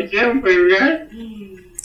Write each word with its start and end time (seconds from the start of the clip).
Совсем, 0.00 0.42
блядь? 0.42 1.08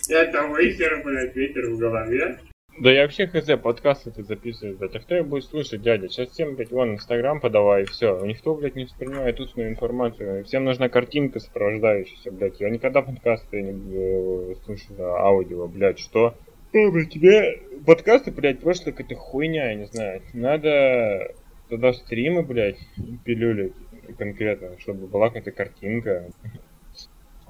Это 0.09 0.47
высер, 0.47 1.01
блядь, 1.03 1.35
ветер 1.35 1.69
в 1.69 1.77
голове. 1.77 2.39
Да 2.79 2.91
я 2.91 3.03
вообще 3.03 3.27
хз, 3.27 3.47
подкасты 3.61 4.11
ты 4.11 4.23
записываешь, 4.23 4.75
блядь. 4.75 4.95
А 4.95 4.99
кто 4.99 5.15
их 5.15 5.27
будет 5.27 5.45
слушать, 5.45 5.81
дядя? 5.81 6.09
Сейчас 6.09 6.29
всем, 6.29 6.55
блядь, 6.55 6.71
вон, 6.71 6.95
Инстаграм 6.95 7.39
подавай, 7.39 7.83
и 7.83 7.85
все. 7.85 8.19
Никто, 8.25 8.53
блядь, 8.55 8.75
не 8.75 8.83
воспринимает 8.83 9.39
устную 9.39 9.69
информацию. 9.69 10.43
Всем 10.43 10.65
нужна 10.65 10.89
картинка 10.89 11.39
сопровождающаяся, 11.39 12.31
блядь. 12.31 12.59
Я 12.59 12.69
никогда 12.69 13.01
подкасты 13.01 13.61
не 13.61 14.51
э, 14.53 14.55
слушаю, 14.65 15.15
аудио, 15.15 15.67
блядь, 15.67 15.99
что? 15.99 16.35
О, 16.73 16.91
блядь, 16.91 17.11
тебе 17.11 17.61
подкасты, 17.85 18.31
блядь, 18.31 18.59
просто 18.59 18.91
какая-то 18.91 19.15
хуйня, 19.15 19.69
я 19.69 19.75
не 19.75 19.85
знаю. 19.85 20.21
Надо 20.33 21.33
тогда 21.69 21.93
стримы, 21.93 22.43
блядь, 22.43 22.79
пилюлить 23.23 23.73
конкретно, 24.17 24.77
чтобы 24.79 25.07
была 25.07 25.27
какая-то 25.27 25.51
картинка. 25.51 26.29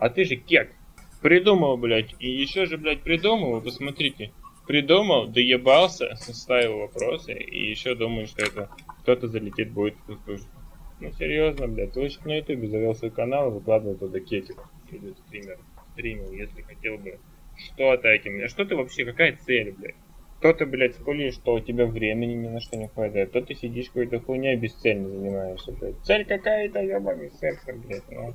А 0.02 0.10
ты 0.10 0.26
же 0.26 0.36
кек. 0.36 0.72
Придумал, 1.22 1.78
блядь. 1.78 2.16
И 2.20 2.28
еще 2.28 2.66
же, 2.66 2.80
блядь, 2.80 3.04
придумал, 3.04 3.62
посмотрите. 3.62 4.32
Придумал, 4.66 5.28
доебался, 5.28 6.16
составил 6.20 6.80
вопросы, 6.80 7.34
и 7.34 7.70
еще 7.70 7.94
думаю, 7.94 8.26
что 8.26 8.44
это 8.44 8.70
кто-то 9.02 9.28
залетит, 9.28 9.72
будет 9.72 9.94
слушать. 10.26 10.48
Ну 11.00 11.12
серьезно, 11.12 11.68
блядь, 11.68 11.96
лучше 11.96 12.18
на 12.26 12.38
ютубе 12.38 12.68
завел 12.68 12.96
свой 12.96 13.12
канал 13.12 13.52
и 13.52 13.54
выкладывал 13.54 13.96
туда 13.96 14.20
кетик. 14.20 14.58
Или 14.90 15.14
стример. 15.28 15.60
Стримил, 15.94 16.32
если 16.32 16.64
хотел 16.64 16.98
бы 16.98 17.20
что-то 17.56 18.08
этим. 18.08 18.44
А 18.44 18.48
что 18.48 18.66
ты 18.66 18.76
вообще, 18.76 19.06
какая 19.06 19.38
цель, 19.46 19.72
блядь? 19.78 19.96
То 20.42 20.52
ты, 20.52 20.66
блядь, 20.66 20.96
скулишь, 20.96 21.36
что 21.36 21.54
у 21.54 21.60
тебя 21.60 21.86
времени 21.86 22.34
ни 22.34 22.48
на 22.48 22.60
что 22.60 22.76
не 22.76 22.88
хватает, 22.88 23.34
то 23.34 23.42
ты 23.44 23.54
сидишь 23.54 23.90
какой-то 23.90 24.20
хуйней 24.20 24.56
бесцельно 24.56 25.08
занимаешься, 25.10 25.72
блядь. 25.74 26.00
Цель 26.04 26.26
какая-то, 26.26 26.80
ебаный 26.82 27.30
сексом, 27.40 27.82
блядь, 27.82 28.10
ну. 28.10 28.34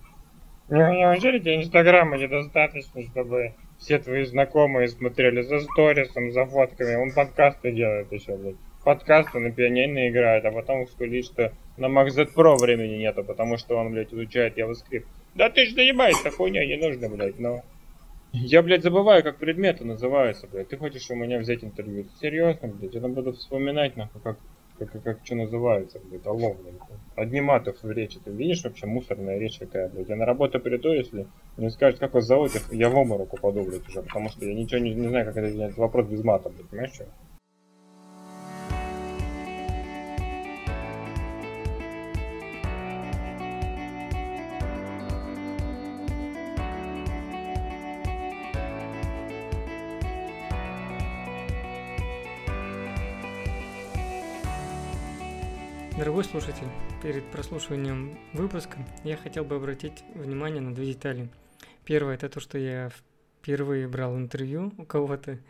Ну, 0.69 0.79
неужели 0.79 1.39
тебе 1.39 1.57
инстаграма 1.57 2.19
недостаточно, 2.19 3.03
чтобы 3.03 3.55
все 3.79 3.99
твои 3.99 4.25
знакомые 4.25 4.89
смотрели 4.89 5.43
за 5.43 5.61
сторисом, 5.61 6.33
за 6.33 6.45
фотками, 6.47 6.97
он 6.97 7.13
подкасты 7.13 7.71
делает 7.71 8.11
еще, 8.11 8.37
блядь. 8.37 8.57
Подкасты 8.85 9.39
на 9.39 9.53
пианино 9.53 10.09
играет, 10.09 10.45
а 10.45 10.51
потом 10.51 10.87
скулит, 10.87 11.25
что 11.25 11.53
на 11.77 11.87
Mac 11.87 12.11
Z 12.11 12.29
Pro 12.35 12.57
времени 12.57 12.97
нету, 12.97 13.23
потому 13.23 13.59
что 13.59 13.77
он, 13.77 13.93
блядь, 13.93 14.13
изучает 14.13 14.59
JavaScript. 14.59 15.07
Да 15.35 15.51
ты 15.51 15.67
ж 15.67 15.73
заебаешься, 15.73 16.31
хуйня 16.31 16.65
не 16.67 16.77
нужно, 16.77 17.09
блядь, 17.09 17.39
но... 17.39 17.63
Я, 18.33 18.63
блядь, 18.63 18.83
забываю, 18.83 19.23
как 19.23 19.39
предметы 19.39 19.85
называются, 19.85 20.49
блядь. 20.49 20.69
Ты 20.69 20.77
хочешь 20.77 21.11
у 21.11 21.15
меня 21.15 21.39
взять 21.39 21.63
интервью? 21.63 22.07
Серьезно, 22.21 22.69
блядь? 22.69 22.95
Я 22.95 23.01
там 23.01 23.13
буду 23.13 23.33
вспоминать, 23.33 23.97
нахуй, 23.97 24.21
как, 24.21 24.39
как, 24.79 24.93
как, 24.93 25.03
как 25.03 25.19
что 25.25 25.35
называется, 25.35 26.01
блядь, 26.01 26.27
алло, 26.27 26.55
блядь. 26.55 26.75
Одни 27.15 27.41
матов 27.41 27.83
в 27.83 27.91
речи. 27.91 28.19
Ты 28.23 28.31
видишь 28.31 28.65
вообще 28.65 28.87
мусорная 28.87 29.39
речь 29.39 29.59
какая, 29.59 29.89
блядь? 29.89 30.09
Я 30.09 30.17
на 30.17 30.27
работу 30.27 30.61
приду, 30.61 30.93
если 30.93 31.27
мне 31.57 31.71
скажут, 31.71 31.99
как 32.01 32.15
вас 32.15 32.25
зовут, 32.25 32.53
я 32.71 32.89
в 32.89 32.97
обморок 32.97 33.33
упаду, 33.33 33.65
блядь, 33.65 33.89
уже, 33.89 34.03
потому 34.03 34.29
что 34.29 34.45
я 34.45 34.55
ничего 34.55 34.81
не, 34.81 34.95
не 34.95 35.09
знаю, 35.09 35.27
как 35.27 35.37
это, 35.37 35.47
этот 35.47 35.77
вопрос 35.77 36.07
без 36.07 36.23
мата, 36.23 36.51
блядь, 36.51 36.69
понимаешь, 36.69 36.93
что? 36.93 37.07
Дорогой 56.07 56.23
слушатель, 56.23 56.69
перед 57.03 57.29
прослушиванием 57.33 58.17
выпуска 58.33 58.79
я 59.03 59.17
хотел 59.17 59.45
бы 59.45 59.57
обратить 59.57 60.05
внимание 60.15 60.61
на 60.61 60.73
две 60.73 60.93
детали. 60.93 61.29
Первое– 61.85 62.15
это 62.15 62.29
то, 62.29 62.39
что 62.39 62.59
я 62.59 62.91
впервые 63.41 63.89
брал 63.89 64.17
интервью 64.17 64.73
у 64.79 64.85
кого-то, 64.85 65.41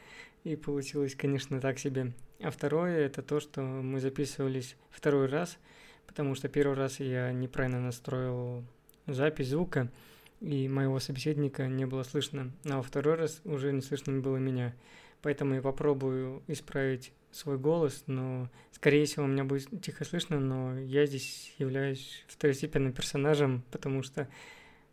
и 0.45 0.57
получилось, 0.57 1.15
конечно, 1.15 1.61
так 1.61 1.79
себе. 1.79 2.15
А 2.41 2.51
второе– 2.51 3.01
это 3.07 3.21
то, 3.21 3.39
что 3.39 3.61
мы 3.61 4.01
записывались 4.01 4.79
второй 4.89 5.27
раз, 5.27 5.59
потому 6.07 6.35
что 6.35 6.49
первый 6.49 6.75
раз 6.75 7.01
я 7.01 7.33
неправильно 7.33 7.83
настроил 7.83 8.65
запись 9.07 9.49
звука, 9.49 9.93
и 10.41 10.69
моего 10.69 11.01
собеседника 11.01 11.67
не 11.67 11.85
было 11.85 12.03
слышно, 12.03 12.51
а 12.65 12.79
во 12.79 12.83
второй 12.83 13.17
раз 13.17 13.43
уже 13.45 13.75
не 13.75 13.83
слышно 13.83 14.21
было 14.21 14.39
меня. 14.39 14.75
Поэтому 15.21 15.53
я 15.53 15.61
попробую 15.61 16.43
исправить 16.47 17.13
свой 17.37 17.59
голос, 17.59 18.03
но, 18.07 18.49
скорее 18.73 19.05
всего, 19.05 19.25
у 19.25 19.29
меня 19.29 19.45
будет 19.45 19.69
тихо 19.83 20.05
слышно, 20.05 20.41
но 20.41 20.79
я 20.81 21.05
здесь 21.07 21.55
являюсь 21.59 22.25
второстепенным 22.29 22.93
персонажем, 22.93 23.63
потому 23.71 24.03
что 24.03 24.27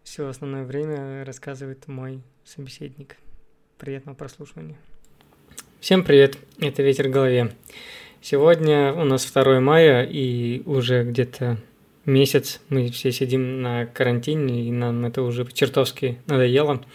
все 0.04 0.28
основное 0.28 0.66
время 0.66 1.24
рассказывает 1.24 1.88
мой 1.88 2.22
собеседник. 2.44 3.16
Приятного 3.78 4.16
прослушивания. 4.16 4.76
Всем 5.80 6.04
привет, 6.04 6.38
это 6.60 6.84
«Ветер 6.84 7.08
в 7.08 7.12
голове». 7.12 7.54
Сегодня 8.22 8.94
у 8.94 9.04
нас 9.06 9.30
2 9.30 9.60
мая, 9.60 10.04
и 10.04 10.64
уже 10.66 11.04
где-то 11.04 11.58
месяц 12.06 12.62
мы 12.70 12.90
все 12.90 13.12
сидим 13.12 13.62
на 13.62 13.86
карантине, 13.86 14.68
и 14.68 14.72
нам 14.72 15.06
это 15.06 15.22
уже 15.22 15.46
чертовски 15.46 16.20
надоело. 16.28 16.86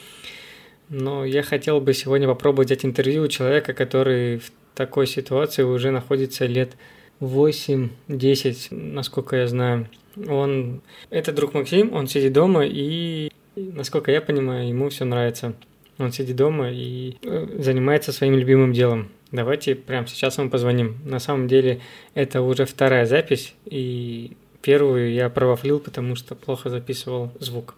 Но 0.90 1.24
я 1.26 1.42
хотел 1.42 1.80
бы 1.82 1.92
сегодня 1.92 2.26
попробовать 2.26 2.68
взять 2.68 2.84
интервью 2.84 3.24
у 3.24 3.28
человека, 3.28 3.74
который 3.74 4.38
в 4.38 4.50
такой 4.78 5.08
ситуации 5.08 5.64
уже 5.64 5.90
находится 5.90 6.46
лет 6.46 6.76
8-10, 7.20 8.68
насколько 8.70 9.34
я 9.34 9.48
знаю. 9.48 9.88
Он, 10.28 10.82
это 11.10 11.32
друг 11.32 11.54
Максим, 11.54 11.92
он 11.92 12.06
сидит 12.06 12.32
дома 12.32 12.64
и, 12.64 13.32
насколько 13.56 14.12
я 14.12 14.20
понимаю, 14.20 14.68
ему 14.68 14.88
все 14.88 15.04
нравится. 15.04 15.54
Он 15.98 16.12
сидит 16.12 16.36
дома 16.36 16.70
и 16.70 17.16
э, 17.24 17.46
занимается 17.58 18.12
своим 18.12 18.36
любимым 18.36 18.72
делом. 18.72 19.08
Давайте 19.32 19.74
прямо 19.74 20.06
сейчас 20.06 20.38
ему 20.38 20.48
позвоним. 20.48 20.98
На 21.04 21.18
самом 21.18 21.48
деле 21.48 21.80
это 22.14 22.40
уже 22.40 22.64
вторая 22.64 23.04
запись, 23.04 23.54
и 23.66 24.36
первую 24.62 25.12
я 25.12 25.28
провафлил, 25.28 25.80
потому 25.80 26.14
что 26.14 26.36
плохо 26.36 26.70
записывал 26.70 27.32
звук. 27.40 27.74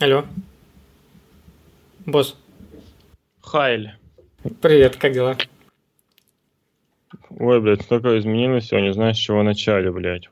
Алло. 0.00 0.24
Босс. 2.06 2.34
Хайль. 3.42 3.92
Привет, 4.62 4.96
как 4.96 5.12
дела? 5.12 5.36
Ой, 7.28 7.60
блядь, 7.60 7.82
столько 7.82 8.18
изменилось 8.18 8.68
сегодня, 8.68 8.94
знаешь, 8.94 9.16
с 9.16 9.20
чего 9.20 9.42
начали, 9.42 9.90
блядь. 9.90 10.30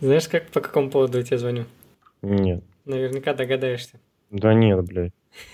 Знаешь, 0.00 0.26
как 0.26 0.48
по 0.48 0.60
какому 0.60 0.90
поводу 0.90 1.18
я 1.18 1.22
тебе 1.22 1.38
звоню? 1.38 1.66
Нет. 2.22 2.64
Наверняка 2.86 3.34
догадаешься. 3.34 4.00
Да 4.30 4.52
нет, 4.52 4.84
блядь. 4.84 5.12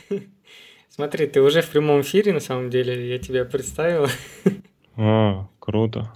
Смотри, 0.88 1.26
ты 1.26 1.42
уже 1.42 1.60
в 1.60 1.68
прямом 1.68 2.00
эфире, 2.00 2.32
на 2.32 2.40
самом 2.40 2.70
деле, 2.70 3.10
я 3.10 3.18
тебя 3.18 3.44
представил. 3.44 4.06
А, 4.96 5.46
круто. 5.60 6.10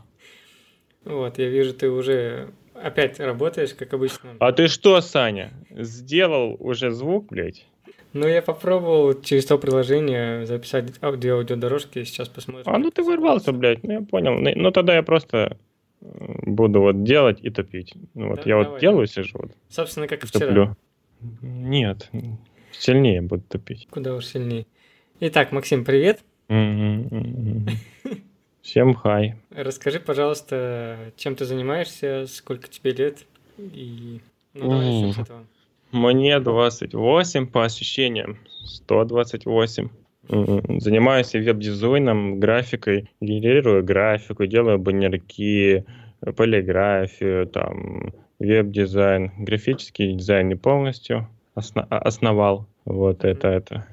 Вот, 1.04 1.38
я 1.38 1.48
вижу, 1.48 1.74
ты 1.74 1.88
уже 1.88 2.52
опять 2.82 3.20
работаешь, 3.20 3.74
как 3.74 3.94
обычно. 3.94 4.36
А 4.38 4.52
ты 4.52 4.68
что, 4.68 5.00
Саня, 5.00 5.52
сделал 5.70 6.56
уже 6.58 6.90
звук, 6.90 7.28
блядь? 7.30 7.66
Ну, 8.12 8.26
я 8.26 8.42
попробовал 8.42 9.20
через 9.22 9.46
то 9.46 9.56
приложение 9.58 10.44
записать 10.44 10.92
аудио 11.02 11.36
аудиодорожки, 11.36 12.04
сейчас 12.04 12.28
посмотрим. 12.28 12.64
А, 12.66 12.78
ну 12.78 12.90
ты 12.90 13.02
ворвался, 13.02 13.52
блядь, 13.52 13.82
ну 13.82 13.92
я 13.92 14.00
понял. 14.02 14.34
Ну, 14.34 14.50
ну 14.54 14.70
тогда 14.70 14.94
я 14.94 15.02
просто 15.02 15.56
буду 16.00 16.80
вот 16.80 17.04
делать 17.04 17.38
и 17.40 17.50
топить. 17.50 17.94
Ну 18.14 18.28
вот 18.28 18.36
да, 18.36 18.42
я 18.44 18.56
давай, 18.56 18.68
вот 18.70 18.80
делаю, 18.80 19.06
сижу 19.06 19.38
вот. 19.38 19.52
Собственно, 19.68 20.08
как 20.08 20.24
и 20.24 20.26
вчера. 20.26 20.46
Топлю. 20.46 20.76
Нет, 21.40 22.10
сильнее 22.72 23.22
буду 23.22 23.42
топить. 23.48 23.86
Куда 23.90 24.14
уж 24.14 24.26
сильнее. 24.26 24.66
Итак, 25.20 25.52
Максим, 25.52 25.84
привет. 25.84 26.20
Всем 28.62 28.94
хай. 28.94 29.34
Расскажи, 29.50 29.98
пожалуйста, 30.00 30.96
чем 31.16 31.34
ты 31.34 31.44
занимаешься, 31.44 32.26
сколько 32.28 32.68
тебе 32.68 32.92
лет 32.92 33.26
и... 33.58 34.20
Ну, 34.54 34.70
давай 34.70 35.12
с 35.12 35.18
этого. 35.18 35.44
Мне 35.90 36.38
28 36.40 37.46
по 37.48 37.64
ощущениям, 37.64 38.38
128. 38.64 39.88
Занимаюсь 40.28 41.32
веб-дизайном, 41.32 42.38
графикой, 42.38 43.10
генерирую 43.20 43.84
графику, 43.84 44.46
делаю 44.46 44.78
баннерки, 44.78 45.84
полиграфию, 46.36 47.46
там, 47.46 48.12
веб-дизайн, 48.38 49.32
графический 49.38 50.14
дизайн 50.14 50.48
не 50.48 50.54
полностью 50.54 51.28
осно- 51.54 51.86
основал. 51.88 52.66
Вот 52.84 53.24
это, 53.24 53.48
это. 53.48 53.86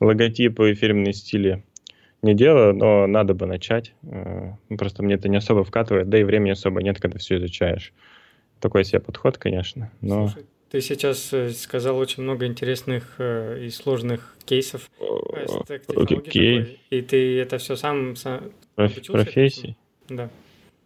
Логотипы 0.00 0.70
и 0.70 0.74
фирменные 0.74 1.12
стили 1.12 1.64
не 2.22 2.34
делаю, 2.34 2.74
но 2.74 3.06
надо 3.06 3.34
бы 3.34 3.46
начать. 3.46 3.94
Э, 4.02 4.52
просто 4.76 5.02
мне 5.02 5.14
это 5.14 5.28
не 5.28 5.36
особо 5.36 5.64
вкатывает, 5.64 6.08
да 6.08 6.18
и 6.18 6.24
времени 6.24 6.50
особо 6.50 6.82
нет, 6.82 7.00
когда 7.00 7.18
все 7.18 7.36
изучаешь. 7.36 7.92
Такой 8.60 8.84
себе 8.84 9.00
подход, 9.00 9.38
конечно. 9.38 9.90
Но... 10.00 10.28
Слушай, 10.28 10.46
ты 10.70 10.80
сейчас 10.80 11.32
э, 11.32 11.50
сказал 11.50 11.96
очень 11.96 12.22
много 12.24 12.46
интересных 12.46 13.14
э, 13.18 13.64
и 13.64 13.70
сложных 13.70 14.36
кейсов. 14.44 14.90
Окей. 15.96 16.80
И 16.90 17.02
ты 17.02 17.38
это 17.38 17.58
все 17.58 17.76
сам, 17.76 18.16
сам 18.16 18.52
Проф, 18.74 18.94
профессий? 19.06 19.76
Да. 20.08 20.28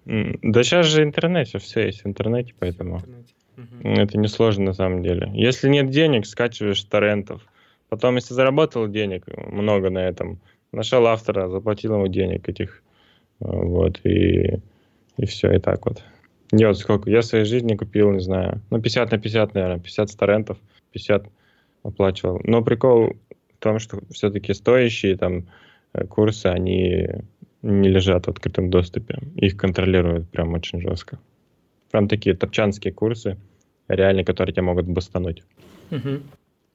Да 0.04 0.62
сейчас 0.62 0.86
же 0.86 1.02
интернет, 1.02 1.48
все 1.48 1.86
есть 1.86 2.02
в 2.02 2.06
интернете, 2.06 2.54
поэтому 2.58 2.98
В 2.98 3.00
интернете. 3.00 3.34
Мгм. 3.56 3.92
это 3.94 4.18
несложно 4.18 4.66
на 4.66 4.72
самом 4.72 5.02
деле. 5.02 5.30
Если 5.34 5.68
нет 5.68 5.90
денег, 5.90 6.26
скачиваешь 6.26 6.82
торрентов. 6.84 7.42
Потом, 7.88 8.16
если 8.16 8.34
заработал 8.34 8.88
денег, 8.88 9.24
много 9.50 9.90
на 9.90 9.98
этом, 9.98 10.40
нашел 10.72 11.06
автора, 11.06 11.48
заплатил 11.48 11.94
ему 11.94 12.08
денег 12.08 12.48
этих, 12.48 12.82
э, 13.40 13.44
вот, 13.46 14.00
и, 14.04 14.58
и 15.16 15.26
все, 15.26 15.52
и 15.52 15.58
так 15.58 15.86
вот. 15.86 16.02
Я 16.52 16.68
вот 16.68 16.78
сколько, 16.78 17.08
я 17.10 17.20
в 17.20 17.24
своей 17.24 17.44
жизни 17.44 17.76
купил, 17.76 18.10
не 18.10 18.20
знаю, 18.20 18.60
ну, 18.70 18.80
50 18.80 19.10
на 19.10 19.18
50, 19.18 19.54
наверное, 19.54 19.78
50 19.78 20.10
с 20.10 20.14
торрентов, 20.14 20.58
50 20.92 21.26
оплачивал. 21.82 22.40
Но 22.44 22.62
прикол 22.62 23.16
в 23.58 23.62
том, 23.62 23.78
что 23.78 24.00
все-таки 24.10 24.52
стоящие 24.52 25.16
там 25.16 25.46
э, 25.94 26.06
курсы, 26.06 26.46
они 26.46 27.08
не 27.62 27.88
лежат 27.88 28.26
в 28.26 28.30
открытом 28.30 28.70
доступе. 28.70 29.18
Их 29.36 29.56
контролируют 29.56 30.28
прям 30.28 30.52
очень 30.52 30.80
жестко. 30.80 31.18
Прям 31.90 32.08
такие 32.08 32.34
топчанские 32.34 32.92
курсы, 32.92 33.38
реально, 33.88 34.24
которые 34.24 34.52
тебя 34.52 34.64
могут 34.64 34.86
бастануть. 34.86 35.42
Мгм. 35.90 36.22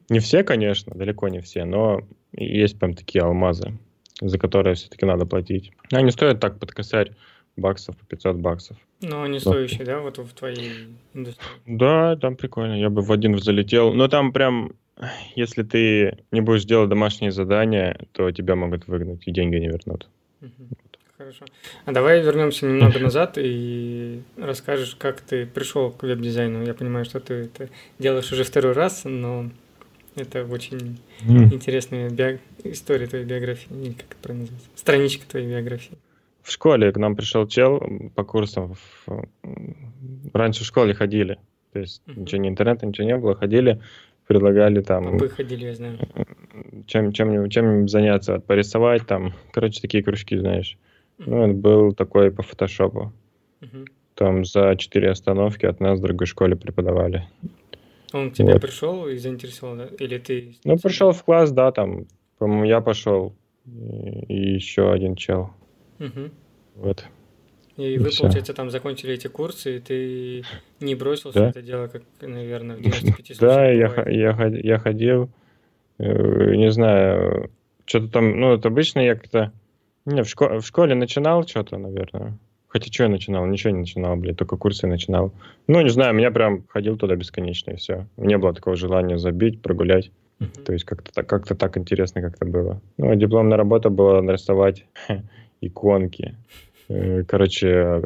Не 0.10 0.20
все, 0.20 0.44
конечно, 0.44 0.96
далеко 0.96 1.28
не 1.28 1.42
все, 1.42 1.66
но 1.66 2.02
есть 2.32 2.80
прям 2.80 2.94
такие 2.94 3.24
алмазы, 3.24 3.74
за 4.22 4.38
которые 4.38 4.76
все-таки 4.76 5.06
надо 5.06 5.26
платить. 5.26 5.72
Они 5.92 6.12
стоят 6.12 6.40
так 6.40 6.60
под 6.60 6.72
косарь 6.72 7.12
баксов, 7.56 7.98
по 7.98 8.06
500 8.06 8.36
баксов. 8.38 8.78
Но 9.02 9.28
не 9.28 9.40
стоящий, 9.40 9.84
да, 9.84 10.00
вот 10.00 10.18
в 10.18 10.34
твоей 10.34 10.88
индустрии? 11.14 11.48
Да, 11.66 12.16
там 12.16 12.36
прикольно, 12.36 12.80
я 12.80 12.90
бы 12.90 13.02
в 13.02 13.12
один 13.12 13.38
залетел. 13.38 13.94
Но 13.94 14.08
там 14.08 14.32
прям, 14.32 14.74
если 15.36 15.64
ты 15.64 16.18
не 16.32 16.42
будешь 16.42 16.66
делать 16.66 16.90
домашние 16.90 17.32
задания, 17.32 18.00
то 18.12 18.32
тебя 18.32 18.56
могут 18.56 18.88
выгнать 18.88 19.28
и 19.28 19.32
деньги 19.32 19.58
не 19.58 19.68
вернут. 19.68 20.08
Хорошо. 21.18 21.46
А 21.86 21.92
давай 21.92 22.22
вернемся 22.22 22.68
немного 22.68 23.00
назад 23.00 23.38
и 23.38 24.22
расскажешь, 24.38 24.96
как 24.96 25.22
ты 25.22 25.48
пришел 25.48 25.92
к 25.92 26.04
веб-дизайну. 26.04 26.64
Я 26.64 26.76
понимаю, 26.76 27.06
что 27.06 27.20
ты 27.20 27.34
это 27.34 27.70
делаешь 27.98 28.32
уже 28.32 28.44
второй 28.44 28.74
раз, 28.74 29.02
но 29.04 29.50
это 30.18 30.46
очень 30.46 30.98
интересная 31.26 32.10
био- 32.10 32.40
история 32.64 33.08
твоей 33.08 33.26
биографии. 33.26 33.68
Или 33.72 33.94
как 33.94 34.06
это 34.12 34.16
правильно 34.22 34.44
называется? 34.44 34.70
Страничка 34.76 35.28
твоей 35.28 35.48
биографии. 35.48 35.98
В 36.42 36.52
школе 36.52 36.92
к 36.92 36.98
нам 36.98 37.16
пришел 37.16 37.48
чел 37.48 37.82
по 38.16 38.24
курсам. 38.24 38.76
в- 39.06 39.28
Раньше 40.34 40.64
в 40.64 40.68
школе 40.68 40.94
ходили. 40.94 41.38
То 41.74 41.80
есть 41.80 42.02
Мгм. 42.06 42.22
ничего 42.22 42.42
не 42.42 42.50
интернета, 42.50 42.86
ничего 42.86 43.08
не 43.08 43.18
было. 43.18 43.36
Ходили, 43.36 43.82
предлагали 44.28 44.82
там 44.82 45.12
Попы 45.18 45.30
ходили, 45.30 45.66
я 45.66 45.74
знаю. 45.76 45.98
чем, 46.86 47.12
чем, 47.12 47.50
чем 47.50 47.88
заняться, 47.90 48.34
вот, 48.36 48.46
порисовать 48.46 49.06
там, 49.06 49.34
короче, 49.52 49.82
такие 49.82 50.04
кружки, 50.04 50.38
знаешь. 50.38 50.78
Ну, 51.18 51.44
это 51.46 51.54
был 51.54 51.94
такой 51.94 52.32
по 52.32 52.44
фотошопу. 52.44 53.12
Мгм. 53.62 53.86
Там 54.16 54.46
за 54.46 54.76
четыре 54.78 55.10
остановки 55.12 55.66
от 55.66 55.80
нас 55.80 56.00
в 56.00 56.02
другой 56.02 56.28
школе 56.28 56.56
преподавали. 56.56 57.28
Он 58.14 58.32
к 58.32 58.36
тебе 58.36 58.54
Вот. 58.54 58.62
пришел 58.62 59.08
и 59.08 59.18
заинтересовал, 59.18 59.76
да? 59.76 59.88
Или 60.00 60.18
ты... 60.18 60.56
Ну, 60.64 60.78
пришел 60.78 61.12
в 61.12 61.24
класс, 61.24 61.52
да, 61.52 61.72
там, 61.72 62.06
по-моему, 62.38 62.64
я 62.66 62.80
пошел, 62.82 63.34
и, 63.66 64.54
еще 64.54 64.92
один 64.92 65.16
чел. 65.16 65.50
Мгм. 66.00 66.32
Вот. 66.76 67.06
И 67.76 67.94
И 67.96 67.98
вы, 67.98 68.10
всё. 68.10 68.24
получается, 68.24 68.54
там 68.54 68.70
закончили 68.70 69.14
эти 69.14 69.28
курсы, 69.28 69.78
и 69.78 69.80
ты 69.80 70.44
не 70.80 70.96
бросил 70.96 71.32
Да. 71.34 71.50
это 71.50 71.62
дело, 71.62 71.88
как, 71.88 72.02
наверное, 72.22 72.78
в 72.78 72.82
95 72.82 73.38
Да, 73.40 73.70
я, 73.70 74.04
я, 74.08 74.48
я 74.48 74.80
ходил, 74.80 75.30
э, 76.00 76.56
не 76.56 76.72
знаю, 76.72 77.52
что-то 77.86 78.08
там, 78.08 78.40
ну, 78.40 78.54
это 78.54 78.70
обычно 78.70 79.00
я 79.02 79.16
как-то, 79.16 79.52
не, 80.06 80.24
в, 80.24 80.28
шко- 80.28 80.60
в 80.60 80.66
школе 80.66 80.96
начинал 80.96 81.46
что-то, 81.46 81.78
наверное. 81.78 82.38
Хотя 82.68 82.92
что 82.92 83.04
я 83.04 83.10
начинал? 83.10 83.46
Ничего 83.46 83.72
не 83.72 83.80
начинал, 83.80 84.16
блядь, 84.18 84.38
только 84.38 84.58
курсы 84.58 84.88
начинал. 84.88 85.32
Ну, 85.68 85.82
не 85.82 85.90
знаю, 85.90 86.14
меня 86.14 86.32
прям 86.32 86.64
ходил 86.68 86.98
туда 86.98 87.16
бесконечно, 87.16 87.72
и 87.72 87.76
все. 87.78 88.06
Не 88.18 88.38
было 88.38 88.54
такого 88.54 88.76
желания 88.76 89.18
забить, 89.18 89.62
прогулять. 89.62 90.12
Мгм. 90.40 90.52
То 90.66 90.74
есть 90.74 90.86
как-то 90.86 91.12
так, 91.14 91.28
как-то 91.28 91.56
так 91.56 91.78
интересно 91.78 92.22
как-то 92.22 92.46
было. 92.46 92.82
Ну, 92.98 93.10
а 93.10 93.16
дипломная 93.16 93.58
работа 93.58 93.90
была 93.90 94.22
нарисовать 94.22 94.86
иконки. 95.62 96.36
Э, 96.90 97.24
Короче, 97.24 97.68
э, 97.68 98.02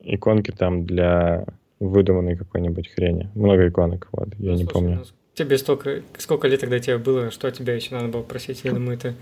иконки 0.00 0.52
там 0.52 0.86
для 0.86 1.44
выдуманной 1.80 2.36
какой-нибудь 2.36 2.88
хрени. 2.94 3.28
Много 3.34 3.68
иконок, 3.68 4.08
вот, 4.12 4.28
я 4.38 4.52
Ну, 4.52 4.56
не 4.56 4.64
слушай, 4.64 4.72
помню. 4.72 4.96
ну, 4.98 5.04
Тебе 5.34 5.58
столько... 5.58 6.02
Сколько 6.18 6.48
лет 6.48 6.60
тогда 6.60 6.78
тебе 6.78 6.98
было? 6.98 7.30
Что 7.30 7.50
тебя 7.50 7.74
еще 7.74 7.94
надо 7.94 8.08
было 8.08 8.22
просить? 8.22 8.62
Я 8.64 8.72
думаю, 8.72 8.96
это... 8.96 9.14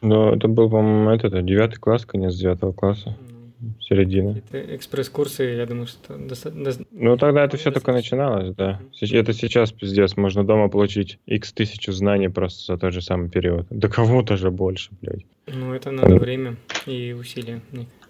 Но 0.00 0.32
это 0.32 0.46
был, 0.46 0.70
по-моему, 0.70 1.10
этот, 1.10 1.44
девятый 1.44 1.78
класс, 1.78 2.04
конец 2.06 2.34
девятого 2.36 2.72
класса, 2.72 3.16
ну, 3.20 3.37
середина. 3.80 4.34
какие-то 4.34 4.76
экспресс-курсы, 4.76 5.42
я 5.44 5.66
думаю, 5.66 5.86
что... 5.86 6.16
доста- 6.16 6.50
дос- 6.50 6.86
Ну, 6.90 7.16
тогда 7.16 7.44
это 7.44 7.56
все 7.56 7.70
только 7.70 7.92
достаточно. 7.92 8.16
начиналось, 8.16 8.54
да. 8.56 8.80
Это 9.00 9.32
сейчас 9.32 9.72
пиздец, 9.72 10.16
можно 10.16 10.44
дома 10.44 10.68
получить 10.68 11.18
x 11.26 11.52
тысячу 11.52 11.92
знаний 11.92 12.28
просто 12.28 12.72
за 12.74 12.78
тот 12.78 12.92
же 12.92 13.02
самый 13.02 13.28
период. 13.30 13.66
Да 13.70 13.88
кому-то 13.88 14.36
же 14.36 14.50
больше, 14.50 14.90
блядь. 15.00 15.24
Ну, 15.46 15.72
это 15.74 15.90
надо 15.90 16.16
время 16.16 16.56
и 16.86 17.12
усилия. 17.18 17.60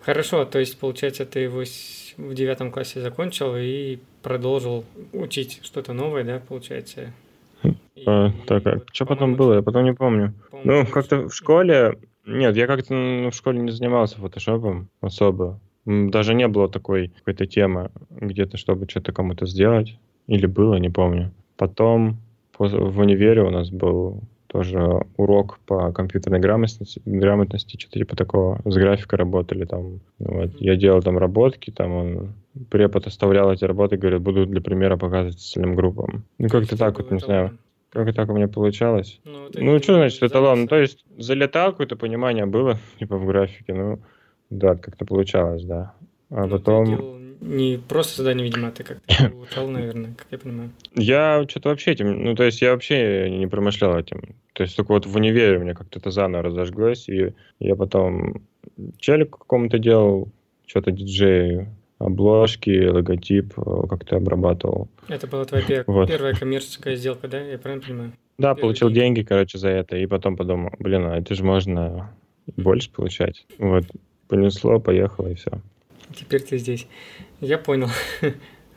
Хорошо, 0.01 0.45
то 0.45 0.59
есть, 0.59 0.79
получается, 0.79 1.27
ты 1.27 1.41
его 1.41 1.63
в 2.17 2.35
девятом 2.35 2.71
классе 2.71 3.01
закончил 3.01 3.55
и 3.57 3.99
продолжил 4.23 4.85
учить 5.13 5.61
что-то 5.63 5.93
новое, 5.93 6.25
да, 6.25 6.41
получается? 6.47 7.13
И- 7.95 8.05
А, 8.07 8.31
так, 8.47 8.65
и 8.65 8.69
а 8.71 8.75
вот, 8.75 8.89
что 8.93 9.07
потом 9.07 9.35
было, 9.35 9.55
я 9.55 9.63
потом 9.63 9.85
не 9.85 9.93
помню. 9.93 10.33
по-моему, 10.51 10.85
Ну, 10.85 10.87
как-то 10.87 11.29
в 11.29 11.35
школе... 11.35 11.99
Нет, 12.29 12.57
я 12.57 12.67
как-то 12.67 12.95
ну, 12.95 13.31
в 13.31 13.35
школе 13.35 13.59
не 13.61 13.71
занимался 13.71 14.19
фотошопом 14.19 14.91
особо. 15.01 15.59
Даже 15.87 16.35
не 16.35 16.47
было 16.47 16.69
такой 16.69 17.09
какой-то 17.09 17.47
темы 17.47 17.91
где-то, 18.11 18.59
чтобы 18.59 18.87
что-то 18.89 19.13
кому-то 19.13 19.47
сделать. 19.47 19.99
Или 20.27 20.45
было, 20.45 20.75
не 20.75 20.91
помню. 20.91 21.33
Потом 21.57 22.19
в 22.59 22.99
универе 22.99 23.43
у 23.43 23.51
нас 23.51 23.71
был 23.71 24.21
тоже 24.49 25.07
урок 25.17 25.59
по 25.67 25.93
компьютерной 25.93 26.41
грамотности, 26.41 27.01
грамотности 27.07 27.79
что-то 27.79 27.99
типа 27.99 28.17
такого. 28.17 28.61
С 28.65 28.75
графикой 28.75 29.19
работали 29.19 29.65
там. 29.65 30.01
Вот. 30.19 30.61
Я 30.61 30.77
делал 30.77 31.03
там 31.03 31.17
работки, 31.17 31.71
там 31.71 31.93
он 31.93 32.33
препод 32.71 33.07
оставлял 33.07 33.51
эти 33.53 33.65
работы, 33.65 33.97
говорит, 33.97 34.21
буду 34.21 34.47
для 34.47 34.61
примера 34.61 34.97
показывать 34.99 35.37
остальным 35.37 35.75
группам. 35.75 36.25
Ну, 36.39 36.49
как-то 36.49 36.77
так 36.77 36.99
вот, 36.99 37.09
был 37.09 37.15
не 37.15 37.21
знаю. 37.21 37.59
Как 37.91 38.15
так 38.15 38.29
у 38.29 38.35
меня 38.35 38.49
получалось. 38.49 39.21
Ну, 39.25 39.49
Ну, 39.55 39.79
что 39.79 39.95
значит 39.95 40.23
эталон? 40.23 40.63
Ну, 40.63 40.67
то 40.67 40.77
есть 40.77 41.05
залетал, 41.17 41.73
какое-то 41.73 41.97
понимание 41.97 42.47
было, 42.47 42.79
типа 42.99 43.17
в 43.17 43.27
графике, 43.27 43.75
ну, 43.75 44.01
да, 44.51 44.77
как-то 44.77 45.05
получалось, 45.05 45.65
да. 45.65 45.95
А 46.31 46.43
Ну, 46.43 46.49
ты 46.49 46.51
потом... 46.51 46.87
делал 46.87 47.19
не 47.41 47.79
просто 47.79 48.23
задание, 48.23 48.45
видимо, 48.45 48.69
а 48.69 48.71
ты 48.73 48.85
как-то 48.85 49.31
улучшал, 49.35 49.69
наверное, 49.69 50.15
как 50.15 50.27
я 50.31 50.39
понимаю. 50.39 50.71
Я 50.95 51.45
что-то 51.49 51.69
вообще 51.71 51.93
этим, 51.93 52.25
ну, 52.25 52.35
то 52.35 52.45
есть 52.45 52.61
я 52.61 52.73
вообще 52.73 53.31
не 53.31 53.47
промышлял 53.47 53.97
этим. 53.97 54.35
То 54.55 54.65
есть 54.65 54.77
только 54.77 54.93
вот 54.93 55.07
в 55.07 55.17
универе 55.17 55.59
у 55.59 55.61
меня 55.61 55.75
как-то 55.75 55.99
это 55.99 56.11
заново 56.11 56.45
разожглось, 56.45 57.09
и 57.09 57.35
я 57.61 57.77
потом 57.77 58.43
челик 58.99 59.39
какому-то 59.39 59.79
делал, 59.79 60.29
что-то 60.67 60.91
диджею, 60.91 61.69
обложки, 61.99 62.87
логотип 62.87 63.55
э, 63.59 63.83
как-то 63.89 64.17
обрабатывал. 64.17 64.89
Это 65.09 65.27
была 65.27 65.45
твоя 65.45 65.65
пер- 65.65 65.85
Вот. 65.87 66.09
первая 66.09 66.35
коммерческая 66.35 66.97
сделка, 66.97 67.29
да? 67.29 67.41
Я 67.41 67.59
правильно 67.59 67.85
понимаю? 67.87 68.13
Да, 68.39 68.55
Первые 68.55 68.61
получил 68.63 68.89
деньги. 68.91 69.17
деньги, 69.17 69.23
короче, 69.29 69.59
за 69.59 69.69
это, 69.71 69.97
и 69.97 70.07
потом 70.07 70.37
подумал, 70.37 70.71
блин, 70.79 71.07
а 71.07 71.17
это 71.19 71.35
же 71.35 71.43
можно 71.45 72.11
больше 72.57 72.91
получать. 72.91 73.45
Вот, 73.59 73.85
понесло, 74.29 74.79
поехало, 74.79 75.29
и 75.29 75.35
все. 75.35 75.51
Теперь 76.15 76.41
ты 76.43 76.57
здесь. 76.59 76.87
Я 77.41 77.59
понял. 77.59 77.89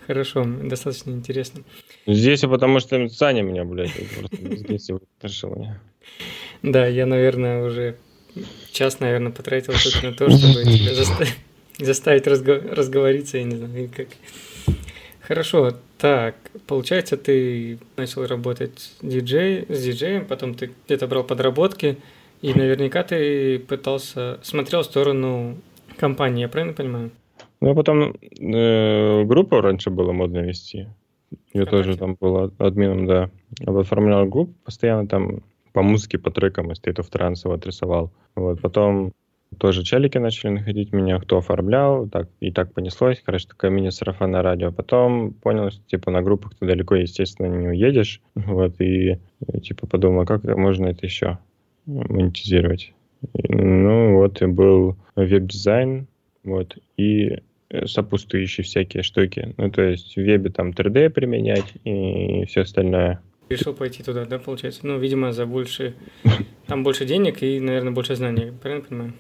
Хорошо, 0.08 0.44
достаточно 0.64 1.12
интересно. 1.12 1.62
Здесь, 2.08 2.44
и 2.44 2.48
потому 2.48 2.80
что 2.80 3.08
Саня 3.10 3.44
меня, 3.44 3.64
блядь, 3.64 3.92
просто 4.20 4.58
здесь 4.58 4.90
вытащил 4.90 5.56
меня. 5.56 5.80
Да, 6.64 6.88
я, 6.88 7.06
наверное, 7.06 7.64
уже 7.64 7.98
час, 8.72 9.00
наверное, 9.00 9.32
потратил 9.32 9.74
только 9.74 10.08
на 10.08 10.14
то, 10.14 10.30
чтобы 10.30 10.64
тебя 10.64 10.94
заста- 10.94 11.28
заставить 11.80 12.28
разго- 12.28 12.74
разговориться, 12.74 13.38
я 13.38 13.44
не 13.44 13.56
знаю, 13.56 13.90
как. 13.96 14.08
Хорошо, 15.22 15.74
так, 15.98 16.36
получается, 16.68 17.16
ты 17.16 17.78
начал 17.96 18.26
работать 18.26 18.92
диджей, 19.02 19.66
с 19.70 19.84
диджеем, 19.84 20.26
потом 20.26 20.56
ты 20.56 20.72
где-то 20.86 21.08
брал 21.08 21.24
подработки, 21.24 21.98
и 22.42 22.54
наверняка 22.54 23.04
ты 23.04 23.60
пытался, 23.60 24.40
смотрел 24.42 24.82
в 24.82 24.86
сторону 24.86 25.58
компании, 25.98 26.42
я 26.42 26.50
правильно 26.50 26.74
понимаю? 26.74 27.12
Ну, 27.62 27.70
а 27.72 27.76
потом 27.76 28.16
э, 28.40 29.24
группу 29.24 29.62
раньше 29.62 29.92
было 29.92 30.12
модно 30.12 30.40
вести. 30.40 30.88
Я 31.54 31.66
тоже 31.66 31.94
Вконтакте. 31.94 32.00
там 32.00 32.18
был 32.20 32.38
ад- 32.46 32.54
админом, 32.60 33.06
да. 33.06 33.30
Я 33.60 33.80
оформлял 33.80 34.26
группу, 34.26 34.54
постоянно 34.66 35.08
там 35.08 35.44
по 35.72 35.84
музыке, 35.84 36.18
по 36.18 36.32
трекам 36.32 36.72
из 36.72 36.82
State 36.82 36.96
of 36.98 37.12
Trance 37.12 37.42
вот 37.46 37.66
рисовал. 37.66 38.12
Вот, 38.36 38.60
потом 38.62 39.14
тоже 39.58 39.84
челики 39.84 40.18
начали 40.18 40.52
находить 40.52 40.94
меня, 40.94 41.20
кто 41.20 41.38
оформлял, 41.38 42.08
так, 42.08 42.30
и 42.40 42.52
так 42.52 42.74
понеслось, 42.74 43.22
короче, 43.24 43.48
такое 43.48 43.70
мини-сарафанное 43.70 44.42
радио. 44.42 44.72
Потом 44.72 45.34
понял, 45.34 45.72
что, 45.72 45.82
типа, 45.88 46.12
на 46.12 46.22
группах 46.22 46.56
ты 46.56 46.66
далеко, 46.66 46.96
естественно, 46.96 47.48
не 47.48 47.68
уедешь, 47.68 48.22
вот, 48.36 48.80
и, 48.80 49.20
типа, 49.62 49.88
подумал, 49.88 50.26
как 50.26 50.44
это 50.46 50.56
можно 50.56 50.88
это 50.88 51.06
еще 51.06 51.38
монетизировать. 51.86 52.94
Ну, 53.34 54.16
вот, 54.16 54.42
и 54.42 54.46
был 54.46 54.98
веб-дизайн, 55.16 56.08
вот, 56.44 56.78
и 56.98 57.40
э, 57.70 57.86
сопутствующие 57.86 58.64
всякие 58.64 59.04
штуки. 59.04 59.54
Ну, 59.58 59.70
то 59.70 59.84
есть 59.84 60.16
в 60.16 60.22
вебе 60.22 60.50
там 60.50 60.72
3D 60.72 61.10
применять 61.10 61.74
и 61.84 62.46
все 62.46 62.62
остальное. 62.62 63.22
Решил 63.50 63.74
пойти 63.74 64.02
туда, 64.02 64.26
да, 64.26 64.40
получается? 64.40 64.88
Ну, 64.88 64.98
видимо, 64.98 65.34
за 65.34 65.46
больше... 65.46 65.94
Там 66.68 66.84
больше 66.84 67.06
денег 67.06 67.44
и, 67.44 67.60
наверное, 67.60 67.92
больше 67.92 68.16
знаний, 68.16 68.54
правильно 68.62 68.86
понимаю? 68.86 69.14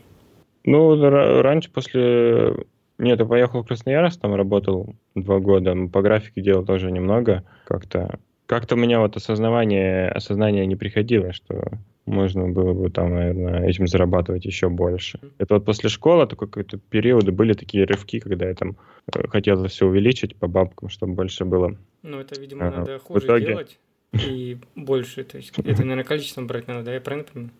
Ну, 0.64 0.96
ра- 0.96 1.42
раньше 1.42 1.72
после... 1.72 2.56
Нет, 2.98 3.20
я 3.20 3.26
поехал 3.26 3.64
в 3.64 3.68
Красноярск, 3.68 4.22
там 4.22 4.36
работал 4.36 4.96
два 5.16 5.40
года, 5.40 5.76
по 5.92 6.02
графике 6.02 6.42
делал 6.42 6.64
тоже 6.66 6.92
немного. 6.92 7.44
Как-то 7.66 8.20
как-то 8.46 8.76
у 8.76 8.78
меня 8.78 9.00
вот 9.00 9.16
осознавание, 9.16 10.10
осознание 10.10 10.66
не 10.66 10.76
приходило, 10.76 11.32
что 11.32 11.64
можно 12.06 12.50
было 12.50 12.74
бы 12.74 12.90
там, 12.90 13.12
наверное, 13.16 13.66
этим 13.66 13.88
зарабатывать 13.88 14.44
еще 14.44 14.68
больше. 14.68 15.20
Это 15.38 15.54
вот 15.54 15.64
после 15.66 15.90
школы 15.90 16.28
такой 16.28 16.50
какой-то 16.50 16.78
периоды 16.78 17.32
были 17.32 17.54
такие 17.54 17.86
рывки, 17.86 18.20
когда 18.20 18.50
я 18.50 18.54
там 18.54 18.76
э, 19.16 19.26
хотел 19.30 19.66
все 19.68 19.86
увеличить 19.88 20.36
по 20.36 20.48
бабкам, 20.48 20.90
чтобы 20.90 21.14
больше 21.14 21.46
было. 21.46 21.78
Ну, 22.04 22.20
это, 22.20 22.40
видимо, 22.42 22.68
Ага. 22.68 22.78
надо 22.80 23.00
В 23.00 23.04
хуже 23.04 23.26
итоге- 23.26 23.46
делать 23.46 23.80
и 24.22 24.58
больше. 24.76 25.24
То 25.24 25.38
есть 25.38 25.58
это, 25.58 25.82
наверное, 25.84 26.04
количеством 26.04 26.46
брать 26.48 26.68
надо, 26.68 26.84
да? 26.84 26.94
Я 26.94 27.00
правильно 27.00 27.26
понимаю? 27.32 27.52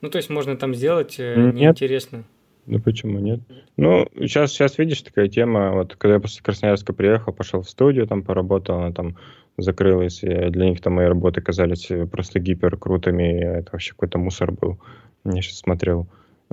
Ну, 0.00 0.10
то 0.10 0.18
есть 0.18 0.30
можно 0.30 0.56
там 0.56 0.74
сделать 0.74 1.16
э, 1.18 1.34
Нет. 1.36 1.54
неинтересно. 1.54 2.24
Ну 2.66 2.80
почему 2.80 3.18
нет? 3.18 3.40
Ну, 3.78 4.06
сейчас, 4.18 4.52
сейчас 4.52 4.76
видишь, 4.76 5.00
такая 5.00 5.28
тема, 5.28 5.72
вот 5.72 5.96
когда 5.96 6.14
я 6.14 6.20
после 6.20 6.42
Красноярска 6.42 6.92
приехал, 6.92 7.32
пошел 7.32 7.62
в 7.62 7.70
студию, 7.70 8.06
там 8.06 8.22
поработал, 8.22 8.78
она 8.78 8.92
там 8.92 9.16
закрылась, 9.56 10.22
и 10.22 10.50
для 10.50 10.68
них 10.68 10.80
там 10.82 10.94
мои 10.94 11.06
работы 11.06 11.40
казались 11.40 11.90
э, 11.90 12.06
просто 12.06 12.40
гипер 12.40 12.76
крутыми, 12.76 13.42
это 13.42 13.70
вообще 13.72 13.92
какой-то 13.92 14.18
мусор 14.18 14.52
был, 14.52 14.78
я 15.24 15.40
сейчас 15.40 15.58
смотрел. 15.60 16.06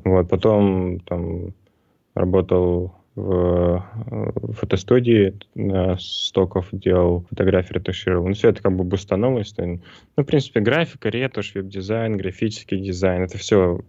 Вот, 0.03 0.29
потом 0.29 0.99
там 1.01 1.53
работал 2.13 2.95
в 3.15 3.83
э, 4.07 4.51
фотостудии, 4.53 5.37
на 5.55 5.97
стоков 5.97 6.67
делал 6.71 7.25
фотографии, 7.29 7.73
ретушировал. 7.73 8.27
Ну, 8.27 8.33
все 8.33 8.49
это 8.49 8.61
как 8.61 8.75
бы 8.75 8.83
бустанулось. 8.83 9.53
то, 9.53 9.65
Ну, 9.65 9.81
в 10.17 10.25
принципе, 10.25 10.59
графика, 10.59 11.09
ретушь, 11.09 11.53
веб-дизайн, 11.55 12.17
графический 12.17 12.79
дизайн, 12.79 13.23
это 13.23 13.37
все 13.37 13.79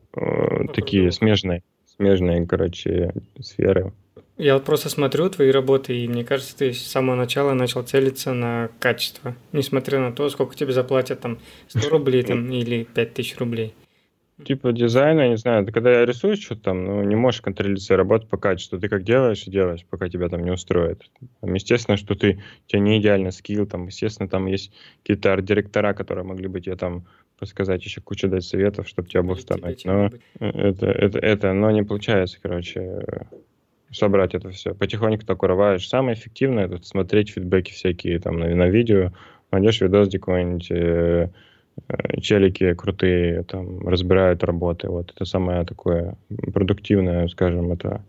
такие 0.75 1.03
круто. 1.03 1.17
смежные, 1.17 1.63
смежные, 1.97 2.47
короче, 2.47 3.13
сферы. 3.41 3.93
Я 4.39 4.55
вот 4.55 4.65
просто 4.65 4.91
смотрю 4.91 5.31
твои 5.31 5.51
работы, 5.51 5.97
и 5.99 6.07
мне 6.07 6.23
кажется, 6.23 6.57
ты 6.57 6.75
с 6.75 6.83
самого 6.83 7.17
начала 7.17 7.55
начал 7.55 7.83
целиться 7.83 8.35
на 8.35 8.69
качество, 8.81 9.35
несмотря 9.53 9.99
на 9.99 10.13
то, 10.13 10.29
сколько 10.29 10.55
тебе 10.55 10.75
заплатят 10.75 11.21
там 11.21 11.39
100 11.69 11.89
рублей 11.89 12.23
там, 12.23 12.51
или 12.51 12.85
5000 12.85 13.39
рублей. 13.39 13.75
Типа 14.45 14.73
дизайн, 14.73 15.19
я 15.19 15.29
не 15.29 15.39
знаю, 15.39 15.65
ты 15.65 15.73
когда 15.73 16.05
рисуешь 16.05 16.43
что-то 16.43 16.63
там, 16.65 16.85
ну, 16.85 17.03
не 17.03 17.15
можешь 17.15 17.41
контролировать 17.41 17.83
свою 17.83 17.97
работу 17.97 18.27
по 18.27 18.37
качеству. 18.37 18.79
Ты 18.79 18.89
как 18.91 19.03
делаешь 19.03 19.45
и 19.47 19.51
делаешь, 19.51 19.87
пока 19.89 20.11
тебя 20.11 20.29
там 20.29 20.45
не 20.45 20.51
устроит. 20.51 21.11
Там, 21.41 21.55
естественно, 21.55 21.97
что 21.97 22.15
ты, 22.15 22.43
у 22.67 22.69
тебя 22.69 22.81
не 22.81 22.99
идеальный 22.99 23.33
скилл, 23.33 23.67
там, 23.67 23.87
естественно, 23.87 24.29
там 24.29 24.47
есть 24.47 24.73
какие-то 25.03 25.33
арт-директора, 25.33 25.95
которые 25.95 26.25
могли 26.25 26.49
бы 26.49 26.61
тебе 26.61 26.77
там 26.77 27.07
подсказать 27.39 27.83
еще 27.85 28.03
кучу 28.03 28.29
дать 28.29 28.45
советов, 28.45 28.89
чтобы 28.89 29.09
тебя 29.09 29.23
тебе 29.23 29.31
обустановить. 29.31 29.85
Но 29.87 30.11
это, 30.39 30.87
это, 30.87 31.19
это, 31.19 31.53
но 31.55 31.71
не 31.71 31.83
получается, 31.83 32.39
короче, 32.43 32.81
э, 32.81 33.23
собрать 33.91 34.35
это 34.35 34.51
все. 34.51 34.75
Потихоньку 34.75 35.25
так 35.25 35.43
урываешь. 35.43 35.89
Самое 35.89 36.15
эффективное 36.15 36.67
это 36.67 36.83
смотреть 36.83 37.31
фидбэки 37.31 37.73
всякие 37.73 38.19
там 38.19 38.39
на, 38.39 38.55
на 38.55 38.69
видео, 38.69 39.13
найдешь 39.51 39.81
видос, 39.81 40.09
где 40.09 40.19
какой-нибудь 40.19 40.71
э, 40.71 40.75
э, 40.75 41.29
челики 42.21 42.75
крутые 42.75 43.43
там 43.45 43.87
разбирают 43.87 44.43
работы. 44.45 44.89
Вот 44.89 45.13
это 45.15 45.25
самое 45.25 45.65
такое 45.65 46.17
продуктивное, 46.53 47.29
скажем, 47.29 47.73
это 47.73 48.03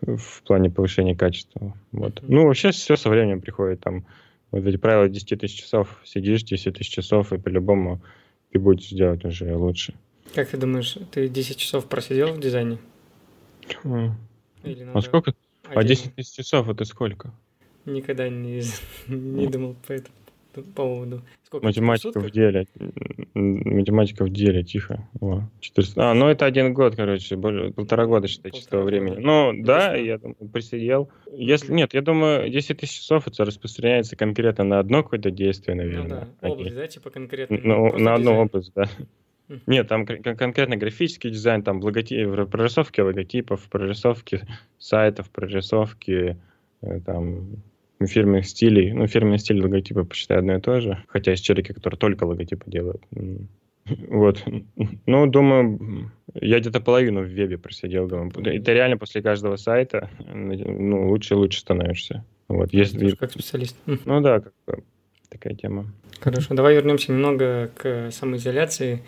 в 0.00 0.42
плане 0.42 0.70
повышения 0.70 1.14
качества. 1.14 1.74
Вот. 1.92 2.22
Мгм. 2.22 2.34
Ну, 2.34 2.46
вообще 2.46 2.70
все 2.72 2.96
со 2.96 3.08
временем 3.08 3.40
приходит. 3.40 3.80
Там 3.80 4.04
вот 4.50 4.66
эти 4.66 4.76
правила 4.76 5.08
10 5.08 5.40
тысяч 5.40 5.60
часов, 5.60 6.00
сидишь 6.04 6.42
10 6.42 6.74
тысяч 6.74 6.90
часов, 6.90 7.32
и 7.32 7.38
по-любому 7.38 8.00
ты 8.50 8.58
будешь 8.58 8.88
делать 8.88 9.24
уже 9.24 9.56
лучше. 9.56 9.94
Как 10.34 10.48
ты 10.48 10.56
думаешь, 10.56 10.96
ты 11.10 11.28
10 11.28 11.56
часов 11.56 11.86
просидел 11.86 12.34
в 12.34 12.40
дизайне? 12.40 12.78
Или 14.64 14.88
А 14.92 15.00
сколько? 15.00 15.34
А 15.64 15.80
отдельно? 15.80 15.88
10 15.88 16.14
тысяч 16.16 16.36
часов 16.36 16.68
это 16.68 16.84
сколько? 16.84 17.32
Никогда 17.84 18.28
не, 18.28 18.62
не 19.06 19.46
думал 19.46 19.76
по 19.86 19.92
этому 19.92 20.14
поводу. 20.60 21.22
Сколько? 21.44 21.66
Математика 21.66 22.20
в 22.20 22.30
деле. 22.30 22.66
Математика 23.34 24.24
в 24.24 24.30
деле, 24.30 24.62
тихо. 24.62 25.06
О, 25.20 25.42
400. 25.60 26.10
А, 26.10 26.14
ну 26.14 26.28
это 26.28 26.44
один 26.46 26.74
год, 26.74 26.96
короче, 26.96 27.36
более, 27.36 27.72
полтора 27.72 28.06
года, 28.06 28.28
считай, 28.28 28.52
чистого 28.52 28.82
Полтора 28.82 28.84
времени. 29.00 29.14
года. 29.16 29.26
Ну, 29.26 29.52
Ну, 29.52 29.64
да, 29.64 29.88
то 29.90 29.94
есть, 29.96 30.06
я 30.06 30.18
думаю, 30.18 30.36
присидел. 30.52 31.08
Если 31.32 31.72
нет, 31.72 31.94
я 31.94 32.02
думаю, 32.02 32.50
10 32.50 32.78
тысяч 32.78 32.98
часов 33.00 33.26
это 33.26 33.44
распространяется 33.44 34.16
конкретно 34.16 34.64
на 34.64 34.78
одно 34.78 35.02
какое-то 35.02 35.30
действие, 35.30 35.76
Ну 35.76 35.82
наверное. 35.82 36.08
да, 36.08 36.28
а 36.40 36.46
не- 36.48 36.52
область, 36.54 36.74
да, 36.76 36.86
типа 36.86 37.10
конкретно. 37.10 37.58
Ну, 37.62 37.88
просто 37.88 37.98
на 38.04 38.14
одну 38.14 38.34
область, 38.40 38.72
да. 38.74 38.84
Нет, 39.66 39.88
там 39.88 40.06
кон- 40.06 40.22
кон- 40.22 40.36
конкретно 40.36 40.76
графический 40.76 41.30
дизайн, 41.30 41.62
там 41.62 41.80
логотип, 41.82 42.48
прорисовки 42.50 43.00
логотипов, 43.00 43.68
прорисовки 43.68 44.40
сайтов, 44.78 45.28
прорисовки 45.30 46.38
э, 46.80 47.00
там 47.00 47.56
фирменных 48.06 48.46
стилей. 48.46 48.92
Ну, 48.92 49.06
фирменные 49.06 49.38
стили 49.38 49.60
логотипа, 49.60 50.04
посчитай, 50.04 50.38
одно 50.38 50.56
и 50.56 50.60
то 50.60 50.80
же. 50.80 51.02
Хотя 51.08 51.32
есть 51.32 51.44
челики, 51.44 51.72
которые 51.72 51.98
только 51.98 52.24
логотипы 52.24 52.70
делают. 52.70 53.02
Вот. 54.08 54.44
Ну, 55.06 55.26
думаю, 55.26 56.12
я 56.34 56.60
где-то 56.60 56.80
половину 56.80 57.22
в 57.22 57.26
вебе 57.26 57.58
просидел, 57.58 58.06
думаю. 58.06 58.30
Это 58.30 58.72
реально 58.72 58.96
после 58.96 59.22
каждого 59.22 59.56
сайта 59.56 60.08
ну, 60.32 61.08
лучше 61.08 61.34
и 61.34 61.36
лучше 61.36 61.58
становишься. 61.58 62.24
Вот, 62.46 62.72
если... 62.72 63.10
Как 63.16 63.32
специалист. 63.32 63.76
М. 63.86 63.98
Ну 64.04 64.20
да, 64.20 64.38
как 64.38 64.78
такая 65.28 65.54
тема. 65.54 65.86
Хорошо, 66.20 66.54
давай 66.54 66.76
вернемся 66.76 67.10
немного 67.10 67.72
к 67.76 68.10
самоизоляции, 68.12 69.02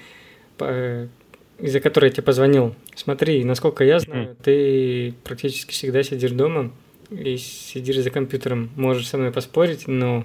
из-за 0.58 1.80
которой 1.80 2.06
я 2.06 2.10
тебе 2.10 2.22
позвонил. 2.24 2.74
Смотри, 2.96 3.44
насколько 3.44 3.84
я 3.84 4.00
знаю, 4.00 4.36
ты 4.42 5.14
практически 5.22 5.70
всегда 5.72 6.02
сидишь 6.02 6.32
дома 6.32 6.72
и 7.10 7.36
сидишь 7.36 7.98
за 7.98 8.10
компьютером. 8.10 8.70
Можешь 8.76 9.08
со 9.08 9.18
мной 9.18 9.32
поспорить, 9.32 9.86
но, 9.86 10.24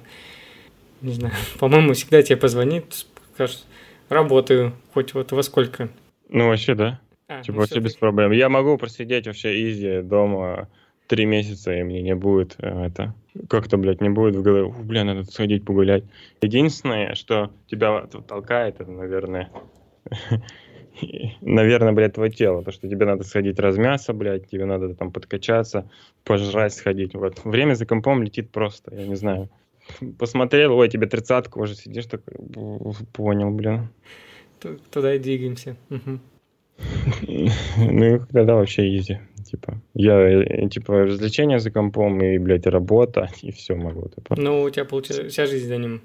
не 1.02 1.14
знаю, 1.14 1.34
по-моему, 1.60 1.94
всегда 1.94 2.22
тебе 2.22 2.38
позвонит, 2.38 3.06
скажет, 3.34 3.66
работаю, 4.10 4.74
хоть 4.94 5.14
вот 5.14 5.32
во 5.32 5.44
сколько. 5.44 5.90
Ну, 6.30 6.48
вообще, 6.48 6.76
да. 6.76 7.00
А, 7.28 7.42
Типа 7.42 7.54
ну 7.54 7.60
вообще 7.62 7.80
без 7.80 7.96
проблем. 7.96 8.32
Я 8.32 8.50
могу 8.50 8.78
просидеть 8.78 9.28
вообще 9.28 9.70
изи 9.70 10.02
дома 10.02 10.68
три 11.08 11.26
месяца, 11.26 11.74
и 11.74 11.84
мне 11.84 12.02
не 12.02 12.16
будет 12.16 12.56
э, 12.60 12.86
это... 12.86 13.14
Как-то, 13.48 13.78
блядь, 13.78 14.02
не 14.02 14.10
будет 14.10 14.36
в 14.36 14.42
голове, 14.42 14.64
«Ух, 14.66 14.80
бля, 14.80 15.04
надо 15.04 15.24
сходить 15.24 15.64
погулять. 15.64 16.04
Единственное, 16.42 17.16
что 17.16 17.52
тебя 17.68 18.02
толкает, 18.28 18.80
это, 18.80 18.92
наверное, 18.92 19.50
наверное, 21.41 21.94
блядь, 21.94 22.13
твое 22.13 22.32
тело. 22.32 22.63
То, 22.63 22.72
что 22.72 22.88
тебе 22.88 23.06
надо 23.06 23.24
сходить 23.24 23.60
размяться, 23.60 24.13
блядь, 24.13 24.50
тебе 24.50 24.65
надо 24.65 24.94
там 24.96 25.12
подкачаться, 25.12 25.89
пожрать 26.24 26.74
сходить. 26.74 27.13
Вот. 27.15 27.44
Время 27.46 27.74
за 27.75 27.86
компом 27.86 28.24
летит 28.24 28.51
просто, 28.51 28.96
я 28.96 29.08
не 29.08 29.15
знаю. 29.15 29.50
Посмотрел, 30.18 30.77
ой, 30.77 30.89
тебе 30.89 31.08
тридцатку 31.08 31.62
уже 31.62 31.75
сидишь 31.75 32.06
«Бу, 32.38 32.94
понял, 33.13 33.50
блин. 33.51 33.89
ту- 34.60 34.77
Туда 34.91 35.15
и 35.15 35.20
двигаемся. 35.20 35.75
Мгм. 35.89 36.20
Ну, 37.77 38.20
тогда 38.32 38.56
вообще 38.56 38.98
изи. 38.98 39.20
Типа, 39.46 39.82
я, 39.96 40.20
э, 40.20 40.70
типа, 40.70 41.06
развлечения 41.06 41.60
за 41.60 41.72
компом 41.72 42.22
и, 42.22 42.38
блядь, 42.38 42.68
работа, 42.68 43.29
и 43.41 43.51
все 43.51 43.75
могу. 43.75 44.08
Типа. 44.10 44.36
Ну, 44.38 44.62
у 44.62 44.70
тебя 44.70 44.86
получается 44.86 45.27
вся 45.27 45.46
жизнь 45.46 45.68
за 45.68 45.77
ним. 45.77 46.01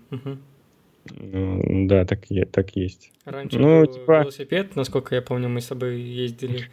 Ну, 1.10 1.86
да, 1.86 2.04
так, 2.04 2.20
так 2.52 2.76
есть. 2.76 3.12
Раньше 3.24 3.58
Ну, 3.58 3.80
был 3.80 3.92
типа- 3.92 4.20
велосипед, 4.22 4.76
насколько 4.76 5.14
я 5.14 5.22
помню, 5.22 5.48
мы 5.48 5.60
с 5.60 5.66
тобой 5.66 6.00
ездили 6.00 6.68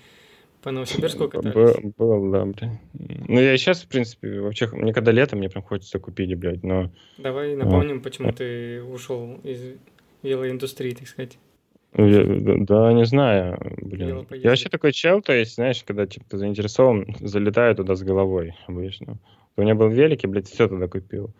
по 0.61 0.71
Новосибирску 0.71 1.27
катались. 1.27 1.53
Был, 1.55 1.93
был, 1.97 2.31
да, 2.31 2.45
блядь. 2.45 2.79
Ну, 3.27 3.39
я 3.39 3.57
сейчас, 3.57 3.81
в 3.81 3.87
принципе, 3.87 4.39
вообще, 4.39 4.67
мне 4.67 4.93
когда 4.93 5.11
лето, 5.11 5.35
мне 5.35 5.49
прям 5.49 5.63
хочется 5.63 5.99
купить, 5.99 6.33
блядь, 6.37 6.63
но... 6.63 6.91
Давай 7.17 7.55
напомним, 7.55 8.01
почему 8.01 8.31
ты 8.31 8.81
ушел 8.83 9.39
из 9.43 9.75
велоиндустрии, 10.23 10.91
так 10.93 11.07
сказать. 11.07 11.37
я- 11.97 12.23
да, 12.23 12.53
да, 12.59 12.93
не 12.93 13.05
знаю, 13.05 13.57
блин. 13.81 14.25
Я 14.29 14.49
вообще 14.49 14.69
такой 14.69 14.91
чел, 14.93 15.21
то 15.21 15.33
есть, 15.33 15.55
знаешь, 15.55 15.83
когда, 15.83 16.05
типа, 16.05 16.37
заинтересован, 16.37 17.15
залетаю 17.19 17.75
туда 17.75 17.95
с 17.95 18.03
головой 18.03 18.55
обычно. 18.67 19.17
У 19.57 19.61
меня 19.61 19.75
был 19.75 19.89
велик, 19.89 20.23
и, 20.23 20.27
блядь, 20.27 20.47
все 20.47 20.67
туда 20.67 20.87
купил. 20.87 21.31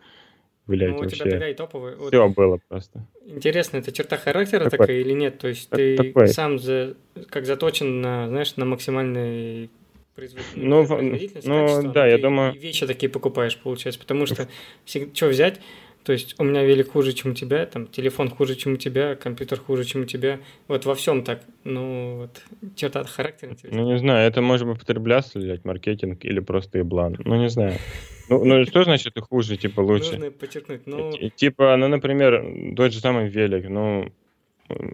Блядь, 0.66 0.90
ну, 0.90 0.94
у 0.96 0.98
тебя 1.00 1.08
вообще. 1.08 1.30
тогда 1.30 1.48
и 1.48 1.54
топовый. 1.54 1.96
Вот 1.96 2.08
Все 2.08 2.28
было 2.28 2.58
просто. 2.68 3.04
Интересно, 3.26 3.78
это 3.78 3.90
черта 3.92 4.16
характера 4.16 4.64
Такой. 4.64 4.78
такая 4.78 4.96
или 5.00 5.12
нет? 5.12 5.38
То 5.38 5.48
есть 5.48 5.66
Это 5.68 5.76
ты 5.76 5.96
такой. 5.96 6.28
сам 6.28 6.58
за, 6.58 6.94
как 7.30 7.46
заточен 7.46 8.00
на, 8.00 8.28
знаешь, 8.28 8.54
на 8.56 8.64
максимальной 8.64 9.70
производ- 10.14 10.44
Ну, 10.54 10.82
в- 10.82 10.88
производительность, 10.88 11.46
ну, 11.48 11.60
качество, 11.66 11.92
да, 11.92 12.06
я 12.06 12.18
думаю- 12.18 12.54
вещи 12.54 12.86
такие 12.86 13.10
покупаешь, 13.10 13.56
получается, 13.58 13.98
потому 14.00 14.26
что 14.26 14.46
что 14.84 15.26
взять, 15.28 15.60
То 16.04 16.12
есть 16.12 16.34
у 16.38 16.44
меня 16.44 16.64
велик 16.64 16.92
хуже, 16.92 17.12
чем 17.12 17.32
у 17.32 17.34
тебя, 17.34 17.64
там 17.66 17.86
телефон 17.86 18.28
хуже, 18.28 18.56
чем 18.56 18.74
у 18.74 18.76
тебя, 18.76 19.14
компьютер 19.14 19.60
хуже, 19.60 19.84
чем 19.84 20.02
у 20.02 20.04
тебя. 20.04 20.40
Вот 20.66 20.84
во 20.84 20.94
всем 20.94 21.22
так. 21.22 21.42
Ну, 21.64 22.16
вот 22.22 22.42
черта 22.74 23.04
характера. 23.04 23.56
Ну, 23.70 23.92
не 23.92 23.98
знаю, 23.98 24.28
это 24.28 24.42
может 24.42 24.66
быть 24.66 24.80
потребляться, 24.80 25.38
блядь, 25.38 25.64
маркетинг 25.64 26.24
или 26.24 26.40
просто 26.40 26.78
еблан. 26.78 27.16
Ну, 27.24 27.36
не 27.36 27.48
знаю. 27.48 27.78
Ну, 28.28 28.44
ну 28.44 28.64
что 28.64 28.82
значит 28.82 29.18
хуже, 29.20 29.56
типа 29.56 29.80
лучше? 29.80 30.12
Нужно 30.12 30.30
подчеркнуть. 30.30 30.86
Ну, 30.86 31.12
Типа, 31.36 31.76
ну, 31.76 31.88
например, 31.88 32.74
тот 32.76 32.92
же 32.92 33.00
самый 33.00 33.28
велик, 33.28 33.68
ну, 33.68 34.12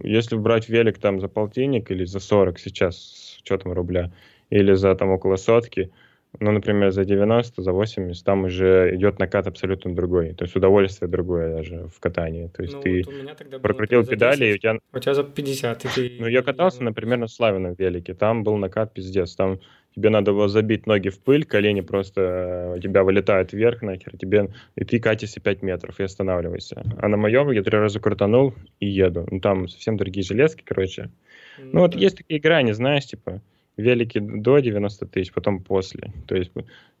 если 0.03 0.35
брать 0.35 0.69
велик 0.69 0.99
там 0.99 1.19
за 1.19 1.27
полтинник 1.27 1.89
или 1.89 2.05
за 2.05 2.19
40 2.19 2.59
сейчас 2.59 2.97
с 2.97 3.39
учетом 3.41 3.71
рубля, 3.73 4.11
или 4.49 4.73
за 4.73 4.93
там 4.95 5.09
около 5.09 5.37
сотки, 5.37 5.91
ну, 6.39 6.51
например, 6.51 6.91
за 6.91 7.05
90, 7.05 7.61
за 7.61 7.71
80, 7.71 8.23
там 8.23 8.45
уже 8.45 8.95
идет 8.95 9.17
накат 9.17 9.47
абсолютно 9.47 9.95
другой. 9.95 10.33
То 10.33 10.45
есть 10.45 10.55
удовольствие 10.55 11.09
другое 11.09 11.55
даже 11.55 11.87
в 11.87 11.99
катании. 11.99 12.47
То 12.47 12.61
есть 12.61 12.75
ну, 12.75 12.81
ты 12.81 13.03
вот 13.03 13.61
прокрутил 13.61 14.05
педали, 14.05 14.45
и 14.45 14.49
у 14.51 14.57
10, 14.57 14.61
тебя 14.61 14.79
У 14.93 14.99
тебя 14.99 15.13
за 15.15 15.23
50. 15.23 15.85
и 15.85 15.87
ты- 15.87 16.17
ну, 16.19 16.27
я 16.27 16.43
катался, 16.43 16.83
например, 16.83 17.17
на 17.17 17.27
Славином 17.27 17.73
велике. 17.73 18.13
Там 18.13 18.43
был 18.43 18.57
накат 18.57 18.93
пиздец. 18.93 19.35
Там 19.35 19.59
тебе 19.95 20.11
надо 20.11 20.31
было 20.31 20.47
забить 20.47 20.85
ноги 20.85 21.09
в 21.09 21.19
пыль, 21.19 21.45
колени 21.45 21.81
просто 21.81 22.21
э, 22.21 22.77
у 22.77 22.79
тебя 22.79 23.03
вылетают 23.03 23.51
вверх 23.51 23.81
нахер, 23.81 24.15
тебе, 24.15 24.49
и 24.75 24.85
ты 24.85 24.99
катишься 24.99 25.41
5 25.41 25.63
метров 25.63 25.99
и 25.99 26.03
останавливайся. 26.03 26.83
А 26.99 27.07
на 27.07 27.17
моем 27.17 27.49
я 27.49 27.63
три 27.63 27.75
раза 27.75 27.99
крутанул 27.99 28.53
и 28.79 28.87
еду. 28.87 29.27
Ну, 29.31 29.39
там 29.39 29.67
совсем 29.67 29.97
другие 29.97 30.23
железки, 30.23 30.61
короче. 30.63 31.09
Ну, 31.57 31.81
вот 31.81 31.91
да. 31.91 31.99
есть 31.99 32.17
такие 32.17 32.39
грани, 32.39 32.71
знаешь, 32.71 33.07
типа, 33.07 33.41
велики 33.79 34.19
до 34.19 34.59
90 34.59 35.05
тысяч, 35.07 35.31
потом 35.31 35.63
после. 35.63 36.11
То 36.27 36.35
есть 36.35 36.51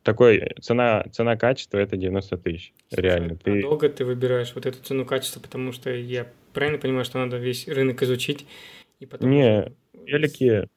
такой 0.03 0.53
цена, 0.61 1.05
цена 1.11 1.35
качества 1.35 1.77
это 1.77 1.97
90 1.97 2.37
тысяч. 2.37 2.73
Реально. 2.91 3.33
а 3.33 3.43
Ты... 3.43 3.61
долго 3.61 3.89
ты 3.89 4.05
выбираешь 4.05 4.53
вот 4.55 4.65
эту 4.65 4.81
цену 4.81 5.05
качества, 5.05 5.41
потому 5.41 5.71
что 5.71 5.93
я 5.93 6.27
правильно 6.53 6.79
понимаю, 6.79 7.05
что 7.05 7.19
надо 7.19 7.37
весь 7.37 7.67
рынок 7.67 8.01
изучить 8.03 8.45
и 8.99 9.05
потом... 9.05 9.29
Не, 9.29 9.71
Велики, 10.05 10.67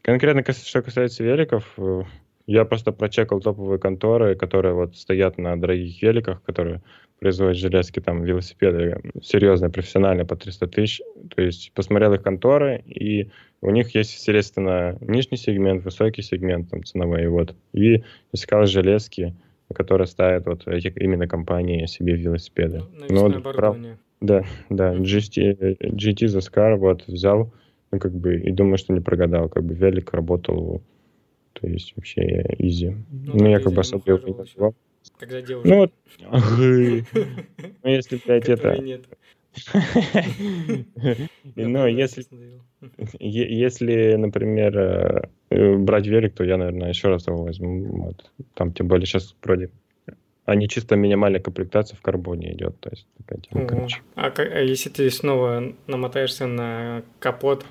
конкретно 0.00 0.42
что 0.52 0.82
касается 0.82 1.22
великов, 1.22 1.72
э, 1.76 2.02
я 2.46 2.64
просто 2.64 2.92
прочекал 2.92 3.40
топовые 3.40 3.78
конторы, 3.78 4.34
которые 4.34 4.74
вот 4.74 4.96
стоят 4.96 5.38
на 5.38 5.60
дорогих 5.60 6.02
великах, 6.02 6.42
которые 6.42 6.82
производят 7.22 7.56
железки, 7.56 8.00
там, 8.00 8.24
велосипеды 8.24 9.00
серьезные, 9.22 9.70
профессиональные, 9.70 10.26
по 10.26 10.34
300 10.34 10.66
тысяч. 10.66 11.00
То 11.34 11.40
есть 11.40 11.70
посмотрел 11.72 12.14
их 12.14 12.22
конторы, 12.22 12.82
и 12.84 13.30
у 13.60 13.70
них 13.70 13.94
есть, 13.94 14.12
естественно, 14.14 14.98
нижний 15.00 15.38
сегмент, 15.38 15.84
высокий 15.84 16.22
сегмент 16.22 16.70
там, 16.70 16.82
ценовой, 16.82 17.28
вот. 17.28 17.54
И 17.72 18.02
искал 18.32 18.66
железки, 18.66 19.36
которые 19.72 20.08
ставят 20.08 20.46
вот 20.46 20.66
эти 20.66 20.92
именно 20.96 21.28
компании 21.28 21.86
себе 21.86 22.16
велосипеды. 22.16 22.82
Ну, 23.08 23.14
Ну, 23.14 23.20
вот, 23.22 23.54
прав- 23.54 23.76
да, 24.20 24.44
да. 24.68 24.94
GT, 24.94 25.76
GT 25.80 26.26
Zaskar 26.26 26.74
вот 26.74 27.06
взял, 27.06 27.52
ну, 27.92 28.00
как 28.00 28.12
бы, 28.12 28.34
и 28.34 28.50
думаю, 28.50 28.78
что 28.78 28.92
не 28.92 29.00
прогадал, 29.00 29.48
как 29.48 29.62
бы, 29.62 29.74
велик 29.74 30.12
работал, 30.12 30.82
то 31.52 31.68
есть, 31.68 31.92
вообще, 31.94 32.44
изи. 32.58 32.96
Ну, 33.10 33.44
да, 33.44 33.48
я 33.48 33.58
как 33.58 33.68
за 33.68 33.74
бы 33.74 33.80
особо 33.80 34.02
его 34.08 34.18
не 34.26 34.34
называл. 34.34 34.74
Когда 35.18 35.40
девушка. 35.40 35.68
Ну, 35.68 35.76
вот, 35.76 35.92
ну, 37.82 37.90
если, 37.90 38.20
блядь, 38.24 38.48
это... 38.48 38.78
нет. 38.78 39.04
Ну, 41.54 41.86
если, 41.86 42.24
если, 43.20 44.14
например, 44.14 44.78
э, 44.78 45.22
э, 45.50 45.76
брать 45.76 46.06
велик, 46.06 46.34
то 46.34 46.44
я, 46.44 46.56
наверное, 46.56 46.88
еще 46.88 47.08
раз 47.08 47.26
его 47.26 47.44
возьму, 47.44 47.84
вот. 48.04 48.30
Там, 48.54 48.72
тем 48.72 48.88
более, 48.88 49.06
сейчас 49.06 49.34
вроде... 49.42 49.70
Они 50.44 50.68
чисто 50.68 50.96
минимальная 50.96 51.40
комплектация 51.40 51.96
в 51.96 52.00
карбоне 52.00 52.54
идет, 52.54 52.80
то 52.80 52.90
есть, 52.90 53.06
такая 53.18 53.40
тема, 53.40 53.66
короче. 53.66 54.00
А, 54.16 54.32
а 54.36 54.60
если 54.60 54.88
ты 54.88 55.08
снова 55.10 55.72
намотаешься 55.86 56.46
на 56.46 57.04
капот 57.20 57.64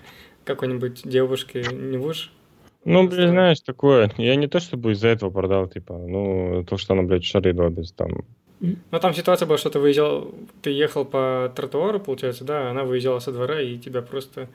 какой-нибудь 0.46 1.02
девушки, 1.04 1.66
не 1.74 1.98
будешь? 1.98 2.32
Ну, 2.84 3.08
блин, 3.08 3.30
знаешь, 3.30 3.62
такое. 3.62 4.12
Я 4.18 4.36
не 4.36 4.48
то 4.48 4.60
чтобы 4.60 4.92
из-за 4.92 5.10
этого 5.10 5.30
продал, 5.30 5.68
типа, 5.68 5.98
ну, 5.98 6.64
то, 6.68 6.78
что 6.78 6.94
она, 6.94 7.04
блядь, 7.04 7.24
шары 7.24 7.54
долбит, 7.54 7.96
там. 7.96 8.26
Ну, 8.60 9.00
там 9.00 9.14
ситуация 9.14 9.48
была, 9.48 9.58
что 9.58 9.72
ты 9.72 9.80
выезжал, 9.80 10.32
ты 10.62 10.70
ехал 10.70 11.04
по 11.04 11.52
тротуару, 11.56 12.00
получается, 12.00 12.44
да, 12.44 12.70
она 12.70 12.84
выезжала 12.84 13.20
со 13.20 13.32
двора 13.32 13.60
и 13.60 13.78
тебя 13.78 14.02
просто... 14.02 14.48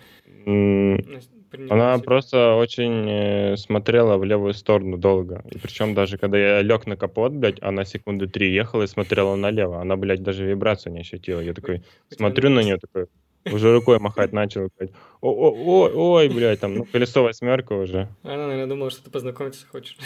Она 1.70 1.98
просто 1.98 2.54
очень 2.54 3.08
э, 3.08 3.56
смотрела 3.56 4.16
в 4.18 4.24
левую 4.24 4.52
сторону 4.52 4.98
долго. 4.98 5.42
И 5.50 5.58
причем 5.58 5.94
даже 5.94 6.18
когда 6.18 6.38
я 6.38 6.62
лег 6.62 6.86
на 6.86 6.96
капот, 6.96 7.32
блядь, 7.32 7.62
она 7.62 7.84
секунды 7.84 8.26
три 8.26 8.52
ехала 8.52 8.82
и 8.82 8.88
смотрела 8.88 9.36
налево. 9.36 9.80
Она, 9.80 9.96
блядь, 9.96 10.22
даже 10.22 10.44
вибрацию 10.44 10.92
не 10.92 11.00
ощутила. 11.00 11.40
Я 11.40 11.54
такой 11.54 11.82
смотрю 12.10 12.50
на 12.50 12.60
нее, 12.60 12.78
такой, 12.78 13.06
уже 13.52 13.72
рукой 13.72 13.98
махать 13.98 14.32
начал, 14.32 14.68
блядь. 14.78 14.90
О, 15.20 15.30
о, 15.30 15.50
ой, 15.52 15.92
ой, 15.94 16.28
блядь, 16.28 16.60
там, 16.60 16.74
ну, 16.74 16.84
колесо 16.84 17.22
восьмерка 17.22 17.72
уже. 17.74 18.08
Она, 18.22 18.46
наверное, 18.48 18.66
думала, 18.66 18.90
что 18.90 19.04
ты 19.04 19.10
познакомиться 19.10 19.66
хочешь. 19.66 19.96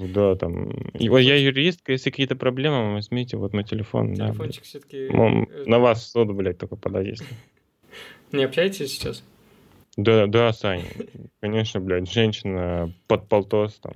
Да, 0.00 0.34
там. 0.36 0.70
И 0.94 1.08
вот 1.10 1.18
я 1.18 1.36
юристка, 1.36 1.92
если 1.92 2.08
какие-то 2.10 2.34
проблемы, 2.34 2.94
возьмите 2.94 3.36
вот 3.36 3.52
мой 3.52 3.62
телефон. 3.64 4.14
да. 4.14 4.28
Телефончик 4.28 4.64
все-таки... 4.64 5.08
М, 5.08 5.48
На 5.66 5.78
вас 5.78 6.02
в 6.02 6.06
суд, 6.08 6.32
блядь, 6.34 6.56
только 6.58 6.76
подай, 6.76 7.06
если. 7.08 7.26
Не 8.32 8.44
общаетесь 8.44 8.92
сейчас? 8.92 9.22
Да, 9.98 10.26
да, 10.26 10.52
Сань, 10.52 10.82
конечно, 11.40 11.80
блядь, 11.80 12.10
женщина 12.10 12.92
под 13.06 13.28
полтос 13.28 13.74
там 13.82 13.92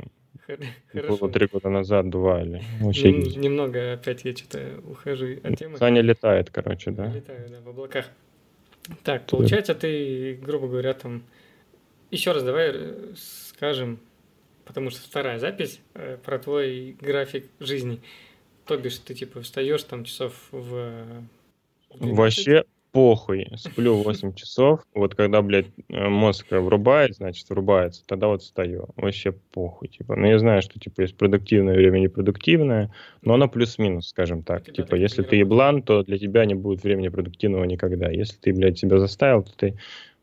Хор- 0.56 0.66
было 0.92 1.02
Хорошо. 1.02 1.28
три 1.28 1.46
года 1.46 1.68
назад, 1.68 2.10
два 2.10 2.42
или 2.42 2.62
вообще. 2.80 3.12
Нем-. 3.12 3.40
Немного 3.40 3.92
опять 3.92 4.24
я 4.24 4.34
что-то 4.36 4.80
ухожу 4.84 5.36
от 5.42 5.58
темы. 5.58 5.76
Саня 5.78 6.00
летает, 6.02 6.50
короче, 6.50 6.90
да. 6.90 7.06
Летаю, 7.06 7.48
да, 7.48 7.60
в 7.60 7.68
облаках. 7.68 8.06
Так, 9.04 9.26
получается, 9.26 9.74
ты, 9.74 10.38
грубо 10.42 10.68
говоря, 10.68 10.94
там... 10.94 11.22
Еще 12.10 12.32
раз 12.32 12.42
давай 12.42 12.70
э, 12.72 13.12
скажем, 13.16 14.00
потому 14.64 14.90
что 14.90 15.00
вторая 15.00 15.38
запись 15.38 15.80
э, 15.94 16.16
про 16.24 16.38
твой 16.38 16.96
график 17.00 17.46
жизни. 17.60 18.00
То 18.66 18.76
бишь, 18.76 18.98
ты 18.98 19.14
типа 19.14 19.42
встаешь 19.42 19.82
там 19.84 20.04
часов 20.04 20.34
в... 20.50 20.74
э, 20.74 21.22
в 21.90 21.98
12, 21.98 22.16
Вообще 22.18 22.64
похуй, 22.92 23.46
сплю 23.56 23.96
8 23.96 24.34
часов, 24.34 24.80
вот 24.94 25.14
когда, 25.14 25.42
блядь, 25.42 25.66
э, 25.88 26.08
мозг 26.08 26.46
врубает, 26.50 27.14
значит, 27.16 27.48
врубается, 27.48 28.02
тогда 28.06 28.28
вот 28.28 28.42
встаю. 28.42 28.88
Вообще 28.96 29.32
похуй, 29.32 29.88
типа. 29.88 30.16
Ну, 30.16 30.26
я 30.26 30.38
знаю, 30.38 30.62
что, 30.62 30.78
типа, 30.78 31.02
есть 31.02 31.16
продуктивное 31.16 31.74
время, 31.74 31.98
непродуктивное, 31.98 32.92
но 33.22 33.34
оно 33.34 33.48
плюс-минус, 33.48 34.08
скажем 34.08 34.42
так. 34.42 34.64
тебя 34.64 34.84
Типа, 34.84 34.94
если 34.94 35.22
ты 35.22 35.36
еблан, 35.36 35.82
то 35.82 36.02
для 36.02 36.18
тебя 36.18 36.44
не 36.44 36.54
будет 36.54 36.82
времени 36.82 37.08
продуктивного 37.08 37.64
никогда. 37.64 38.10
Если 38.10 38.36
ты, 38.38 38.52
блядь, 38.52 38.78
себя 38.78 38.98
заставил, 38.98 39.42
то 39.42 39.52
ты 39.56 39.76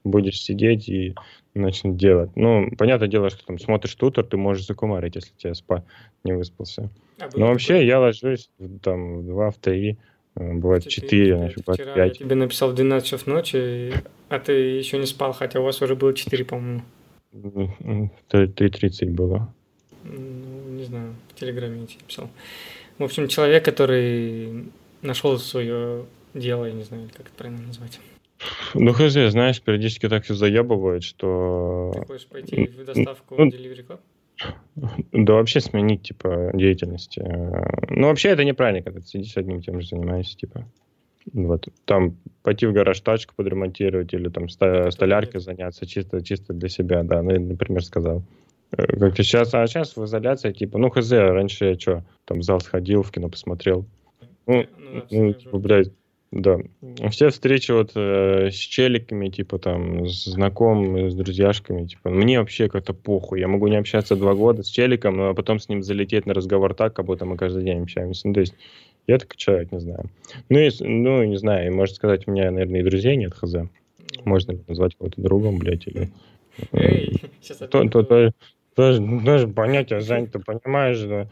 будешь 0.03 0.41
сидеть 0.41 0.89
и 0.89 1.15
начнет 1.53 1.97
делать. 1.97 2.31
Ну, 2.35 2.69
понятное 2.77 3.07
дело, 3.07 3.29
что 3.29 3.45
там 3.45 3.59
смотришь 3.59 3.95
тутор, 3.95 4.25
ты 4.25 4.37
можешь 4.37 4.65
закумарить, 4.65 5.15
если 5.15 5.33
тебе 5.35 5.53
спа 5.53 5.83
не 6.23 6.33
выспался. 6.33 6.89
А 7.19 7.29
Но 7.35 7.47
вообще 7.47 7.73
такое, 7.73 7.85
я 7.85 7.99
ложусь 7.99 8.49
там 8.81 9.19
в 9.19 9.25
2, 9.25 9.51
в 9.51 9.57
3, 9.57 9.91
э, 9.91 9.95
бывает 10.37 10.83
что 10.83 11.01
ты, 11.01 11.07
4, 11.07 11.25
типа, 11.25 11.37
значит, 11.37 11.65
бывает 11.65 11.81
Вчера 11.81 12.03
я 12.03 12.09
5. 12.09 12.19
тебе 12.19 12.35
написал 12.35 12.71
в 12.71 12.75
12 12.75 13.07
часов 13.07 13.27
ночи, 13.27 13.93
а 14.29 14.39
ты 14.39 14.51
еще 14.51 14.97
не 14.97 15.05
спал, 15.05 15.33
хотя 15.33 15.59
у 15.59 15.63
вас 15.63 15.81
уже 15.81 15.95
было 15.95 16.13
4, 16.13 16.45
по-моему. 16.45 16.83
3.30 17.33 19.09
было. 19.11 19.53
Ну, 20.03 20.69
не 20.69 20.83
знаю, 20.83 21.15
в 21.29 21.39
Телеграме 21.39 21.81
я 21.81 21.87
тебе 21.87 21.99
писал. 22.07 22.29
В 22.97 23.03
общем, 23.03 23.27
человек, 23.27 23.65
который 23.65 24.71
нашел 25.01 25.37
свое 25.37 26.05
дело, 26.33 26.65
я 26.65 26.73
не 26.73 26.83
знаю, 26.83 27.09
как 27.15 27.27
это 27.27 27.35
правильно 27.35 27.65
назвать. 27.67 27.99
Ну, 28.73 28.93
хз, 28.93 29.13
знаешь, 29.13 29.61
периодически 29.61 30.07
так 30.07 30.23
все 30.23 30.33
заебывает, 30.35 31.03
что... 31.03 31.91
Ты 31.93 32.05
хочешь 32.05 32.27
пойти 32.27 32.67
в 32.67 32.85
доставку 32.85 33.35
ну, 33.37 33.49
Delivery 33.49 33.85
Club? 33.85 33.99
Да 35.11 35.33
вообще 35.33 35.59
сменить, 35.59 36.03
типа, 36.03 36.51
деятельность. 36.53 37.17
Э, 37.17 37.23
Ну, 37.89 38.07
вообще 38.07 38.29
это 38.29 38.43
неправильно, 38.45 38.83
когда 38.83 38.99
ты 38.99 39.07
сидишь 39.07 39.35
одним 39.37 39.61
тем 39.61 39.81
же 39.81 39.87
занимаешься, 39.87 40.37
типа. 40.37 40.65
Вот. 41.33 41.67
Там 41.85 42.15
пойти 42.43 42.67
в 42.67 42.73
гараж 42.73 42.99
тачку 43.01 43.33
подремонтировать 43.35 44.13
или 44.13 44.29
там 44.29 44.47
ста- 44.49 44.91
столяркой 44.91 45.41
заняться 45.41 45.85
чисто, 45.85 46.23
чисто 46.23 46.53
для 46.53 46.69
себя, 46.69 47.03
да. 47.03 47.21
Ну, 47.21 47.31
я, 47.31 47.39
например, 47.39 47.83
сказал. 47.83 48.23
Э, 48.71 48.85
Как-то 48.85 49.23
сейчас, 49.23 49.53
а 49.53 49.65
сейчас 49.67 49.97
в 49.97 50.03
изоляции, 50.05 50.51
типа, 50.53 50.77
ну, 50.77 50.89
хз, 50.89 51.11
раньше 51.11 51.65
я 51.65 51.79
что, 51.79 52.03
там 52.25 52.39
в 52.39 52.43
зал 52.43 52.59
сходил, 52.61 53.01
в 53.03 53.11
кино 53.11 53.29
посмотрел. 53.29 53.85
Ну, 54.45 54.65
Ну 54.77 54.93
ну, 54.93 55.01
всё 55.07 55.33
типа, 55.33 55.57
блядь, 55.57 55.91
да. 56.31 56.59
Все 57.09 57.29
встречи 57.29 57.71
вот 57.71 57.91
э, 57.95 58.49
с 58.51 58.55
челиками, 58.55 59.29
типа 59.29 59.59
там, 59.59 60.07
с 60.07 60.25
знакомыми, 60.25 61.09
с 61.09 61.15
друзьяшками, 61.15 61.87
типа, 61.87 62.09
мне 62.09 62.39
вообще 62.39 62.67
как-то 62.67 62.93
похуй. 62.93 63.39
Я 63.39 63.47
могу 63.47 63.67
не 63.67 63.77
общаться 63.77 64.15
два 64.15 64.33
года 64.33 64.63
с 64.63 64.67
челиком, 64.67 65.21
а 65.21 65.33
потом 65.33 65.59
с 65.59 65.69
ним 65.69 65.81
залететь 65.83 66.25
на 66.25 66.33
разговор 66.33 66.73
так, 66.73 66.93
как 66.93 67.05
будто 67.05 67.25
мы 67.25 67.37
каждый 67.37 67.63
день 67.63 67.83
общаемся. 67.83 68.27
Ну, 68.27 68.33
то 68.33 68.41
есть, 68.41 68.53
я 69.07 69.17
такой 69.17 69.37
человек, 69.37 69.71
не 69.71 69.79
знаю. 69.79 70.09
Ну, 70.49 70.59
и, 70.59 70.69
ну, 70.79 71.23
не 71.23 71.37
знаю, 71.37 71.67
и 71.67 71.69
можно 71.73 71.95
сказать, 71.95 72.27
у 72.27 72.31
меня, 72.31 72.51
наверное, 72.51 72.81
и 72.81 72.83
друзей 72.83 73.15
нет, 73.15 73.33
хз. 73.33 73.55
Можно 74.25 74.51
ли 74.53 74.59
назвать 74.67 74.95
кого-то 74.97 75.21
другом, 75.21 75.57
блядь, 75.57 75.87
или... 75.87 76.09
э, 76.73 76.79
Эй, 76.79 77.21
сейчас 77.41 77.57
то- 77.57 77.87
тоже, 78.75 79.47
понятие, 79.47 80.01
ты 80.01 80.39
понимаешь, 80.39 80.99
да? 81.01 81.27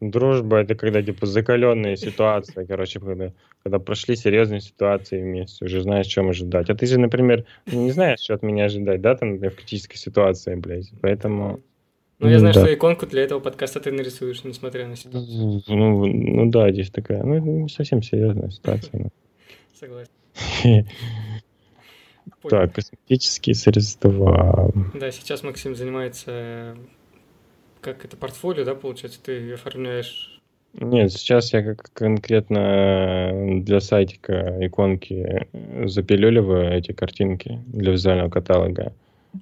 Дружба 0.00 0.58
это 0.58 0.76
когда 0.76 1.02
типа 1.02 1.26
закаленные 1.26 1.96
ситуации, 1.96 2.64
короче, 2.64 3.00
когда, 3.00 3.32
когда 3.64 3.78
прошли 3.80 4.14
серьезные 4.14 4.60
ситуации 4.60 5.20
вместе, 5.20 5.64
уже 5.64 5.82
знаешь, 5.82 6.06
чем 6.06 6.28
ожидать. 6.28 6.70
А 6.70 6.74
ты 6.76 6.86
же, 6.86 7.00
например, 7.00 7.44
не 7.66 7.90
знаешь, 7.90 8.20
что 8.20 8.34
от 8.34 8.42
меня 8.42 8.66
ожидать, 8.66 9.00
да, 9.00 9.16
там, 9.16 9.30
например, 9.32 9.52
в 9.52 9.56
критической 9.56 9.96
ситуации, 9.96 10.54
блядь. 10.54 10.90
Поэтому. 11.00 11.60
Ну, 12.20 12.28
я 12.28 12.38
знаю, 12.38 12.54
да. 12.54 12.60
что 12.60 12.74
иконку 12.74 13.06
для 13.06 13.22
этого 13.22 13.40
подкаста 13.40 13.80
ты 13.80 13.90
нарисуешь, 13.92 14.44
несмотря 14.44 14.86
на 14.86 14.96
ситуацию. 14.96 15.62
Ну, 15.66 16.06
ну 16.06 16.50
да, 16.50 16.70
здесь 16.70 16.90
такая, 16.90 17.22
ну, 17.22 17.34
это 17.34 17.46
не 17.46 17.68
совсем 17.68 18.02
серьезная 18.02 18.50
ситуация. 18.50 19.00
но. 19.00 19.08
Согласен. 19.74 20.10
Так, 22.48 22.74
косметические 22.74 23.54
средства. 23.54 24.72
Да, 24.94 25.10
сейчас 25.10 25.42
Максим 25.42 25.74
занимается, 25.74 26.76
как 27.80 28.04
это, 28.04 28.16
портфолио, 28.16 28.64
да, 28.64 28.74
получается, 28.74 29.20
ты 29.22 29.52
оформляешь... 29.52 30.40
Нет, 30.74 31.10
сейчас 31.12 31.52
я 31.54 31.62
как 31.62 31.90
конкретно 31.92 33.60
для 33.62 33.80
сайтика 33.80 34.58
иконки 34.60 35.46
запилюливаю 35.86 36.72
эти 36.72 36.92
картинки 36.92 37.60
для 37.66 37.92
визуального 37.92 38.28
каталога. 38.28 38.92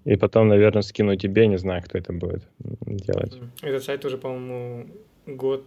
И 0.04 0.16
потом, 0.16 0.48
наверное, 0.48 0.82
скину 0.82 1.16
тебе, 1.16 1.46
не 1.46 1.58
знаю, 1.58 1.82
кто 1.82 1.98
это 1.98 2.12
будет 2.12 2.42
делать. 2.58 3.38
Этот 3.62 3.84
сайт 3.84 4.04
уже, 4.04 4.18
по-моему, 4.18 4.86
год... 5.26 5.64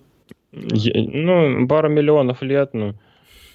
Е- 0.52 1.10
Ну, 1.14 1.68
пару 1.68 1.90
миллионов 1.90 2.42
лет, 2.42 2.74
ну, 2.74 2.96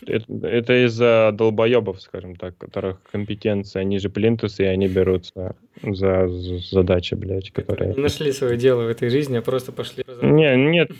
это, 0.06 0.46
это 0.46 0.86
из-за 0.86 1.30
долбоебов, 1.32 2.00
скажем 2.00 2.36
так, 2.36 2.56
которых 2.58 3.00
компетенция 3.10 3.84
ниже 3.84 4.08
плинтуса, 4.10 4.62
и 4.62 4.66
они 4.66 4.88
берутся 4.88 5.56
за, 5.82 6.28
за 6.28 6.58
задачи, 6.58 7.14
блядь, 7.14 7.50
которые 7.50 7.94
не 7.94 8.00
нашли 8.00 8.32
свое 8.32 8.56
дело 8.56 8.84
в 8.84 8.88
этой 8.88 9.08
жизни, 9.10 9.36
а 9.36 9.42
просто 9.42 9.72
пошли... 9.72 10.04
Не, 10.22 10.56
нет, 10.56 10.90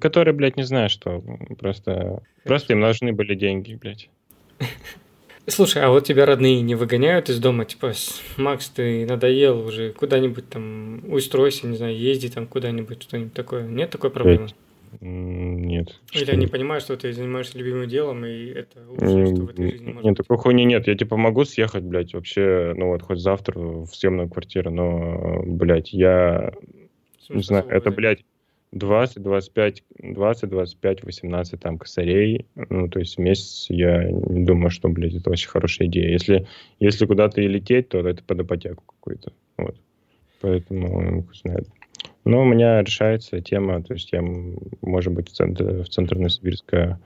которые, 0.00 0.34
блядь, 0.34 0.56
не 0.56 0.64
знаю, 0.64 0.88
что, 0.90 1.22
просто, 1.58 2.22
просто 2.44 2.72
им 2.72 2.80
нужны 2.80 3.12
были 3.12 3.34
деньги, 3.34 3.74
блядь. 3.74 4.08
Слушай, 5.48 5.82
а 5.82 5.88
вот 5.90 6.04
тебя 6.06 6.24
родные 6.24 6.60
не 6.60 6.76
выгоняют 6.76 7.28
из 7.28 7.40
дома, 7.40 7.64
типа, 7.64 7.92
«С- 7.92 8.22
Макс, 8.36 8.68
ты 8.68 9.04
надоел 9.06 9.66
уже, 9.66 9.92
куда-нибудь 9.92 10.48
там 10.48 11.02
устройся, 11.12 11.66
не 11.66 11.76
знаю, 11.76 11.98
езди 11.98 12.28
там 12.28 12.46
куда-нибудь, 12.46 13.02
что-нибудь 13.02 13.32
такое. 13.34 13.66
Нет 13.66 13.90
такой 13.90 14.10
проблемы? 14.10 14.48
Нет. 15.00 16.00
Или 16.12 16.30
они 16.30 16.42
нет. 16.42 16.50
понимают, 16.50 16.84
что 16.84 16.96
ты 16.96 17.12
занимаешься 17.12 17.58
любимым 17.58 17.88
делом, 17.88 18.24
и 18.24 18.46
это 18.46 18.80
лучшее, 18.86 19.26
что 19.26 19.42
в 19.42 19.50
этой 19.50 19.70
жизни 19.70 19.92
может 19.92 20.04
Нет, 20.04 20.16
такой 20.16 20.36
хуйни 20.38 20.64
нет. 20.64 20.86
Я 20.86 20.94
типа 20.94 21.16
могу 21.16 21.44
съехать, 21.44 21.84
блядь, 21.84 22.14
вообще, 22.14 22.74
ну 22.76 22.88
вот 22.88 23.02
хоть 23.02 23.20
завтра 23.20 23.58
в 23.58 23.86
съемную 23.86 24.28
квартиру, 24.28 24.70
но, 24.70 25.42
блядь, 25.46 25.92
я 25.92 26.52
Смысл 27.20 27.36
не 27.36 27.42
знаю, 27.42 27.66
это, 27.68 27.90
блядь, 27.90 28.24
20, 28.72 29.22
25, 29.22 29.84
20, 29.98 30.48
25, 30.48 31.04
18 31.04 31.60
там 31.60 31.78
косарей, 31.78 32.46
ну, 32.54 32.88
то 32.88 32.98
есть 32.98 33.16
в 33.16 33.20
месяц 33.20 33.66
я 33.68 34.10
не 34.10 34.44
думаю, 34.44 34.70
что, 34.70 34.88
блядь, 34.88 35.14
это 35.14 35.30
очень 35.30 35.48
хорошая 35.48 35.88
идея. 35.88 36.10
Если, 36.10 36.46
если 36.80 37.06
куда-то 37.06 37.40
и 37.40 37.48
лететь, 37.48 37.90
то 37.90 38.06
это 38.06 38.22
под 38.22 38.40
ипотеку 38.40 38.84
какую-то, 38.86 39.32
вот. 39.58 39.76
Поэтому, 40.40 41.22
хуй 41.22 41.34
знает. 41.34 41.68
Но 42.24 42.42
у 42.42 42.44
меня 42.44 42.82
решается 42.82 43.40
тема, 43.40 43.82
то 43.82 43.94
есть 43.94 44.12
я, 44.12 44.22
может 44.80 45.12
быть, 45.12 45.28
в 45.30 45.32
центр, 45.32 45.82
в 45.82 45.88
центр 45.88 46.16
Новосибирска 46.16 47.00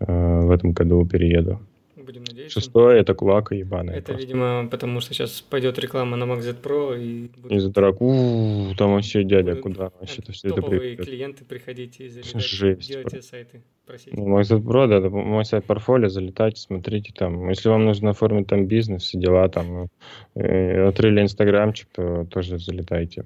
э, 0.00 0.40
в 0.40 0.50
этом 0.50 0.72
году 0.72 1.04
перееду. 1.06 1.60
Будем 2.06 2.22
надеяться. 2.22 2.60
Шестое 2.60 3.00
это 3.00 3.14
кулака 3.14 3.56
ебаная. 3.56 3.96
Это, 3.96 4.12
просто. 4.12 4.22
видимо, 4.22 4.68
потому 4.70 5.00
что 5.00 5.12
сейчас 5.12 5.40
пойдет 5.40 5.76
реклама 5.80 6.16
на 6.16 6.22
Mac 6.24 6.40
Z 6.40 6.56
Pro 6.62 6.96
и 6.96 7.28
будут 7.36 7.52
Из-за 7.52 7.70
дорог, 7.70 8.00
у 8.00 8.72
там 8.78 8.92
вообще 8.92 9.24
дядя, 9.24 9.56
Будут 9.56 9.62
куда 9.62 9.90
вообще 9.98 10.22
это 10.22 10.30
все 10.30 10.48
это 10.48 10.62
придет. 10.62 11.04
клиенты 11.04 11.44
приходить 11.44 11.98
и 11.98 12.08
залетать, 12.08 12.42
Жесть 12.42 12.92
просто. 12.92 13.10
тебе 13.10 13.22
сайты, 13.22 13.62
просить. 13.86 14.12
Ну, 14.16 14.38
Pro, 14.38 14.86
да, 14.86 14.98
это 14.98 15.10
мой 15.10 15.44
сайт 15.44 15.64
портфолио, 15.64 16.08
залетайте, 16.08 16.60
смотрите 16.60 17.12
там. 17.12 17.48
Если 17.48 17.68
вам 17.68 17.84
нужно 17.84 18.10
оформить 18.10 18.46
там 18.46 18.66
бизнес, 18.66 19.02
все 19.02 19.18
дела 19.18 19.48
там, 19.48 19.88
э, 20.36 20.86
отрыли 20.86 21.22
инстаграмчик, 21.22 21.88
то 21.92 22.24
тоже 22.26 22.58
залетайте. 22.58 23.24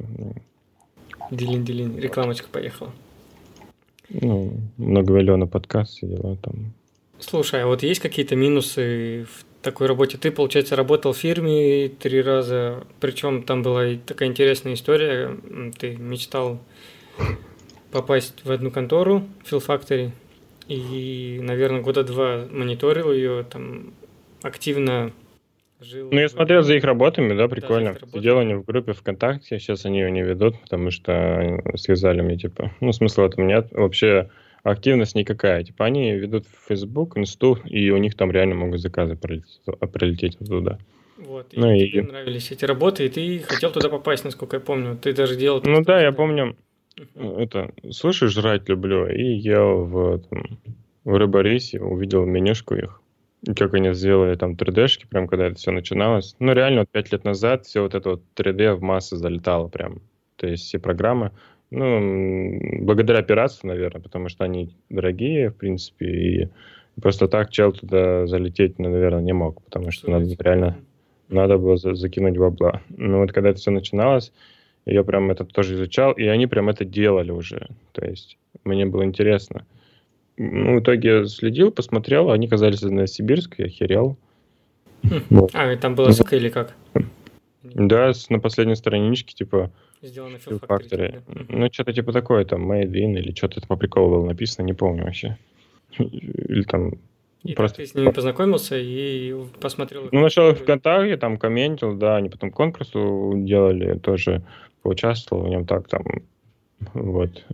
Делин-делин, 1.31 1.99
рекламочка 1.99 2.49
поехала. 2.51 2.93
Ну, 4.09 4.55
многомиллионный 4.77 5.47
подкаст, 5.47 5.93
все 5.93 6.07
дела 6.07 6.37
там. 6.37 6.73
Слушай, 7.21 7.63
а 7.63 7.67
вот 7.67 7.83
есть 7.83 8.01
какие-то 8.01 8.35
минусы 8.35 9.27
в 9.31 9.45
такой 9.63 9.87
работе? 9.87 10.19
Ты, 10.19 10.31
получается, 10.31 10.75
работал 10.75 11.13
в 11.13 11.19
фирме 11.19 11.89
три 11.89 12.21
раза, 12.23 12.85
причем 12.99 13.43
там 13.43 13.63
была 13.63 13.87
и 13.87 13.97
такая 13.99 14.29
интересная 14.29 14.75
история. 14.75 15.37
Ты 15.79 15.97
мечтал 15.97 16.59
попасть 17.93 18.45
в 18.45 18.51
одну 18.51 18.71
контору, 18.71 19.25
Factory, 19.45 20.13
и, 20.67 21.41
наверное, 21.43 21.83
года 21.83 22.05
два 22.05 22.47
мониторил 22.51 23.13
ее, 23.13 23.45
там 23.45 23.93
активно 24.43 25.13
жил. 25.81 26.09
Ну, 26.11 26.19
я 26.19 26.29
смотрел 26.29 26.63
за 26.63 26.75
их 26.75 26.85
работами, 26.85 27.35
да, 27.37 27.49
прикольно. 27.49 27.93
работами. 27.95 28.11
Сидел 28.21 28.39
они 28.39 28.55
в 28.55 28.65
группе 28.65 28.93
ВКонтакте, 28.93 29.59
сейчас 29.59 29.85
они 29.87 30.01
ее 30.01 30.11
не 30.11 30.23
ведут, 30.23 30.61
потому 30.61 30.91
что 30.91 31.63
связали 31.77 32.21
мне, 32.21 32.37
типа, 32.37 32.73
ну, 32.81 32.93
смысла 32.93 33.23
в 33.23 33.27
этом 33.27 33.47
нет. 33.47 33.69
Вообще 33.73 34.31
активность 34.63 35.15
никакая. 35.15 35.65
Типа, 35.65 35.85
они 35.87 36.13
ведут 36.13 36.47
в 36.47 36.69
Facebook, 36.69 37.17
Инсту, 37.17 37.59
и 37.65 37.91
у 37.91 37.97
них 37.97 38.15
там 38.15 38.31
реально 38.31 38.55
могут 38.55 38.81
заказы 38.81 39.17
пролететь, 39.17 39.61
прилететь 39.93 40.39
туда. 40.39 40.79
Вот, 41.19 41.53
и 41.53 41.61
Ну 41.61 41.73
и- 41.73 41.91
тебе 41.91 42.03
нравились 42.03 42.51
эти 42.51 42.65
работы, 42.65 43.07
и 43.07 43.09
ты 43.09 43.39
хотел 43.41 43.71
туда 43.71 43.89
попасть, 43.89 44.25
насколько 44.25 44.57
я 44.57 44.61
помню. 44.61 44.97
Ты 44.97 45.13
даже 45.13 45.37
делал... 45.37 45.61
Ну 45.65 45.83
да, 45.83 46.01
я 46.01 46.13
помню, 46.13 46.57
это, 47.15 47.73
слышишь, 47.91 48.33
жрать 48.33 48.69
люблю, 48.69 49.07
и 49.07 49.23
ел 49.23 49.85
в, 49.85 50.15
этом, 50.17 50.59
в 51.05 51.15
Рыборисе, 51.15 51.81
увидел 51.81 52.25
менюшку 52.25 52.75
их, 52.75 53.01
и 53.43 53.55
как 53.55 53.75
они 53.75 53.93
сделали 53.95 54.37
там 54.37 54.53
3D-шки, 54.53 55.07
прям 55.07 55.27
когда 55.27 55.47
это 55.47 55.57
все 55.57 55.71
начиналось. 55.71 56.37
Ну, 56.39 56.53
реально, 56.53 56.81
вот 56.81 56.91
5 56.91 57.13
лет 57.13 57.25
назад 57.25 57.67
все 57.67 57.83
вот 57.83 57.95
это 57.95 58.11
вот 58.11 58.23
3D 58.37 58.75
в 58.75 58.83
массы 58.83 59.17
залетало 59.17 59.69
прям. 59.69 60.03
То 60.37 60.47
есть 60.47 60.65
все 60.65 60.79
программы, 60.79 61.33
ну, 61.71 62.59
благодаря 62.81 63.23
пиратству, 63.23 63.69
наверное, 63.69 64.03
потому 64.03 64.29
что 64.29 64.45
они 64.45 64.75
дорогие, 64.89 65.51
в 65.51 65.57
принципе, 65.57 66.07
и 66.07 66.49
просто 67.01 67.29
так 67.29 67.51
чел 67.51 67.73
туда 67.73 68.27
залететь, 68.27 68.79
ну, 68.79 68.91
наверное, 68.91 69.23
не 69.23 69.33
мог, 69.33 69.63
потому 69.63 69.91
что 69.91 70.11
надо 70.11 70.27
реально 70.39 70.77
надо 71.29 71.59
было 71.59 71.77
за- 71.77 71.95
закинуть 71.95 72.37
бабла. 72.37 72.83
Ну 72.89 73.21
вот 73.21 73.33
когда 73.33 73.51
это 73.51 73.61
все 73.61 73.71
начиналось, 73.71 74.33
я 74.85 75.05
прям 75.05 75.31
это 75.31 75.45
тоже 75.45 75.75
изучал, 75.75 76.13
и 76.13 76.25
они 76.27 76.47
прям 76.47 76.69
это 76.69 76.85
делали 76.85 77.31
уже. 77.31 77.69
То 77.93 78.05
есть 78.05 78.37
мне 78.65 78.85
было 78.87 79.05
интересно. 79.05 79.65
Ну, 80.43 80.77
в 80.79 80.81
итоге 80.81 81.27
следил, 81.27 81.71
посмотрел, 81.71 82.31
они 82.31 82.49
казались 82.49 82.83
из 82.83 82.91
Новосибирска, 82.91 83.65
я 83.65 83.69
херел. 83.69 84.17
Вот. 85.29 85.51
А, 85.53 85.77
там 85.77 85.95
была 85.95 86.13
ссылка 86.13 86.37
или 86.37 86.49
как? 86.49 86.75
Да, 87.63 88.15
с- 88.15 88.31
на 88.31 88.39
последней 88.39 88.75
страничке, 88.75 89.35
типа, 89.35 89.71
Сделано 90.01 90.39
в 90.39 90.61
да. 90.97 91.21
Ну, 91.51 91.69
что-то 91.71 91.93
типа 91.93 92.13
такое, 92.15 92.47
там, 92.47 92.73
Made 92.73 92.91
in, 92.91 93.19
или 93.19 93.35
что-то 93.35 93.59
это 93.61 93.67
по 93.69 93.77
приколу 93.77 94.13
было 94.13 94.27
написано, 94.27 94.65
не 94.65 94.73
помню 94.73 95.05
вообще. 95.05 95.37
Или 95.99 96.63
там 96.63 96.95
И 97.45 97.53
просто... 97.53 97.77
ты 97.83 97.87
с 97.87 97.95
ними 97.95 98.11
познакомился 98.11 98.79
и 98.79 99.35
посмотрел... 99.61 100.09
Ну, 100.11 100.21
их 100.25 100.29
историю. 100.29 100.55
ВКонтакте, 100.55 101.17
там 101.19 101.37
комментил, 101.37 101.95
да, 101.97 102.17
они 102.17 102.31
потом 102.31 102.51
конкурс 102.51 102.93
делали, 102.95 103.99
тоже 103.99 104.43
поучаствовал 104.81 105.45
в 105.45 105.49
нем 105.51 105.67
так, 105.67 105.87
там, 105.89 106.03
вот. 106.95 107.45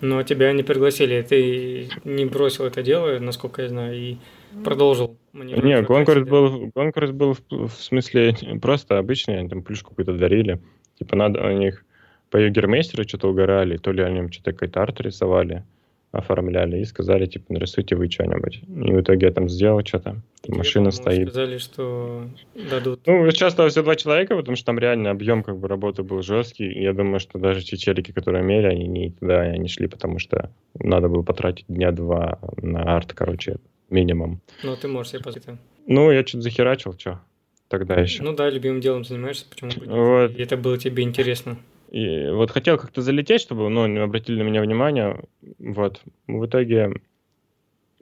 Но 0.00 0.22
тебя 0.22 0.52
не 0.52 0.62
пригласили, 0.62 1.22
ты 1.22 1.88
не 2.04 2.24
бросил 2.24 2.64
это 2.64 2.82
дело, 2.82 3.18
насколько 3.18 3.62
я 3.62 3.68
знаю, 3.68 3.96
и 3.96 4.16
продолжил. 4.64 5.16
мониторить 5.32 5.64
Не, 5.64 5.84
конкурс 5.84 6.26
был, 6.28 6.70
конкурс 6.72 7.10
был 7.10 7.34
в, 7.34 7.68
в 7.68 7.72
смысле 7.72 8.34
просто 8.60 8.98
обычный, 8.98 9.38
они 9.38 9.48
там 9.48 9.62
плюшку 9.62 9.90
какую-то 9.90 10.14
дарили. 10.14 10.60
Типа 10.98 11.16
надо 11.16 11.44
у 11.44 11.50
них 11.50 11.84
по 12.30 12.36
Югермейстеру 12.36 13.04
что-то 13.04 13.28
угорали, 13.28 13.76
то 13.76 13.92
ли 13.92 14.02
они 14.02 14.18
им 14.18 14.32
что-то 14.32 14.52
какой-то 14.52 14.82
арт 14.82 15.00
рисовали, 15.00 15.64
оформляли 16.10 16.80
и 16.80 16.84
сказали, 16.84 17.26
типа, 17.26 17.52
нарисуйте 17.52 17.94
вы 17.94 18.10
что-нибудь. 18.10 18.62
И 18.62 18.92
в 18.92 19.00
итоге 19.00 19.26
я 19.26 19.32
там 19.32 19.48
сделал 19.48 19.84
что-то, 19.84 20.22
машина 20.46 20.90
стоит. 20.90 21.28
сказали, 21.28 21.58
что 21.58 22.24
дадут. 22.70 23.00
Ну, 23.06 23.22
участвовало 23.22 23.70
всего 23.70 23.84
два 23.84 23.96
человека, 23.96 24.36
потому 24.36 24.56
что 24.56 24.66
там 24.66 24.78
реально 24.78 25.10
объем 25.10 25.42
как 25.42 25.58
бы 25.58 25.68
работы 25.68 26.02
был 26.02 26.22
жесткий. 26.22 26.66
И 26.66 26.82
я 26.82 26.92
думаю, 26.92 27.20
что 27.20 27.38
даже 27.38 27.62
те 27.62 27.76
челики, 27.76 28.12
которые 28.12 28.42
имели, 28.42 28.66
они 28.66 28.86
не 28.86 29.10
туда 29.10 29.56
не 29.56 29.68
шли, 29.68 29.86
потому 29.86 30.18
что 30.18 30.50
надо 30.74 31.08
было 31.08 31.22
потратить 31.22 31.66
дня 31.68 31.92
два 31.92 32.38
на 32.56 32.96
арт, 32.96 33.12
короче, 33.12 33.58
минимум. 33.90 34.40
Но 34.62 34.76
ты 34.76 34.88
можешь 34.88 35.12
себе 35.12 35.22
позволить. 35.22 35.60
Ну, 35.86 36.10
я 36.10 36.26
что-то 36.26 36.42
захерачил, 36.42 36.94
что 36.98 37.20
тогда 37.68 37.96
еще. 37.96 38.22
Ну 38.22 38.34
да, 38.34 38.48
любимым 38.48 38.80
делом 38.80 39.04
занимаешься, 39.04 39.46
почему 39.48 39.70
бы? 39.70 39.86
Вот. 39.86 40.36
И 40.36 40.42
это 40.42 40.56
было 40.56 40.78
тебе 40.78 41.02
интересно. 41.02 41.58
И 41.90 42.28
вот 42.30 42.50
хотел 42.50 42.78
как-то 42.78 43.00
залететь, 43.00 43.40
чтобы, 43.40 43.68
ну, 43.68 43.86
не 43.86 43.98
обратили 43.98 44.42
на 44.42 44.46
меня 44.46 44.60
внимание. 44.60 45.24
Вот. 45.58 46.00
В 46.26 46.46
итоге 46.46 47.00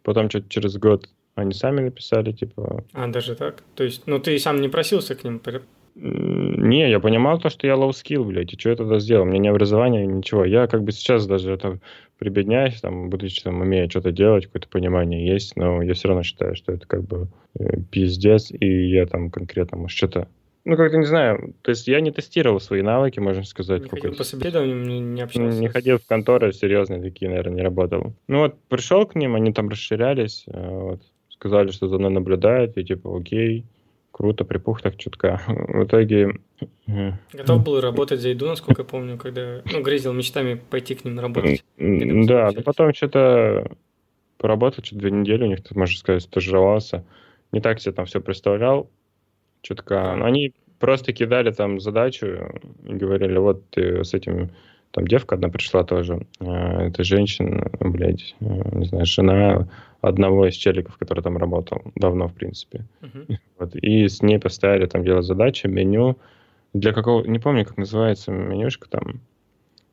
потом 0.02 0.28
что-то 0.30 0.48
через 0.48 0.76
год 0.76 1.08
они 1.34 1.52
сами 1.52 1.80
написали, 1.80 2.32
типа... 2.32 2.84
А, 2.92 3.06
даже 3.08 3.36
так? 3.36 3.62
То 3.74 3.84
есть, 3.84 4.06
ну 4.06 4.18
ты 4.18 4.38
сам 4.38 4.60
не 4.60 4.68
просился 4.68 5.14
к 5.14 5.22
ним? 5.22 5.40
Не, 5.94 6.90
я 6.90 7.00
понимал 7.00 7.38
то, 7.38 7.48
что 7.48 7.66
я 7.66 7.74
low 7.74 7.90
skill, 7.90 8.24
блядь, 8.24 8.52
и 8.52 8.58
что 8.58 8.70
я 8.70 8.76
тогда 8.76 8.98
сделал? 8.98 9.22
У 9.22 9.26
меня 9.26 9.38
не 9.38 9.48
образование, 9.48 10.06
ничего. 10.06 10.44
Я 10.44 10.66
как 10.66 10.82
бы 10.82 10.92
сейчас 10.92 11.26
даже 11.26 11.52
это 11.52 11.78
прибедняюсь, 12.18 12.80
там, 12.80 13.08
будучи 13.08 13.42
там, 13.42 13.60
умея 13.60 13.88
что-то 13.88 14.12
делать, 14.12 14.46
какое-то 14.46 14.68
понимание 14.68 15.26
есть, 15.26 15.56
но 15.56 15.82
я 15.82 15.94
все 15.94 16.08
равно 16.08 16.22
считаю, 16.22 16.54
что 16.54 16.72
это 16.72 16.86
как 16.86 17.02
бы 17.04 17.28
э, 17.58 17.80
пиздец, 17.90 18.50
и 18.50 18.88
я 18.88 19.06
там 19.06 19.30
конкретно, 19.30 19.78
может, 19.78 19.96
что-то 19.96 20.28
ну, 20.66 20.76
как-то 20.76 20.98
не 20.98 21.06
знаю. 21.06 21.54
То 21.62 21.70
есть 21.70 21.86
я 21.86 22.00
не 22.00 22.10
тестировал 22.10 22.58
свои 22.58 22.82
навыки, 22.82 23.20
можно 23.20 23.44
сказать. 23.44 23.84
Не 23.84 23.88
ходил 23.88 24.14
по 24.16 24.24
собеседованиям, 24.24 25.14
не, 25.14 25.22
общался? 25.22 25.60
Не 25.60 25.68
ходил 25.68 25.98
в 25.98 26.06
конторы 26.06 26.52
серьезные 26.52 27.00
такие, 27.00 27.28
наверное, 27.28 27.54
не 27.54 27.62
работал. 27.62 28.14
Ну 28.26 28.40
вот, 28.40 28.58
пришел 28.68 29.06
к 29.06 29.14
ним, 29.14 29.36
они 29.36 29.52
там 29.52 29.68
расширялись, 29.68 30.42
э, 30.48 30.68
вот, 30.68 31.02
сказали, 31.28 31.70
что 31.70 31.86
за 31.86 31.98
мной 31.98 32.10
наблюдают, 32.10 32.76
и 32.76 32.82
типа, 32.84 33.16
окей, 33.16 33.64
круто, 34.10 34.44
припух 34.44 34.82
так 34.82 34.96
чутка. 34.96 35.40
В 35.46 35.84
итоге... 35.84 36.40
Готов 37.32 37.62
был 37.62 37.80
работать 37.80 38.20
за 38.20 38.30
еду, 38.30 38.46
насколько 38.46 38.82
я 38.82 38.88
помню, 38.88 39.18
когда, 39.18 39.62
ну, 39.72 39.82
грезил 39.82 40.12
мечтами 40.14 40.60
пойти 40.68 40.96
к 40.96 41.04
ним 41.04 41.20
работать. 41.20 41.62
Да, 41.78 42.50
но 42.52 42.62
потом 42.62 42.92
что-то 42.92 43.70
поработал, 44.36 44.82
что-то 44.82 45.00
две 45.00 45.12
недели 45.12 45.44
у 45.44 45.46
них, 45.46 45.60
можно 45.70 45.96
сказать, 45.96 46.24
стажировался. 46.24 47.04
Не 47.52 47.60
так 47.60 47.80
себе 47.80 47.92
там 47.92 48.06
все 48.06 48.20
представлял, 48.20 48.90
чутка. 49.66 50.12
Они 50.24 50.54
просто 50.78 51.12
кидали 51.12 51.50
там 51.50 51.80
задачу 51.80 52.26
и 52.84 52.92
говорили, 52.92 53.38
вот 53.38 53.68
ты 53.70 54.04
с 54.04 54.14
этим... 54.14 54.50
Там 54.92 55.06
девка 55.06 55.34
одна 55.34 55.48
пришла 55.48 55.84
тоже. 55.84 56.26
А, 56.40 56.84
это 56.84 57.04
женщина, 57.04 57.70
блядь, 57.80 58.34
э, 58.40 58.78
не 58.78 58.86
знаю, 58.86 59.04
жена 59.04 59.68
одного 60.00 60.46
из 60.46 60.54
челиков, 60.54 60.96
который 60.96 61.22
там 61.22 61.36
работал 61.36 61.82
давно, 61.96 62.28
в 62.28 62.34
принципе. 62.34 62.86
Uh-huh. 63.02 63.36
Вот, 63.58 63.74
и 63.74 64.08
с 64.08 64.22
ней 64.22 64.38
поставили 64.38 64.86
там 64.86 65.04
делать 65.04 65.26
задачи, 65.26 65.66
меню. 65.66 66.16
Для 66.72 66.92
какого... 66.92 67.26
Не 67.26 67.38
помню, 67.38 67.66
как 67.66 67.76
называется 67.76 68.30
менюшка 68.30 68.88
там. 68.88 69.20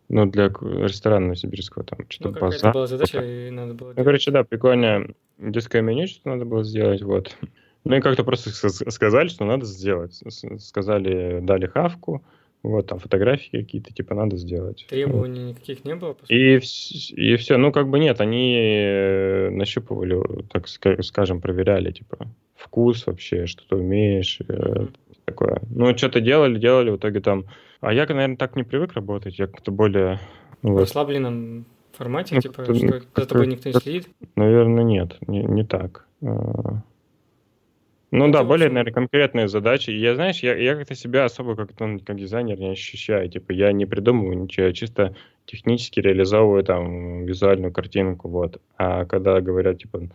Ну, 0.10 0.26
для 0.26 0.48
ресторана 0.48 1.28
Новосибирского 1.28 1.84
там 1.84 2.00
что-то 2.08 2.40
ну, 2.40 2.40
базар. 2.40 2.74
была 2.74 2.88
задача, 2.88 3.20
и 3.20 3.50
надо 3.50 3.74
было 3.74 3.94
Ну, 3.98 4.04
короче, 4.04 4.32
да, 4.32 4.44
прикольное 4.44 5.10
детское 5.38 5.82
меню, 5.82 6.08
что 6.08 6.30
надо 6.30 6.46
было 6.46 6.64
сделать, 6.64 7.02
вот. 7.02 7.36
Ну 7.86 7.96
и 7.96 8.02
как-то 8.02 8.24
просто 8.24 8.50
сказали, 8.91 9.28
что 9.28 9.46
надо 9.46 9.65
сделать. 9.65 10.22
Сказали, 10.60 11.39
дали 11.41 11.67
хавку, 11.67 12.24
вот 12.63 12.88
там 12.88 13.00
фотографии 13.00 13.58
какие-то, 13.58 13.93
типа, 13.93 14.15
надо 14.15 14.38
сделать. 14.38 14.86
Требований 14.89 15.50
никаких 15.50 15.84
не 15.84 15.96
было? 15.96 16.15
И, 16.30 16.56
и 16.56 17.36
все, 17.36 17.58
ну 17.58 17.74
как 17.74 17.89
бы 17.89 18.00
нет, 18.00 18.22
они 18.22 18.56
э, 18.58 19.50
нащупывали, 19.50 20.17
так 20.50 20.67
скажем, 20.67 21.41
проверяли, 21.41 21.91
типа, 21.91 22.28
вкус 22.56 23.06
вообще, 23.06 23.48
что 23.48 23.67
ты 23.67 23.76
умеешь, 23.76 24.39
mm-hmm. 24.39 24.96
такое. 25.26 25.62
Ну, 25.69 25.96
что-то 25.98 26.22
делали, 26.22 26.58
делали, 26.58 26.91
в 26.91 26.98
итоге 26.98 27.19
там... 27.19 27.46
А 27.82 27.93
я, 27.93 28.06
наверное, 28.06 28.38
так 28.38 28.56
не 28.56 28.63
привык 28.63 28.93
работать, 28.93 29.38
я 29.38 29.48
как-то 29.48 29.72
более... 29.72 30.22
В 30.62 30.78
расслабленном 30.78 31.65
формате, 31.91 32.36
ну, 32.36 32.41
типа, 32.41 32.63
что 32.63 32.74
за 32.74 33.26
тобой 33.26 33.48
никто 33.48 33.69
не 33.69 33.76
следит? 33.76 34.08
Наверное, 34.38 34.86
нет, 34.86 35.17
не, 35.28 35.43
не 35.43 35.65
так. 35.65 36.08
Ну 38.15 38.30
да, 38.30 38.43
более, 38.43 38.69
наверное, 38.69 38.93
конкретные 38.93 39.47
задачи. 39.47 39.89
Я, 39.89 40.13
знаешь, 40.13 40.43
я, 40.43 40.56
я 40.56 40.76
как-то 40.76 40.93
себя 40.93 41.26
особо 41.26 41.56
как, 41.56 41.71
ну, 41.80 41.97
как 41.97 42.15
дизайнер 42.15 42.60
не 42.60 42.69
ощущаю. 42.69 43.28
Типа, 43.28 43.54
я 43.54 43.71
не 43.71 43.88
придумываю 43.88 44.38
ничего, 44.38 44.67
я 44.67 44.73
чисто 44.73 45.15
технически 45.45 45.99
реализовываю 45.99 46.63
там 46.63 47.26
визуальную 47.26 47.73
картинку, 47.73 48.30
вот. 48.30 48.62
А 48.78 49.06
когда 49.06 49.41
говорят, 49.41 49.80
типа, 49.80 50.10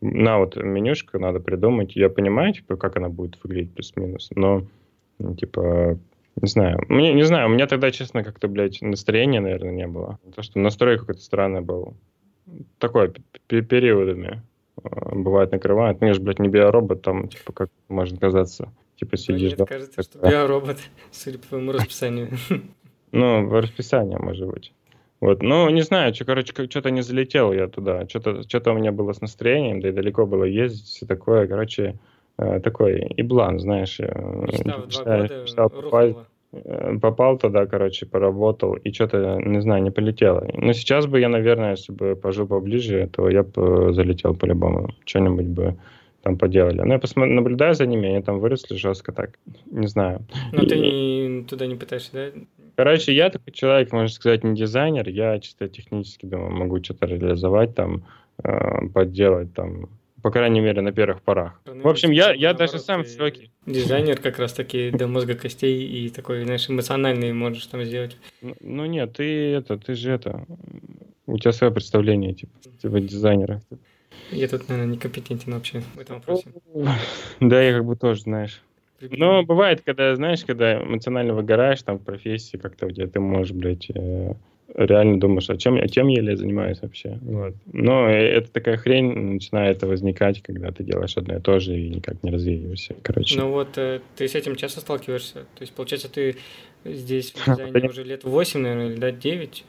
на 0.00 0.38
вот 0.38 0.56
менюшка 0.56 1.18
надо 1.18 1.40
придумать, 1.40 1.94
я 1.94 2.08
понимаю, 2.08 2.54
типа, 2.54 2.76
как 2.76 2.96
она 2.96 3.10
будет 3.10 3.38
выглядеть 3.44 3.74
плюс-минус, 3.74 4.30
но, 4.34 4.66
ну, 5.18 5.34
типа, 5.34 5.98
не 6.40 6.48
знаю. 6.48 6.82
Мне, 6.88 7.12
не 7.12 7.24
знаю, 7.24 7.50
у 7.50 7.52
меня 7.52 7.66
тогда, 7.66 7.90
честно, 7.90 8.24
как-то, 8.24 8.48
блядь, 8.48 8.80
настроения, 8.80 9.40
наверное, 9.40 9.72
не 9.72 9.86
было. 9.86 10.18
То, 10.34 10.40
что 10.40 10.58
настрой 10.58 10.98
какой-то 10.98 11.20
странный 11.20 11.60
был. 11.60 11.98
Такой, 12.78 13.12
периодами. 13.46 14.40
Э, 14.82 15.14
бывает 15.14 15.52
накрывает. 15.52 16.00
Ну, 16.00 16.06
я 16.08 16.14
же, 16.14 16.20
блядь, 16.20 16.38
не 16.38 16.48
биоробот, 16.48 17.02
там, 17.02 17.28
типа, 17.28 17.52
как 17.52 17.70
можно 17.88 18.18
казаться. 18.18 18.72
Типа 18.96 19.16
сидишь... 19.16 19.56
Мне 19.56 19.66
кажется, 19.66 20.02
что 20.02 20.18
биоробот, 20.18 20.78
судя 21.10 21.38
по 21.38 21.46
твоему 21.48 21.72
расписанию. 21.72 22.30
Ну, 23.14 23.46
в 23.46 23.60
расписании, 23.60 24.16
может 24.16 24.48
быть. 24.48 24.72
Вот, 25.20 25.42
ну, 25.42 25.68
не 25.68 25.82
знаю, 25.82 26.14
что, 26.14 26.24
короче, 26.24 26.54
что-то 26.54 26.90
не 26.90 27.02
залетел 27.02 27.52
я 27.52 27.68
туда, 27.68 28.08
что-то 28.08 28.42
что 28.42 28.72
у 28.72 28.74
меня 28.74 28.90
было 28.90 29.12
с 29.12 29.20
настроением, 29.20 29.82
да 29.82 29.90
и 29.90 29.92
далеко 29.92 30.24
было 30.24 30.44
ездить, 30.44 30.86
все 30.86 31.04
такое, 31.04 31.46
короче, 31.46 31.98
э, 32.38 32.60
такой 32.60 33.06
иблан, 33.18 33.60
знаешь. 33.60 33.98
Мечта 33.98 34.78
в 34.78 34.88
два 34.88 35.04
года 35.04 35.42
мечтал 35.42 35.68
попасть, 35.68 36.16
Э, 36.16 36.31
попал 37.00 37.38
туда, 37.38 37.66
короче, 37.66 38.06
поработал, 38.06 38.74
и 38.74 38.92
что-то, 38.92 39.38
не 39.42 39.60
знаю, 39.62 39.82
не 39.82 39.90
полетело. 39.90 40.46
Но 40.54 40.72
сейчас 40.72 41.06
бы 41.06 41.18
я, 41.18 41.28
наверное, 41.28 41.72
если 41.72 41.92
бы 41.92 42.14
пожил 42.14 42.46
поближе, 42.46 43.08
то 43.12 43.28
я 43.30 43.42
бы 43.42 43.88
э, 43.88 43.92
залетел 43.92 44.34
по-любому. 44.34 44.90
Что-нибудь 45.04 45.46
бы 45.46 45.76
там 46.22 46.36
поделали. 46.38 46.82
Но 46.82 46.94
я 46.94 46.98
посмотрю, 46.98 47.34
наблюдаю 47.34 47.74
за 47.74 47.86
ними, 47.86 48.08
они 48.08 48.22
там 48.22 48.38
выросли 48.38 48.76
жестко 48.76 49.12
так. 49.12 49.38
Не 49.70 49.86
знаю. 49.86 50.20
Но 50.52 50.62
и... 50.62 50.66
ты 50.66 50.78
не, 50.78 51.44
туда 51.44 51.66
не 51.66 51.74
пытаешься, 51.74 52.12
да? 52.12 52.40
Короче, 52.76 53.14
я 53.14 53.30
такой 53.30 53.52
человек, 53.52 53.92
можно 53.92 54.08
сказать, 54.08 54.44
не 54.44 54.54
дизайнер, 54.54 55.08
я 55.08 55.38
чисто 55.40 55.68
технически 55.68 56.26
думаю, 56.26 56.52
могу 56.52 56.82
что-то 56.82 57.06
реализовать 57.06 57.74
там, 57.74 58.04
э, 58.44 58.88
подделать 58.88 59.52
там, 59.54 59.88
по 60.22 60.30
крайней 60.30 60.60
мере, 60.60 60.80
на 60.80 60.92
первых 60.92 61.20
порах. 61.22 61.60
В 61.66 61.88
общем, 61.88 62.10
я, 62.12 62.32
я 62.32 62.54
даже 62.54 62.78
сам 62.78 63.04
в 63.04 63.08
шоке. 63.08 63.50
Дизайнер 63.66 64.18
как 64.18 64.38
раз 64.38 64.52
таки 64.52 64.90
до 64.90 65.08
мозга 65.08 65.34
костей 65.34 65.84
и 65.84 66.08
такой, 66.08 66.44
знаешь, 66.44 66.70
эмоциональный 66.70 67.32
можешь 67.32 67.66
там 67.66 67.84
сделать. 67.84 68.16
Ну, 68.40 68.54
ну 68.60 68.86
нет, 68.86 69.14
ты 69.14 69.52
это, 69.52 69.76
ты 69.78 69.94
же 69.94 70.12
это, 70.12 70.46
у 71.26 71.38
тебя 71.38 71.52
свое 71.52 71.72
представление, 71.72 72.34
типа, 72.34 72.52
типа 72.80 73.00
дизайнера. 73.00 73.60
Я 74.30 74.48
тут, 74.48 74.68
наверное, 74.68 74.94
некомпетентен 74.94 75.52
вообще 75.52 75.82
в 75.94 75.98
этом 75.98 76.16
вопросе. 76.16 76.44
Да, 77.40 77.62
я 77.62 77.72
как 77.72 77.84
бы 77.84 77.96
тоже, 77.96 78.22
знаешь. 78.22 78.62
Но 79.00 79.42
бывает, 79.42 79.82
когда, 79.84 80.14
знаешь, 80.14 80.44
когда 80.44 80.80
эмоционально 80.80 81.34
выгораешь 81.34 81.82
там 81.82 81.98
в 81.98 82.04
профессии, 82.04 82.56
как-то 82.56 82.86
у 82.86 82.90
тебя 82.90 83.08
ты 83.08 83.18
можешь, 83.18 83.52
блядь, 83.52 83.90
э, 83.90 84.34
реально 84.74 85.20
думаешь, 85.20 85.48
а 85.50 85.56
чем, 85.56 85.76
а 85.76 85.88
чем 85.88 86.08
я 86.08 86.22
ли 86.22 86.34
занимаюсь 86.34 86.80
вообще. 86.82 87.18
Вот. 87.22 87.54
Но 87.72 88.08
это 88.08 88.50
такая 88.50 88.76
хрень 88.76 89.34
начинает 89.34 89.82
возникать, 89.82 90.42
когда 90.42 90.70
ты 90.72 90.84
делаешь 90.84 91.16
одно 91.16 91.36
и 91.36 91.40
то 91.40 91.58
же 91.58 91.78
и 91.78 91.88
никак 91.88 92.22
не 92.22 92.30
развеиваешься. 92.30 92.94
Короче. 93.02 93.38
Ну 93.38 93.50
вот 93.50 93.76
э, 93.76 94.00
ты 94.16 94.28
с 94.28 94.34
этим 94.34 94.56
часто 94.56 94.80
сталкиваешься? 94.80 95.40
То 95.54 95.62
есть, 95.62 95.72
получается, 95.72 96.10
ты 96.10 96.36
здесь 96.84 97.32
в 97.32 97.44
дизайне 97.56 97.88
уже 97.88 98.04
лет 98.04 98.24
8, 98.24 98.60
наверное, 98.60 98.86
или 98.88 98.96
да, 98.96 99.10
9? 99.10 99.64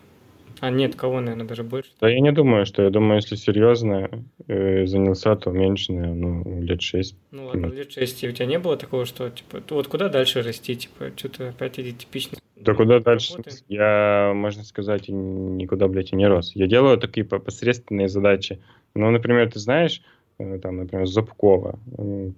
А 0.63 0.69
нет, 0.69 0.95
кого, 0.95 1.19
наверное, 1.19 1.45
даже 1.45 1.61
больше? 1.63 1.91
Да 1.99 2.07
я 2.07 2.21
не 2.21 2.31
думаю, 2.31 2.65
что 2.65 2.83
я 2.83 2.89
думаю, 2.89 3.17
если 3.17 3.35
серьезно 3.35 4.09
э, 4.47 4.85
занялся, 4.85 5.35
то 5.35 5.51
меньше, 5.51 5.91
ну, 5.91 6.61
лет 6.61 6.81
6. 6.81 7.17
Ну 7.31 7.47
ладно, 7.47 7.65
лет 7.65 7.91
6. 7.91 8.23
И 8.23 8.29
у 8.29 8.31
тебя 8.31 8.45
не 8.45 8.59
было 8.59 8.77
такого, 8.77 9.05
что, 9.05 9.29
типа, 9.29 9.61
вот 9.71 9.87
куда 9.89 10.07
дальше 10.07 10.41
расти, 10.41 10.77
типа, 10.77 11.11
что-то 11.17 11.49
опять 11.49 11.81
иди 11.81 11.91
типично? 11.91 12.37
Да 12.55 12.73
куда 12.75 13.01
дальше? 13.01 13.33
Работы? 13.33 13.57
Я, 13.67 14.31
можно 14.33 14.63
сказать, 14.63 15.09
никуда, 15.09 15.89
блядь, 15.89 16.13
и 16.13 16.15
не 16.15 16.29
рос. 16.29 16.53
Я 16.55 16.67
делаю 16.67 16.97
такие 16.97 17.25
посредственные 17.25 18.07
задачи. 18.07 18.61
Ну, 18.95 19.11
например, 19.11 19.51
ты 19.51 19.59
знаешь, 19.59 20.01
э, 20.39 20.59
там, 20.59 20.77
например, 20.77 21.07
Зубкова. 21.07 21.77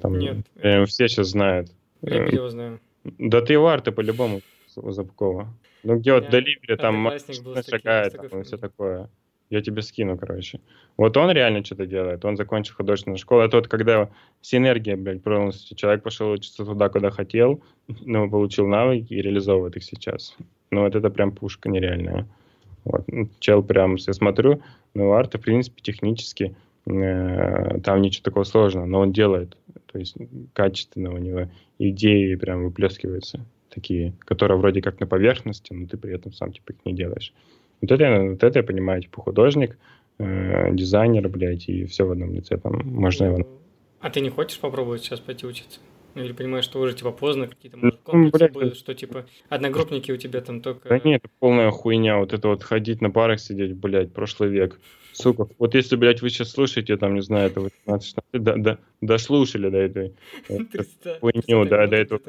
Там, 0.02 0.18
Нет. 0.18 0.38
Э, 0.56 0.84
все 0.86 1.08
сейчас 1.08 1.28
знают. 1.28 1.70
Я 2.02 2.24
его 2.26 2.50
знаю. 2.50 2.80
Да 3.04 3.42
ты 3.42 3.54
его 3.54 3.68
арты 3.68 3.92
по-любому 3.92 4.42
Зубкова. 4.76 5.48
Ну, 5.86 5.98
где 6.00 6.13
вот 6.13 6.32
Деливери, 6.32 6.76
там 6.78 7.12
шагает, 7.69 8.13
там, 8.13 8.41
и 8.41 8.43
все 8.43 8.58
такое. 8.58 9.08
Я 9.52 9.62
тебе 9.62 9.84
скину, 9.84 10.17
короче. 10.17 10.60
Вот 10.98 11.15
он 11.15 11.30
реально 11.30 11.63
что-то 11.63 11.86
делает. 11.86 12.26
Он 12.26 12.36
закончил 12.36 12.74
художественную 12.74 13.19
школу. 13.19 13.41
Это 13.41 13.58
вот 13.58 13.67
когда 13.67 14.10
синергия, 14.41 14.98
блядь, 14.98 15.21
полностью. 15.21 15.78
Человек 15.78 16.02
пошел 16.02 16.32
учиться 16.32 16.65
туда, 16.65 16.89
куда 16.89 17.12
хотел, 17.12 17.62
но 18.02 18.28
получил 18.28 18.65
навыки 18.65 19.13
и 19.13 19.21
реализовывает 19.21 19.78
их 19.78 19.84
сейчас. 19.84 20.36
Ну, 20.71 20.82
вот 20.82 20.95
это 20.95 21.12
прям 21.12 21.32
пушка 21.32 21.69
нереальная. 21.69 22.28
Вот. 22.84 23.04
Ну, 23.08 23.30
чел 23.39 23.62
прям, 23.62 23.95
я 23.95 24.13
смотрю, 24.13 24.63
ну, 24.95 25.13
арт, 25.13 25.36
в 25.36 25.39
принципе, 25.39 25.84
технически 25.84 26.56
э, 26.88 27.80
там 27.82 28.02
ничего 28.02 28.24
такого 28.24 28.43
сложного, 28.43 28.86
но 28.88 29.02
он 29.02 29.12
делает. 29.12 29.56
То 29.91 30.00
есть 30.00 30.17
качественно 30.54 31.13
у 31.13 31.19
него 31.19 31.52
идеи 31.78 32.34
прям 32.34 32.63
выплескиваются 32.63 33.45
такие, 33.76 34.14
которые 34.20 34.58
вроде 34.58 34.82
как 34.82 35.00
на 35.00 35.06
поверхности, 35.06 35.74
но 35.74 35.86
ты 35.86 35.98
при 35.98 36.16
этом 36.16 36.34
сам 36.34 36.52
типа 36.52 36.72
их 36.72 36.78
не 36.86 36.94
делаешь. 36.94 37.34
Вот 37.82 37.92
это, 37.92 38.22
вот 38.22 38.44
это 38.44 38.60
я 38.60 38.64
понимаю, 38.64 39.02
типа 39.02 39.22
художник, 39.22 39.78
э, 40.18 40.74
дизайнер, 40.74 41.28
блядь, 41.28 41.68
и 41.68 41.86
все 41.86 42.06
в 42.06 42.12
одном 42.12 42.34
лице. 42.34 42.58
Там 42.58 42.82
можно 42.86 43.26
его... 43.26 43.48
А 44.00 44.10
ты 44.10 44.22
не 44.22 44.30
хочешь 44.30 44.60
попробовать 44.60 45.04
сейчас 45.04 45.20
пойти 45.20 45.46
учиться? 45.46 45.80
Ну, 46.16 46.24
или 46.24 46.32
понимаешь, 46.32 46.64
что 46.64 46.80
уже 46.80 46.94
типа 46.94 47.12
поздно, 47.12 47.48
какие-то 47.48 47.78
может, 47.78 48.00
ну, 48.06 48.12
комплексы 48.12 48.48
ну, 48.48 48.54
будут, 48.54 48.78
что 48.78 48.94
типа 48.94 49.26
одногруппники 49.50 50.12
у 50.12 50.18
тебя 50.18 50.40
там 50.40 50.62
только... 50.62 50.88
Да 50.88 51.02
нет, 51.04 51.22
полная 51.40 51.72
хуйня, 51.72 52.18
вот 52.18 52.32
это 52.32 52.48
вот 52.48 52.64
ходить 52.64 53.02
на 53.02 53.12
парах 53.12 53.42
сидеть, 53.42 53.76
блядь, 53.76 54.14
прошлый 54.14 54.50
век. 54.50 54.80
Сука, 55.12 55.48
вот 55.60 55.76
если, 55.76 55.98
блядь, 55.98 56.22
вы 56.22 56.30
сейчас 56.30 56.52
слушаете, 56.52 56.96
там, 56.96 57.16
не 57.16 57.22
знаю, 57.22 57.48
это 57.48 57.60
18 57.60 58.16
да, 58.34 58.56
да, 58.56 58.78
дослушали 59.02 59.70
до 59.70 59.78
этой 59.78 60.14
хуйню, 61.20 61.66
да, 61.66 61.88
до 61.88 61.96
этого 61.98 62.22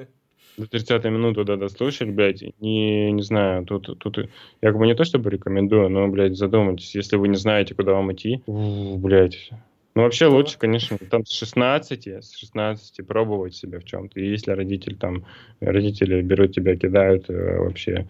до 0.57 0.67
30 0.67 1.05
минуты 1.05 1.45
да, 1.45 1.57
дослушать, 1.57 2.11
блядь, 2.11 2.43
не, 2.61 3.13
не 3.13 3.23
знаю, 3.23 3.65
тут, 3.65 3.99
тут 3.99 4.19
я 4.19 4.29
как 4.71 4.79
бы 4.79 4.87
не 4.87 4.95
то 4.95 5.05
чтобы 5.05 5.31
рекомендую, 5.31 5.89
но, 5.89 6.09
блядь, 6.09 6.37
задумайтесь, 6.37 6.95
если 6.95 7.17
вы 7.17 7.29
не 7.29 7.37
знаете, 7.37 7.75
куда 7.75 7.93
вам 7.93 8.13
идти, 8.13 8.43
блядь, 8.47 9.51
ну, 9.97 10.03
вообще 10.03 10.27
лучше, 10.27 10.59
конечно, 10.59 10.99
там 10.99 11.25
с 11.25 11.33
16, 11.33 12.07
с 12.07 12.37
16 12.37 13.07
пробовать 13.07 13.55
себя 13.55 13.81
в 13.81 13.85
чем-то. 13.85 14.21
И 14.21 14.29
если 14.29 14.51
родитель 14.51 14.95
там, 14.95 15.25
родители 15.61 16.21
берут 16.21 16.53
тебя, 16.53 16.77
кидают 16.77 17.31
э, 17.31 17.59
вообще 17.59 18.07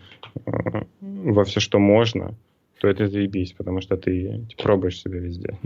э, 0.46 0.50
во 1.00 1.44
все, 1.44 1.60
что 1.60 1.78
можно, 1.78 2.34
то 2.80 2.88
это 2.88 3.06
заебись, 3.06 3.52
потому 3.52 3.80
что 3.82 3.96
ты 3.96 4.48
пробуешь 4.60 5.00
себя 5.00 5.20
везде. 5.20 5.56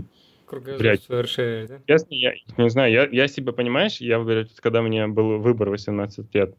Блядь, 0.77 1.09
расширяешь, 1.09 1.69
да? 1.69 1.79
Честно, 1.87 2.13
я 2.13 2.33
не 2.55 2.69
знаю, 2.69 2.91
я, 2.91 3.07
я 3.11 3.27
себя, 3.27 3.51
понимаешь, 3.51 3.97
я, 3.97 4.19
блядь, 4.19 4.53
когда 4.57 4.83
мне 4.83 5.07
был 5.07 5.39
выбор 5.39 5.71
18 5.71 6.35
лет, 6.35 6.53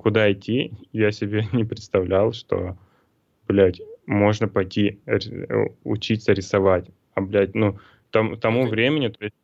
куда 0.00 0.32
идти, 0.32 0.72
я 0.92 1.12
себе 1.12 1.46
не 1.52 1.64
представлял, 1.64 2.32
что, 2.32 2.76
блядь, 3.48 3.80
можно 4.06 4.48
пойти 4.48 5.00
э, 5.06 5.18
учиться 5.84 6.32
рисовать. 6.32 6.86
А, 7.14 7.20
блядь, 7.20 7.54
ну, 7.54 7.78
там, 8.10 8.36
тому 8.36 8.66
времени, 8.66 9.08
то 9.08 9.24
есть, 9.24 9.34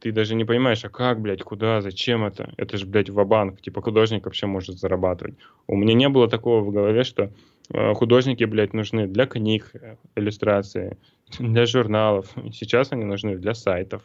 ты 0.00 0.12
даже 0.12 0.34
не 0.34 0.44
понимаешь, 0.44 0.84
а 0.84 0.88
как, 0.88 1.20
блядь, 1.20 1.42
куда, 1.42 1.80
зачем 1.80 2.24
это? 2.24 2.52
Это 2.56 2.76
же, 2.76 2.86
блядь, 2.86 3.10
ва-банк, 3.10 3.60
типа 3.60 3.80
художник 3.80 4.26
вообще 4.26 4.46
может 4.46 4.78
зарабатывать. 4.78 5.36
У 5.66 5.76
меня 5.76 5.94
не 5.94 6.08
было 6.08 6.28
такого 6.28 6.62
в 6.62 6.70
голове, 6.70 7.02
что 7.02 7.32
э, 7.70 7.94
художники, 7.94 8.44
блядь, 8.44 8.74
нужны 8.74 9.06
для 9.06 9.26
книг, 9.26 9.70
э, 9.74 9.96
иллюстрации, 10.14 10.98
для 11.38 11.66
журналов. 11.66 12.32
Сейчас 12.52 12.92
они 12.92 13.04
нужны 13.04 13.36
для 13.36 13.54
сайтов. 13.54 14.02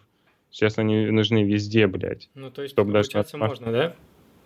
Сейчас 0.49 0.77
они 0.77 1.05
нужны 1.07 1.43
везде, 1.43 1.87
блядь. 1.87 2.29
Ну, 2.35 2.51
то 2.51 2.61
есть, 2.61 2.75
получается, 2.75 3.37
даже... 3.37 3.49
можно, 3.49 3.71
да? 3.71 3.95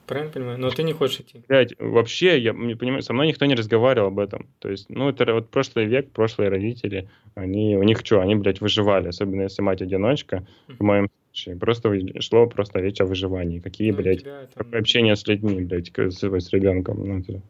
Правильно 0.08 0.32
понимаю? 0.32 0.60
Но 0.60 0.70
ты 0.70 0.84
не 0.84 0.94
хочешь 0.94 1.22
идти. 1.22 1.42
Блядь, 1.48 1.74
вообще, 1.80 2.40
я 2.40 2.54
не 2.54 2.76
понимаю, 2.76 3.02
со 3.02 3.14
мной 3.14 3.28
никто 3.28 3.46
не 3.46 3.56
разговаривал 3.56 4.08
об 4.08 4.20
этом. 4.20 4.48
То 4.60 4.70
есть, 4.70 4.90
ну, 4.90 5.10
это 5.10 5.34
вот 5.34 5.50
прошлый 5.50 5.86
век, 5.86 6.12
прошлые 6.12 6.50
родители, 6.50 7.10
они, 7.34 7.76
у 7.76 7.84
них 7.84 8.00
что, 8.04 8.22
они, 8.22 8.36
блядь, 8.36 8.62
выживали, 8.62 9.08
особенно 9.08 9.44
если 9.44 9.62
мать-одиночка, 9.62 10.46
в 10.68 10.84
моем 10.84 11.10
случае. 11.30 11.56
Просто 11.58 12.22
шло 12.22 12.48
просто 12.48 12.80
речь 12.80 13.02
о 13.02 13.06
выживании. 13.06 13.60
Какие, 13.60 13.92
ну, 13.92 13.98
блядь, 13.98 14.24
там... 14.24 14.68
общение 14.74 15.16
с 15.16 15.26
людьми, 15.28 15.62
блядь, 15.64 15.92
с, 15.96 16.24
с 16.24 16.54
ребенком. 16.54 17.08
Ну, 17.08 17.20
это... 17.20 17.42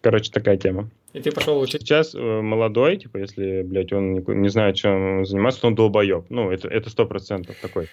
Короче, 0.00 0.30
такая 0.30 0.56
тема. 0.56 0.88
И 1.14 1.20
ты 1.20 1.32
пошел 1.32 1.58
учить? 1.58 1.80
Сейчас 1.80 2.14
э, 2.14 2.18
молодой, 2.18 2.98
типа, 2.98 3.16
если, 3.16 3.62
блядь, 3.62 3.92
он 3.92 4.12
не, 4.12 4.22
не 4.34 4.48
знает, 4.48 4.76
чем 4.76 5.24
заниматься, 5.24 5.62
то 5.62 5.66
он 5.68 5.74
долбоеб. 5.74 6.26
Ну, 6.28 6.50
это 6.50 6.68
это 6.68 6.90
сто 6.90 7.06
процентов 7.06 7.56
такой. 7.60 7.88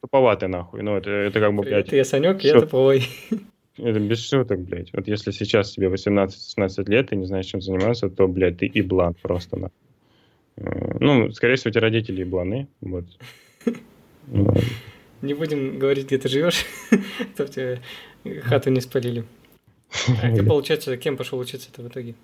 Туповатый 0.00 0.48
нахуй. 0.48 0.82
Ну, 0.82 0.96
это, 0.96 1.10
это 1.10 1.40
как 1.40 1.52
бы, 1.52 1.62
блядь... 1.62 1.88
Привет, 1.88 2.06
я 2.06 2.10
Санек, 2.10 2.40
я 2.42 2.60
туповой. 2.60 3.02
Это 3.78 4.00
без 4.00 4.28
шуток, 4.28 4.60
блядь. 4.60 4.92
Вот 4.92 5.06
если 5.06 5.30
сейчас 5.30 5.72
тебе 5.72 5.88
18-16 5.88 6.90
лет, 6.90 7.12
и 7.12 7.16
не 7.16 7.26
знаешь, 7.26 7.46
чем 7.46 7.60
заниматься, 7.60 8.08
то, 8.08 8.26
блядь, 8.26 8.58
ты 8.58 8.70
иблан 8.72 9.14
просто, 9.14 9.56
на. 9.56 9.70
Э, 10.56 10.96
ну, 11.00 11.30
скорее 11.32 11.56
всего, 11.56 11.70
эти 11.70 11.78
родители 11.78 12.22
ибланы, 12.22 12.68
вот. 12.80 13.04
Не 15.22 15.34
будем 15.34 15.78
говорить, 15.78 16.06
где 16.06 16.18
ты 16.18 16.28
живешь, 16.28 16.64
чтобы 17.34 17.50
тебе 17.50 17.80
хату 18.42 18.70
не 18.70 18.80
спалили. 18.80 19.24
А 20.22 20.34
ты, 20.34 20.42
получается, 20.42 20.96
кем 20.96 21.16
пошел 21.16 21.38
учиться-то 21.38 21.82
в 21.82 21.88
итоге? 21.88 22.14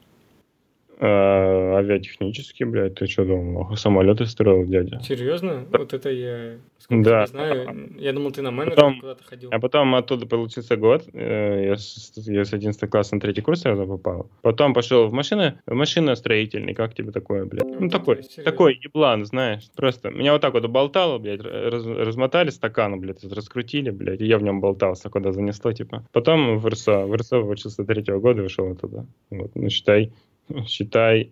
А, 0.98 1.76
авиатехнический, 1.78 2.64
блядь, 2.64 2.94
ты 2.94 3.06
что 3.06 3.24
думал? 3.24 3.76
Самолеты 3.76 4.26
строил, 4.26 4.64
дядя. 4.64 5.00
Серьезно? 5.00 5.66
Вот 5.70 5.92
это 5.92 6.10
я 6.10 6.58
да. 6.90 7.26
знаю. 7.26 7.94
Я 7.98 8.12
думал, 8.12 8.32
ты 8.32 8.42
на 8.42 8.50
менеджера 8.50 8.76
потом, 8.76 9.00
куда-то 9.00 9.24
ходил. 9.24 9.50
А 9.52 9.58
потом 9.58 9.94
оттуда 9.94 10.26
получился 10.26 10.76
год. 10.76 11.04
Э, 11.12 11.66
я 11.68 11.76
с, 11.76 12.12
я 12.16 12.44
с 12.44 12.52
11 12.52 12.90
класса 12.90 13.14
на 13.14 13.20
третий 13.20 13.40
курс 13.40 13.62
сразу 13.62 13.86
попал. 13.86 14.30
Потом 14.42 14.74
пошел 14.74 15.06
в 15.06 15.12
машины, 15.12 15.58
в 15.66 15.74
машиностроительный. 15.74 16.74
Как 16.74 16.94
тебе 16.94 17.10
такое, 17.12 17.44
блядь? 17.44 17.64
Ну, 17.64 17.76
ну 17.80 17.88
такой, 17.88 18.22
такой 18.44 18.78
еблан, 18.82 19.24
знаешь. 19.24 19.68
Просто 19.76 20.10
меня 20.10 20.32
вот 20.32 20.42
так 20.42 20.54
вот 20.54 20.66
болтало, 20.66 21.18
блядь, 21.18 21.40
раз, 21.40 21.86
размотали 21.86 22.50
стакан, 22.50 23.00
блядь, 23.00 23.24
раскрутили, 23.24 23.90
блядь, 23.90 24.20
и 24.20 24.26
я 24.26 24.38
в 24.38 24.42
нем 24.42 24.60
болтался, 24.60 25.10
куда 25.10 25.32
занесло, 25.32 25.72
типа. 25.72 26.06
Потом 26.12 26.58
в 26.58 26.66
РСО. 26.66 27.06
В 27.06 27.14
РСО 27.14 27.40
учился 27.40 27.84
третьего 27.84 28.20
года 28.20 28.42
вышел 28.42 28.70
оттуда. 28.70 29.06
Вот, 29.30 29.50
ну, 29.54 29.68
считай, 29.70 30.12
считай, 30.66 31.30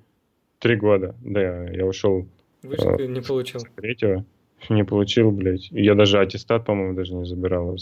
три 0.59 0.77
года. 0.77 1.15
Да, 1.23 1.69
я 1.69 1.87
ушел. 1.87 2.27
Выше 2.63 2.89
э, 2.99 3.07
не 3.07 3.21
получил. 3.21 3.61
Третьего. 3.77 4.25
Не 4.69 4.85
получил, 4.85 5.33
блядь. 5.33 5.71
Я 5.73 5.97
даже 5.97 6.21
аттестат, 6.21 6.65
по-моему, 6.65 6.95
даже 6.95 7.15
не 7.15 7.25
забирал. 7.25 7.77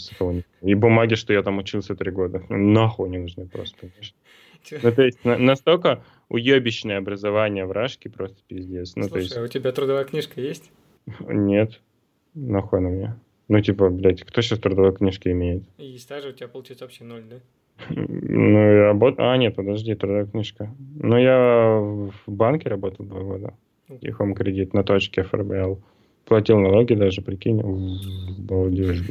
И 0.61 0.73
бумаги, 0.73 1.13
что 1.13 1.31
я 1.31 1.43
там 1.43 1.59
учился 1.59 1.95
три 1.95 2.09
года. 2.09 2.43
Нахуй 2.49 3.07
не 3.09 3.19
нужны 3.19 3.45
просто? 3.45 3.91
Ну, 4.81 4.91
то 4.91 5.03
есть 5.03 5.23
на, 5.23 5.37
настолько 5.37 6.03
уебищное 6.29 6.97
образование 6.97 7.65
в 7.65 7.71
Рашке 7.71 8.09
просто 8.09 8.37
пиздец. 8.47 8.95
Ну, 8.95 9.03
Слушай, 9.03 9.13
то 9.13 9.19
есть... 9.19 9.37
а 9.37 9.41
у 9.43 9.47
тебя 9.47 9.71
трудовая 9.71 10.05
книжка 10.05 10.41
есть? 10.41 10.71
Нет. 11.19 11.79
Нахуй 12.33 12.79
она 12.79 12.89
мне. 12.89 13.15
Ну, 13.47 13.61
типа, 13.61 13.89
блядь, 13.89 14.23
кто 14.23 14.41
сейчас 14.41 14.59
трудовой 14.59 14.95
книжки 14.95 15.27
имеет? 15.27 15.63
И 15.77 15.97
стажа 15.97 16.29
у 16.29 16.31
тебя 16.31 16.47
получается 16.47 16.85
вообще 16.85 17.03
ноль, 17.03 17.23
да? 17.23 17.39
Ну, 17.89 18.59
я 18.59 18.83
работал... 18.87 19.25
А, 19.25 19.37
нет, 19.37 19.55
подожди, 19.55 19.95
трудовая 19.95 20.25
книжка. 20.25 20.69
Ну, 20.95 21.17
я 21.17 21.79
в 22.25 22.31
банке 22.31 22.69
работал 22.69 23.05
два 23.05 23.21
года. 23.21 23.53
И 24.01 24.09
хом 24.11 24.33
кредит 24.33 24.73
на 24.73 24.83
точке 24.83 25.23
ФРБЛ. 25.23 25.79
Платил 26.25 26.59
налоги 26.59 26.93
даже, 26.93 27.21
прикинь. 27.21 27.61
Балдеж, 28.39 29.01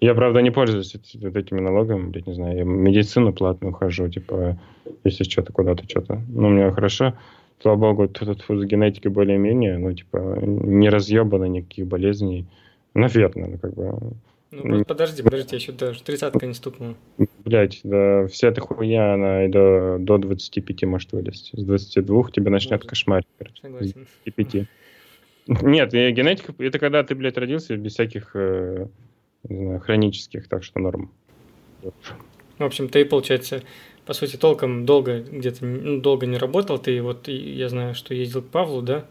Я, 0.00 0.14
правда, 0.14 0.40
не 0.42 0.50
пользуюсь 0.50 0.94
вот 1.20 1.36
этими 1.36 1.60
налогами, 1.60 2.10
блядь, 2.10 2.26
не 2.26 2.34
знаю. 2.34 2.56
Я 2.56 2.64
медицину 2.64 3.32
платную 3.32 3.72
хожу, 3.72 4.08
типа, 4.08 4.58
если 5.04 5.24
что-то 5.24 5.52
куда-то, 5.52 5.84
что-то. 5.88 6.22
Ну, 6.28 6.48
у 6.48 6.50
меня 6.50 6.70
хорошо. 6.70 7.14
Слава 7.60 7.76
богу, 7.76 8.08
тут 8.08 8.40
с 8.40 8.64
генетикой 8.64 9.10
более-менее, 9.10 9.78
ну, 9.78 9.92
типа, 9.92 10.38
не 10.40 10.88
разъебано 10.88 11.46
никаких 11.46 11.88
болезней. 11.88 12.46
Наверное, 12.94 13.48
ну, 13.48 13.58
как 13.58 13.74
бы. 13.74 13.98
Ну, 14.50 14.84
подожди, 14.84 15.22
подожди, 15.22 15.48
я 15.52 15.56
еще 15.58 15.72
даже 15.72 16.02
тридцатка 16.02 16.46
не 16.46 16.54
стукнула. 16.54 16.94
Блять, 17.44 17.80
да, 17.84 18.26
вся 18.28 18.48
эта 18.48 18.60
хуйня, 18.60 19.14
она 19.14 19.44
и 19.44 19.48
до, 19.48 19.98
до 19.98 20.16
25 20.18 20.84
может 20.84 21.12
вылезть. 21.12 21.50
С 21.52 21.62
22 21.62 22.30
тебе 22.30 22.50
начнет 22.50 22.84
кошмарить. 22.84 23.26
Согласен. 23.60 24.06
С 24.06 24.32
25. 24.32 24.68
Нет, 25.62 25.92
генетика, 25.92 26.54
это 26.58 26.78
когда 26.78 27.02
ты, 27.02 27.14
блядь, 27.14 27.36
родился 27.36 27.76
без 27.76 27.92
всяких, 27.92 28.32
э, 28.34 28.86
не 29.44 29.64
знаю, 29.64 29.80
хронических, 29.80 30.48
так 30.48 30.64
что 30.64 30.80
норм. 30.80 31.10
В 31.82 32.64
общем, 32.64 32.88
ты, 32.88 33.04
получается, 33.04 33.62
по 34.04 34.14
сути, 34.14 34.36
толком 34.36 34.86
долго 34.86 35.20
где-то, 35.20 35.64
ну, 35.64 36.00
долго 36.00 36.26
не 36.26 36.38
работал. 36.38 36.78
Ты 36.78 37.02
вот, 37.02 37.28
я 37.28 37.68
знаю, 37.68 37.94
что 37.94 38.14
ездил 38.14 38.42
к 38.42 38.48
Павлу, 38.48 38.82
да? 38.82 39.06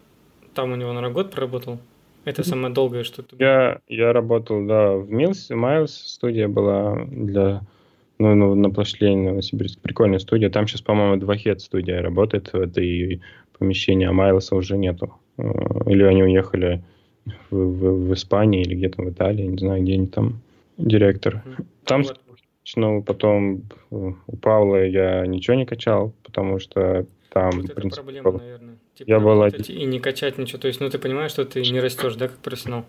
Там 0.53 0.71
у 0.71 0.75
него, 0.75 0.91
на 0.93 1.09
год 1.09 1.31
проработал. 1.31 1.79
Это 2.27 2.43
самое 2.43 2.73
долгое, 2.73 3.03
что 3.03 3.23
ты... 3.23 3.37
Я, 3.39 3.79
я 3.87 4.11
работал, 4.11 4.65
да, 4.65 4.95
в 4.97 5.09
Милс, 5.09 5.49
Майлз 5.49 5.93
студия 5.93 6.49
была 6.49 7.05
для 7.05 7.61
ну, 8.19 8.35
ну, 8.35 8.53
на 8.55 8.69
площади 8.69 9.05
Новосибирск. 9.05 9.79
Прикольная 9.79 10.19
студия. 10.19 10.49
Там 10.49 10.67
сейчас, 10.67 10.81
по-моему, 10.81 11.17
Двахет 11.17 11.61
студия 11.61 12.01
работает 12.01 12.51
в 12.51 12.55
этой 12.55 13.21
помещении, 13.57 14.07
а 14.07 14.11
Майлоса 14.11 14.55
уже 14.55 14.77
нету. 14.77 15.13
Э, 15.37 15.43
или 15.85 16.03
они 16.03 16.23
уехали 16.23 16.83
в, 17.49 17.55
в, 17.55 18.09
в 18.09 18.13
Испании 18.13 18.61
или 18.61 18.75
где-то 18.75 19.03
в 19.03 19.09
Италии, 19.09 19.43
не 19.43 19.57
знаю, 19.57 19.83
где 19.83 19.93
они 19.93 20.07
там, 20.07 20.41
директор. 20.77 21.43
Там, 21.85 22.03
вот. 22.03 22.19
ну, 22.75 23.03
потом 23.03 23.61
э, 23.91 24.11
у 24.27 24.37
Павла 24.37 24.83
я 24.83 25.25
ничего 25.25 25.55
не 25.55 25.65
качал, 25.65 26.13
потому 26.23 26.59
что 26.59 27.05
там, 27.31 27.51
вот 27.51 27.69
в 27.69 27.73
принципе, 27.73 28.03
проблема, 28.03 28.31
наверное. 28.39 28.66
Типа 28.97 29.09
я 29.09 29.19
был 29.19 29.45
и 29.45 29.85
не 29.85 29.99
качать 29.99 30.39
ничего. 30.39 30.59
То 30.59 30.67
есть, 30.67 30.79
ну, 30.79 30.89
ты 30.89 30.97
понимаешь, 30.97 31.29
что 31.29 31.45
ты 31.45 31.61
не 31.61 31.79
растешь, 31.79 32.15
да, 32.15 32.29
как 32.29 32.37
профессионал? 32.39 32.83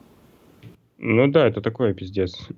Ну 0.97 1.29
да, 1.29 1.47
это 1.47 1.61
такое 1.61 1.93
пиздец. 1.93 2.49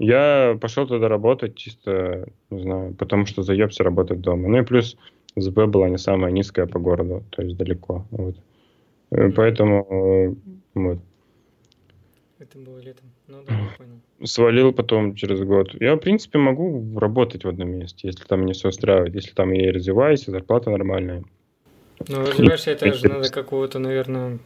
Я 0.00 0.58
пошел 0.60 0.88
туда 0.88 1.08
работать 1.08 1.54
чисто, 1.54 2.28
не 2.50 2.62
знаю, 2.62 2.94
потому 2.94 3.26
что 3.26 3.42
заебся 3.42 3.84
работать 3.84 4.20
дома. 4.20 4.48
Ну 4.48 4.58
и 4.58 4.64
плюс 4.64 4.96
ЗБ 5.36 5.66
была 5.66 5.88
не 5.88 5.98
самая 5.98 6.32
низкая 6.32 6.66
по 6.66 6.80
городу, 6.80 7.22
то 7.30 7.42
есть 7.42 7.56
далеко. 7.56 8.04
Вот. 8.10 8.34
Mm-hmm. 9.12 9.32
Поэтому 9.36 9.86
э, 9.88 10.34
вот. 10.74 10.98
Это 12.40 12.58
было 12.58 12.80
летом. 12.80 13.12
Ну 13.28 13.44
да, 13.46 13.54
я 13.54 13.68
понял. 13.78 14.00
Свалил 14.24 14.72
потом 14.72 15.14
через 15.14 15.40
год. 15.44 15.72
Я, 15.80 15.94
в 15.94 16.00
принципе, 16.00 16.38
могу 16.38 16.98
работать 16.98 17.44
в 17.44 17.48
одном 17.48 17.68
месте, 17.70 18.08
если 18.08 18.24
там 18.24 18.40
меня 18.40 18.54
все 18.54 18.70
устраивает, 18.70 19.14
если 19.14 19.30
там 19.30 19.52
я 19.52 19.68
и 19.68 19.70
развиваюсь, 19.70 20.26
и 20.26 20.32
зарплата 20.32 20.68
нормальная. 20.70 21.22
Ну, 22.08 22.26
развиваешься, 22.26 22.70
это 22.70 22.92
же 22.92 23.08
надо 23.08 23.30
какого-то, 23.30 23.78
наверное, 23.78 24.38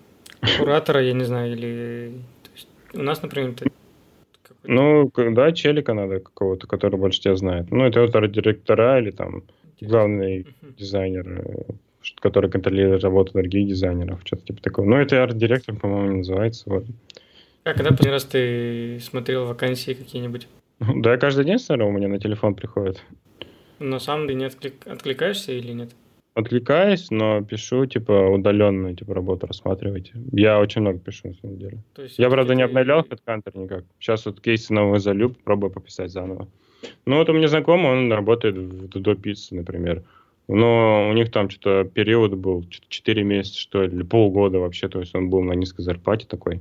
куратора, 0.58 1.02
я 1.02 1.12
не 1.12 1.24
знаю, 1.24 1.52
или... 1.52 2.12
есть, 2.54 2.68
у 2.94 3.02
нас, 3.02 3.22
например, 3.22 3.54
ты 3.54 3.70
ну, 4.68 5.12
да, 5.14 5.52
челика 5.52 5.94
надо 5.94 6.20
какого-то, 6.20 6.66
который 6.66 6.98
больше 6.98 7.20
тебя 7.20 7.36
знает. 7.36 7.70
Ну, 7.70 7.84
это 7.84 8.00
вот 8.00 8.14
арт-директора 8.14 8.98
или 9.00 9.10
там 9.10 9.44
главный 9.80 10.46
дизайнер, 10.76 11.42
э, 11.44 11.72
который 12.20 12.50
контролирует 12.50 13.04
работу 13.04 13.32
других 13.32 13.68
дизайнеров, 13.68 14.20
что-то 14.24 14.46
типа 14.46 14.62
такого. 14.62 14.86
Ну, 14.86 14.96
это 14.96 15.22
арт-директор, 15.22 15.76
по-моему, 15.76 16.18
называется. 16.18 16.64
Вот. 16.66 16.84
А 17.64 17.74
когда 17.74 17.90
последний 17.90 18.12
раз 18.12 18.24
ты 18.24 19.00
смотрел 19.00 19.46
вакансии 19.46 19.94
какие-нибудь? 19.94 20.48
Да, 20.78 21.16
каждый 21.16 21.44
день, 21.44 21.58
наверное, 21.68 21.92
у 21.92 21.96
меня 21.96 22.08
на 22.08 22.18
телефон 22.18 22.54
приходит. 22.54 23.02
Но 23.78 23.98
сам 23.98 24.26
ты 24.26 24.34
не 24.34 24.46
отклик... 24.46 24.86
откликаешься 24.86 25.52
или 25.52 25.72
нет? 25.72 25.90
Откликаюсь, 26.36 27.10
но 27.10 27.42
пишу, 27.42 27.86
типа, 27.86 28.12
удаленную, 28.12 28.94
типа, 28.94 29.14
работу 29.14 29.46
рассматривайте. 29.46 30.12
Я 30.32 30.60
очень 30.60 30.82
много 30.82 30.98
пишу, 30.98 31.28
на 31.28 31.34
самом 31.34 31.56
деле. 31.56 31.78
То 31.94 32.02
есть 32.02 32.18
Я, 32.18 32.28
правда, 32.28 32.54
не 32.54 32.60
обновлял 32.60 33.00
HeadHunter 33.00 33.58
никак. 33.58 33.84
Сейчас 33.98 34.26
вот 34.26 34.42
кейсы 34.42 34.74
новые 34.74 35.00
залю, 35.00 35.30
пробую 35.30 35.70
пописать 35.70 36.10
заново. 36.10 36.46
Ну, 37.06 37.16
вот 37.16 37.30
у 37.30 37.32
меня 37.32 37.48
знакомый, 37.48 37.90
он 37.90 38.12
работает 38.12 38.54
в 38.54 38.88
Дудо 38.88 39.14
Пицце, 39.14 39.54
например. 39.54 40.02
Но 40.46 41.08
у 41.08 41.14
них 41.14 41.32
там 41.32 41.48
что-то 41.48 41.88
период 41.88 42.34
был, 42.34 42.64
что-то 42.68 42.86
4 42.90 43.22
месяца, 43.24 43.58
что 43.58 43.82
ли, 43.84 43.88
или 43.88 44.02
полгода 44.02 44.58
вообще, 44.58 44.88
то 44.88 45.00
есть 45.00 45.14
он 45.14 45.30
был 45.30 45.42
на 45.42 45.54
низкой 45.54 45.84
зарплате 45.84 46.26
такой. 46.26 46.60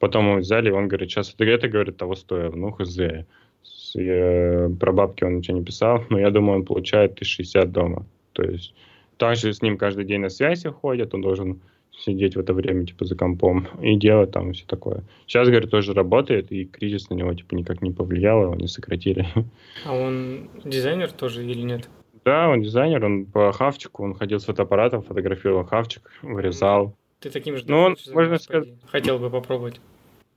Потом 0.00 0.28
его 0.28 0.36
взяли, 0.40 0.68
и 0.68 0.72
он 0.72 0.86
говорит, 0.86 1.10
сейчас 1.10 1.32
это, 1.32 1.44
это 1.44 1.68
говорит, 1.68 1.96
того 1.96 2.14
стоило. 2.14 2.54
Ну, 2.54 2.72
хз. 2.72 2.98
Э, 3.96 4.68
про 4.68 4.92
бабки 4.92 5.24
он 5.24 5.38
ничего 5.38 5.56
не 5.56 5.64
писал, 5.64 6.04
но 6.10 6.18
я 6.18 6.30
думаю, 6.30 6.58
он 6.58 6.66
получает 6.66 7.12
1060 7.12 7.72
дома. 7.72 8.04
То 8.34 8.42
есть 8.42 8.74
также 9.16 9.52
с 9.52 9.62
ним 9.62 9.76
каждый 9.78 10.04
день 10.04 10.20
на 10.20 10.28
связи 10.28 10.68
ходят, 10.68 11.14
он 11.14 11.22
должен 11.22 11.60
сидеть 11.96 12.36
в 12.36 12.40
это 12.40 12.52
время, 12.52 12.86
типа, 12.86 13.04
за 13.04 13.16
компом 13.16 13.66
и 13.80 13.96
делать 13.96 14.32
там 14.32 14.52
все 14.52 14.64
такое. 14.66 15.04
Сейчас, 15.26 15.48
говорит, 15.48 15.70
тоже 15.70 15.92
работает, 15.92 16.50
и 16.50 16.64
кризис 16.64 17.08
на 17.08 17.14
него, 17.14 17.32
типа, 17.34 17.54
никак 17.54 17.82
не 17.82 17.90
повлиял, 17.90 18.42
его 18.42 18.54
не 18.54 18.66
сократили. 18.66 19.26
А 19.84 19.94
он 19.94 20.48
дизайнер 20.64 21.12
тоже 21.12 21.44
или 21.44 21.62
нет? 21.62 21.88
Да, 22.24 22.48
он 22.48 22.62
дизайнер, 22.62 23.04
он 23.04 23.26
по 23.26 23.52
хавчику, 23.52 24.02
он 24.02 24.14
ходил 24.14 24.40
с 24.40 24.44
фотоаппаратом, 24.44 25.02
фотографировал 25.02 25.64
хавчик, 25.64 26.10
вырезал. 26.22 26.96
Ты 27.20 27.30
таким 27.30 27.56
же 27.56 27.64
Ну, 27.66 27.78
он, 27.80 27.96
можно 28.12 28.36
господи. 28.36 28.76
Хотел 28.86 29.18
бы 29.18 29.30
попробовать. 29.30 29.80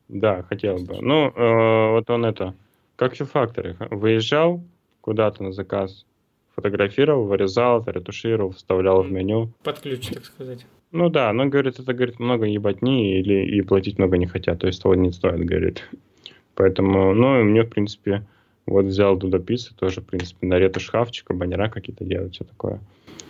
Да, 0.09 0.43
хотел 0.43 0.77
бы. 0.77 1.01
Ну, 1.01 1.27
э, 1.29 1.91
вот 1.91 2.09
он 2.09 2.25
это, 2.25 2.55
как 2.95 3.13
в 3.13 3.25
факторе, 3.25 3.75
выезжал 3.89 4.61
куда-то 5.01 5.43
на 5.43 5.51
заказ, 5.51 6.05
фотографировал, 6.57 7.25
вырезал, 7.25 7.83
ретушировал, 7.85 8.51
вставлял 8.51 9.03
в 9.03 9.11
меню. 9.11 9.51
Под 9.63 9.79
ключ, 9.79 10.07
так 10.07 10.25
сказать. 10.25 10.65
Ну 10.91 11.09
да, 11.09 11.31
но, 11.31 11.45
говорит, 11.45 11.79
это, 11.79 11.93
говорит, 11.93 12.19
много 12.19 12.45
ебатни 12.45 13.19
или 13.19 13.57
и 13.57 13.61
платить 13.61 13.99
много 13.99 14.17
не 14.17 14.25
хотят, 14.25 14.59
то 14.59 14.67
есть 14.67 14.81
того 14.81 14.95
не 14.95 15.11
стоит, 15.11 15.45
говорит. 15.45 15.87
Поэтому, 16.55 17.13
ну, 17.13 17.39
и 17.39 17.43
мне, 17.43 17.61
в 17.61 17.69
принципе, 17.69 18.25
вот 18.65 18.85
взял 18.85 19.15
Дудописы, 19.15 19.75
тоже, 19.75 20.01
в 20.01 20.05
принципе, 20.05 20.47
на 20.47 20.57
ретушь 20.57 20.89
хавчика, 20.89 21.33
баннера 21.33 21.69
какие-то 21.69 22.03
делать, 22.03 22.33
все 22.33 22.43
такое. 22.43 22.79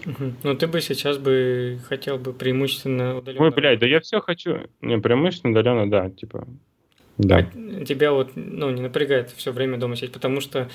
Мгм. 0.05 0.37
Ну, 0.43 0.55
ты 0.55 0.67
бы 0.67 0.79
сейчас 0.79 1.17
бы 1.17 1.79
хотел 1.89 2.17
бы 2.17 2.31
преимущественно 2.31 3.17
удаленно. 3.17 3.43
Ой, 3.43 3.51
блядь, 3.51 3.79
да 3.79 3.87
я 3.87 3.99
все 3.99 4.21
хочу. 4.21 4.59
Не, 4.81 4.99
преимущественно 4.99 5.51
удаленно, 5.51 5.89
да, 5.89 6.09
типа. 6.09 6.47
Да. 7.17 7.39
А 7.39 7.83
тебя 7.83 8.13
вот, 8.13 8.31
ну, 8.35 8.69
не 8.69 8.81
напрягает 8.81 9.31
все 9.31 9.51
время 9.51 9.77
дома 9.77 9.95
сидеть, 9.95 10.13
потому 10.13 10.39
что 10.39 10.69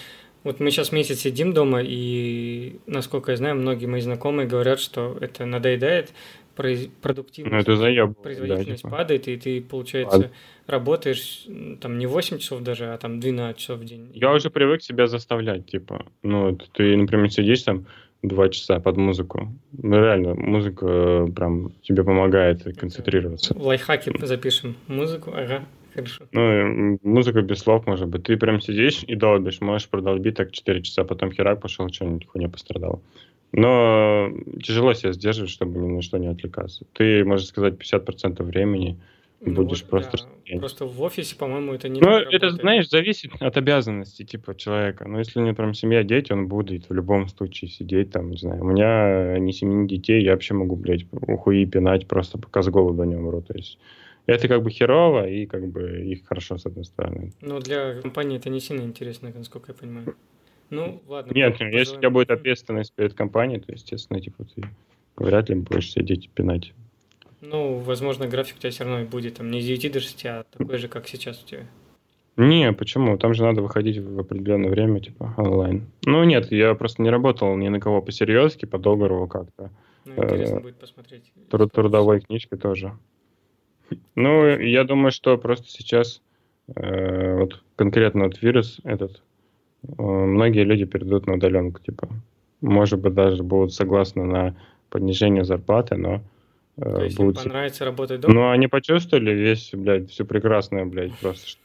вот 0.44 0.60
мы 0.60 0.70
сейчас 0.70 0.92
месяц 0.92 1.20
сидим 1.20 1.52
дома, 1.52 1.80
и, 1.82 2.76
насколько 2.86 3.30
я 3.32 3.36
знаю, 3.36 3.56
многие 3.56 3.86
мои 3.86 4.00
знакомые 4.00 4.46
говорят, 4.48 4.80
что 4.80 5.16
это 5.20 5.46
надоедает, 5.46 6.12
произ- 6.56 6.86
Ну, 6.86 6.92
продуктивность, 7.00 7.62
это 7.62 7.76
заеб. 7.76 8.08
Да, 8.16 8.22
производительность 8.22 8.82
типа. 8.82 8.96
падает, 8.96 9.28
и 9.28 9.36
ты, 9.36 9.60
получается, 9.62 10.30
работаешь 10.66 11.44
м, 11.48 11.78
там 11.78 11.98
не 11.98 12.06
8 12.06 12.38
часов 12.38 12.62
даже, 12.62 12.92
а 12.92 12.98
там 12.98 13.20
12 13.20 13.58
часов 13.58 13.80
в 13.80 13.84
день. 13.84 14.10
Я 14.14 14.32
уже 14.32 14.50
привык 14.50 14.82
себя 14.82 15.06
заставлять, 15.06 15.66
типа. 15.66 16.06
Ну, 16.22 16.58
ты, 16.72 16.96
например, 16.96 17.30
сидишь 17.30 17.62
там 17.62 17.86
два 18.22 18.48
часа 18.48 18.78
под 18.80 18.96
музыку. 18.96 19.52
Ну, 19.72 19.96
реально, 19.96 20.34
музыка 20.34 20.86
э, 20.86 21.26
прям 21.34 21.72
тебе 21.82 22.04
помогает 22.04 22.62
концентрироваться. 22.78 23.54
Лайфхаки 23.58 24.12
запишем. 24.24 24.76
Музыку, 24.88 25.32
ага, 25.34 25.64
хорошо. 25.94 26.24
Ну, 26.32 26.98
музыка 27.02 27.42
без 27.42 27.58
слов, 27.58 27.86
может 27.86 28.08
быть. 28.08 28.24
Ты 28.24 28.36
прям 28.36 28.60
сидишь 28.60 29.02
и 29.06 29.14
долбишь, 29.14 29.60
можешь 29.60 29.88
продолбить 29.88 30.36
так 30.36 30.52
4 30.52 30.82
часа, 30.82 31.04
потом 31.04 31.32
херак 31.32 31.60
пошел, 31.60 31.88
что-нибудь 31.88 32.26
хуйня 32.26 32.48
пострадал. 32.48 33.02
Но 33.52 34.30
тяжело 34.62 34.94
себя 34.94 35.12
сдерживать, 35.12 35.50
чтобы 35.50 35.78
ни 35.78 35.88
на 35.88 36.02
что 36.02 36.18
не 36.18 36.26
отвлекаться. 36.28 36.86
Ты, 36.94 37.22
можно 37.24 37.46
сказать, 37.46 37.74
50% 37.74 38.42
времени 38.42 38.98
Ну 39.40 39.52
будешь 39.54 39.82
вот, 39.82 39.90
просто... 39.90 40.16
да, 40.16 40.24
сидеть. 40.46 40.60
Просто 40.60 40.86
в 40.86 41.02
офисе, 41.02 41.36
по-моему, 41.36 41.74
это 41.74 41.90
не 41.90 42.00
Ну, 42.00 42.08
это, 42.08 42.24
работает. 42.24 42.52
знаешь, 42.62 42.88
зависит 42.88 43.30
от 43.40 43.56
обязанностей, 43.58 44.24
типа, 44.24 44.54
человека. 44.54 45.06
Но 45.06 45.18
если 45.18 45.38
у 45.38 45.42
него 45.42 45.54
прям 45.54 45.74
семья, 45.74 46.02
дети, 46.02 46.32
он 46.32 46.48
будет 46.48 46.88
в 46.88 46.94
любом 46.94 47.28
случае 47.28 47.68
сидеть 47.70 48.10
там, 48.10 48.30
не 48.30 48.38
знаю. 48.38 48.62
У 48.62 48.66
меня 48.66 49.38
ни 49.38 49.50
семьи, 49.50 49.74
ни 49.74 49.86
детей, 49.86 50.22
я 50.22 50.32
вообще 50.32 50.54
могу, 50.54 50.76
блядь, 50.76 51.04
ухуи 51.12 51.66
пинать 51.66 52.06
просто 52.06 52.38
пока 52.38 52.62
с 52.62 52.68
голоду 52.68 53.04
не 53.04 53.16
умру. 53.16 53.42
То 53.42 53.54
есть 53.54 53.78
это 54.26 54.48
как 54.48 54.62
бы 54.62 54.70
херово 54.70 55.28
и 55.28 55.46
как 55.46 55.66
бы 55.68 56.02
их 56.02 56.26
хорошо 56.26 56.58
с 56.58 56.66
одной 56.66 56.84
стороны. 56.84 57.32
Но 57.40 57.58
для 57.60 58.00
компании 58.00 58.38
это 58.38 58.50
не 58.50 58.60
сильно 58.60 58.82
интересно, 58.82 59.32
насколько 59.34 59.72
я 59.72 59.74
понимаю. 59.74 60.14
Ну, 60.70 61.02
ладно. 61.06 61.32
Нет, 61.34 61.58
по- 61.58 61.64
если 61.64 61.96
у 61.96 61.98
тебя 61.98 62.10
будет 62.10 62.30
ответственность 62.30 62.94
перед 62.94 63.14
компанией, 63.14 63.60
то, 63.60 63.72
естественно, 63.72 64.20
типа, 64.20 64.44
ты 64.44 64.62
вряд 65.16 65.48
ли 65.50 65.56
будешь 65.56 65.90
сидеть 65.92 66.26
и 66.26 66.28
пинать. 66.28 66.72
Ну, 67.40 67.78
возможно, 67.78 68.26
график 68.28 68.56
у 68.56 68.60
тебя 68.60 68.70
все 68.70 68.84
равно 68.84 69.04
будет 69.04 69.34
там 69.34 69.50
не 69.50 69.60
с 69.60 69.66
9 69.66 69.92
до 69.92 70.00
6, 70.00 70.24
а 70.26 70.44
такой 70.50 70.78
же, 70.78 70.88
как 70.88 71.08
сейчас 71.08 71.42
у 71.42 71.46
тебя. 71.46 71.66
Не, 72.36 72.72
почему? 72.72 73.18
Там 73.18 73.34
же 73.34 73.42
надо 73.42 73.60
выходить 73.60 73.98
в 73.98 74.18
определенное 74.18 74.70
время, 74.70 75.00
типа, 75.00 75.34
онлайн. 75.36 75.86
Ну, 76.06 76.24
нет, 76.24 76.50
я 76.50 76.74
просто 76.74 77.02
не 77.02 77.10
работал 77.10 77.54
ни 77.56 77.68
на 77.68 77.78
кого 77.80 78.00
по-серьезки, 78.00 78.64
по 78.64 78.78
договору 78.78 79.26
как-то. 79.26 79.70
Ну, 80.06 80.14
интересно 80.24 80.56
Э, 80.58 80.60
будет 80.60 80.76
посмотреть. 80.76 81.30
Труд- 81.50 81.72
трудовой 81.72 82.20
книжкой 82.20 82.58
тоже. 82.58 82.96
Ну, 84.14 84.46
я 84.46 84.84
думаю, 84.84 85.12
что 85.12 85.36
просто 85.38 85.68
сейчас 85.68 86.20
э, 86.74 87.36
вот 87.38 87.62
конкретно 87.76 88.24
вот 88.24 88.40
вирус 88.42 88.80
этот, 88.84 89.22
э, 89.86 90.02
многие 90.02 90.64
люди 90.64 90.84
перейдут 90.84 91.26
на 91.26 91.34
удаленку, 91.34 91.80
типа, 91.80 92.08
может 92.60 93.00
быть, 93.00 93.14
даже 93.14 93.42
будут 93.42 93.72
согласны 93.72 94.24
на 94.24 94.56
понижение 94.90 95.44
зарплаты, 95.44 95.96
но 95.96 96.22
э, 96.76 96.82
То 96.82 97.04
есть 97.04 97.18
им 97.18 97.26
будут... 97.26 97.42
понравится 97.42 97.84
работать 97.84 98.20
дома? 98.20 98.34
Ну, 98.34 98.50
они 98.50 98.68
почувствовали 98.68 99.32
весь, 99.32 99.70
блядь, 99.72 100.10
все 100.10 100.24
прекрасное, 100.24 100.84
блядь, 100.84 101.14
просто 101.18 101.48
что 101.48 101.61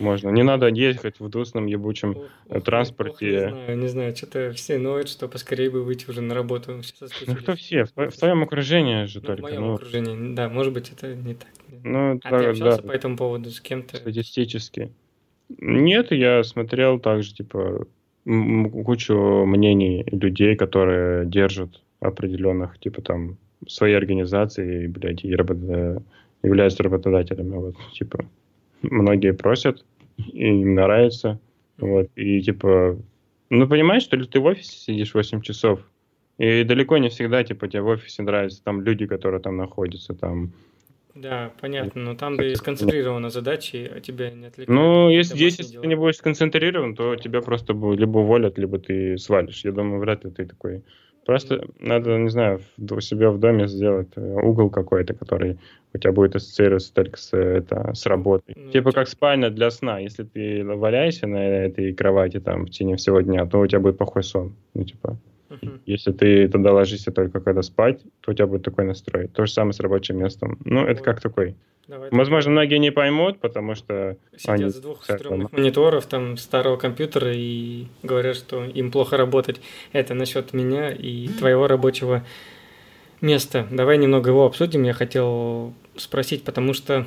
можно. 0.00 0.30
Не 0.30 0.42
надо 0.42 0.66
ехать 0.68 1.20
в 1.20 1.28
дусном 1.28 1.66
ебучем 1.66 2.16
Ох, 2.48 2.62
транспорте. 2.62 3.46
ох, 3.46 3.46
не 3.46 3.48
знаю, 3.50 3.78
не 3.78 3.88
знаю, 3.88 4.16
что-то 4.16 4.52
все 4.52 4.78
ноют, 4.78 5.08
что 5.08 5.28
поскорее 5.28 5.70
бы 5.70 5.82
выйти 5.82 6.08
уже 6.08 6.20
на 6.20 6.34
работу. 6.34 6.80
Ну, 7.26 7.34
кто 7.36 7.54
все? 7.54 7.84
В, 7.84 8.10
в 8.10 8.16
твоем 8.16 8.42
окружении 8.42 9.04
же 9.04 9.18
Ну, 9.18 9.24
в 9.24 9.26
только. 9.26 9.42
моем 9.42 9.60
ну, 9.62 9.74
окружении, 9.74 10.34
да, 10.34 10.48
может 10.48 10.72
быть, 10.72 10.90
это 10.90 11.14
не 11.14 11.34
так. 11.34 11.48
ну, 11.84 12.12
А 12.24 12.30
ты 12.30 12.44
да, 12.44 12.50
общался 12.50 12.82
да. 12.82 12.88
по 12.88 12.92
этому 12.92 13.16
поводу 13.16 13.50
с 13.50 13.60
кем-то? 13.60 13.96
статистически. 13.96 14.90
Нет, 15.58 16.12
я 16.12 16.42
смотрел 16.44 16.98
также, 17.00 17.34
типа, 17.34 17.86
кучу 18.24 19.14
мнений 19.46 20.04
людей, 20.10 20.56
которые 20.56 21.26
держат 21.26 21.80
определенных, 22.00 22.78
типа, 22.78 23.02
там, 23.02 23.36
свои 23.66 23.92
организации, 23.92 24.86
блядь, 24.86 25.24
и 25.24 25.34
работа- 25.34 26.02
являются 26.42 26.82
работодателями, 26.82 27.56
вот, 27.56 27.74
типа, 27.92 28.24
многие 28.82 29.32
просят, 29.32 29.84
и 30.16 30.46
им 30.46 30.74
нравится, 30.74 31.38
вот, 31.78 32.08
и, 32.16 32.40
типа, 32.42 32.98
ну, 33.48 33.68
понимаешь, 33.68 34.02
что 34.02 34.16
ли 34.16 34.26
ты 34.26 34.40
в 34.40 34.44
офисе 34.44 34.76
сидишь 34.76 35.14
8 35.14 35.40
часов, 35.42 35.80
и 36.38 36.64
далеко 36.64 36.98
не 36.98 37.08
всегда, 37.08 37.42
типа, 37.44 37.68
тебе 37.68 37.82
в 37.82 37.88
офисе 37.88 38.22
нравятся 38.22 38.62
там 38.62 38.82
люди, 38.82 39.06
которые 39.06 39.40
там 39.40 39.56
находятся, 39.56 40.14
там, 40.14 40.52
Да, 41.14 41.52
понятно, 41.60 42.02
но 42.02 42.14
там 42.14 42.36
ты 42.36 42.54
сконцентрирована 42.54 43.30
задачи, 43.30 43.90
а 43.94 44.00
тебя 44.00 44.30
не 44.30 44.46
отвлекают. 44.46 44.68
Ну, 44.68 45.10
если, 45.10 45.36
если 45.36 45.64
дела. 45.64 45.82
ты 45.82 45.88
не 45.88 45.96
будешь 45.96 46.16
сконцентрирован, 46.16 46.94
то 46.94 47.16
тебя 47.16 47.40
просто 47.40 47.72
либо 47.72 48.18
уволят, 48.18 48.58
либо 48.58 48.78
ты 48.78 49.18
свалишь. 49.18 49.64
Я 49.64 49.72
думаю, 49.72 50.00
вряд 50.00 50.24
ли 50.24 50.30
ты 50.30 50.46
такой. 50.46 50.82
Просто 51.26 51.66
надо, 51.78 52.16
не 52.18 52.30
знаю, 52.30 52.60
у 52.78 53.00
себя 53.00 53.30
в 53.30 53.38
доме 53.38 53.68
сделать 53.68 54.08
э, 54.16 54.34
угол 54.42 54.70
какой-то, 54.70 55.14
который 55.14 55.58
у 55.92 55.98
тебя 55.98 56.12
будет 56.12 56.36
ассоциироваться 56.36 56.94
только 56.94 57.18
с, 57.18 57.36
это, 57.36 57.92
с 57.94 58.06
работой. 58.06 58.54
Ну, 58.56 58.70
типа 58.70 58.90
типа- 58.90 58.92
как 58.92 59.08
спальня 59.08 59.50
для 59.50 59.70
сна. 59.70 59.98
Если 59.98 60.24
ты 60.24 60.64
валяешься 60.64 61.26
на 61.26 61.44
этой 61.44 61.92
кровати 61.92 62.40
там 62.40 62.64
в 62.64 62.70
течение 62.70 62.96
всего 62.96 63.20
дня, 63.20 63.46
то 63.46 63.60
у 63.60 63.66
тебя 63.66 63.80
будет 63.80 63.98
плохой 63.98 64.22
сон. 64.22 64.54
Ну, 64.74 64.84
типа, 64.84 65.18
Мгм. 65.50 65.80
если 65.84 66.12
ты 66.12 66.48
туда 66.48 66.72
ложишься 66.72 67.10
только 67.10 67.40
когда 67.40 67.62
спать, 67.62 68.00
то 68.20 68.30
у 68.30 68.34
тебя 68.34 68.46
будет 68.46 68.62
такой 68.62 68.84
настрой. 68.84 69.28
То 69.28 69.46
же 69.46 69.52
самое 69.52 69.72
с 69.72 69.80
рабочим 69.80 70.18
местом. 70.18 70.58
Ну, 70.64 70.82
это 70.82 70.94
Вот. 70.94 71.02
как 71.02 71.20
такой. 71.20 71.56
Давай 71.88 72.08
Возможно, 72.12 72.52
многие 72.52 72.78
не 72.78 72.92
поймут, 72.92 73.40
потому 73.40 73.74
что 73.74 74.16
сидят 74.36 74.60
они 74.60 74.68
с 74.70 74.76
двух 74.76 75.02
стрёмных 75.02 75.50
мониторов, 75.50 76.06
там, 76.06 76.36
старого 76.36 76.76
компьютера 76.76 77.32
и 77.34 77.86
говорят, 78.04 78.36
что 78.36 78.64
им 78.64 78.92
плохо 78.92 79.16
работать. 79.16 79.60
Это 79.90 80.14
насчет 80.14 80.52
меня 80.52 80.92
и 80.92 81.26
твоего 81.26 81.66
рабочего 81.66 82.24
места. 83.20 83.66
Давай 83.72 83.98
немного 83.98 84.30
его 84.30 84.46
обсудим. 84.46 84.84
Я 84.84 84.92
хотел 84.92 85.74
спросить, 85.96 86.44
потому 86.44 86.74
что 86.74 87.06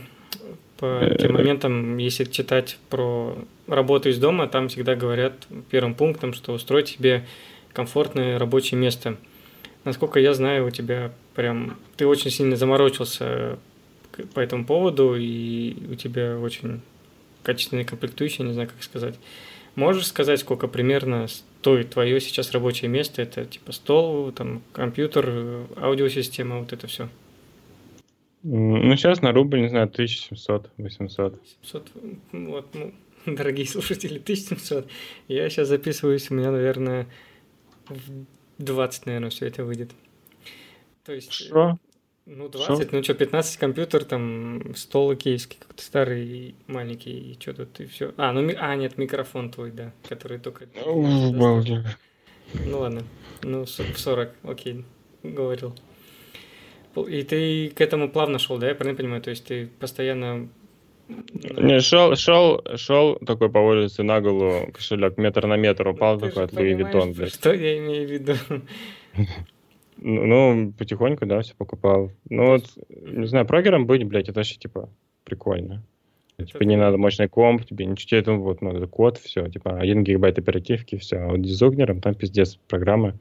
по 0.79 1.15
тем 1.17 1.33
моментам, 1.33 1.97
если 1.97 2.25
читать 2.25 2.77
про 2.89 3.37
работу 3.67 4.09
из 4.09 4.19
дома, 4.19 4.47
там 4.47 4.67
всегда 4.67 4.95
говорят 4.95 5.47
первым 5.71 5.95
пунктом, 5.95 6.33
что 6.33 6.51
устроить 6.51 6.89
себе 6.89 7.23
комфортное 7.74 8.39
рабочее 8.39 8.80
место. 8.80 9.17
Насколько 9.84 10.19
я 10.19 10.34
знаю, 10.34 10.67
у 10.67 10.69
тебя 10.69 11.11
прям... 11.36 11.78
Ты 11.97 12.07
очень 12.07 12.32
сильно 12.32 12.55
заморочился 12.55 13.57
по 14.34 14.39
этому 14.39 14.65
поводу, 14.65 15.15
и 15.15 15.76
у 15.91 15.95
тебя 15.95 16.38
очень 16.38 16.82
качественные 17.41 17.86
комплектующие, 17.86 18.47
не 18.47 18.53
знаю, 18.53 18.69
как 18.69 18.82
сказать. 18.84 19.19
Можешь 19.76 20.07
сказать, 20.07 20.39
сколько 20.39 20.67
примерно 20.67 21.28
стоит 21.28 21.89
твое 21.89 22.21
сейчас 22.21 22.51
рабочее 22.51 22.89
место? 22.89 23.21
Это 23.21 23.45
типа 23.45 23.71
стол, 23.71 24.32
там 24.32 24.61
компьютер, 24.71 25.67
аудиосистема, 25.78 26.59
вот 26.59 26.74
это 26.74 26.88
все. 26.88 27.09
Ну, 28.43 28.95
сейчас 28.97 29.21
на 29.21 29.32
рубль, 29.32 29.61
не 29.61 29.69
знаю, 29.69 29.86
1700, 29.86 30.69
800. 30.78 31.41
700, 31.61 31.91
вот, 32.34 32.67
ну, 32.74 32.93
дорогие 33.26 33.65
слушатели, 33.65 34.19
1700. 34.19 34.88
Я 35.28 35.49
сейчас 35.49 35.69
записываюсь, 35.69 36.30
у 36.30 36.36
меня, 36.36 36.51
наверное, 36.51 37.07
20, 38.57 39.05
наверное, 39.05 39.29
все 39.29 39.47
это 39.47 39.63
выйдет. 39.63 39.91
То 41.05 41.13
есть... 41.13 41.31
Что? 41.31 41.77
Ну, 42.25 42.47
20, 42.47 42.89
Шо? 42.89 42.95
ну 42.95 43.03
что, 43.03 43.13
15 43.15 43.57
компьютер, 43.57 44.05
там, 44.05 44.73
стол 44.75 45.13
киевский, 45.15 45.57
какой-то 45.59 45.84
старый, 45.84 46.55
маленький, 46.67 47.31
и 47.31 47.38
что 47.39 47.53
тут, 47.53 47.81
и 47.81 47.86
все. 47.86 48.13
А, 48.15 48.31
ну, 48.31 48.41
ми... 48.41 48.55
а, 48.57 48.75
нет, 48.77 48.97
микрофон 48.97 49.51
твой, 49.51 49.71
да, 49.71 49.91
который 50.07 50.39
только... 50.39 50.67
Ну, 50.86 51.34
ну 52.65 52.79
ладно, 52.79 53.03
ну, 53.41 53.65
в 53.65 53.67
40, 53.67 54.31
окей, 54.43 54.86
говорил. 55.21 55.75
И 56.95 57.23
ты 57.23 57.69
к 57.69 57.81
этому 57.81 58.09
плавно 58.09 58.39
шел, 58.39 58.57
да, 58.57 58.69
я 58.69 58.75
правильно 58.75 58.97
понимаю? 58.97 59.21
То 59.21 59.31
есть 59.31 59.45
ты 59.45 59.67
постоянно 59.67 60.47
не, 61.08 61.80
шел, 61.82 62.16
шел, 62.16 62.62
шел 62.76 63.16
такой 63.16 63.49
по 63.49 63.58
улице 63.58 64.04
на 64.04 64.22
голову, 64.22 64.72
кошелек 64.72 65.18
метр 65.18 65.45
на 65.45 65.58
метр 65.58 65.88
упал 65.88 66.16
ну, 66.16 66.22
такой 66.22 66.45
от 66.45 66.54
Louis 66.53 66.74
Vuitton, 66.74 67.13
блядь. 67.14 67.34
Что 67.34 67.54
я 67.54 67.78
имею 67.78 68.08
в 68.08 68.12
виду? 68.12 68.34
Ну, 69.97 70.26
ну, 70.26 70.74
потихоньку, 70.78 71.26
да, 71.26 71.41
все 71.41 71.54
покупал. 71.56 72.12
Ну, 72.30 72.47
вот, 72.47 72.66
не 72.89 73.26
знаю, 73.28 73.45
прогером 73.45 73.86
быть, 73.86 74.04
блядь, 74.04 74.28
это 74.28 74.39
вообще, 74.39 74.56
типа, 74.56 74.89
прикольно. 75.24 75.84
Это 76.38 76.47
типа, 76.47 76.64
не 76.64 76.76
надо 76.76 76.97
мощный 76.97 77.30
комп, 77.30 77.64
тебе 77.66 77.86
ничего, 77.86 78.20
это 78.20 78.34
вот, 78.34 78.62
надо 78.62 78.88
код, 78.88 79.18
все, 79.18 79.47
типа, 79.47 79.80
1 79.80 80.04
гигабайт 80.04 80.39
оперативки, 80.39 80.97
все. 80.97 81.18
А 81.18 81.28
вот 81.28 81.41
дизайнером 81.41 82.01
там 82.01 82.16
пиздец 82.16 82.58
программы 82.68 83.14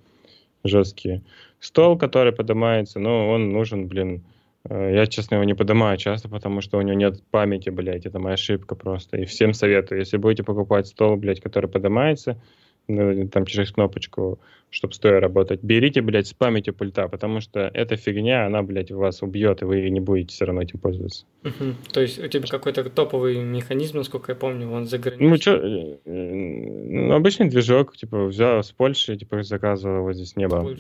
жесткие. 0.65 1.23
Стол, 1.61 1.99
который 1.99 2.33
поднимается, 2.33 2.99
ну, 2.99 3.29
он 3.29 3.51
нужен, 3.51 3.87
блин, 3.87 4.23
я, 4.69 5.07
честно, 5.07 5.37
его 5.37 5.45
не 5.45 5.55
поднимаю 5.55 5.97
часто, 5.99 6.29
потому 6.29 6.61
что 6.61 6.79
у 6.79 6.83
него 6.83 6.97
нет 6.97 7.23
памяти, 7.31 7.71
блядь, 7.71 8.07
это 8.07 8.19
моя 8.19 8.35
ошибка 8.35 8.75
просто. 8.75 9.17
И 9.19 9.25
всем 9.25 9.55
советую, 9.55 10.01
если 10.01 10.19
будете 10.19 10.45
покупать 10.45 10.87
стол, 10.87 11.17
блядь, 11.17 11.41
который 11.41 11.69
поднимается, 11.69 12.41
там 12.87 13.47
через 13.47 13.73
кнопочку, 13.73 14.39
чтобы 14.73 14.95
стоя 14.95 15.21
работать. 15.21 15.63
Берите, 15.63 16.01
блядь, 16.01 16.27
с 16.27 16.33
памятью 16.33 16.75
пульта, 16.75 17.07
потому 17.07 17.41
что 17.41 17.71
эта 17.75 17.97
фигня, 17.97 18.47
она, 18.47 18.63
блядь, 18.63 18.91
вас 18.91 19.23
убьет, 19.23 19.63
и 19.63 19.65
вы 19.67 19.91
не 19.91 20.01
будете 20.01 20.35
все 20.35 20.47
равно 20.47 20.63
этим 20.63 20.79
пользоваться. 20.79 21.27
Угу. 21.45 21.75
То 21.93 22.01
есть 22.01 22.19
у 22.19 22.27
тебя 22.27 22.47
какой-то 22.49 22.89
топовый 22.89 23.37
механизм, 23.37 23.99
насколько 23.99 24.33
я 24.33 24.37
помню, 24.37 24.71
он 24.71 24.87
за 24.87 24.99
границей? 24.99 25.29
Ну, 25.29 25.37
что, 25.37 25.53
э, 25.53 25.99
ну, 26.07 27.13
обычный 27.13 27.49
движок, 27.51 27.97
типа, 27.97 28.25
взял 28.27 28.63
с 28.63 28.73
Польши, 28.73 29.17
типа, 29.17 29.43
заказывал, 29.43 29.99
его 29.99 30.13
здесь 30.15 30.37
не 30.37 30.49
было. 30.49 30.75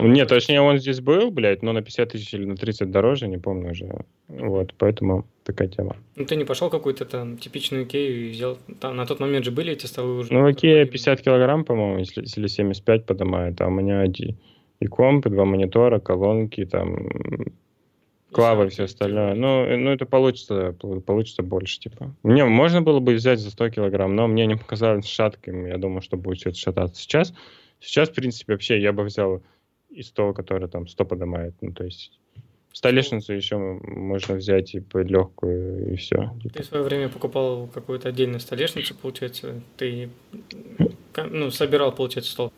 Нет, 0.00 0.28
точнее, 0.28 0.60
он 0.60 0.78
здесь 0.78 1.00
был, 1.00 1.32
блядь, 1.32 1.62
но 1.62 1.72
на 1.72 1.82
50 1.82 2.10
тысяч 2.10 2.32
или 2.32 2.44
на 2.44 2.56
30 2.56 2.90
дороже, 2.90 3.26
не 3.26 3.38
помню 3.38 3.72
уже. 3.72 4.04
Вот, 4.28 4.72
поэтому 4.78 5.26
такая 5.52 5.68
тема. 5.68 5.96
Ну, 6.16 6.24
ты 6.24 6.36
не 6.36 6.44
пошел 6.44 6.70
какую-то 6.70 7.04
там 7.04 7.36
типичную 7.38 7.84
Икею 7.84 8.28
и 8.28 8.30
взял... 8.30 8.58
Там 8.80 8.96
на 8.96 9.06
тот 9.06 9.20
момент 9.20 9.44
же 9.44 9.50
были 9.50 9.72
эти 9.72 9.86
столы 9.86 10.18
уже? 10.18 10.32
Ну, 10.32 10.50
Икея 10.50 10.84
50 10.86 11.20
килограмм, 11.22 11.64
по-моему, 11.64 11.98
если, 11.98 12.22
или 12.22 12.46
75 12.48 13.06
поднимает, 13.06 13.60
а 13.60 13.66
у 13.66 13.70
меня 13.70 14.04
и 14.04 14.86
комп, 14.86 15.26
и 15.26 15.30
два 15.30 15.44
монитора, 15.44 16.00
колонки, 16.00 16.64
там, 16.64 17.08
клавы 18.32 18.66
и 18.66 18.68
все 18.68 18.84
остальное. 18.84 19.34
Ну, 19.34 19.76
ну, 19.76 19.90
это 19.90 20.06
получится, 20.06 20.74
получится 21.06 21.42
больше, 21.42 21.80
типа. 21.80 22.14
Мне 22.22 22.44
можно 22.44 22.82
было 22.82 23.00
бы 23.00 23.14
взять 23.14 23.40
за 23.40 23.50
100 23.50 23.70
килограмм, 23.70 24.14
но 24.14 24.26
мне 24.28 24.46
не 24.46 24.56
показалось 24.56 25.06
шатким. 25.06 25.66
Я 25.66 25.78
думаю, 25.78 26.02
что 26.02 26.16
будет 26.16 26.38
все 26.38 26.50
это 26.50 26.58
шататься. 26.58 27.02
Сейчас, 27.02 27.34
сейчас, 27.80 28.08
в 28.08 28.14
принципе, 28.14 28.54
вообще 28.54 28.80
я 28.80 28.92
бы 28.92 29.04
взял 29.04 29.42
и 29.90 30.02
стол, 30.02 30.32
который 30.32 30.68
там 30.68 30.86
100 30.86 31.04
поднимает. 31.04 31.54
Ну, 31.60 31.72
то 31.72 31.84
есть 31.84 32.19
Столешницу 32.72 33.32
еще 33.32 33.56
можно 33.58 34.36
взять 34.36 34.74
и 34.74 34.82
легкую, 34.92 35.92
и 35.92 35.96
все. 35.96 36.32
Ты 36.52 36.62
в 36.62 36.66
свое 36.66 36.84
время 36.84 37.08
покупал 37.08 37.66
какую-то 37.66 38.08
отдельную 38.08 38.40
столешницу, 38.40 38.94
получается, 38.94 39.60
ты 39.76 40.08
ну, 41.16 41.50
собирал, 41.50 41.92
получается, 41.92 42.30
стол. 42.30 42.52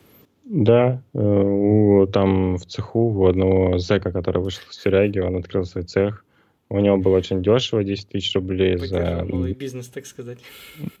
Да, 0.45 1.01
э, 1.13 1.19
у, 1.19 2.05
там 2.07 2.57
в 2.57 2.65
цеху 2.65 3.11
у 3.13 3.25
одного 3.27 3.77
зэка, 3.79 4.11
который 4.11 4.41
вышел 4.41 4.61
с 4.69 4.77
тюряги, 4.77 5.19
он 5.19 5.37
открыл 5.37 5.63
свой 5.65 5.85
цех. 5.85 6.25
У 6.69 6.79
него 6.79 6.97
было 6.97 7.17
очень 7.17 7.41
дешево, 7.41 7.83
10 7.83 8.09
тысяч 8.09 8.33
рублей 8.35 8.77
за... 8.77 9.25
малый 9.29 9.53
бизнес, 9.53 9.87
так 9.87 10.05
сказать. 10.05 10.39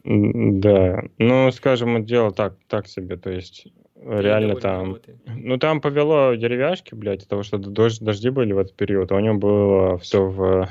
Да, 0.03 1.03
ну, 1.17 1.51
скажем, 1.51 2.05
дело 2.05 2.31
так, 2.31 2.55
так 2.67 2.87
себе, 2.87 3.17
то 3.17 3.31
есть 3.31 3.67
реально 4.05 4.55
там... 4.55 4.97
Ну, 5.25 5.57
там 5.57 5.81
повело 5.81 6.35
деревяшки, 6.35 6.95
блядь, 6.95 7.23
от 7.23 7.29
того, 7.29 7.43
что 7.43 7.57
дождь, 7.57 8.01
дожди 8.01 8.29
были 8.29 8.53
в 8.53 8.57
этот 8.57 8.75
период, 8.75 9.11
а 9.11 9.15
у 9.15 9.19
него 9.19 9.37
было 9.37 9.97
все 9.97 10.25
в... 10.25 10.69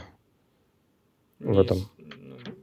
в 1.40 1.58
этом... 1.58 1.78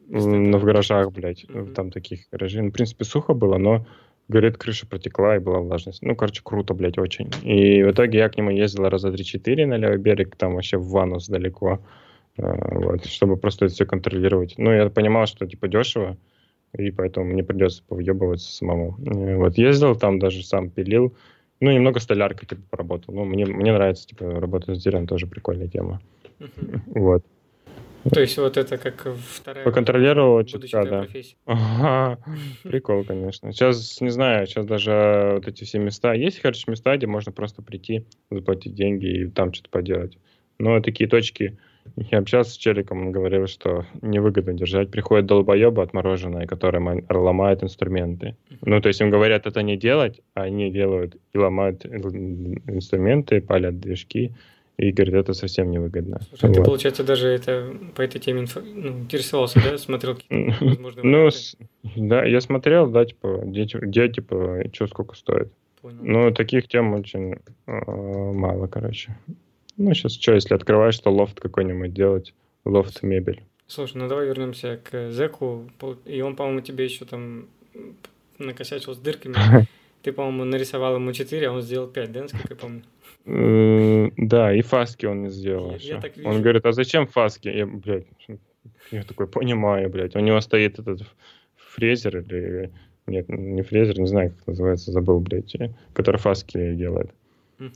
Ну, 0.07 0.57
в 0.57 0.63
гаражах, 0.63 1.11
блядь, 1.11 1.43
mm 1.45 1.73
там 1.73 1.91
таких 1.91 2.21
гаражей. 2.31 2.61
Ну, 2.61 2.69
в 2.69 2.71
принципе, 2.71 3.05
сухо 3.05 3.35
было, 3.35 3.57
но, 3.57 3.85
говорит, 4.27 4.57
крыша 4.57 4.87
протекла 4.87 5.35
и 5.35 5.39
была 5.39 5.59
влажность. 5.59 6.01
Ну, 6.01 6.15
короче, 6.15 6.41
круто, 6.43 6.73
блядь, 6.73 6.97
очень. 6.97 7.29
И 7.43 7.83
в 7.83 7.91
итоге 7.91 8.17
я 8.19 8.29
к 8.29 8.37
нему 8.37 8.49
ездил 8.49 8.89
раза 8.89 9.09
3-4 9.09 9.67
на 9.67 9.77
левый 9.77 9.97
берег, 9.97 10.35
там 10.35 10.55
вообще 10.55 10.77
в 10.77 10.89
ванус 10.89 11.27
далеко, 11.27 11.79
а, 12.37 12.79
вот, 12.79 13.05
чтобы 13.05 13.37
просто 13.37 13.65
это 13.65 13.75
все 13.75 13.85
контролировать. 13.85 14.55
Ну, 14.57 14.71
я 14.71 14.89
понимал, 14.89 15.27
что, 15.27 15.45
типа, 15.45 15.67
дешево, 15.67 16.17
и 16.77 16.91
поэтому 16.91 17.25
мне 17.27 17.43
придется 17.43 17.83
повъебываться 17.87 18.51
самому. 18.51 18.97
Э, 19.05 19.35
вот 19.35 19.57
ездил 19.57 19.95
там, 19.95 20.19
даже 20.19 20.43
сам 20.43 20.69
пилил, 20.69 21.15
ну, 21.59 21.71
немного 21.71 21.99
столяркой 21.99 22.47
типа 22.47 22.61
поработал. 22.69 23.13
Ну, 23.13 23.25
мне, 23.25 23.45
мне 23.45 23.73
нравится, 23.73 24.07
типа, 24.07 24.39
работать 24.39 24.77
с 24.77 24.83
деревом, 24.83 25.07
тоже 25.07 25.27
прикольная 25.27 25.67
тема. 25.67 26.01
Uh-huh. 26.39 26.81
Вот. 26.85 27.25
То 28.09 28.21
есть 28.21 28.37
вот 28.37 28.55
это 28.55 28.77
как 28.77 29.07
вторая... 29.17 29.65
Поконтролировал 29.65 30.43
чутка, 30.45 30.85
да. 30.85 31.07
Ага, 31.45 32.19
прикол, 32.63 33.03
конечно. 33.03 33.51
Сейчас, 33.51 33.99
не 33.99 34.09
знаю, 34.09 34.47
сейчас 34.47 34.65
даже 34.65 35.31
вот 35.35 35.47
эти 35.47 35.65
все 35.65 35.79
места... 35.79 36.13
Есть, 36.13 36.39
короче, 36.39 36.63
места, 36.71 36.95
где 36.95 37.07
можно 37.07 37.33
просто 37.33 37.61
прийти, 37.61 38.05
заплатить 38.31 38.73
деньги 38.73 39.23
и 39.23 39.27
там 39.27 39.53
что-то 39.53 39.69
поделать. 39.69 40.17
Но 40.59 40.79
такие 40.79 41.09
точки 41.09 41.57
я 41.95 42.19
общался 42.19 42.51
с 42.51 42.57
челиком, 42.57 43.07
он 43.07 43.11
говорил, 43.11 43.47
что 43.47 43.85
невыгодно 44.01 44.53
держать. 44.53 44.91
Приходят 44.91 45.25
долбоебы 45.25 45.81
отмороженные, 45.81 46.47
которые 46.47 47.03
ломают 47.09 47.63
инструменты. 47.63 48.35
Ну, 48.61 48.81
то 48.81 48.87
есть 48.87 49.01
им 49.01 49.09
говорят 49.09 49.47
это 49.47 49.61
не 49.61 49.77
делать, 49.77 50.21
а 50.33 50.43
они 50.43 50.71
делают 50.71 51.17
и 51.33 51.37
ломают 51.37 51.85
инструменты, 51.85 53.41
палят 53.41 53.79
движки, 53.79 54.33
и 54.77 54.91
говорят, 54.91 55.25
это 55.25 55.33
совсем 55.33 55.71
невыгодно. 55.71 56.21
Слушай, 56.29 56.47
вот. 56.47 56.55
ты, 56.55 56.63
получается, 56.63 57.03
даже 57.03 57.27
это, 57.27 57.75
по 57.95 58.01
этой 58.01 58.19
теме 58.19 58.41
инфо, 58.41 58.61
ну, 58.61 58.99
интересовался, 58.99 59.59
да? 59.59 59.77
Смотрел 59.77 60.15
какие-то 60.15 61.03
Ну, 61.03 61.29
да, 61.97 62.23
я 62.23 62.39
смотрел, 62.39 62.89
да, 62.89 63.03
типа, 63.03 63.41
где, 63.43 63.65
где 63.65 64.07
типа, 64.07 64.63
что 64.71 64.87
сколько 64.87 65.17
стоит. 65.17 65.51
Понял. 65.81 65.99
Ну, 66.01 66.31
таких 66.31 66.69
тем 66.69 66.93
очень 66.93 67.35
э, 67.67 67.91
мало, 67.91 68.67
короче. 68.67 69.17
Ну, 69.79 69.93
сейчас 69.93 70.13
что, 70.15 70.33
если 70.33 70.53
открываешь, 70.53 70.95
что 70.95 71.09
лофт 71.09 71.39
какой-нибудь 71.39 71.93
делать, 71.93 72.33
лофт 72.65 73.01
мебель. 73.01 73.41
Слушай, 73.65 73.97
ну 73.97 74.09
давай 74.09 74.27
вернемся 74.27 74.77
к 74.83 75.09
Зеку. 75.09 75.69
И 76.05 76.19
он, 76.19 76.35
по-моему, 76.35 76.59
тебе 76.59 76.83
еще 76.83 77.05
там 77.05 77.47
накосячил 78.37 78.93
с 78.93 78.97
дырками. 78.97 79.35
Ты, 80.01 80.11
по-моему, 80.11 80.43
нарисовал 80.43 80.95
ему 80.95 81.13
4, 81.13 81.47
а 81.47 81.51
он 81.53 81.61
сделал 81.61 81.87
5, 81.87 82.11
да, 82.11 82.21
насколько 82.23 82.47
я 82.49 82.55
помню? 82.55 84.11
Да, 84.17 84.53
и 84.53 84.61
фаски 84.61 85.05
он 85.05 85.23
не 85.23 85.29
сделал. 85.29 85.77
Он 86.25 86.41
говорит, 86.41 86.65
а 86.65 86.73
зачем 86.73 87.07
фаски? 87.07 87.47
Я, 87.47 87.65
блядь, 87.65 88.05
я 88.91 89.03
такой 89.03 89.27
понимаю, 89.27 89.89
блядь. 89.89 90.15
У 90.15 90.19
него 90.19 90.41
стоит 90.41 90.79
этот 90.79 91.03
фрезер 91.55 92.17
или... 92.17 92.71
Нет, 93.07 93.29
не 93.29 93.61
фрезер, 93.61 93.97
не 93.97 94.07
знаю, 94.07 94.31
как 94.31 94.47
называется, 94.47 94.91
забыл, 94.91 95.21
блядь, 95.21 95.55
который 95.93 96.17
фаски 96.17 96.73
делает. 96.73 97.11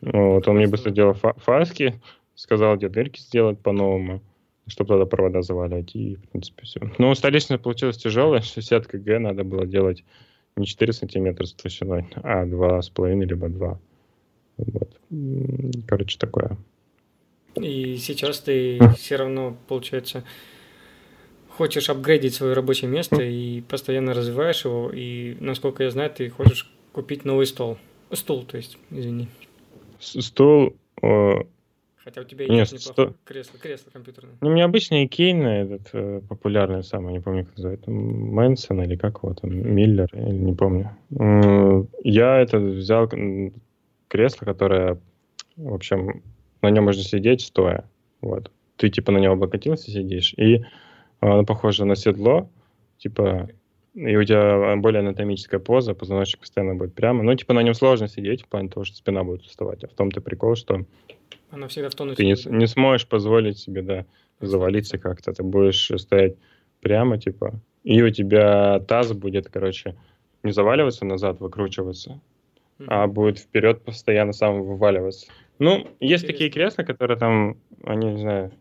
Вот, 0.02 0.48
он 0.48 0.56
мне 0.56 0.68
быстро 0.68 0.92
делал 0.92 1.14
фа- 1.14 1.34
фаски, 1.38 2.02
сказал, 2.36 2.78
где 2.78 2.90
дырки 2.90 3.20
сделать 3.20 3.60
по-новому, 3.60 4.22
чтобы 4.68 4.90
тогда 4.90 5.06
провода 5.06 5.42
завалять, 5.42 5.96
и, 5.96 6.16
в 6.16 6.30
принципе, 6.30 6.64
все. 6.66 6.80
Ну, 6.98 7.14
столешница 7.16 7.58
получилась 7.58 7.98
тяжелая, 7.98 8.42
60 8.42 8.88
кг 8.88 9.20
надо 9.20 9.44
было 9.44 9.66
делать 9.66 10.04
не 10.56 10.66
4 10.66 10.94
сантиметра 10.94 11.46
с 11.46 11.54
толщиной, 11.54 12.06
а 12.16 12.46
2,5 12.46 13.26
либо 13.26 13.50
2. 13.50 13.80
Вот. 14.58 15.00
Короче, 15.88 16.18
такое. 16.18 16.58
И 17.56 17.98
сейчас 17.98 18.40
ты 18.40 18.80
все 18.98 19.18
равно, 19.18 19.58
получается, 19.68 20.24
хочешь 21.50 21.90
апгрейдить 21.90 22.34
свое 22.34 22.54
рабочее 22.54 22.90
место 22.90 23.22
и 23.22 23.62
постоянно 23.62 24.14
развиваешь 24.14 24.66
его, 24.66 24.92
и, 24.92 25.36
насколько 25.40 25.84
я 25.84 25.92
знаю, 25.92 26.10
ты 26.10 26.30
хочешь 26.30 26.72
купить 26.94 27.26
новый 27.26 27.46
стол. 27.46 27.78
Стул, 28.12 28.44
то 28.44 28.58
есть, 28.58 28.78
извини 28.92 29.28
стол... 30.00 30.76
Хотя 32.04 32.20
у 32.20 32.24
тебя 32.26 32.48
Нет, 32.48 32.70
есть 32.70 32.90
неплохое 32.90 33.10
сто- 33.10 33.18
кресло, 33.24 33.60
кресло 33.60 33.90
компьютерное. 33.92 34.36
Ну, 34.42 34.50
у 34.50 34.52
меня 34.52 34.66
обычно 34.66 35.06
Икейна, 35.06 35.48
этот 35.48 35.90
э, 35.94 36.22
популярный 36.28 36.84
самый, 36.84 37.14
не 37.14 37.22
помню, 37.22 37.46
как 37.46 37.56
называется, 37.56 37.90
Мэнсон 37.92 38.82
или 38.82 38.98
как 38.98 39.24
его 39.24 39.34
там, 39.34 39.52
Миллер, 39.52 40.10
или 40.12 40.36
не 40.36 40.54
помню. 40.54 40.98
Я 42.04 42.42
это 42.42 42.60
взял 42.60 43.10
кресло, 44.10 44.46
которое, 44.46 45.00
в 45.56 45.74
общем, 45.74 46.24
на 46.62 46.70
нем 46.72 46.84
можно 46.84 47.04
сидеть 47.04 47.40
стоя. 47.40 47.86
Вот. 48.20 48.52
Ты 48.76 48.90
типа 48.90 49.14
на 49.14 49.20
него 49.20 49.34
облокотился, 49.34 49.90
сидишь, 49.90 50.34
и 50.34 50.66
оно 51.22 51.46
похоже 51.46 51.86
на 51.86 51.96
седло, 51.96 52.50
типа, 52.98 53.50
и 53.94 54.16
у 54.16 54.24
тебя 54.24 54.76
более 54.78 55.00
анатомическая 55.02 55.60
поза, 55.60 55.94
позвоночник 55.94 56.40
постоянно 56.42 56.76
будет 56.76 56.96
прямо. 56.96 57.24
Ну, 57.24 57.36
типа, 57.36 57.54
на 57.54 57.62
нем 57.62 57.74
сложно 57.74 58.08
сидеть, 58.08 58.44
в 58.44 58.48
плане 58.48 58.70
того, 58.70 58.86
что 58.86 58.96
спина 58.96 59.24
будет 59.24 59.44
уставать. 59.44 59.84
А 59.84 59.88
в 59.88 59.94
том-то 59.94 60.20
прикол, 60.22 60.56
что 60.56 60.86
Оно 61.52 61.68
всегда 61.68 61.90
в 61.90 61.96
тонусе. 61.96 62.18
ты 62.18 62.26
не, 62.26 62.58
не 62.58 62.68
сможешь 62.68 63.08
позволить 63.08 63.60
себе, 63.60 63.82
да, 63.84 64.06
завалиться 64.40 64.98
как-то. 64.98 65.32
Ты 65.34 65.44
будешь 65.44 65.92
стоять 65.98 66.36
прямо, 66.82 67.18
типа, 67.20 67.60
и 67.84 68.02
у 68.02 68.10
тебя 68.10 68.80
таз 68.80 69.14
будет, 69.14 69.50
короче, 69.50 69.96
не 70.42 70.52
заваливаться 70.52 71.06
назад, 71.06 71.40
выкручиваться, 71.40 72.20
а 72.88 73.08
будет 73.08 73.40
вперед 73.40 73.84
постоянно 73.84 74.34
сам 74.34 74.64
вываливаться. 74.64 75.28
Ну, 75.60 75.88
есть 76.00 76.26
такие 76.26 76.50
Интересно. 76.50 76.84
кресла, 76.84 76.94
которые 76.94 77.18
там, 77.18 77.58
они, 77.84 78.14
не 78.14 78.20
знаю, 78.20 78.52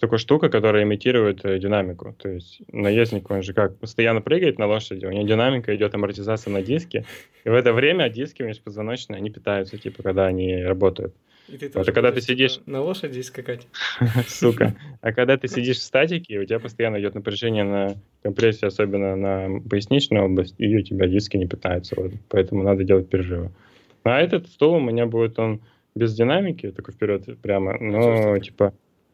такая 0.00 0.18
штука, 0.18 0.48
которая 0.48 0.84
имитирует 0.84 1.44
э, 1.44 1.58
динамику. 1.58 2.14
То 2.18 2.28
есть 2.28 2.60
наездник, 2.72 3.30
он 3.30 3.42
же 3.42 3.52
как, 3.52 3.78
постоянно 3.78 4.20
прыгает 4.20 4.58
на 4.58 4.66
лошади, 4.66 5.06
у 5.06 5.10
него 5.10 5.26
динамика, 5.26 5.74
идет 5.74 5.94
амортизация 5.94 6.52
на 6.52 6.62
диске, 6.62 7.04
и 7.44 7.48
в 7.48 7.54
это 7.54 7.72
время 7.72 8.08
диски 8.08 8.42
межпозвоночные, 8.42 9.18
они 9.18 9.30
питаются, 9.30 9.78
типа, 9.78 10.02
когда 10.02 10.26
они 10.26 10.62
работают. 10.62 11.14
И 11.48 11.56
ты 11.58 11.66
Вот, 11.66 11.72
тоже 11.74 11.90
а 11.90 11.94
когда 11.94 12.10
ты 12.10 12.14
будешь, 12.16 12.26
сидишь- 12.26 12.54
типа, 12.54 12.70
на 12.70 12.82
лошади 12.82 13.20
скакать. 13.20 13.66
Сука. 14.28 14.74
А 15.00 15.12
когда 15.12 15.36
ты 15.36 15.48
сидишь 15.48 15.78
в 15.78 15.82
статике, 15.82 16.38
у 16.38 16.44
тебя 16.44 16.60
постоянно 16.60 17.00
идет 17.00 17.14
напряжение 17.14 17.64
на 17.64 17.96
компрессии, 18.22 18.66
особенно 18.66 19.16
на 19.16 19.60
поясничную 19.68 20.24
область, 20.24 20.54
и 20.58 20.76
у 20.76 20.82
тебя 20.82 21.08
диски 21.08 21.36
не 21.36 21.46
питаются. 21.46 21.94
Вот. 21.96 22.12
Поэтому 22.28 22.62
надо 22.62 22.84
делать 22.84 23.08
переживы. 23.08 23.50
А 24.04 24.20
этот 24.20 24.48
стул 24.48 24.74
у 24.74 24.80
меня 24.80 25.06
будет, 25.06 25.38
он 25.38 25.60
без 25.94 26.14
динамики, 26.14 26.70
такой 26.70 26.94
вперед 26.94 27.24
прямо, 27.40 27.76
но 27.78 28.38
типа... 28.38 28.72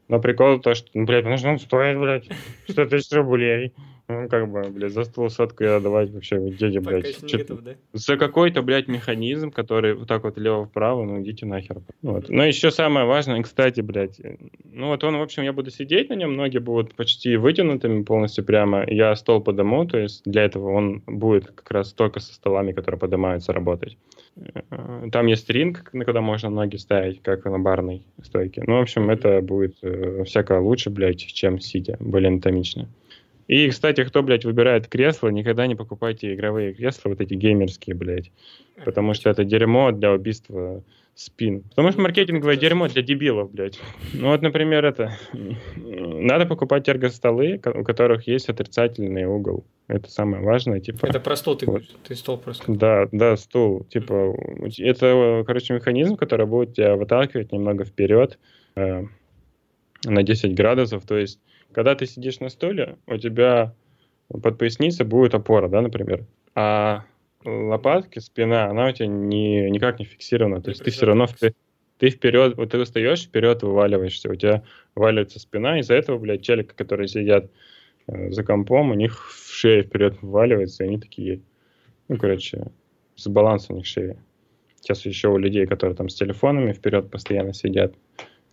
Но 0.09 0.20
прикол 0.20 0.59
то, 0.59 0.74
что, 0.74 0.88
ну, 0.94 1.04
блядь, 1.04 1.26
он 1.26 1.59
стоит, 1.59 1.98
блядь, 1.98 2.28
100 2.68 2.86
тысяч 2.86 3.12
рублей. 3.12 3.74
Ну, 4.11 4.26
как 4.26 4.50
бы, 4.50 4.62
блядь, 4.70 4.92
за 4.92 5.04
стул 5.04 5.28
сотку 5.28 5.64
я 5.64 5.80
давать 5.80 6.11
вообще, 6.11 6.40
дети, 6.50 6.78
Пока 6.78 6.98
блядь. 6.98 7.22
еще 7.22 7.38
готов, 7.38 7.62
да? 7.62 7.74
за 7.92 8.16
какой-то, 8.16 8.62
блядь, 8.62 8.88
механизм, 8.88 9.50
который 9.50 9.92
вот 9.94 10.09
так 10.09 10.24
вот 10.24 10.38
лево-вправо, 10.38 11.04
ну 11.04 11.20
идите 11.20 11.44
нахер. 11.44 11.82
Вот. 12.00 12.30
Но 12.30 12.42
еще 12.42 12.70
самое 12.70 13.04
важное, 13.04 13.42
кстати, 13.42 13.82
блядь, 13.82 14.18
ну 14.64 14.88
вот 14.88 15.04
он, 15.04 15.18
в 15.18 15.20
общем, 15.20 15.42
я 15.42 15.52
буду 15.52 15.70
сидеть 15.70 16.09
на 16.09 16.14
нем, 16.14 16.36
ноги 16.36 16.56
будут 16.56 16.94
почти 16.94 17.36
вытянутыми 17.36 18.02
полностью 18.02 18.44
прямо, 18.44 18.82
я 18.86 19.14
стол 19.14 19.42
подыму, 19.42 19.84
то 19.84 19.98
есть 19.98 20.22
для 20.24 20.44
этого 20.44 20.72
он 20.72 21.02
будет 21.06 21.48
как 21.48 21.70
раз 21.70 21.92
только 21.92 22.20
со 22.20 22.32
столами, 22.32 22.72
которые 22.72 22.98
поднимаются, 22.98 23.52
работать. 23.52 23.98
Э, 24.36 25.09
Там 25.12 25.26
есть 25.26 25.50
ринг, 25.50 25.92
на 25.92 26.06
куда 26.06 26.22
можно 26.22 26.48
ноги 26.48 26.76
ставить, 26.76 27.22
как 27.22 27.44
на 27.44 27.59
барной 27.59 28.04
стойке. 28.22 28.62
Ну, 28.66 28.78
в 28.78 28.80
общем, 28.80 29.11
это 29.11 29.42
будет 29.42 29.76
э, 29.82 30.24
всяко 30.24 30.59
лучше, 30.61 30.88
блядь, 30.88 31.18
чем 31.18 31.61
сидя, 31.61 31.98
более 32.00 32.28
анатомично. 32.28 32.88
И, 33.49 33.68
кстати, 33.70 34.05
кто, 34.05 34.22
блядь, 34.22 34.44
выбирает 34.44 34.88
кресло, 34.88 35.28
никогда 35.28 35.66
не 35.66 35.74
покупайте 35.74 36.34
игровые 36.34 36.74
кресла, 36.74 37.09
вот 37.09 37.20
эти 37.20 37.34
геймерские, 37.34 37.96
блядь. 37.96 38.30
Потому 38.84 39.14
что 39.14 39.30
это 39.30 39.42
дерьмо 39.42 39.90
для 39.90 40.12
убийства 40.12 40.84
спин. 41.14 41.62
Потому 41.70 41.90
что 41.90 41.99
Ну, 41.99 42.05
маркетинговое 42.05 42.57
дерьмо 42.57 42.88
для 42.88 43.03
дебилов, 43.03 43.51
блядь. 43.51 43.80
Ну 44.12 44.28
вот, 44.28 44.42
например, 44.42 44.84
это... 44.84 45.16
Надо 45.32 46.46
покупать 46.46 46.88
эргостолы, 46.88 47.61
у 47.74 47.82
которых 47.84 48.28
есть 48.28 48.49
отрицательный 48.49 49.24
угол. 49.24 49.64
Это 49.88 50.11
самое 50.11 50.44
важное, 50.44 50.80
типа... 50.80 51.07
Это 51.07 51.18
про 51.18 51.34
стол 51.34 51.57
ты 51.57 51.64
Вот. 51.64 51.72
говоришь, 51.72 51.90
ты 52.07 52.14
стол 52.14 52.36
просто. 52.36 52.70
Да, 52.70 53.09
да, 53.11 53.36
стул. 53.38 53.84
Типа, 53.84 54.36
это, 54.76 55.42
короче, 55.46 55.72
механизм, 55.72 56.16
который 56.16 56.46
будет 56.46 56.74
тебя 56.74 56.94
выталкивать 56.96 57.51
немного 57.51 57.84
вперед 57.84 58.38
э, 58.76 59.05
на 60.05 60.22
10 60.22 60.55
градусов. 60.55 61.05
То 61.07 61.16
есть, 61.16 61.40
когда 61.72 61.94
ты 61.94 62.06
сидишь 62.06 62.40
на 62.40 62.48
стуле, 62.48 62.96
у 63.06 63.16
тебя 63.16 63.74
под 64.28 64.58
поясницей 64.58 65.06
будет 65.06 65.34
опора, 65.34 65.68
да, 65.68 65.80
например. 65.80 66.26
А 66.54 67.04
лопатки, 67.44 68.18
спина, 68.18 68.66
она 68.66 68.88
у 68.88 68.92
тебя 68.92 69.06
не, 69.06 69.70
никак 69.70 69.98
не 69.98 70.04
фиксирована. 70.04 70.60
То 70.60 70.68
Не 70.68 70.72
есть 70.72 70.84
ты 70.84 70.90
все 70.90 71.06
равно 71.06 71.26
прижата. 71.26 71.46
впе- 71.46 71.54
ты 71.98 72.10
вперед, 72.10 72.56
вот 72.56 72.70
ты 72.70 72.78
устаешь, 72.78 73.24
вперед 73.24 73.62
вываливаешься, 73.62 74.30
у 74.30 74.34
тебя 74.34 74.62
валивается 74.94 75.40
спина, 75.40 75.80
из-за 75.80 75.94
этого, 75.94 76.18
блядь, 76.18 76.42
челики, 76.42 76.72
которые 76.74 77.08
сидят 77.08 77.50
э, 78.06 78.30
за 78.30 78.44
компом, 78.44 78.90
у 78.90 78.94
них 78.94 79.30
шея 79.50 79.82
вперед 79.82 80.16
вываливается, 80.22 80.84
и 80.84 80.86
они 80.86 80.98
такие, 80.98 81.40
ну, 82.08 82.16
короче, 82.16 82.68
с 83.16 83.26
балансом 83.28 83.76
у 83.76 83.78
них 83.78 83.86
шеи. 83.86 84.16
Сейчас 84.80 85.04
еще 85.06 85.28
у 85.28 85.38
людей, 85.38 85.66
которые 85.66 85.96
там 85.96 86.08
с 86.08 86.14
телефонами 86.14 86.72
вперед 86.72 87.10
постоянно 87.10 87.52
сидят, 87.52 87.94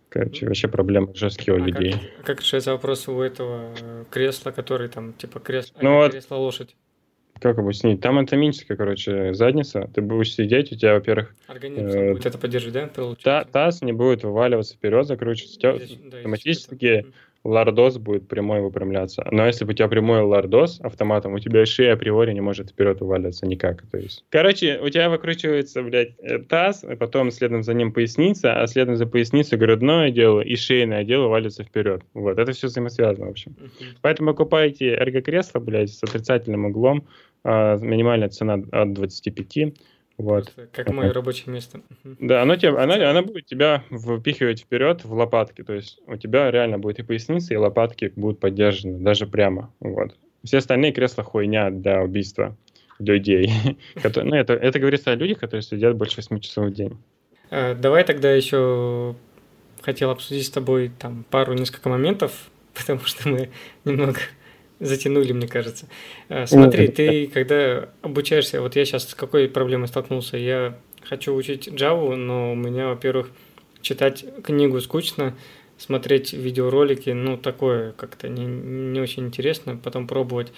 короче, 0.08 0.46
вообще 0.46 0.68
проблемы 0.68 1.14
жесткие 1.14 1.54
у 1.54 1.62
А 1.62 1.66
людей. 1.66 1.92
Как, 1.92 2.24
как 2.26 2.40
решается 2.40 2.72
вопрос 2.72 3.08
у 3.08 3.20
этого 3.20 3.72
э, 3.80 4.04
кресла, 4.10 4.50
который 4.50 4.88
там, 4.88 5.12
типа, 5.14 5.40
кресло, 5.40 5.78
Ну 5.80 5.94
вот. 5.94 6.12
кресло 6.12 6.36
лошадь? 6.36 6.76
Как 7.40 7.58
объяснить? 7.58 8.00
Там 8.00 8.16
анатомическая, 8.18 8.76
короче, 8.78 9.34
задница. 9.34 9.90
Ты 9.94 10.00
будешь 10.00 10.32
сидеть, 10.32 10.72
у 10.72 10.76
тебя, 10.76 10.94
во-первых, 10.94 11.34
Организм 11.48 11.86
Э, 11.86 12.12
будет 12.12 12.24
это 12.26 12.38
поддерживать, 12.38 12.90
да, 12.94 13.14
та- 13.22 13.44
таз 13.44 13.82
не 13.82 13.92
будет 13.92 14.24
вываливаться 14.24 14.74
вперед, 14.74 15.06
закручиваться. 15.06 15.76
Здесь- 15.76 15.98
да, 16.10 16.16
автоматически 16.16 17.06
лордоз 17.46 17.98
будет 17.98 18.28
прямой 18.28 18.60
выпрямляться. 18.60 19.26
Но 19.30 19.46
если 19.46 19.64
у 19.64 19.72
тебя 19.72 19.88
прямой 19.88 20.20
лордоз 20.22 20.80
автоматом, 20.80 21.34
у 21.34 21.38
тебя 21.38 21.64
шея 21.66 21.94
априори 21.94 22.32
не 22.32 22.40
может 22.40 22.70
вперед 22.70 23.00
вываливаться 23.00 23.46
никак. 23.46 23.82
То 23.90 23.98
есть, 23.98 24.24
короче, 24.30 24.78
у 24.82 24.88
тебя 24.88 25.08
выкручивается, 25.08 25.82
блядь, 25.82 26.14
э, 26.18 26.38
таз, 26.38 26.84
и 26.84 26.96
потом 26.96 27.30
следом 27.30 27.62
за 27.62 27.74
ним 27.74 27.92
поясница, 27.92 28.60
а 28.60 28.66
следом 28.66 28.96
за 28.96 29.06
поясницей 29.06 29.58
грудное 29.58 30.10
дело 30.10 30.40
и 30.40 30.56
шейное 30.56 31.04
дело 31.04 31.28
валится 31.28 31.64
вперед. 31.64 32.02
Вот, 32.14 32.38
это 32.38 32.52
все 32.52 32.66
взаимосвязано, 32.66 33.26
в 33.26 33.30
общем. 33.30 33.56
Мгм. 33.58 33.70
Поэтому 34.02 34.30
покупайте 34.32 34.94
эргокресло, 34.94 35.60
блядь, 35.60 35.90
с 35.90 36.02
отрицательным 36.02 36.66
углом. 36.66 37.06
а, 37.48 37.76
минимальная 37.76 38.28
цена 38.28 38.60
от 38.72 38.92
25. 38.92 39.72
Вот. 40.18 40.52
Как 40.72 40.90
мое 40.90 41.12
рабочее 41.12 41.52
место. 41.52 41.82
Да, 42.04 42.42
оно, 42.42 42.56
тебя, 42.56 42.82
она, 42.82 42.94
она 43.10 43.22
будет 43.22 43.46
тебя 43.46 43.84
впихивать 43.90 44.60
вперед 44.60 45.04
в 45.04 45.12
лопатки. 45.12 45.62
То 45.62 45.74
есть 45.74 46.00
у 46.06 46.16
тебя 46.16 46.50
реально 46.50 46.78
будет 46.78 46.98
и 46.98 47.02
поясница, 47.02 47.52
и 47.52 47.56
лопатки 47.56 48.12
будут 48.16 48.40
поддержаны, 48.40 48.98
даже 48.98 49.26
прямо. 49.26 49.72
Вот. 49.80 50.16
Все 50.42 50.58
остальные 50.58 50.92
кресла 50.92 51.22
хуйня 51.22 51.70
для 51.70 52.02
убийства 52.02 52.56
людей. 52.98 53.50
Ну, 54.14 54.34
это, 54.34 54.54
это 54.54 54.78
говорится 54.78 55.10
о 55.10 55.16
людях, 55.16 55.38
которые 55.38 55.62
сидят 55.62 55.96
больше 55.96 56.16
8 56.16 56.40
часов 56.40 56.66
в 56.66 56.72
день. 56.72 56.96
Э, 57.50 57.74
Давай 57.74 58.04
тогда 58.04 58.32
еще 58.32 59.14
хотел 59.82 60.10
обсудить 60.10 60.46
с 60.46 60.50
тобой 60.50 60.90
там 60.98 61.24
пару 61.30 61.52
несколько 61.52 61.88
моментов, 61.88 62.50
потому 62.74 63.00
что 63.00 63.28
мы 63.28 63.50
немного 63.84 64.18
затянули, 64.80 65.32
мне 65.32 65.48
кажется. 65.48 65.88
Э, 66.28 66.46
Смотри, 66.46 66.86
Ну, 66.86 66.92
ты 66.92 67.26
когда 67.28 67.88
обучаешься, 68.02 68.60
вот 68.60 68.76
я 68.76 68.84
сейчас 68.84 69.08
с 69.08 69.14
какой 69.14 69.48
проблемой 69.48 69.88
столкнулся? 69.88 70.36
Я 70.36 70.78
хочу 71.02 71.34
учить 71.34 71.68
Java, 71.68 72.14
но 72.16 72.52
у 72.52 72.54
меня, 72.54 72.88
во-первых, 72.88 73.30
читать 73.80 74.24
книгу 74.42 74.80
скучно, 74.80 75.34
смотреть 75.78 76.32
видеоролики, 76.32 77.10
ну, 77.10 77.36
такое 77.36 77.92
как-то 77.92 78.28
не, 78.28 78.44
не 78.44 79.00
очень 79.00 79.26
интересно, 79.26 79.76
потом 79.76 80.06
пробовать. 80.06 80.52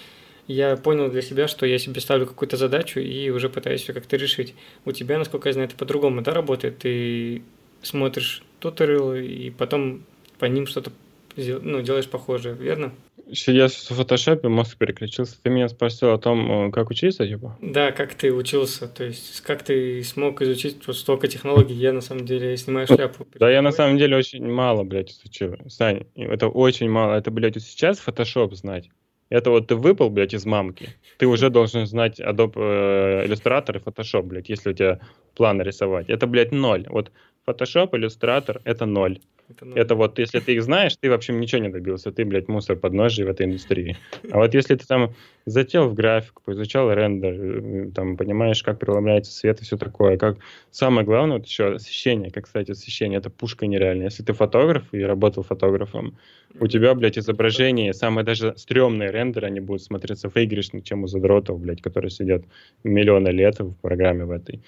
Я 0.47 0.75
понял 0.77 1.11
для 1.11 1.21
себя, 1.21 1.47
что 1.47 1.67
я 1.67 1.77
себе 1.77 2.01
ставлю 2.01 2.25
какую-то 2.25 2.57
задачу 2.57 2.99
и 2.99 3.29
уже 3.29 3.49
пытаюсь 3.49 3.87
ее 3.87 3.93
как-то 3.93 4.17
решить. 4.17 4.55
У 4.83 4.91
тебя, 4.91 5.19
насколько 5.19 5.47
я 5.47 5.53
знаю, 5.53 5.67
это 5.67 5.77
по-другому, 5.77 6.21
да, 6.21 6.33
работает? 6.33 6.79
Ты 6.79 7.43
смотришь 7.83 8.43
туториалы 8.59 9.25
и 9.25 9.51
потом 9.51 10.03
по 10.39 10.45
ним 10.45 10.65
что-то 10.65 10.91
ну, 11.35 11.81
делаешь 11.81 12.09
похожее, 12.09 12.55
верно? 12.55 12.93
Сидя 13.33 13.67
в 13.67 13.71
фотошопе, 13.71 14.47
мозг 14.47 14.77
переключился. 14.77 15.37
Ты 15.41 15.49
меня 15.49 15.69
спросил 15.69 16.11
о 16.11 16.17
том, 16.17 16.67
э, 16.67 16.71
как 16.71 16.89
учиться, 16.89 17.27
типа? 17.27 17.57
Да, 17.61 17.91
как 17.91 18.13
ты 18.15 18.33
учился, 18.33 18.87
то 18.87 19.03
есть 19.03 19.41
как 19.41 19.63
ты 19.63 20.03
смог 20.03 20.41
изучить 20.41 20.85
вот 20.87 20.97
столько 20.97 21.27
технологий, 21.27 21.75
я 21.75 21.93
на 21.93 22.01
самом 22.01 22.25
деле 22.25 22.57
снимаю 22.57 22.87
шляпу. 22.87 23.27
Да 23.35 23.49
я 23.49 23.61
на 23.61 23.71
самом 23.71 23.97
деле 23.97 24.17
очень 24.17 24.47
мало, 24.47 24.83
блядь, 24.83 25.11
изучил. 25.11 25.55
Сань, 25.67 26.05
это 26.15 26.47
очень 26.47 26.89
мало. 26.89 27.15
Это, 27.15 27.31
блядь, 27.31 27.55
вот 27.55 27.63
сейчас 27.63 27.99
фотошоп 27.99 28.53
знать. 28.53 28.89
Это 29.29 29.51
вот 29.51 29.67
ты 29.67 29.75
выпал, 29.75 30.09
блядь, 30.09 30.33
из 30.33 30.45
мамки. 30.45 30.89
Ты 31.17 31.27
уже 31.27 31.49
должен 31.51 31.85
знать 31.85 32.19
Adobe 32.19 32.53
э, 32.55 33.27
Illustrator 33.27 33.77
и 33.77 33.79
Photoshop, 33.79 34.23
блядь, 34.23 34.49
если 34.49 34.71
у 34.71 34.73
тебя 34.73 34.99
план 35.35 35.61
рисовать. 35.61 36.09
Это, 36.09 36.25
блядь, 36.27 36.51
ноль. 36.51 36.85
Вот 36.89 37.11
Photoshop, 37.47 37.91
Illustrator— 37.91 38.59
это 38.63 38.85
ноль. 38.85 39.19
Это, 39.49 39.65
ну, 39.65 39.75
Это 39.75 39.95
вот, 39.95 40.19
если 40.19 40.39
ты 40.39 40.53
их 40.53 40.63
знаешь, 40.63 40.95
ты, 40.95 41.09
в 41.09 41.13
общем, 41.13 41.39
ничего 41.39 41.61
не 41.61 41.69
добился. 41.69 42.11
Ты, 42.11 42.23
блядь, 42.23 42.47
мусор 42.47 42.75
под 42.75 42.93
ножи 42.93 43.25
в 43.25 43.29
этой 43.29 43.47
индустрии. 43.47 43.97
А 44.31 44.37
вот 44.37 44.53
если 44.53 44.75
ты 44.75 44.85
там 44.85 45.15
зател 45.45 45.89
в 45.89 45.95
графику, 45.95 46.51
изучал 46.51 46.93
рендер, 46.93 47.33
э, 47.33 47.91
там, 47.91 48.15
понимаешь, 48.15 48.61
как 48.61 48.77
преломляется 48.79 49.31
свет 49.31 49.59
и 49.61 49.63
все 49.63 49.77
такое, 49.77 50.17
как... 50.17 50.37
Самое 50.69 51.03
главное, 51.05 51.37
вот 51.37 51.47
еще 51.47 51.73
освещение, 51.73 52.29
как, 52.29 52.45
кстати, 52.45 52.71
освещение, 52.71 53.17
это 53.17 53.31
пушка 53.31 53.65
нереальная. 53.65 54.05
Если 54.05 54.21
ты 54.23 54.33
фотограф 54.33 54.83
и 54.91 55.01
работал 55.01 55.41
фотографом, 55.41 56.17
у 56.59 56.67
тебя, 56.67 56.93
блядь, 56.93 57.17
изображение, 57.17 57.93
самые 57.93 58.23
даже 58.23 58.53
стрёмные 58.55 59.11
рендеры, 59.11 59.47
они 59.47 59.61
будут 59.61 59.81
смотреться 59.81 60.29
выигрышнее, 60.29 60.83
чем 60.83 61.03
у 61.03 61.07
задротов, 61.07 61.59
блядь, 61.59 61.81
которые 61.81 62.11
сидят 62.11 62.43
миллионы 62.83 63.29
лет 63.29 63.59
в 63.59 63.73
программе 63.81 64.25
в 64.25 64.31
этой. 64.31 64.61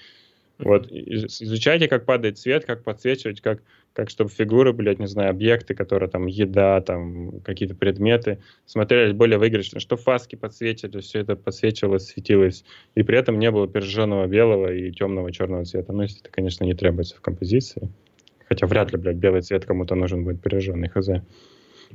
Вот, 0.64 0.90
из- 0.90 1.40
изучайте, 1.42 1.88
как 1.88 2.04
падает 2.04 2.38
свет, 2.38 2.64
как 2.64 2.84
подсвечивать, 2.84 3.40
как, 3.40 3.62
как 3.92 4.10
чтобы 4.10 4.30
фигуры, 4.30 4.72
блядь, 4.72 4.98
не 4.98 5.06
знаю, 5.06 5.30
объекты, 5.30 5.74
которые 5.74 6.08
там, 6.08 6.26
еда, 6.26 6.80
там, 6.80 7.40
какие-то 7.40 7.74
предметы, 7.74 8.38
смотрелись 8.64 9.14
более 9.14 9.38
выигрышно, 9.38 9.80
что 9.80 9.96
фаски 9.96 10.36
подсветили, 10.36 11.00
все 11.00 11.20
это 11.20 11.36
подсвечивалось, 11.36 12.06
светилось, 12.06 12.64
и 12.94 13.02
при 13.02 13.18
этом 13.18 13.38
не 13.38 13.50
было 13.50 13.68
пережженного 13.68 14.26
белого 14.26 14.72
и 14.72 14.90
темного 14.92 15.32
черного 15.32 15.64
цвета. 15.64 15.92
Ну, 15.92 16.02
если 16.02 16.20
это, 16.20 16.30
конечно, 16.30 16.64
не 16.64 16.74
требуется 16.74 17.16
в 17.16 17.20
композиции. 17.20 17.90
Хотя 18.48 18.66
вряд 18.66 18.92
ли, 18.92 18.98
блядь, 18.98 19.16
белый 19.16 19.40
цвет 19.42 19.64
кому-то 19.64 19.94
нужен 19.94 20.24
будет 20.24 20.42
пережженный, 20.42 20.88
хз. 20.88 21.08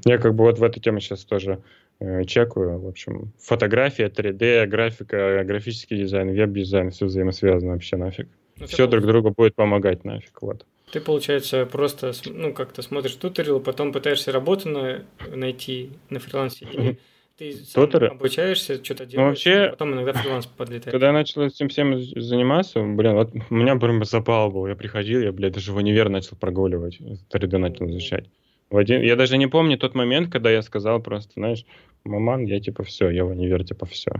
Я 0.06 0.18
как 0.18 0.36
бы 0.36 0.44
вот 0.44 0.60
в 0.60 0.64
эту 0.64 0.80
тему 0.80 1.00
сейчас 1.00 1.24
тоже 1.24 1.62
э, 2.00 2.24
чекаю. 2.26 2.80
В 2.80 2.88
общем, 2.88 3.32
фотография, 3.40 4.08
3D, 4.08 4.68
графика, 4.68 5.44
графический 5.44 5.98
дизайн, 5.98 6.34
веб-дизайн, 6.34 6.92
все 6.92 7.06
взаимосвязано 7.06 7.74
вообще 7.74 7.98
нафиг. 7.98 8.28
Ну, 8.60 8.68
Все 8.68 8.88
друг 8.88 9.06
другу 9.06 9.32
будет 9.32 9.56
помогать 9.56 10.04
нафиг, 10.04 10.42
вот. 10.42 10.66
Ты, 10.92 11.02
получается, 11.02 11.66
просто, 11.66 12.14
ну, 12.26 12.54
как-то 12.54 12.82
смотришь 12.82 13.16
туториал, 13.16 13.60
потом 13.60 13.92
пытаешься 13.92 14.32
работу 14.32 14.70
на, 14.70 15.04
найти 15.36 15.92
на 16.10 16.20
фрилансе, 16.20 16.66
или 16.72 16.98
ты 17.38 17.54
сам 17.54 17.86
Туторы? 17.86 18.08
обучаешься, 18.08 18.84
что-то 18.84 19.06
делаешь, 19.06 19.30
вообще, 19.30 19.66
а 19.66 19.70
потом 19.72 19.94
иногда 19.94 20.14
фриланс 20.14 20.48
подлетает. 20.48 20.92
Когда 20.92 21.08
я 21.08 21.14
начал 21.14 21.44
этим 21.44 21.70
всем 21.70 22.00
заниматься, 22.00 22.82
блин, 22.82 23.14
вот 23.14 23.32
у 23.50 23.54
меня 23.54 23.76
прям 23.76 24.04
запал 24.06 24.50
был. 24.50 24.66
Я 24.66 24.76
приходил, 24.76 25.22
я, 25.22 25.32
блядь, 25.32 25.54
даже 25.54 25.72
в 25.72 25.76
универ 25.76 26.10
начал 26.10 26.36
прогуливать, 26.36 27.00
3D 27.00 27.58
начал 27.58 27.88
изучать. 27.90 28.26
В 28.70 28.78
один... 28.78 29.02
Я 29.02 29.16
даже 29.16 29.38
не 29.38 29.48
помню 29.48 29.78
тот 29.78 29.94
момент, 29.94 30.32
когда 30.32 30.50
я 30.50 30.62
сказал 30.62 31.02
просто, 31.02 31.34
знаешь, 31.36 31.66
маман, 32.04 32.46
я 32.46 32.60
типа 32.60 32.84
все, 32.84 33.10
я 33.10 33.24
в 33.24 33.30
универ, 33.30 33.64
типа 33.64 33.86
все. 33.86 34.12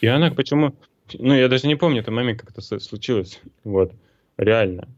И 0.00 0.06
она 0.06 0.30
почему... 0.30 0.74
Ну, 1.18 1.34
я 1.34 1.48
даже 1.48 1.66
не 1.66 1.76
помню 1.76 2.00
этот 2.00 2.12
момент, 2.14 2.40
как 2.40 2.50
это 2.50 2.60
с- 2.60 2.78
случилось. 2.80 3.40
Вот. 3.64 3.92
Реально. 4.36 4.88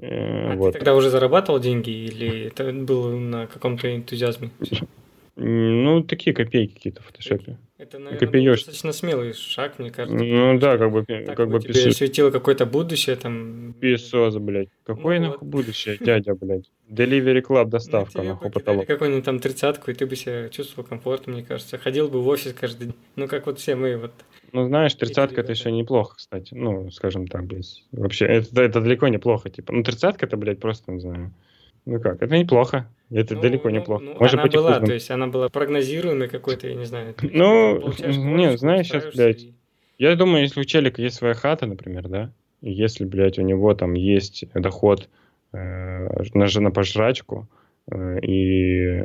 Э, 0.00 0.52
А 0.52 0.56
вот. 0.56 0.72
ты 0.72 0.78
тогда 0.78 0.94
уже 0.94 1.10
зарабатывал 1.10 1.58
деньги, 1.60 1.90
или 1.90 2.46
это 2.46 2.72
было 2.72 3.16
на 3.16 3.46
каком-то 3.46 3.94
энтузиазме? 3.94 4.50
Ну, 5.40 6.02
такие 6.02 6.34
копейки 6.34 6.74
какие-то 6.74 7.00
в 7.00 7.06
фотошопе. 7.06 7.58
Это, 7.78 8.00
наверное, 8.00 8.18
Копеёшь. 8.18 8.58
достаточно 8.58 8.92
смелый 8.92 9.32
шаг, 9.34 9.78
мне 9.78 9.92
кажется. 9.92 10.24
Ну 10.24 10.58
да, 10.58 10.76
как 10.78 10.90
бы, 10.90 11.04
Так 11.04 11.36
как 11.36 11.48
бы 11.48 11.60
тебе 11.60 11.74
писо- 11.74 11.92
светило 11.92 12.32
какое-то 12.32 12.66
будущее, 12.66 13.14
там... 13.14 13.72
писос, 13.80 14.36
блядь. 14.38 14.68
Какое 14.82 15.20
Ну 15.20 15.26
нахуй 15.26 15.38
вот. 15.42 15.48
будущее, 15.48 15.96
дядя, 16.00 16.34
блядь? 16.34 16.68
Delivery 16.90 17.40
Club 17.40 17.64
Ну, 17.64 17.70
доставка, 17.70 18.14
тебе 18.14 18.22
нахуй, 18.30 18.50
потолок. 18.50 18.84
какую-нибудь 18.86 19.24
там 19.24 19.38
тридцатку, 19.38 19.92
и 19.92 19.94
ты 19.94 20.06
бы 20.06 20.16
себя 20.16 20.48
чувствовал 20.48 20.88
комфортно, 20.88 21.34
мне 21.34 21.44
кажется. 21.44 21.78
Ходил 21.78 22.08
бы 22.08 22.20
в 22.20 22.26
офис 22.26 22.52
каждый 22.52 22.86
день. 22.86 22.94
Ну, 23.14 23.28
как 23.28 23.46
вот 23.46 23.60
все 23.60 23.76
мы 23.76 23.96
вот. 23.96 24.10
Ну, 24.52 24.66
знаешь, 24.66 24.94
тридцатка 24.94 25.40
это 25.42 25.52
еще 25.52 25.70
неплохо, 25.72 26.16
кстати. 26.16 26.54
Ну, 26.54 26.90
скажем 26.90 27.26
так, 27.26 27.44
блядь. 27.46 27.84
Вообще, 27.92 28.26
это, 28.26 28.62
это 28.62 28.80
далеко 28.80 29.08
неплохо, 29.08 29.50
типа. 29.50 29.72
Ну, 29.72 29.82
тридцатка 29.82 30.26
это, 30.26 30.36
блядь, 30.36 30.58
просто, 30.60 30.92
не 30.92 31.00
знаю. 31.00 31.32
Ну 31.86 32.00
как, 32.00 32.22
это 32.22 32.36
неплохо. 32.36 32.88
Это 33.10 33.34
Ну, 33.34 33.40
далеко 33.40 33.70
ну, 33.70 33.76
неплохо. 33.76 34.04
ну, 34.04 34.14
Может 34.18 34.34
она 34.34 34.42
быть, 34.42 34.52
была, 34.54 34.80
то 34.80 34.92
есть 34.92 35.10
она 35.10 35.26
была 35.28 35.48
прогнозируемой 35.48 36.28
какой-то, 36.28 36.68
я 36.68 36.74
не 36.74 36.84
знаю. 36.84 37.14
Ну, 37.22 37.78
не, 37.80 38.56
знаешь, 38.58 38.86
устраиваешься 38.86 39.16
блядь, 39.16 39.42
и- 39.42 39.54
Я 39.98 40.14
думаю, 40.16 40.42
если 40.42 40.60
у 40.60 40.64
челика 40.64 41.00
есть 41.00 41.16
своя 41.16 41.34
хата, 41.34 41.66
например, 41.66 42.08
да, 42.08 42.30
и 42.60 42.70
если, 42.70 43.04
блядь, 43.04 43.38
у 43.38 43.42
него 43.42 43.72
там 43.74 43.94
есть 43.94 44.44
доход 44.54 45.08
э, 45.52 46.08
на, 46.34 46.46
ж- 46.46 46.60
на 46.60 46.70
пожрачку, 46.70 47.48
э, 47.90 48.18
и 48.20 49.02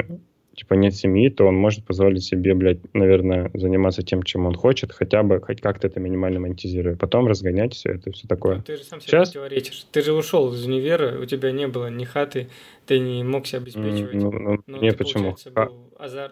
типа 0.56 0.76
нет 0.76 0.96
семьи, 0.96 1.30
то 1.30 1.46
он 1.46 1.56
может 1.56 1.84
позволить 1.86 2.24
себе, 2.24 2.54
блядь, 2.54 2.80
наверное, 2.94 3.50
заниматься 3.54 4.04
тем, 4.04 4.24
чем 4.24 4.46
он 4.46 4.56
хочет, 4.56 4.92
хотя 4.92 5.24
бы 5.24 5.42
хоть 5.42 5.62
как-то 5.62 5.88
это 5.88 6.00
минимально 6.00 6.40
монетизируя. 6.40 6.96
Потом 6.96 7.28
разгонять 7.28 7.74
все 7.74 7.94
это, 7.94 8.12
все 8.12 8.28
такое. 8.28 8.58
Ну, 8.58 8.62
Ты 8.64 8.78
же 8.78 8.84
сам 8.84 9.02
себе 9.02 9.10
Щас- 9.12 9.30
противоречишь. 9.30 9.86
Ты 9.92 10.02
же 10.02 10.14
ушел 10.14 10.54
из 10.54 10.66
универа, 10.66 11.20
у 11.20 11.26
тебя 11.26 11.52
не 11.52 11.68
было 11.68 11.90
ни 11.90 12.04
хаты, 12.04 12.50
ты 12.86 13.00
не 13.00 13.24
мог 13.24 13.48
себя 13.48 13.60
обеспечивать. 13.60 14.14
Ну, 14.14 14.32
ну, 14.32 14.60
Но 14.68 14.78
не 14.78 14.92
ты, 14.92 14.98
почему. 14.98 15.32
был 15.32 15.38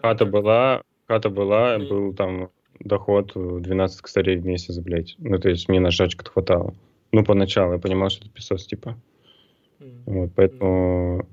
как- 0.24 0.30
была, 0.30 0.82
хата 1.08 1.28
была, 1.30 1.78
Ну 1.78 1.88
был 1.88 2.14
там 2.14 2.50
доход 2.80 3.32
э, 3.34 3.58
12 3.60 4.00
косарей 4.02 4.36
в 4.36 4.44
месяц, 4.46 4.78
блядь. 4.78 5.14
Ну, 5.18 5.38
то 5.38 5.48
есть 5.48 5.68
мне 5.68 5.80
на 5.80 5.90
жрачку 5.90 6.24
хватало. 6.24 6.74
Ну, 7.12 7.24
поначалу 7.24 7.72
я 7.74 7.78
понимал, 7.78 8.08
что 8.10 8.24
это 8.24 8.32
песос, 8.34 8.66
типа. 8.66 8.96
М. 9.80 10.02
Вот, 10.06 10.30
поэтому, 10.34 11.28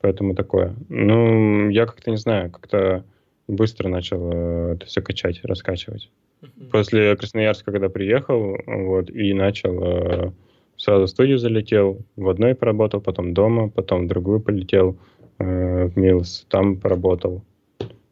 поэтому 0.00 0.34
такое. 0.34 0.74
Ну, 0.88 1.68
я 1.68 1.86
как-то 1.86 2.10
не 2.10 2.16
знаю, 2.16 2.50
как-то 2.50 3.04
быстро 3.48 3.88
начал 3.88 4.30
э, 4.32 4.74
это 4.74 4.86
все 4.86 5.02
качать, 5.02 5.40
раскачивать. 5.44 6.10
Мгм. 6.40 6.70
После 6.70 7.16
Красноярска, 7.16 7.72
когда 7.72 7.88
приехал, 7.88 8.56
вот, 8.66 9.10
и 9.10 9.32
начал, 9.34 9.82
э, 9.82 10.32
сразу 10.76 11.06
в 11.06 11.10
студию 11.10 11.38
залетел, 11.38 11.98
в 12.16 12.28
одной 12.28 12.54
поработал, 12.54 13.00
потом 13.00 13.34
дома, 13.34 13.68
потом 13.68 14.04
в 14.04 14.08
другую 14.08 14.40
полетел, 14.40 14.96
э, 15.38 15.86
в 15.86 15.96
Милс, 15.96 16.46
там 16.48 16.76
поработал. 16.76 17.42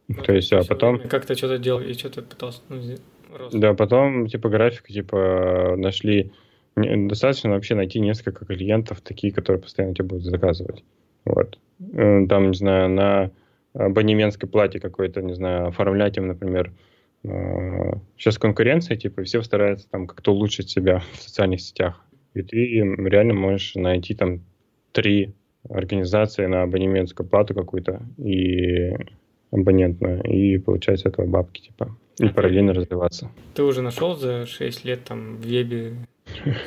Ну, 0.09 0.23
То 0.23 0.35
есть, 0.35 0.53
а 0.53 0.63
потом, 0.65 1.01
Как-то 1.01 1.35
что-то 1.35 1.59
делал 1.59 1.81
и 1.81 1.93
что-то 1.93 2.23
пытался, 2.23 2.61
ну, 2.69 2.81
да, 3.53 3.75
потом, 3.75 4.27
типа, 4.27 4.49
графика, 4.49 4.91
типа, 4.91 5.75
нашли, 5.77 6.33
достаточно 6.77 7.51
вообще 7.51 7.75
найти 7.75 8.01
несколько 8.01 8.47
клиентов, 8.47 9.03
такие, 9.03 9.33
которые 9.33 9.61
постоянно 9.61 9.95
тебе 9.95 10.07
будут 10.07 10.25
заказывать. 10.25 10.83
Вот. 11.25 11.59
Э, 11.93 12.27
Там, 12.29 12.51
не 12.51 12.57
знаю, 12.57 12.89
на 12.91 13.31
абонементской 13.75 14.49
плате 14.49 14.81
какой-то, 14.81 15.23
не 15.23 15.35
знаю, 15.35 15.69
оформлять 15.69 16.17
им, 16.17 16.27
например, 16.27 16.73
э, 17.25 17.29
сейчас 18.17 18.39
конкуренция, 18.39 18.97
типа, 18.97 19.21
и 19.21 19.25
все 19.25 19.43
стараются 19.43 19.89
там 19.91 20.07
как-то 20.07 20.33
улучшить 20.33 20.71
себя 20.71 21.03
в 21.13 21.17
социальных 21.23 21.61
сетях. 21.61 22.01
И 22.35 22.43
ты 22.43 22.57
реально 22.57 23.35
можешь 23.35 23.75
найти 23.75 24.15
там 24.15 24.41
три 24.93 25.35
организации 25.69 26.47
на 26.47 26.63
абонементскую 26.63 27.29
плату 27.29 27.55
какую-то 27.55 28.01
и 28.19 28.95
абонентную, 29.51 30.23
и 30.23 30.59
получать 30.59 31.01
с 31.01 31.05
этого 31.07 31.27
бабки, 31.27 31.63
типа, 31.63 31.97
и 32.19 32.25
А 32.25 32.29
ты- 32.29 32.35
параллельно 32.35 32.73
развиваться. 32.75 33.31
Ты 33.55 33.63
уже 33.63 33.83
нашел 33.83 34.15
за 34.17 34.47
6 34.47 34.85
лет 34.85 35.05
там 35.05 35.37
в 35.37 35.41
вебе 35.47 35.95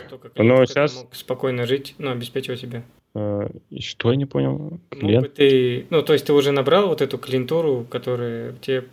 столько 0.08 0.28
Ну, 0.36 0.44
клиентов, 0.44 0.70
щас- 0.70 0.96
мог 1.04 1.16
спокойно 1.16 1.66
жить, 1.66 1.96
ну, 2.00 2.12
обеспечивать 2.12 2.60
себя? 2.60 2.84
Э, 3.14 3.50
что 3.80 4.12
я 4.12 4.16
не 4.16 4.26
понял? 4.26 4.80
Клиент? 4.90 5.34
ты, 5.34 5.86
ну, 5.90 6.02
то 6.02 6.14
есть 6.14 6.26
ты 6.26 6.34
уже 6.34 6.52
набрал 6.52 6.88
вот 6.88 7.02
эту 7.02 7.18
клиентуру, 7.18 7.86
которая 7.90 8.54
тебе 8.62 8.86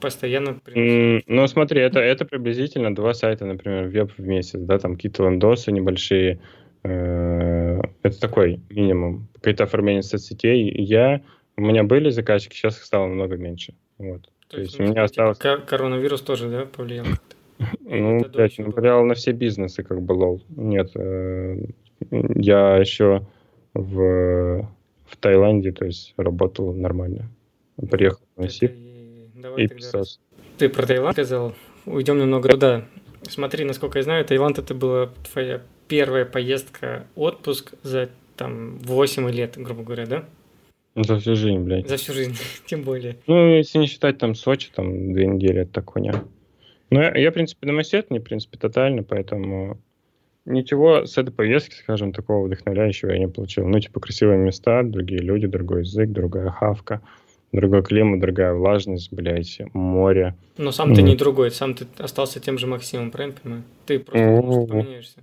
постоянно 0.00 0.54
приносит? 0.54 1.24
Ну, 1.28 1.46
смотри, 1.46 1.80
это, 1.80 2.00
это 2.00 2.24
приблизительно 2.24 2.94
два 2.94 3.14
сайта, 3.14 3.44
например, 3.44 3.88
веб 3.88 4.12
в 4.16 4.22
месяц, 4.22 4.58
да, 4.60 4.78
там 4.78 4.94
какие-то 4.94 5.24
лендосы 5.24 5.70
небольшие. 5.70 6.40
э, 6.82 7.80
Это 8.02 8.20
такой 8.20 8.60
минимум. 8.70 9.28
Какое-то 9.34 9.64
оформление 9.64 10.02
соцсетей. 10.02 10.70
Я, 10.82 11.20
у 11.56 11.62
меня 11.62 11.84
были 11.84 12.10
заказчики, 12.10 12.54
сейчас 12.54 12.78
их 12.78 12.84
стало 12.84 13.06
намного 13.06 13.36
меньше. 13.36 13.74
Вот. 13.98 14.28
То 14.48 14.60
есть 14.60 14.78
у 14.78 14.82
ну, 14.82 14.90
меня 14.90 15.06
типа, 15.06 15.30
осталось, 15.30 15.38
кор- 15.38 15.62
коронавирус 15.62 16.20
тоже, 16.22 16.48
да, 16.48 16.66
повлиял? 16.66 17.06
ну, 17.80 18.20
блядь, 18.32 18.58
ну, 18.58 18.64
было? 18.64 18.72
повлияло 18.72 19.04
на 19.04 19.14
все 19.14 19.32
бизнесы, 19.32 19.82
как 19.82 20.02
бы, 20.02 20.12
лол. 20.12 20.42
Нет, 20.48 20.90
э, 20.94 21.58
я 22.10 22.76
еще 22.78 23.26
в, 23.74 24.68
в 25.06 25.16
Таиланде, 25.20 25.72
то 25.72 25.84
есть 25.84 26.14
работал 26.16 26.72
нормально. 26.74 27.28
Приехал 27.90 28.20
в 28.36 28.40
Новосиб 28.40 28.72
и- 28.74 29.30
Давай 29.34 29.64
и 29.64 29.68
писал. 29.68 30.04
Ты 30.58 30.68
про 30.68 30.86
Таиланд 30.86 31.14
сказал. 31.14 31.54
Уйдем 31.86 32.18
немного 32.18 32.48
туда. 32.48 32.84
Смотри, 33.22 33.64
насколько 33.64 33.98
я 33.98 34.02
знаю, 34.04 34.24
Таиланд 34.24 34.58
это 34.58 34.74
была 34.74 35.10
твоя 35.32 35.62
первая 35.88 36.24
поездка, 36.24 37.06
отпуск 37.16 37.74
за 37.82 38.08
там 38.36 38.78
8 38.78 39.28
лет, 39.30 39.54
грубо 39.56 39.82
говоря, 39.82 40.06
да? 40.06 40.24
За 40.94 41.18
всю 41.18 41.34
жизнь, 41.36 41.58
блядь. 41.60 41.88
За 41.88 41.96
всю 41.96 42.12
жизнь, 42.12 42.34
тем 42.66 42.82
более. 42.82 43.16
Ну, 43.26 43.56
если 43.56 43.78
не 43.78 43.86
считать 43.86 44.18
там 44.18 44.34
Сочи, 44.34 44.70
там 44.74 45.12
две 45.12 45.26
недели, 45.26 45.62
это 45.62 45.72
так 45.72 45.90
хуйня. 45.90 46.24
Но 46.90 47.02
я, 47.02 47.16
я, 47.16 47.30
в 47.30 47.34
принципе, 47.34 47.66
домосед, 47.66 48.10
не, 48.10 48.18
в 48.18 48.22
принципе, 48.24 48.58
тотально, 48.58 49.02
поэтому 49.02 49.80
ничего 50.44 51.06
с 51.06 51.18
этой 51.18 51.32
поездки, 51.32 51.74
скажем, 51.74 52.12
такого 52.12 52.46
вдохновляющего 52.46 53.10
я 53.10 53.18
не 53.18 53.28
получил. 53.28 53.66
Ну, 53.66 53.78
типа, 53.80 54.00
красивые 54.00 54.38
места, 54.38 54.82
другие 54.82 55.20
люди, 55.20 55.46
другой 55.46 55.80
язык, 55.80 56.10
другая 56.10 56.50
хавка, 56.50 57.00
другой 57.52 57.82
климат, 57.82 58.20
другая 58.20 58.54
влажность, 58.54 59.12
блядь, 59.12 59.60
море. 59.72 60.34
Но 60.56 60.72
сам 60.72 60.94
ты 60.94 61.02
Мгм. 61.02 61.10
не 61.10 61.16
другой, 61.16 61.50
сам 61.50 61.74
ты 61.74 61.86
остался 61.98 62.40
тем 62.40 62.58
же 62.58 62.66
Максимом, 62.66 63.10
правильно 63.10 63.36
понимаю? 63.40 63.62
Ты 63.86 63.98
просто 63.98 64.28
может, 64.28 64.68
поменяешься. 64.68 65.20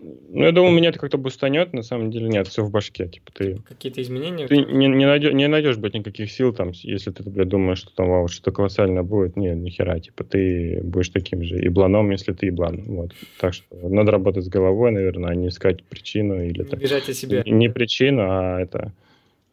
Ну, 0.00 0.44
я 0.44 0.52
думаю, 0.52 0.74
меня 0.74 0.90
это 0.90 0.98
как-то 0.98 1.18
бустанет, 1.18 1.72
на 1.72 1.82
самом 1.82 2.10
деле 2.10 2.28
нет, 2.28 2.46
все 2.46 2.62
в 2.62 2.70
башке. 2.70 3.08
Типа 3.08 3.32
ты, 3.32 3.58
Какие-то 3.68 4.00
изменения? 4.02 4.46
ты 4.46 4.56
не, 4.56 4.86
не, 4.86 5.06
найдешь, 5.06 5.32
не 5.32 5.48
найдешь, 5.48 5.76
блядь, 5.76 5.94
никаких 5.94 6.30
сил 6.30 6.52
там, 6.52 6.70
если 6.72 7.10
ты, 7.10 7.28
блядь, 7.28 7.48
думаешь, 7.48 7.78
что 7.78 7.94
там 7.94 8.08
вау, 8.08 8.28
что-то 8.28 8.52
колоссальное 8.52 9.02
будет. 9.02 9.36
Нет, 9.36 9.56
ни 9.56 9.70
хера, 9.70 9.98
типа 9.98 10.24
ты 10.24 10.80
будешь 10.82 11.08
таким 11.08 11.42
же 11.42 11.56
ебланом, 11.56 12.10
если 12.10 12.32
ты 12.32 12.46
еблан. 12.46 12.82
Вот. 12.86 13.12
Так 13.40 13.54
что 13.54 13.64
надо 13.88 14.12
работать 14.12 14.44
с 14.44 14.48
головой, 14.48 14.90
наверное, 14.92 15.30
а 15.30 15.34
не 15.34 15.48
искать 15.48 15.82
причину 15.84 16.42
или 16.42 16.58
Не 16.58 16.64
так. 16.64 16.80
бежать 16.80 17.08
от 17.08 17.16
себя. 17.16 17.42
Не, 17.44 17.68
причину, 17.68 18.22
а 18.22 18.60
это 18.60 18.92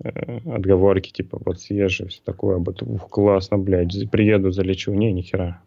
э, 0.03 0.39
отговорки, 0.45 1.11
типа, 1.11 1.41
вот 1.43 1.59
съезжу, 1.59 2.07
все 2.07 2.21
такое, 2.23 2.57
вот, 2.57 2.81
ух, 2.83 3.09
классно, 3.09 3.57
блядь, 3.57 4.09
приеду, 4.11 4.51
залечу. 4.51 4.93
Не, 4.93 5.11
ни 5.11 5.21
хера. 5.21 5.61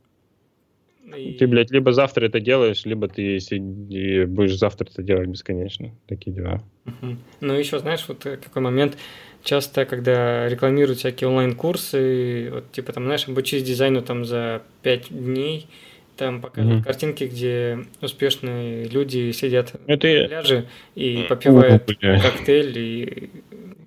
И- 1.17 1.33
Ты, 1.35 1.47
блядь, 1.47 1.71
либо 1.71 1.93
завтра 1.93 2.27
это 2.27 2.41
делаешь, 2.41 2.85
либо 2.85 3.09
ты 3.09 3.39
сиди- 3.41 4.25
будешь 4.25 4.57
завтра 4.57 4.87
это 4.91 5.03
делать 5.03 5.29
бесконечно. 5.29 5.91
Такие 6.07 6.35
дела. 6.37 6.63
Мгм. 6.85 7.19
Ну, 7.41 7.55
еще 7.55 7.79
знаешь, 7.79 8.05
вот 8.09 8.25
э, 8.27 8.37
какой 8.37 8.63
момент, 8.63 8.97
часто, 9.45 9.85
когда 9.85 10.49
рекламируют 10.49 10.99
всякие 10.99 11.29
онлайн-курсы, 11.29 12.51
вот, 12.53 12.73
типа, 12.73 12.93
там, 12.93 13.05
знаешь, 13.05 13.29
обучись 13.29 13.63
дизайну 13.63 14.03
там 14.03 14.25
за 14.25 14.63
5 14.83 15.09
дней, 15.11 15.67
там 16.17 16.41
показывают 16.43 16.81
Мгм. 16.81 16.85
картинки, 16.85 17.25
где 17.25 17.79
успешные 18.03 18.85
люди 18.89 19.31
сидят 19.31 19.73
Это, 19.87 20.09
на 20.09 20.27
пляже 20.29 20.67
и 20.97 21.25
попивают 21.29 21.89
О, 22.03 22.21
коктейль, 22.21 22.77
и 22.79 23.31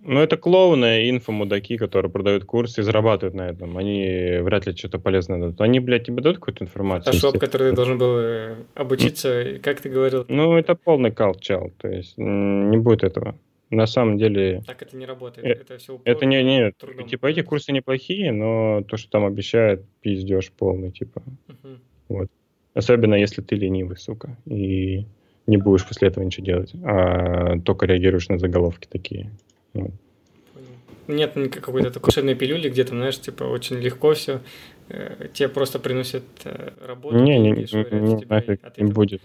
Ну, 0.03 0.19
это 0.19 0.35
клоуны, 0.35 1.09
инфомудаки, 1.09 1.77
которые 1.77 2.11
продают 2.11 2.45
курсы 2.45 2.81
и 2.81 2.83
зарабатывают 2.83 3.35
на 3.35 3.49
этом. 3.49 3.77
Они 3.77 4.39
вряд 4.41 4.65
ли 4.65 4.75
что-то 4.75 4.97
полезное 4.99 5.39
дадут. 5.39 5.61
Они, 5.61 5.79
блядь, 5.79 6.05
тебе 6.05 6.23
дадут 6.23 6.39
какую-то 6.39 6.63
информацию? 6.63 7.13
фотошоп, 7.13 7.39
который 7.39 7.69
ты 7.69 7.75
должен 7.75 7.97
был 7.99 8.17
э, 8.17 8.55
обучиться, 8.73 9.41
и 9.41 9.59
как 9.59 9.79
ты 9.79 9.89
говорил, 9.89 10.25
Ну, 10.27 10.57
это 10.57 10.73
полный 10.75 11.11
калчал. 11.11 11.71
То 11.77 11.87
есть 11.87 12.17
не 12.17 12.77
будет 12.77 13.03
этого. 13.03 13.35
На 13.69 13.87
самом 13.87 14.17
деле, 14.17 14.63
так 14.67 14.81
это 14.81 14.97
не 14.97 15.05
работает. 15.05 15.47
Э, 15.47 15.51
это 15.51 15.77
все 15.77 16.01
это 16.03 16.25
не, 16.25 16.43
не 16.43 16.71
трудом 16.71 17.07
типа 17.07 17.27
эти 17.27 17.41
курсы 17.41 17.71
неплохие, 17.71 18.33
но 18.33 18.83
то, 18.83 18.97
что 18.97 19.09
там 19.09 19.25
обещают, 19.25 19.83
пиздеж 20.01 20.51
полный, 20.51 20.91
типа. 20.91 21.23
Особенно 22.73 23.15
если 23.15 23.41
ты 23.41 23.55
ленивый, 23.55 23.97
сука, 23.97 24.37
и 24.45 25.05
не 25.47 25.57
будешь 25.57 25.87
после 25.87 26.07
этого 26.07 26.23
ничего 26.23 26.45
делать, 26.45 26.71
а 26.83 27.59
только 27.59 27.85
реагируешь 27.85 28.29
на 28.29 28.37
заголовки 28.37 28.87
такие. 28.89 29.31
Нет 31.07 31.33
какой-то 31.33 31.91
такой 31.91 32.07
волшебной 32.07 32.35
пилюли, 32.35 32.69
где 32.69 32.83
там, 32.83 32.97
знаешь, 32.97 33.19
типа 33.19 33.43
очень 33.43 33.77
легко 33.77 34.13
все, 34.13 34.41
тебе 35.33 35.49
просто 35.49 35.79
приносят 35.79 36.23
э, 36.45 36.71
работу, 36.85 37.17
Не, 37.17 37.39
не, 37.39 37.51
не, 37.51 38.25
нафиг 38.25 38.77
не 38.77 38.91
будет. 38.91 39.21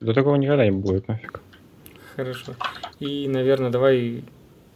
Да 0.00 0.12
такого 0.12 0.36
никогда 0.36 0.64
не 0.64 0.72
будет, 0.72 1.08
нафиг. 1.08 1.40
Хорошо. 2.14 2.54
И, 3.00 3.28
наверное, 3.28 3.70
давай 3.70 4.24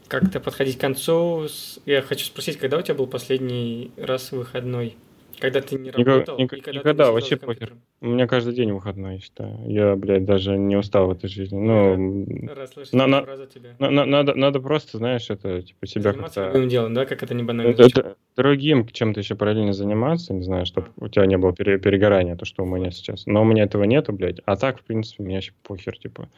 как-то 0.09 0.41
подходить 0.41 0.77
к 0.77 0.81
концу. 0.81 1.47
Я 1.87 2.03
хочу 2.03 2.27
спросить, 2.27 2.59
когда 2.59 2.79
у 2.79 2.83
тебя 2.83 2.95
был 2.95 3.07
последний 3.07 3.93
раз 3.97 4.33
выходной? 4.33 4.97
Когда 5.41 5.61
ты 5.61 5.77
не 5.79 5.91
работал? 5.91 6.39
ник- 6.39 6.53
и 6.53 6.61
когда 6.61 6.71
ты 6.73 6.79
никогда, 6.79 7.05
сидел 7.05 7.15
вообще 7.15 7.37
компьютером? 7.37 7.81
У 8.01 8.07
меня 8.07 8.27
каждый 8.27 8.55
день 8.55 8.73
выходной, 8.73 9.15
я 9.15 9.21
считаю. 9.21 9.59
Я, 9.67 9.97
блядь, 9.97 10.25
даже 10.25 10.57
не 10.57 10.77
устал 10.77 11.07
в 11.09 11.11
этой 11.13 11.29
жизни. 11.29 11.59
Ну, 11.59 12.27
Раз 12.55 12.73
на- 12.93 13.07
на- 13.07 13.25
на- 13.79 13.91
на- 13.91 14.05
надо, 14.07 14.35
надо 14.35 14.61
просто, 14.61 14.99
знаешь, 14.99 15.29
это, 15.31 15.63
типа, 15.63 15.87
себя 15.87 16.13
как-то... 16.13 16.47
любым 16.49 16.69
делом, 16.69 16.95
да, 16.95 17.07
как 17.07 17.23
это 17.23 17.35
не 17.35 17.43
банально. 17.43 17.71
Это- 17.73 17.83
это 17.85 18.17
другим 18.37 18.87
чем-то 18.87 19.21
еще 19.21 19.35
параллельно 19.35 19.73
заниматься, 19.73 20.33
не 20.35 20.43
знаю, 20.43 20.67
чтобы 20.67 20.89
у 20.97 21.09
тебя 21.09 21.27
не 21.27 21.37
было 21.39 21.53
пере- 21.53 21.79
перегорания, 21.79 22.37
то, 22.37 22.45
что 22.45 22.63
у 22.63 22.67
меня 22.67 22.91
сейчас. 22.91 23.27
Но 23.27 23.43
у 23.43 23.45
меня 23.45 23.65
этого 23.65 23.85
нету, 23.85 24.13
блядь. 24.13 24.41
А 24.45 24.57
так, 24.57 24.79
в 24.81 24.85
принципе, 24.85 25.23
мне 25.23 25.37
вообще 25.37 25.53
похер, 25.63 25.99
типа. 25.99 26.29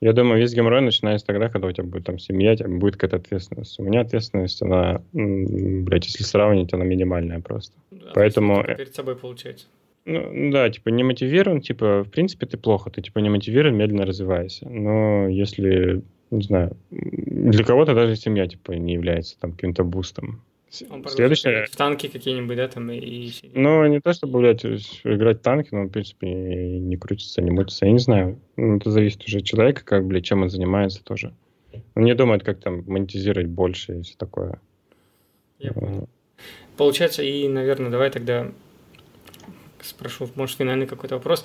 Я 0.00 0.12
думаю, 0.12 0.38
весь 0.38 0.54
геморрой 0.54 0.82
начинается 0.82 1.26
тогда, 1.26 1.48
когда 1.48 1.68
у 1.68 1.72
тебя 1.72 1.84
будет 1.84 2.04
там 2.04 2.18
семья, 2.18 2.52
у 2.52 2.56
тебя 2.56 2.68
будет 2.68 2.96
какая-то 2.96 3.16
ответственность. 3.16 3.78
У 3.78 3.82
меня 3.82 4.00
ответственность, 4.02 4.60
она, 4.62 5.00
блядь, 5.12 6.04
если 6.04 6.22
сравнить, 6.22 6.72
она 6.74 6.84
минимальная 6.84 7.40
просто. 7.40 7.74
Да, 7.90 8.10
поэтому- 8.14 8.62
перед 8.62 8.94
собой 8.94 9.16
получается. 9.16 9.66
Ну, 10.04 10.50
да, 10.52 10.70
типа, 10.70 10.90
не 10.90 11.02
мотивирован, 11.02 11.60
типа, 11.60 12.04
в 12.04 12.10
принципе, 12.10 12.46
ты 12.46 12.56
плохо, 12.58 12.90
ты, 12.90 13.02
типа, 13.02 13.18
не 13.18 13.30
мотивирован, 13.30 13.76
медленно 13.76 14.06
развивайся. 14.06 14.68
Но 14.68 15.26
если, 15.28 16.02
не 16.30 16.42
знаю, 16.42 16.76
для 16.90 17.64
кого-то 17.64 17.94
даже 17.94 18.14
семья, 18.16 18.46
типа, 18.46 18.72
не 18.72 18.92
является 18.94 19.36
там 19.40 19.52
каким-то 19.52 19.82
бустом. 19.82 20.42
Следующее, 21.08 21.66
в 21.66 21.76
танки 21.76 22.08
какие-нибудь, 22.08 22.56
да, 22.56 22.68
там 22.68 22.90
и... 22.90 23.30
Ну, 23.54 23.86
не 23.86 24.00
то, 24.00 24.12
чтобы, 24.12 24.40
блядь, 24.40 24.64
играть 24.64 25.38
в 25.38 25.42
танки, 25.42 25.68
но, 25.72 25.84
в 25.84 25.90
принципе, 25.90 26.26
не, 26.26 26.78
не 26.78 26.96
крутится, 26.96 27.42
не 27.42 27.50
мутится. 27.50 27.86
Я 27.86 27.92
не 27.92 27.98
знаю. 27.98 28.40
Ну, 28.56 28.76
Это 28.76 28.90
зависит 28.90 29.24
уже 29.24 29.38
от 29.38 29.44
человека, 29.44 29.84
как, 29.84 30.06
блядь, 30.06 30.24
чем 30.24 30.42
он 30.42 30.50
занимается 30.50 31.02
тоже. 31.02 31.34
Он 31.94 32.04
не 32.04 32.14
думает, 32.14 32.42
как 32.42 32.60
там 32.60 32.84
монетизировать 32.86 33.48
больше 33.48 33.98
и 33.98 34.02
все 34.02 34.16
такое. 34.16 34.60
Я 35.58 35.72
понял. 35.72 36.08
Получается, 36.76 37.22
и, 37.22 37.48
наверное, 37.48 37.90
давай 37.90 38.10
тогда 38.10 38.52
спрошу, 39.80 40.28
может, 40.34 40.58
финальный 40.58 40.86
какой-то 40.86 41.16
вопрос. 41.16 41.44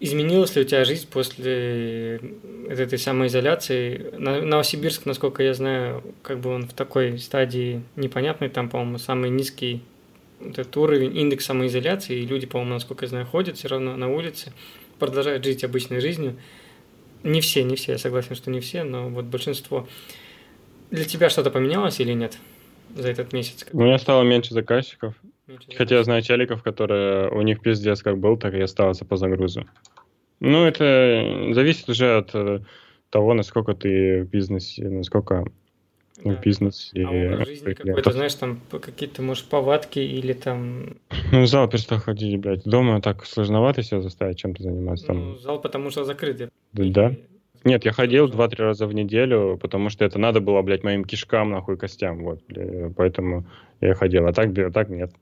Изменилась 0.00 0.54
ли 0.54 0.62
у 0.62 0.64
тебя 0.64 0.84
жизнь 0.84 1.08
после 1.10 2.20
этой 2.68 2.98
самоизоляции? 2.98 4.12
Новосибирск, 4.16 5.06
насколько 5.06 5.42
я 5.42 5.54
знаю, 5.54 6.04
как 6.22 6.38
бы 6.38 6.50
он 6.50 6.68
в 6.68 6.72
такой 6.72 7.18
стадии 7.18 7.82
непонятной, 7.96 8.48
там, 8.48 8.68
по-моему, 8.68 8.98
самый 8.98 9.30
низкий 9.30 9.82
этот 10.40 10.76
уровень, 10.76 11.16
индекс 11.16 11.46
самоизоляции, 11.46 12.20
и 12.20 12.26
люди, 12.26 12.46
по-моему, 12.46 12.74
насколько 12.74 13.06
я 13.06 13.08
знаю, 13.08 13.26
ходят 13.26 13.56
все 13.56 13.68
равно 13.68 13.96
на 13.96 14.08
улице, 14.08 14.52
продолжают 15.00 15.44
жить 15.44 15.64
обычной 15.64 16.00
жизнью. 16.00 16.36
Не 17.24 17.40
все, 17.40 17.64
не 17.64 17.74
все, 17.74 17.92
я 17.92 17.98
согласен, 17.98 18.36
что 18.36 18.50
не 18.52 18.60
все, 18.60 18.84
но 18.84 19.08
вот 19.08 19.24
большинство. 19.24 19.88
Для 20.92 21.04
тебя 21.04 21.28
что-то 21.28 21.50
поменялось 21.50 21.98
или 21.98 22.12
нет 22.12 22.38
за 22.94 23.08
этот 23.08 23.32
месяц? 23.32 23.66
У 23.72 23.82
меня 23.82 23.98
стало 23.98 24.22
меньше 24.22 24.54
заказчиков. 24.54 25.14
Хотя 25.76 25.96
я 25.96 26.04
знаю 26.04 26.22
челиков, 26.22 26.62
которые 26.62 27.30
у 27.30 27.42
них 27.42 27.60
пиздец 27.60 28.02
как 28.02 28.18
был, 28.18 28.36
так 28.36 28.54
и 28.54 28.60
остался 28.60 29.04
по 29.04 29.16
загрузу. 29.16 29.64
Ну, 30.40 30.64
это 30.64 31.50
зависит 31.52 31.88
уже 31.88 32.16
от 32.18 32.34
э, 32.34 32.60
того, 33.10 33.34
насколько 33.34 33.74
ты 33.74 34.22
в 34.22 34.28
бизнесе, 34.30 34.88
насколько 34.88 35.44
Да. 36.24 36.30
в 36.30 36.40
бизнесе... 36.40 37.04
А 37.04 37.10
образ 37.10 37.48
жизни 37.48 37.70
э, 37.70 37.74
какой-то, 37.74 38.12
знаешь, 38.12 38.34
там 38.34 38.60
какие-то, 38.70 39.22
может, 39.22 39.46
повадки 39.46 39.98
или 39.98 40.32
там... 40.32 40.96
Ну, 41.32 41.42
в 41.42 41.46
зал 41.46 41.68
перестал 41.68 41.98
ходить, 41.98 42.38
блядь. 42.40 42.64
Дома 42.64 43.00
так 43.00 43.24
сложновато 43.24 43.82
себя 43.82 44.00
заставить 44.00 44.38
чем-то 44.38 44.62
заниматься. 44.62 45.06
Там. 45.06 45.30
Ну, 45.30 45.36
зал 45.38 45.60
потому 45.60 45.90
что 45.90 46.04
закрыт. 46.04 46.50
Да? 46.72 47.10
и- 47.10 47.18
Нет, 47.64 47.84
я 47.84 47.92
ходил 47.92 48.28
два-три 48.28 48.62
раза 48.64 48.86
в 48.86 48.92
неделю, 48.94 49.58
потому 49.60 49.90
что 49.90 50.04
это 50.04 50.18
надо 50.18 50.40
было, 50.40 50.62
блядь, 50.62 50.84
моим 50.84 51.04
кишкам, 51.04 51.50
нахуй, 51.50 51.76
костям, 51.76 52.22
вот, 52.22 52.40
бля, 52.46 52.92
поэтому 52.96 53.44
я 53.80 53.94
ходил, 53.94 54.26
а 54.26 54.32
так, 54.32 54.52
бля, 54.52 54.70
так 54.70 54.88
нет. 54.88 55.12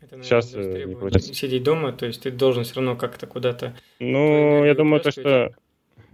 Это, 0.00 0.16
наверное, 0.16 0.22
Сейчас, 0.22 0.54
э, 0.54 0.84
не 0.84 1.34
сидеть 1.34 1.62
дома, 1.62 1.92
то 1.92 2.06
есть 2.06 2.22
ты 2.22 2.30
должен 2.30 2.64
все 2.64 2.76
равно 2.76 2.96
как-то 2.96 3.26
куда-то... 3.26 3.74
Ну, 3.98 4.64
я 4.64 4.74
думаю, 4.74 5.00
то, 5.00 5.10
что... 5.10 5.52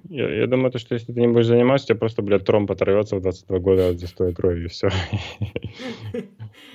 Я, 0.09 0.29
я 0.35 0.47
думаю, 0.47 0.73
то, 0.73 0.79
что 0.79 0.95
если 0.95 1.13
ты 1.13 1.21
не 1.21 1.29
будешь 1.29 1.47
заниматься, 1.47 1.85
у 1.85 1.89
тебя 1.89 1.99
просто, 1.99 2.23
блядь, 2.23 2.45
тромб 2.45 2.71
оторвется 2.71 3.17
в 3.17 3.23
22 3.23 3.59
года 3.59 3.89
от 3.89 4.01
застоя 4.01 4.33
крови, 4.33 4.65
и 4.65 4.69
все. 4.69 4.89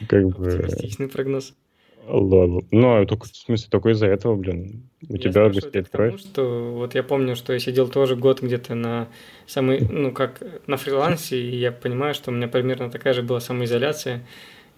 Как 0.08 0.28
бы... 0.28 0.48
Оптимистичный 0.48 1.10
прогноз. 1.10 1.54
Лол. 2.08 2.64
Ну, 2.72 3.06
только, 3.06 3.26
в 3.26 3.36
смысле, 3.36 3.68
только 3.70 3.90
из-за 3.90 4.08
этого, 4.08 4.36
блин, 4.36 4.90
у 5.10 5.14
Я 5.14 5.20
тебя 5.20 5.50
быстрее 5.50 5.82
это 5.82 5.90
к 5.90 5.92
тому, 5.92 6.10
кровь. 6.10 6.22
что 6.22 6.72
вот 6.74 6.96
я 6.96 7.04
помню, 7.04 7.36
что 7.36 7.52
я 7.52 7.60
сидел 7.60 7.90
тоже 7.90 8.16
год 8.16 8.42
где-то 8.42 8.76
на 8.76 9.10
самой, 9.46 9.82
ну 9.82 10.14
как 10.14 10.42
на 10.68 10.78
фрилансе, 10.78 11.38
и 11.38 11.58
я 11.58 11.72
понимаю, 11.74 12.14
что 12.14 12.32
у 12.32 12.34
меня 12.34 12.48
примерно 12.48 12.90
такая 12.90 13.14
же 13.14 13.24
была 13.24 13.42
самоизоляция, 13.42 14.26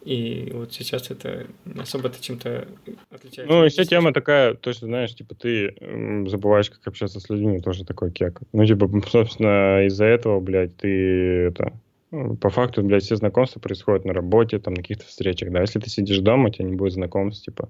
и 0.03 0.51
вот 0.53 0.73
сейчас 0.73 1.11
это 1.11 1.47
особо-то 1.77 2.21
чем-то 2.21 2.67
отличается. 3.09 3.53
Ну, 3.53 3.63
еще 3.63 3.83
тема 3.85 4.13
такая, 4.13 4.53
то, 4.53 4.71
что, 4.71 4.85
знаешь, 4.85 5.13
типа, 5.13 5.35
ты 5.35 5.75
забываешь, 6.27 6.69
как 6.69 6.87
общаться 6.87 7.19
с 7.19 7.29
людьми, 7.29 7.59
тоже 7.59 7.85
такой 7.85 8.11
кек. 8.11 8.39
Ну, 8.53 8.65
типа, 8.65 8.89
собственно, 9.09 9.85
из-за 9.87 10.05
этого, 10.05 10.39
блядь, 10.39 10.75
ты 10.77 11.47
это... 11.47 11.73
ну, 12.11 12.35
По 12.37 12.49
факту, 12.49 12.81
блядь, 12.81 13.03
все 13.03 13.17
знакомства 13.17 13.59
происходят 13.59 14.05
на 14.05 14.13
работе, 14.13 14.59
там, 14.59 14.73
на 14.73 14.81
каких-то 14.81 15.05
встречах, 15.05 15.51
да. 15.51 15.61
Если 15.61 15.79
ты 15.79 15.89
сидишь 15.89 16.19
дома, 16.19 16.47
у 16.47 16.51
тебя 16.51 16.65
не 16.65 16.75
будет 16.75 16.93
знакомств, 16.93 17.43
типа, 17.45 17.69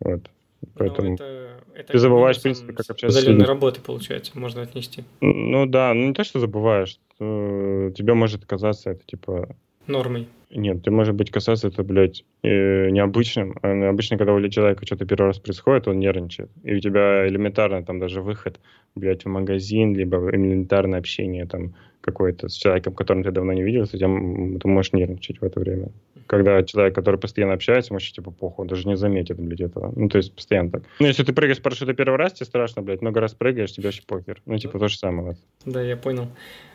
вот. 0.00 0.22
Ну, 0.62 0.68
Поэтому, 0.74 1.14
это, 1.14 1.60
это 1.74 1.92
ты 1.92 1.98
забываешь, 1.98 2.38
в 2.38 2.42
принципе, 2.42 2.72
как 2.74 2.90
общаться 2.90 3.20
с 3.20 3.24
людьми. 3.24 3.44
работы, 3.44 3.80
получается, 3.80 4.32
можно 4.34 4.62
отнести. 4.62 5.04
ну, 5.20 5.66
да, 5.66 5.94
ну, 5.94 6.08
не 6.08 6.12
то, 6.12 6.22
что 6.22 6.38
забываешь, 6.38 6.98
э, 7.18 7.92
тебе 7.96 8.12
может 8.12 8.44
казаться 8.44 8.90
это, 8.90 9.02
типа, 9.06 9.56
Нормой. 9.86 10.28
Нет, 10.50 10.82
ты, 10.82 10.90
может 10.90 11.14
быть, 11.14 11.30
касаться 11.30 11.68
это, 11.68 11.84
блядь, 11.84 12.24
э, 12.42 12.90
необычным. 12.90 13.56
А 13.62 13.88
Обычно, 13.88 14.18
когда 14.18 14.34
у 14.34 14.38
человека 14.50 14.84
что-то 14.84 15.06
первый 15.06 15.26
раз 15.26 15.38
происходит, 15.38 15.86
он 15.86 16.00
нервничает. 16.00 16.50
И 16.64 16.74
у 16.74 16.80
тебя 16.80 17.26
элементарно 17.28 17.84
там 17.84 18.00
даже 18.00 18.20
выход, 18.20 18.60
блядь, 18.96 19.24
в 19.24 19.28
магазин, 19.28 19.94
либо 19.94 20.16
элементарное 20.30 20.98
общение 20.98 21.46
там 21.46 21.74
какое-то 22.00 22.48
с 22.48 22.54
человеком, 22.54 22.94
которым 22.94 23.22
ты 23.22 23.30
давно 23.30 23.52
не 23.52 23.62
м, 24.06 24.58
ты 24.58 24.66
можешь 24.68 24.92
нервничать 24.92 25.40
в 25.40 25.44
это 25.44 25.60
время. 25.60 25.92
Когда 26.30 26.62
человек, 26.62 26.94
который 26.94 27.18
постоянно 27.18 27.54
общается, 27.54 27.92
вообще 27.92 28.12
типа 28.12 28.30
похуй, 28.30 28.62
он 28.62 28.68
даже 28.68 28.86
не 28.86 28.96
заметит, 28.96 29.36
блядь, 29.40 29.62
этого. 29.62 29.92
Ну, 29.96 30.08
то 30.08 30.18
есть 30.18 30.32
постоянно 30.32 30.70
так. 30.70 30.84
Ну, 31.00 31.08
если 31.08 31.24
ты 31.24 31.32
прыгаешь 31.32 31.56
с 31.56 31.60
парашюта 31.60 31.92
первый 31.92 32.18
раз, 32.18 32.34
тебе 32.34 32.46
страшно, 32.46 32.82
блядь, 32.82 33.02
много 33.02 33.18
раз 33.18 33.34
прыгаешь, 33.34 33.72
тебе 33.72 33.88
вообще 33.88 34.02
похер. 34.06 34.40
Ну, 34.46 34.56
типа 34.56 34.78
то 34.78 34.86
же 34.86 34.96
самое. 34.96 35.30
Вот. 35.30 35.36
Да, 35.64 35.82
я 35.82 35.96
понял. 35.96 36.28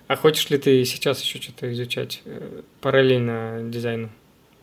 А 0.07 0.17
хочешь 0.17 0.49
ли 0.49 0.57
ты 0.57 0.83
сейчас 0.83 1.21
еще 1.21 1.41
что-то 1.41 1.71
изучать 1.71 2.21
э, 2.25 2.63
параллельно 2.81 3.61
дизайну? 3.63 4.09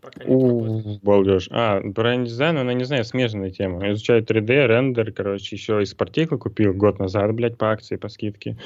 Пока 0.03 0.25
не 0.25 0.99
балдеж. 1.01 1.49
А, 1.53 1.81
про 1.81 2.17
дизайн, 2.17 2.59
она, 2.59 2.73
не 2.75 2.83
знаю, 2.83 3.05
смежная 3.05 3.51
тема. 3.51 3.89
Изучаю 3.93 4.25
3D, 4.25 4.67
рендер, 4.67 5.13
короче, 5.13 5.55
еще 5.55 5.81
из 5.81 5.95
Particle 5.95 6.39
купил 6.39 6.75
год 6.75 6.99
назад, 6.99 7.33
блядь, 7.35 7.57
по 7.57 7.71
акции, 7.71 7.95
по 7.95 8.09
скидке. 8.09 8.59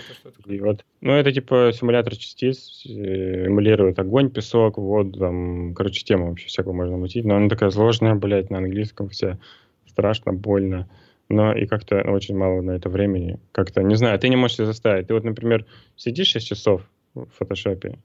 И 0.47 0.59
вот, 0.61 0.87
ну, 1.03 1.12
это 1.12 1.30
типа 1.32 1.72
симулятор 1.74 2.16
частиц, 2.16 2.87
э, 2.87 3.49
эмулирует 3.49 3.99
огонь, 3.99 4.30
песок, 4.30 4.78
воду, 4.78 5.18
там, 5.18 5.74
короче, 5.74 6.03
тему 6.05 6.30
вообще 6.30 6.47
всякую 6.47 6.74
можно 6.74 6.97
мутить, 6.97 7.26
но 7.26 7.37
она 7.37 7.51
такая 7.51 7.68
сложная, 7.68 8.14
блядь, 8.14 8.49
на 8.49 8.57
английском 8.57 9.11
вся, 9.11 9.39
страшно, 9.87 10.32
больно. 10.32 10.89
Но 11.28 11.53
и 11.53 11.66
как-то 11.66 12.01
очень 12.01 12.34
мало 12.34 12.62
на 12.62 12.70
это 12.70 12.89
времени. 12.89 13.39
Как-то, 13.53 13.82
не 13.82 13.97
знаю, 13.97 14.18
ты 14.18 14.30
не 14.30 14.37
можешь 14.37 14.57
себя 14.57 14.66
заставить. 14.66 15.09
Ты 15.09 15.12
вот, 15.12 15.24
например, 15.24 15.66
сидишь 15.97 16.28
6 16.28 16.47
часов 16.47 16.89
в 17.14 17.26
фотошопе, 17.37 17.99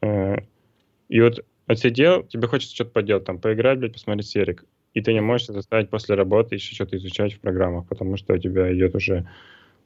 э, 0.00 0.36
и 1.10 1.20
вот 1.20 1.44
отсидел, 1.70 2.24
тебе 2.24 2.48
хочется 2.48 2.74
что-то 2.74 2.90
поделать, 2.90 3.24
там, 3.24 3.38
поиграть, 3.38 3.78
блядь, 3.78 3.92
посмотреть 3.92 4.26
серик. 4.26 4.64
И 4.92 5.00
ты 5.00 5.12
не 5.12 5.20
можешь 5.20 5.46
заставить 5.46 5.88
после 5.88 6.16
работы 6.16 6.56
еще 6.56 6.74
что-то 6.74 6.96
изучать 6.96 7.34
в 7.34 7.40
программах, 7.40 7.86
потому 7.88 8.16
что 8.16 8.34
у 8.34 8.38
тебя 8.38 8.74
идет 8.74 8.94
уже, 8.96 9.28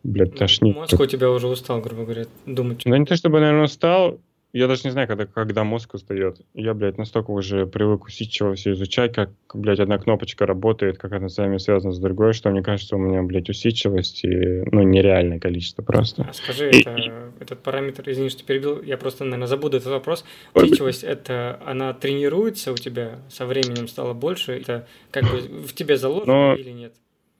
блядь, 0.03 0.33
ну, 0.33 0.39
тошнит. 0.39 0.77
Мозг 0.77 0.99
у 0.99 1.07
тебя 1.07 1.31
уже 1.31 1.47
устал, 1.47 1.81
грубо 1.81 2.05
говоря, 2.05 2.25
думать. 2.47 2.83
Да 2.85 2.97
не 2.97 3.05
то, 3.05 3.15
чтобы, 3.17 3.41
наверное, 3.41 3.65
устал, 3.65 4.19
я 4.55 4.69
даже 4.69 4.83
не 4.85 4.91
знаю, 4.91 5.09
когда, 5.09 5.27
когда 5.27 5.65
мозг 5.65 5.95
устает. 5.95 6.41
Я, 6.55 6.75
блядь, 6.75 6.97
настолько 6.97 7.33
уже 7.33 7.67
привык 7.67 8.05
усидчиво 8.05 8.55
все 8.55 8.73
изучать, 8.73 9.13
как, 9.13 9.31
блядь, 9.53 9.81
одна 9.81 9.99
кнопочка 9.99 10.47
работает, 10.47 10.97
как 10.97 11.13
она 11.13 11.29
с 11.29 11.37
вами 11.37 11.59
связана 11.59 11.93
с 11.93 11.99
другой, 11.99 12.35
что 12.35 12.51
мне 12.51 12.63
кажется, 12.63 12.95
у 12.95 12.99
меня, 13.01 13.23
блядь, 13.25 13.51
усидчивость 13.51 14.25
и, 14.25 14.63
ну, 14.71 14.83
нереальное 14.83 15.41
количество 15.41 15.83
просто. 15.83 16.31
Скажи, 16.33 16.71
и, 16.71 16.81
это, 16.83 16.95
и... 16.95 17.11
этот 17.41 17.65
параметр, 17.65 18.09
извини, 18.09 18.29
что 18.29 18.45
перебил, 18.45 18.81
я 18.81 18.97
просто, 18.97 19.25
наверное, 19.25 19.49
забуду 19.49 19.79
этот 19.79 19.91
вопрос. 19.91 20.25
Усидчивость, 20.55 21.03
это 21.03 21.61
она 21.67 21.93
тренируется 21.93 22.73
у 22.73 22.77
тебя, 22.77 23.19
со 23.29 23.47
временем 23.47 23.89
стало 23.89 24.15
больше, 24.15 24.53
это 24.53 24.87
как 25.11 25.25
бы 25.25 25.39
в 25.67 25.73
тебе 25.75 25.97
заложено 25.97 26.51
Но... 26.51 26.55
или 26.55 26.71
нет? 26.71 26.95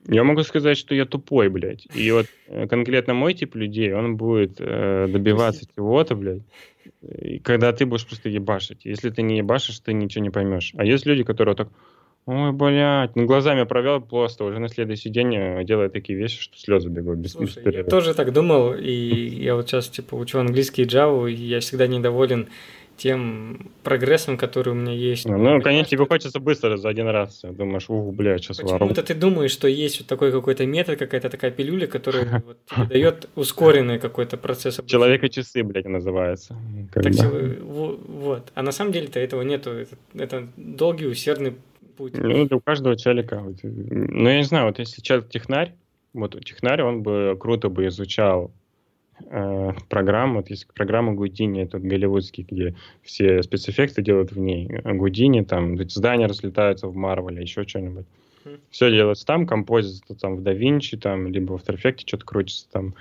Я 0.07 0.23
могу 0.23 0.43
сказать, 0.43 0.77
что 0.77 0.93
я 0.93 1.05
тупой, 1.05 1.49
блядь. 1.49 1.87
И 1.95 2.11
вот 2.11 2.27
э, 2.47 2.67
конкретно 2.67 3.13
мой 3.13 3.33
тип 3.33 3.55
людей, 3.55 3.93
он 3.93 4.17
будет 4.17 4.57
э, 4.59 5.07
добиваться 5.09 5.65
чего-то, 5.75 6.15
блядь, 6.15 6.43
и 7.01 7.39
когда 7.39 7.71
ты 7.73 7.85
будешь 7.85 8.05
просто 8.05 8.29
ебашить. 8.29 8.85
Если 8.85 9.09
ты 9.09 9.23
не 9.23 9.37
ебашишь, 9.37 9.79
ты 9.79 9.93
ничего 9.93 10.23
не 10.23 10.29
поймешь. 10.29 10.73
А 10.77 10.85
есть 10.85 11.05
люди, 11.05 11.23
которые 11.23 11.55
так, 11.55 11.69
ой, 12.27 12.51
блядь, 12.51 13.15
ну 13.15 13.25
глазами 13.25 13.63
провел 13.63 13.99
просто, 13.99 14.43
уже 14.43 14.59
на 14.59 14.69
следующий 14.69 15.09
день 15.09 15.35
э, 15.35 15.63
делает 15.63 15.93
такие 15.93 16.17
вещи, 16.17 16.39
что 16.39 16.57
слезы 16.57 16.89
бегут 16.89 17.17
без, 17.17 17.31
Слушай, 17.31 17.63
без 17.63 17.73
я 17.73 17.83
тоже 17.83 18.13
так 18.13 18.31
думал, 18.31 18.73
и 18.73 18.93
я 18.93 19.55
вот 19.55 19.67
сейчас, 19.67 19.89
типа, 19.89 20.15
учу 20.15 20.37
английский 20.37 20.83
и 20.83 20.85
Java, 20.85 21.31
и 21.31 21.33
я 21.33 21.59
всегда 21.61 21.87
недоволен 21.87 22.47
тем 22.97 23.71
прогрессом, 23.83 24.37
который 24.37 24.69
у 24.69 24.75
меня 24.75 24.93
есть. 24.93 25.25
Ну, 25.25 25.37
ну 25.37 25.61
конечно, 25.61 25.89
тебе 25.89 26.05
хочется 26.05 26.39
быстро 26.39 26.77
за 26.77 26.89
один 26.89 27.07
раз. 27.07 27.41
Думаешь, 27.43 27.89
ух, 27.89 28.13
бля, 28.13 28.37
сейчас 28.37 28.59
вору. 28.59 28.79
Почему-то 28.79 29.03
ты 29.03 29.13
думаешь, 29.13 29.51
что 29.51 29.67
есть 29.67 29.99
вот 29.99 30.07
такой 30.07 30.31
какой-то 30.31 30.65
метод, 30.65 30.97
какая-то 30.97 31.29
такая 31.29 31.51
пилюля, 31.51 31.87
которая 31.87 32.41
вот, 32.45 32.57
тебе 32.65 32.85
дает 32.85 33.29
ускоренный 33.35 33.99
какой-то 33.99 34.37
процесс. 34.37 34.79
Человека 34.85 35.29
часы, 35.29 35.63
блядь, 35.63 35.85
называется. 35.85 36.55
Так, 36.93 37.13
вот. 37.63 38.51
А 38.55 38.61
на 38.61 38.71
самом 38.71 38.91
деле-то 38.91 39.19
этого 39.19 39.41
нету. 39.41 39.71
Это, 39.71 39.95
это 40.17 40.47
долгий, 40.55 41.07
усердный 41.07 41.55
путь. 41.97 42.13
Ну, 42.17 42.47
у 42.49 42.59
каждого 42.59 42.95
человека. 42.95 43.43
Ну, 43.63 44.29
я 44.29 44.37
не 44.37 44.43
знаю, 44.43 44.67
вот 44.67 44.79
если 44.79 45.01
человек 45.01 45.29
технарь, 45.29 45.73
вот 46.13 46.39
технарь, 46.45 46.81
он 46.81 47.03
бы 47.03 47.37
круто 47.39 47.69
бы 47.69 47.87
изучал 47.87 48.45
э, 48.45 48.64
программ. 49.89 50.35
Вот 50.35 50.49
есть 50.49 50.67
программа 50.73 51.13
Гудини, 51.13 51.63
этот 51.63 51.83
голливудский, 51.83 52.45
где 52.49 52.75
все 53.03 53.41
спецэффекты 53.43 54.01
делают 54.01 54.31
в 54.31 54.39
ней. 54.39 54.67
Гудини, 54.83 55.41
там 55.41 55.77
здания 55.89 56.27
разлетаются 56.27 56.87
в 56.87 56.95
Марвеле, 56.95 57.41
еще 57.41 57.63
что-нибудь. 57.65 58.05
Mm. 58.43 58.59
Все 58.69 58.91
делается 58.91 59.25
там, 59.25 59.47
композиция 59.47 60.15
там 60.15 60.35
в 60.35 60.41
DaVinci, 60.41 60.97
там, 60.97 61.27
либо 61.27 61.57
в 61.57 61.61
After 61.61 61.75
Effects 61.75 62.03
что-то 62.05 62.25
крутится 62.25 62.67
там. 62.71 62.93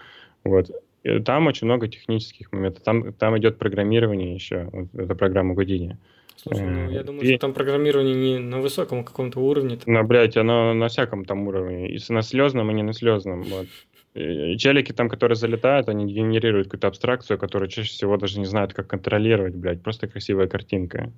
Вот. 0.42 0.70
И 1.02 1.18
там 1.18 1.46
очень 1.46 1.66
много 1.66 1.86
технических 1.88 2.50
моментов. 2.52 2.82
Там, 2.82 3.12
там 3.12 3.36
идет 3.38 3.58
программирование 3.58 4.34
еще. 4.34 4.68
Вот, 4.72 4.88
это 4.94 5.14
программа 5.14 5.54
Гудини. 5.54 5.98
Слушай, 6.36 6.66
ну 6.66 6.90
я 6.90 7.02
думаю, 7.04 7.24
и... 7.24 7.30
что 7.30 7.38
там 7.38 7.52
программирование 7.54 8.14
не 8.14 8.38
на 8.38 8.60
высоком 8.60 9.04
каком-то 9.04 9.40
уровне. 9.40 9.78
Ну, 9.86 10.02
блядь, 10.04 10.36
оно 10.36 10.74
на 10.74 10.88
всяком 10.88 11.24
там 11.24 11.46
уровне. 11.46 11.90
И 11.90 12.00
на 12.08 12.22
слезном, 12.22 12.70
и 12.70 12.74
не 12.74 12.82
на 12.82 12.92
слезном. 12.92 13.42
Вот. 13.42 13.66
Челики 14.14 14.92
там, 14.92 15.08
которые 15.08 15.36
залетают, 15.36 15.88
они 15.88 16.12
генерируют 16.12 16.68
какую-то 16.68 16.86
абстракцию, 16.86 17.38
которую 17.38 17.68
чаще 17.68 17.90
всего 17.90 18.16
даже 18.16 18.38
не 18.38 18.46
знают, 18.46 18.72
как 18.72 18.86
контролировать, 18.86 19.56
блядь. 19.56 19.82
Просто 19.82 20.06
красивая 20.06 20.46
картинка. 20.46 21.12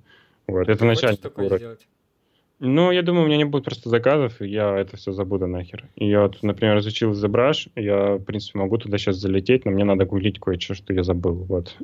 Вот, 0.47 0.67
это 0.67 0.83
начальный 0.85 1.19
уровень. 1.35 1.77
Ну, 2.59 2.89
я 2.91 3.03
думаю, 3.03 3.25
у 3.25 3.27
меня 3.27 3.37
не 3.37 3.45
будет 3.45 3.65
просто 3.65 3.89
заказов, 3.89 4.41
и 4.41 4.47
я 4.47 4.75
это 4.75 4.97
все 4.97 5.11
забуду 5.11 5.45
нахер. 5.45 5.85
И 5.95 6.09
я 6.09 6.23
вот, 6.23 6.41
например, 6.41 6.79
изучил 6.79 7.11
ZBrush, 7.11 7.69
я, 7.75 8.15
в 8.15 8.23
принципе, 8.23 8.57
могу 8.57 8.79
туда 8.79 8.97
сейчас 8.97 9.17
залететь, 9.17 9.65
но 9.65 9.71
мне 9.71 9.83
надо 9.83 10.05
гуглить 10.05 10.39
кое-что, 10.39 10.73
что 10.73 10.91
я 10.91 11.03
забыл, 11.03 11.35
вот. 11.35 11.75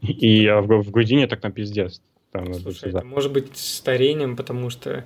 И 0.00 0.42
я 0.42 0.60
в, 0.60 0.66
в 0.82 0.90
Гудине 0.92 1.26
так 1.26 1.42
на 1.42 1.50
пиздец. 1.50 2.00
Там 2.30 2.54
Слушай, 2.54 2.90
это 2.90 3.04
может 3.04 3.32
быть 3.32 3.56
старением, 3.56 4.36
потому 4.36 4.70
что 4.70 5.04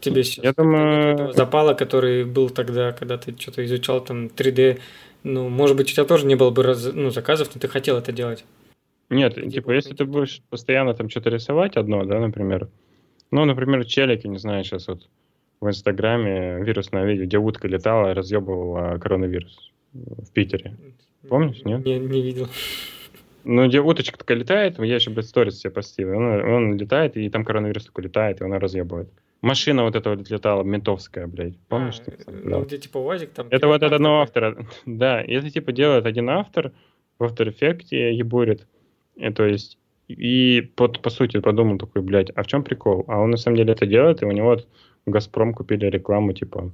тебе 0.00 0.24
сейчас 0.24 0.44
Я 0.44 0.52
думаю... 0.52 1.32
запала, 1.32 1.74
который 1.74 2.24
был 2.24 2.50
тогда, 2.50 2.92
когда 2.92 3.18
ты 3.18 3.34
что-то 3.38 3.64
изучал 3.64 4.00
там 4.04 4.26
3D. 4.26 4.80
Ну, 5.22 5.48
может 5.48 5.76
быть, 5.76 5.90
у 5.90 5.94
тебя 5.94 6.04
тоже 6.04 6.26
не 6.26 6.34
было 6.34 6.50
бы 6.50 6.62
раз, 6.62 6.90
ну, 6.92 7.10
заказов, 7.10 7.50
но 7.54 7.60
ты 7.60 7.68
хотел 7.68 7.98
это 7.98 8.12
делать. 8.12 8.44
Нет, 9.10 9.36
Где 9.36 9.50
типа, 9.50 9.72
если 9.72 9.94
ты 9.94 10.04
будешь 10.04 10.40
постоянно 10.50 10.94
там 10.94 11.10
что-то 11.10 11.30
рисовать 11.30 11.76
одно, 11.76 12.04
да, 12.04 12.20
например, 12.20 12.68
ну, 13.30 13.44
например, 13.44 13.84
челики, 13.84 14.26
не 14.26 14.38
знаю, 14.38 14.64
сейчас 14.64 14.88
вот 14.88 15.08
в 15.60 15.68
Инстаграме 15.68 16.62
вирусное 16.62 17.04
видео, 17.04 17.24
где 17.24 17.38
утка 17.38 17.68
летала 17.68 18.10
и 18.10 18.14
разъебывала 18.14 18.98
коронавирус 18.98 19.70
в 19.92 20.32
Питере. 20.32 20.76
Помнишь, 21.28 21.62
нет? 21.64 21.84
Не, 21.84 21.98
не 21.98 22.22
видел. 22.22 22.48
Ну, 23.44 23.66
где 23.68 23.80
уточка 23.80 24.18
такая 24.18 24.38
летает, 24.38 24.78
я 24.78 24.94
еще, 24.94 25.10
блядь, 25.10 25.26
сторис 25.26 25.58
себе 25.58 25.70
постил, 25.70 26.10
он, 26.10 26.24
он 26.24 26.76
летает, 26.76 27.16
и 27.16 27.28
там 27.30 27.44
коронавирус 27.44 27.86
такой 27.86 28.04
летает, 28.04 28.40
и 28.40 28.44
она 28.44 28.58
разъебывает. 28.58 29.08
Машина 29.42 29.84
вот 29.84 29.96
эта 29.96 30.10
вот 30.10 30.28
летала, 30.28 30.62
ментовская, 30.62 31.26
блядь. 31.26 31.58
Помнишь? 31.68 32.00
А, 32.00 32.10
ты? 32.10 32.18
Ну, 32.26 32.60
да. 32.60 32.66
где 32.66 32.78
типа 32.78 32.98
УАЗик 32.98 33.30
там... 33.30 33.48
Это 33.50 33.68
вот 33.68 33.82
один 33.82 34.06
автор. 34.06 34.66
Да, 34.86 35.22
это 35.22 35.50
типа 35.50 35.72
делает 35.72 36.06
один 36.06 36.28
автор 36.28 36.72
в 37.18 37.24
After 37.24 37.54
Effects 37.54 37.94
ебурит. 37.94 38.66
И, 39.16 39.30
то 39.30 39.44
есть, 39.46 39.78
и 40.08 40.70
под, 40.76 41.00
по 41.00 41.10
сути 41.10 41.40
подумал 41.40 41.78
такой, 41.78 42.02
блядь, 42.02 42.30
а 42.34 42.42
в 42.42 42.46
чем 42.46 42.62
прикол? 42.62 43.04
А 43.08 43.18
он 43.18 43.30
на 43.30 43.36
самом 43.36 43.56
деле 43.56 43.72
это 43.72 43.86
делает, 43.86 44.22
и 44.22 44.26
у 44.26 44.30
него 44.30 44.48
вот 44.48 44.68
Газпром 45.06 45.54
купили 45.54 45.86
рекламу, 45.86 46.32
типа, 46.32 46.70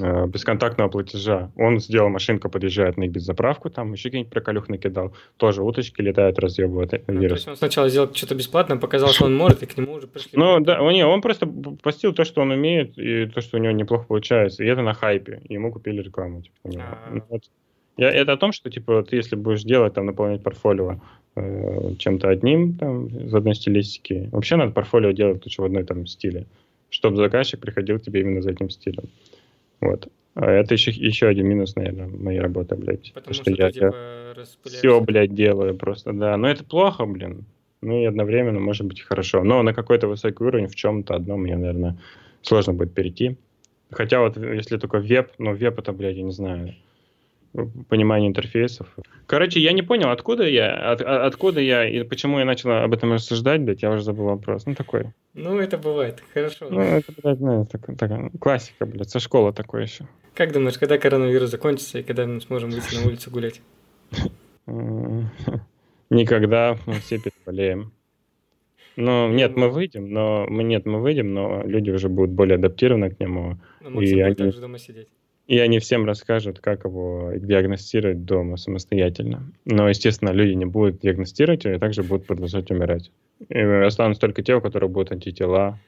э, 0.00 0.26
бесконтактного 0.26 0.88
платежа. 0.88 1.50
Он 1.56 1.80
сделал, 1.80 2.08
машинка 2.08 2.48
подъезжает 2.48 2.96
на 2.96 3.04
их 3.04 3.20
заправку, 3.20 3.70
там 3.70 3.92
еще 3.92 4.04
какие-нибудь 4.04 4.32
проколюх 4.32 4.68
накидал. 4.68 5.14
Тоже 5.36 5.62
уточки 5.62 6.00
летают, 6.00 6.38
разъебывают 6.38 6.92
ну, 7.06 7.14
вирус. 7.14 7.28
То 7.28 7.34
есть 7.34 7.48
он 7.48 7.56
сначала 7.56 7.88
сделал 7.88 8.12
что-то 8.14 8.34
бесплатно, 8.34 8.76
показал, 8.76 9.08
что 9.10 9.26
он 9.26 9.36
может, 9.36 9.62
и 9.62 9.66
к 9.66 9.76
нему 9.76 9.94
уже 9.94 10.06
пришли. 10.06 10.30
Ну 10.34 10.60
да, 10.60 10.80
не, 10.92 11.04
он 11.06 11.20
просто 11.20 11.46
постил 11.82 12.12
то, 12.12 12.24
что 12.24 12.42
он 12.42 12.50
умеет, 12.50 12.96
и 12.98 13.26
то, 13.26 13.40
что 13.40 13.56
у 13.56 13.60
него 13.60 13.72
неплохо 13.72 14.04
получается. 14.06 14.64
И 14.64 14.66
это 14.66 14.82
на 14.82 14.94
хайпе. 14.94 15.40
Ему 15.48 15.72
купили 15.72 16.02
рекламу. 16.02 16.42
Типа, 16.42 16.56
а. 16.78 17.10
ну, 17.12 17.22
вот. 17.28 17.42
Я, 17.98 18.10
это 18.10 18.32
о 18.32 18.36
том, 18.36 18.52
что 18.52 18.70
типа 18.70 19.02
ты 19.02 19.16
если 19.16 19.34
будешь 19.34 19.64
делать, 19.64 19.94
там, 19.94 20.06
наполнять 20.06 20.42
портфолио 20.42 21.00
э, 21.34 21.94
чем-то 21.98 22.28
одним, 22.28 22.74
там, 22.74 23.08
из 23.08 23.34
одной 23.34 23.56
стилистики. 23.56 24.28
Вообще 24.30 24.54
надо 24.56 24.72
портфолио 24.72 25.10
делать 25.10 25.44
лучше 25.44 25.62
в 25.62 25.64
одной 25.64 25.82
там 25.82 26.06
стиле, 26.06 26.46
чтобы 26.90 27.16
заказчик 27.16 27.60
приходил 27.60 27.98
к 27.98 28.02
тебе 28.02 28.20
именно 28.20 28.40
за 28.40 28.52
этим 28.52 28.70
стилем. 28.70 29.04
Вот. 29.80 30.08
А 30.34 30.50
это 30.50 30.74
еще, 30.74 30.92
еще 30.92 31.26
один 31.26 31.48
минус, 31.48 31.74
наверное, 31.74 32.06
моей 32.06 32.40
работы, 32.40 32.76
блядь. 32.76 33.12
Потому 33.12 33.34
что, 33.34 33.42
что 33.42 33.50
я, 33.50 33.72
типа, 33.72 33.94
я 34.36 34.44
все, 34.64 35.00
блядь, 35.00 35.34
делаю 35.34 35.76
просто, 35.76 36.12
да. 36.12 36.36
Но 36.36 36.48
это 36.48 36.64
плохо, 36.64 37.06
блин. 37.06 37.44
Ну 37.80 38.00
и 38.00 38.04
одновременно 38.04 38.60
может 38.60 38.86
быть 38.86 39.00
хорошо. 39.00 39.42
Но 39.42 39.62
на 39.62 39.74
какой-то 39.74 40.08
высокий 40.08 40.42
уровень 40.44 40.68
в 40.68 40.74
чем-то 40.74 41.14
одном 41.14 41.42
мне, 41.42 41.56
наверное, 41.56 41.98
сложно 42.42 42.72
будет 42.72 42.92
перейти. 42.92 43.36
Хотя 43.90 44.20
вот 44.20 44.36
если 44.36 44.76
только 44.76 44.98
веб, 44.98 45.30
ну 45.38 45.54
веб 45.54 45.78
это, 45.78 45.92
блядь, 45.92 46.16
я 46.16 46.22
не 46.22 46.32
знаю, 46.32 46.74
понимание 47.88 48.28
интерфейсов. 48.28 48.86
Короче, 49.26 49.60
я 49.60 49.72
не 49.72 49.82
понял, 49.82 50.10
откуда 50.10 50.46
я, 50.48 50.92
от, 50.92 51.00
откуда 51.02 51.60
я 51.60 51.88
и 51.88 52.02
почему 52.04 52.38
я 52.38 52.44
начал 52.44 52.70
об 52.70 52.92
этом 52.92 53.12
рассуждать, 53.12 53.60
блядь, 53.62 53.82
я 53.82 53.90
уже 53.90 54.02
забыл 54.02 54.26
вопрос. 54.26 54.66
Ну, 54.66 54.74
такой. 54.74 55.12
Ну, 55.34 55.58
это 55.58 55.78
бывает, 55.78 56.22
хорошо. 56.34 56.68
Ну, 56.70 56.80
это, 56.80 57.12
блядь, 57.22 57.40
ну, 57.40 57.66
так, 57.70 57.86
так, 57.98 58.10
классика, 58.40 58.86
блядь, 58.86 59.10
со 59.10 59.20
школы 59.20 59.52
такое 59.52 59.82
еще. 59.82 60.06
Как 60.34 60.52
думаешь, 60.52 60.78
когда 60.78 60.98
коронавирус 60.98 61.50
закончится 61.50 61.98
и 61.98 62.02
когда 62.02 62.26
мы 62.26 62.40
сможем 62.40 62.70
выйти 62.70 62.94
на 62.94 63.06
улицу 63.06 63.30
гулять? 63.30 63.60
Никогда, 66.10 66.76
мы 66.86 66.94
все 66.94 67.18
переболеем. 67.18 67.92
Ну, 68.96 69.28
нет, 69.28 69.56
мы 69.56 69.68
выйдем, 69.68 70.10
но 70.12 70.46
мы 70.48 70.64
нет, 70.64 70.84
мы 70.84 71.00
выйдем, 71.00 71.32
но 71.32 71.62
люди 71.64 71.90
уже 71.90 72.08
будут 72.08 72.30
более 72.30 72.56
адаптированы 72.56 73.10
к 73.10 73.20
нему. 73.20 73.56
Но 73.80 73.90
Максим 73.90 74.18
И 74.18 74.22
будет 74.22 74.24
они- 74.26 74.34
также 74.34 74.60
дома 74.60 74.78
сидеть. 74.78 75.08
И 75.48 75.58
они 75.58 75.78
всем 75.78 76.04
расскажут, 76.04 76.60
как 76.60 76.84
его 76.84 77.32
диагностировать 77.34 78.26
дома 78.26 78.58
самостоятельно. 78.58 79.50
Но, 79.64 79.88
естественно, 79.88 80.30
люди 80.30 80.52
не 80.52 80.66
будут 80.66 81.00
диагностировать 81.00 81.64
его 81.64 81.74
и 81.74 81.78
также 81.78 82.02
будут 82.02 82.26
продолжать 82.26 82.70
умирать. 82.70 83.10
И 83.48 83.58
останутся 83.58 84.20
только 84.20 84.42
те, 84.42 84.54
у 84.56 84.60
которых 84.60 84.90
будут 84.90 85.10
антитела, 85.10 85.80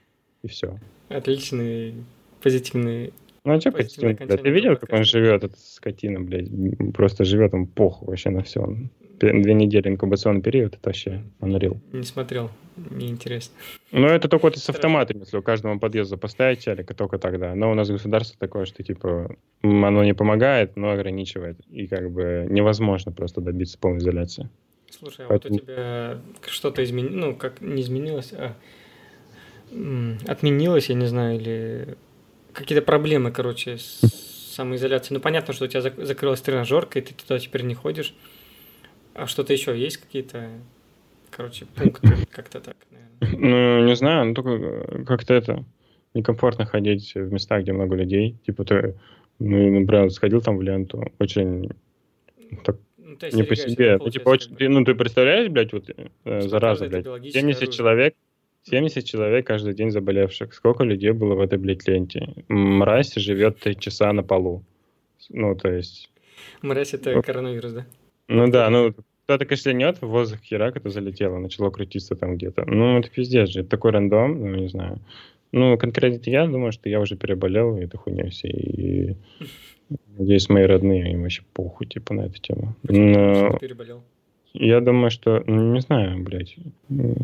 и 0.42 0.48
все. 0.48 0.78
Отличный, 1.10 1.94
позитивный. 2.42 3.12
Ну, 3.44 3.52
а 3.52 3.60
что 3.60 3.72
Позитивное 3.72 4.14
блядь? 4.14 4.42
Ты 4.42 4.50
видел, 4.50 4.76
как 4.76 4.92
он 4.94 5.04
живет, 5.04 5.44
эта 5.44 5.56
скотина, 5.58 6.20
блядь? 6.20 6.48
Просто 6.94 7.24
живет 7.24 7.52
он 7.52 7.66
похуй 7.66 8.08
вообще 8.08 8.30
на 8.30 8.42
все. 8.42 8.66
Две 9.20 9.52
недели 9.52 9.88
инкубационный 9.88 10.40
период, 10.40 10.74
это 10.74 10.80
вообще 10.88 11.22
unreal. 11.40 11.76
Не 11.92 12.04
смотрел, 12.04 12.50
неинтересно. 12.76 13.54
Ну, 13.92 14.06
это 14.06 14.28
только 14.28 14.44
вот 14.44 14.56
с 14.56 14.66
автоматом, 14.70 15.18
если 15.20 15.36
у 15.36 15.42
каждого 15.42 15.78
подъезда 15.78 16.16
поставить 16.16 16.64
челика, 16.64 16.94
только 16.94 17.18
тогда. 17.18 17.54
Но 17.54 17.70
у 17.70 17.74
нас 17.74 17.90
государство 17.90 18.38
такое, 18.38 18.64
что, 18.64 18.82
типа, 18.82 19.36
оно 19.62 20.02
не 20.04 20.14
помогает, 20.14 20.76
но 20.76 20.90
ограничивает. 20.90 21.58
И, 21.68 21.86
как 21.86 22.10
бы, 22.10 22.46
невозможно 22.48 23.12
просто 23.12 23.42
добиться 23.42 23.78
полной 23.78 23.98
изоляции. 23.98 24.48
Слушай, 24.88 25.26
а 25.26 25.28
Поэтому- 25.28 25.54
вот 25.54 25.62
у 25.62 25.66
тебя 25.66 26.18
что-то 26.48 26.82
изменилось, 26.82 27.14
ну, 27.14 27.34
как 27.36 27.60
не 27.60 27.82
изменилось, 27.82 28.32
а 28.32 28.54
отменилось, 30.26 30.88
я 30.88 30.94
не 30.94 31.06
знаю, 31.06 31.38
или 31.38 31.96
какие-то 32.54 32.84
проблемы, 32.84 33.30
короче, 33.32 33.76
с 33.76 34.00
самоизоляцией. 34.54 35.16
Ну, 35.16 35.20
понятно, 35.20 35.52
что 35.54 35.66
у 35.66 35.68
тебя 35.68 35.80
зак- 35.80 36.02
закрылась 36.04 36.40
тренажерка, 36.40 36.98
и 36.98 37.02
ты 37.02 37.14
туда 37.14 37.38
теперь 37.38 37.62
не 37.62 37.74
ходишь. 37.74 38.14
А 39.20 39.26
что-то 39.26 39.52
еще 39.52 39.78
есть 39.78 39.98
какие-то, 39.98 40.48
короче, 41.28 41.66
пункты, 41.66 42.08
как-то 42.30 42.58
так, 42.58 42.76
наверное. 42.90 43.78
Ну, 43.78 43.84
не 43.84 43.94
знаю, 43.94 44.28
ну, 44.28 44.34
только 44.34 44.50
э, 44.50 45.04
как-то 45.04 45.34
это... 45.34 45.64
Некомфортно 46.14 46.64
ходить 46.64 47.14
в 47.14 47.30
местах, 47.30 47.62
где 47.62 47.72
много 47.72 47.94
людей. 47.96 48.36
Типа, 48.44 48.64
ты, 48.64 48.96
ну, 49.38 49.78
например, 49.78 50.10
сходил 50.10 50.40
там 50.40 50.56
в 50.56 50.62
ленту, 50.62 51.12
очень 51.18 51.70
так 52.64 52.78
Ну, 52.96 53.16
не 53.32 53.42
по 53.42 53.54
себе. 53.54 53.98
Ну, 53.98 54.10
типа, 54.10 54.30
очень, 54.30 54.56
ты, 54.56 54.68
ну, 54.70 54.84
ты 54.84 54.94
представляешь, 54.94 55.50
блядь, 55.50 55.72
вот 55.74 55.90
э, 56.24 56.40
зараза, 56.40 56.88
блядь. 56.88 57.04
биологическое 57.04 57.42
70 57.42 57.62
оружие. 57.62 57.76
человек, 57.76 58.14
70 58.62 59.04
человек 59.04 59.46
каждый 59.46 59.74
день 59.74 59.90
заболевших. 59.90 60.54
Сколько 60.54 60.82
людей 60.82 61.10
было 61.10 61.34
в 61.34 61.40
этой, 61.40 61.58
блядь, 61.58 61.86
ленте? 61.86 62.34
Мразь 62.48 63.14
живет 63.16 63.60
3 63.60 63.76
часа 63.78 64.12
на 64.14 64.22
полу. 64.22 64.64
Ну, 65.28 65.54
то 65.54 65.70
есть... 65.70 66.10
Мразь, 66.62 66.94
это 66.94 67.20
коронавирус, 67.20 67.72
да? 67.72 67.86
Ну 68.30 68.48
да, 68.48 68.70
ну, 68.70 68.94
кто-то 69.30 69.46
кашлянет, 69.46 70.02
в 70.02 70.08
воздух 70.08 70.40
херак 70.40 70.76
это 70.76 70.90
залетело, 70.90 71.38
начало 71.38 71.70
крутиться 71.70 72.16
там 72.16 72.34
где-то. 72.34 72.64
Ну, 72.66 72.98
это 72.98 73.08
пиздец 73.08 73.50
же, 73.50 73.60
это 73.60 73.68
такой 73.68 73.92
рандом, 73.92 74.40
ну, 74.40 74.56
не 74.56 74.68
знаю. 74.68 74.98
Ну, 75.52 75.78
конкретно 75.78 76.28
я 76.28 76.46
думаю, 76.46 76.72
что 76.72 76.88
я 76.88 76.98
уже 76.98 77.14
переболел 77.16 77.76
этой 77.76 77.96
хуйней 77.96 78.30
всей, 78.30 78.50
и 78.50 79.16
надеюсь, 80.18 80.48
мои 80.48 80.64
родные, 80.64 81.12
им 81.12 81.22
вообще 81.22 81.42
похуй, 81.52 81.86
типа, 81.86 82.12
на 82.12 82.22
эту 82.22 82.40
тему. 82.40 82.74
Почему 82.82 83.06
Но 83.06 83.52
ты 83.52 83.58
переболел? 83.60 84.02
я 84.52 84.80
думаю, 84.80 85.12
что, 85.12 85.44
ну, 85.46 85.74
не 85.74 85.80
знаю, 85.80 86.20
блядь. 86.24 86.56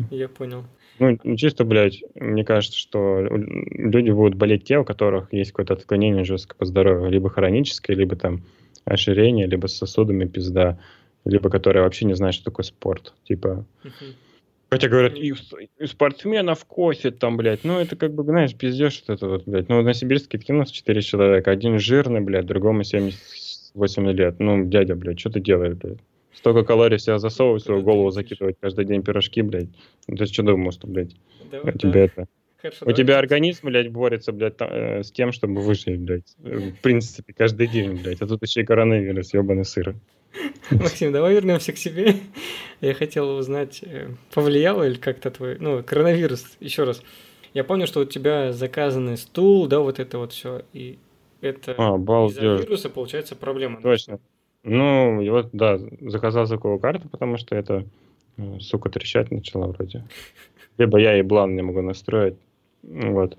Я 0.09 0.29
понял. 0.29 0.63
Ну, 0.99 1.17
чисто, 1.35 1.65
блядь, 1.65 2.03
мне 2.15 2.45
кажется, 2.45 2.79
что 2.79 3.19
люди 3.19 4.11
будут 4.11 4.35
болеть 4.35 4.63
те, 4.63 4.77
у 4.77 4.85
которых 4.85 5.33
есть 5.33 5.51
какое-то 5.51 5.73
отклонение 5.73 6.23
жестко 6.23 6.55
по 6.55 6.63
здоровью, 6.63 7.11
либо 7.11 7.29
хроническое, 7.29 7.97
либо 7.97 8.15
там 8.15 8.43
оширение, 8.85 9.45
либо 9.45 9.67
с 9.67 9.75
сосудами 9.75 10.25
пизда, 10.25 10.79
либо 11.25 11.49
которые 11.49 11.83
вообще 11.83 12.05
не 12.05 12.15
знают, 12.15 12.35
что 12.35 12.45
такое 12.45 12.63
спорт. 12.63 13.13
Типа, 13.25 13.65
Мгм. 13.83 14.15
хотя 14.69 14.87
говорят, 14.89 15.15
и, 15.15 15.33
и 15.79 15.85
спортсменов 15.85 16.65
косит 16.65 17.19
там, 17.19 17.37
блядь, 17.37 17.63
ну 17.63 17.79
это 17.79 17.95
как 17.95 18.13
бы, 18.13 18.23
знаешь, 18.23 18.55
пиздешь 18.55 19.03
вот 19.07 19.15
это 19.17 19.27
вот, 19.27 19.43
блядь. 19.45 19.69
Ну, 19.69 19.81
на 19.81 19.93
Сибирске 19.93 20.37
кинулось 20.37 20.71
4 20.71 21.01
человека, 21.01 21.51
один 21.51 21.79
жирный, 21.79 22.21
блядь, 22.21 22.45
другому 22.45 22.83
78 22.83 24.11
лет. 24.11 24.39
Ну, 24.39 24.65
дядя, 24.65 24.95
блядь, 24.95 25.19
что 25.19 25.29
ты 25.29 25.39
делаешь, 25.39 25.75
блядь? 25.75 25.99
Столько 26.33 26.63
калорий 26.63 26.99
себя 26.99 27.17
засовывать, 27.17 27.63
свою 27.63 27.81
голову 27.81 28.11
закидывать 28.11 28.57
каждый 28.61 28.85
день 28.85 29.01
пирожки, 29.01 29.41
блядь. 29.41 29.69
Ну, 30.07 30.15
Ты 30.17 30.27
что 30.27 30.43
думал, 30.43 30.71
что, 30.71 30.85
блядь, 30.87 31.15
Давай, 31.51 31.73
у 31.73 31.77
тебя 31.77 31.91
да. 31.93 31.99
это... 32.01 32.27
Хорошо, 32.61 32.85
У 32.87 32.91
тебя 32.91 33.17
организм, 33.19 33.67
блядь, 33.67 33.89
борется, 33.91 34.31
блядь, 34.31 34.57
та- 34.57 34.67
э, 34.99 35.03
с 35.03 35.11
тем, 35.11 35.31
чтобы 35.31 35.61
выжить, 35.61 35.99
блядь. 35.99 36.35
В 36.37 36.73
принципе, 36.81 37.33
каждый 37.33 37.67
день, 37.67 38.01
блядь. 38.01 38.21
А 38.21 38.27
тут 38.27 38.41
еще 38.43 38.61
и 38.61 38.65
коронавирус, 38.65 39.33
ебаный 39.33 39.63
сыр. 39.65 39.95
Максим, 40.71 41.11
давай 41.11 41.33
вернемся 41.33 41.73
к 41.73 41.77
себе. 41.77 42.15
Я 42.81 42.93
хотел 42.93 43.37
узнать, 43.37 43.81
э, 43.83 44.09
повлияло 44.33 44.87
ли 44.87 44.95
как-то 44.97 45.31
твой, 45.31 45.57
ну, 45.59 45.83
коронавирус, 45.83 46.45
еще 46.59 46.83
раз. 46.83 47.01
Я 47.53 47.63
помню, 47.63 47.87
что 47.87 48.01
у 48.01 48.05
тебя 48.05 48.53
заказанный 48.53 49.17
стул, 49.17 49.67
да, 49.67 49.79
вот 49.79 49.99
это 49.99 50.17
вот 50.19 50.33
все, 50.33 50.61
и 50.73 50.99
это 51.41 51.75
А, 51.77 51.95
из-за 52.27 52.41
вируса 52.41 52.89
получается 52.89 53.35
проблема. 53.35 53.81
Точно. 53.81 54.19
Ну, 54.63 55.21
и 55.21 55.29
вот, 55.29 55.49
да, 55.53 55.79
заказал 56.01 56.45
звуковую 56.45 56.79
карту, 56.79 57.07
потому 57.09 57.37
что 57.37 57.55
это, 57.55 57.85
э, 58.37 58.59
сука, 58.59 58.89
трещать 58.89 59.31
начала 59.31 59.67
вроде. 59.67 60.03
Либо 60.77 60.99
я 60.99 61.17
и 61.17 61.21
блан 61.21 61.55
не 61.55 61.61
могу 61.61 61.81
настроить. 61.81 62.35
Вот. 62.83 63.37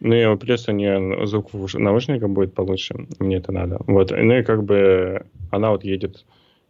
Ну 0.00 0.14
и 0.14 0.36
плюс 0.36 0.68
у 0.68 0.72
нее 0.72 1.26
звук 1.26 1.52
в 1.54 1.64
уш- 1.64 1.78
наушниках 1.78 2.28
будет 2.30 2.54
получше. 2.54 2.94
Мне 3.18 3.36
это 3.36 3.52
надо. 3.52 3.78
Вот. 3.86 4.10
Ну 4.10 4.34
и 4.38 4.42
как 4.42 4.64
бы 4.64 5.24
она 5.50 5.70
вот 5.70 5.84
едет 5.84 6.24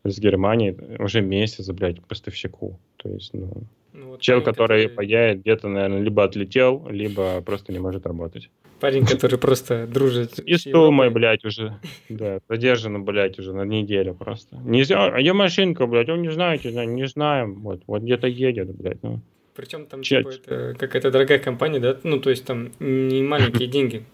с 0.04 0.18
Германии 0.18 0.76
уже 0.98 1.20
месяц, 1.22 1.68
блядь, 1.70 2.00
поставщику. 2.04 2.78
То 2.98 3.08
есть, 3.08 3.32
ну, 3.34 3.50
Ну, 3.92 4.08
вот 4.10 4.20
чел, 4.20 4.40
парень, 4.40 4.52
который 4.54 4.88
паяет, 4.88 5.40
где-то, 5.40 5.68
наверное, 5.68 6.00
либо 6.00 6.22
отлетел, 6.24 6.86
либо 6.90 7.40
просто 7.42 7.72
не 7.72 7.78
может 7.78 8.06
работать. 8.06 8.50
Парень, 8.80 9.06
который 9.06 9.38
просто 9.38 9.86
дружит 9.86 10.38
И 10.40 10.56
с 10.56 10.60
стул 10.62 10.90
мой, 10.90 11.06
Европой. 11.06 11.10
блядь, 11.14 11.44
уже, 11.44 11.78
да, 12.10 12.38
задержан, 12.48 13.02
блядь, 13.04 13.38
уже 13.38 13.52
на 13.54 13.62
неделю 13.62 14.14
просто. 14.14 14.56
Не 14.64 14.82
знаю, 14.84 15.14
а 15.14 15.20
я 15.20 15.32
машинка, 15.32 15.86
блядь, 15.86 16.08
он 16.10 16.20
не 16.22 16.30
знаете, 16.32 16.70
не, 16.72 16.84
не 16.86 17.06
знаем, 17.06 17.60
вот, 17.62 17.82
вот 17.86 18.02
где-то 18.02 18.26
едет, 18.26 18.74
блядь, 18.76 19.02
ну. 19.02 19.20
Причем 19.54 19.86
там 19.86 20.02
типа 20.02 20.28
это 20.30 20.74
какая-то 20.78 21.10
дорогая 21.10 21.38
компания, 21.38 21.78
да? 21.80 21.98
Ну, 22.02 22.18
то 22.20 22.30
есть 22.30 22.44
там 22.44 22.72
не 22.80 23.22
маленькие 23.22 23.68
деньги. 23.68 24.04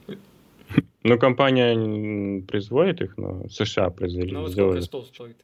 Ну, 1.03 1.18
компания 1.18 2.43
производит 2.43 3.01
их, 3.01 3.16
но 3.16 3.49
США 3.49 3.88
произвели, 3.91 4.32
Ну, 4.32 4.43
вот 4.43 4.53
сколько 4.53 4.80
стол 4.82 5.05
стоит? 5.05 5.36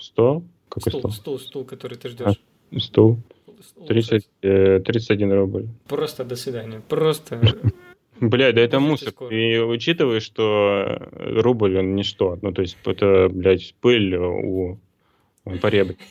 100? 0.00 0.42
Какой 0.68 0.90
Стул, 0.90 1.00
стол? 1.00 1.12
стул, 1.12 1.38
стул, 1.38 1.64
который 1.64 1.96
ты 1.96 2.08
ждешь. 2.08 2.40
Стул. 2.78 3.18
30, 3.86 4.28
э, 4.42 4.80
31 4.80 5.32
рубль. 5.32 5.66
Просто 5.88 6.24
до 6.24 6.36
свидания. 6.36 6.82
Просто 6.88 7.40
Блядь, 8.20 8.54
да 8.54 8.60
это 8.60 8.80
мусор. 8.80 9.10
скоро. 9.10 9.34
И 9.34 9.58
учитывая, 9.58 10.20
что 10.20 11.08
рубль, 11.12 11.78
он 11.78 11.94
ничто. 11.94 12.38
Ну, 12.42 12.52
то 12.52 12.62
есть, 12.62 12.76
это, 12.84 13.28
блядь, 13.30 13.74
пыль 13.80 14.16
у 14.16 14.78
поребрика. 15.60 16.02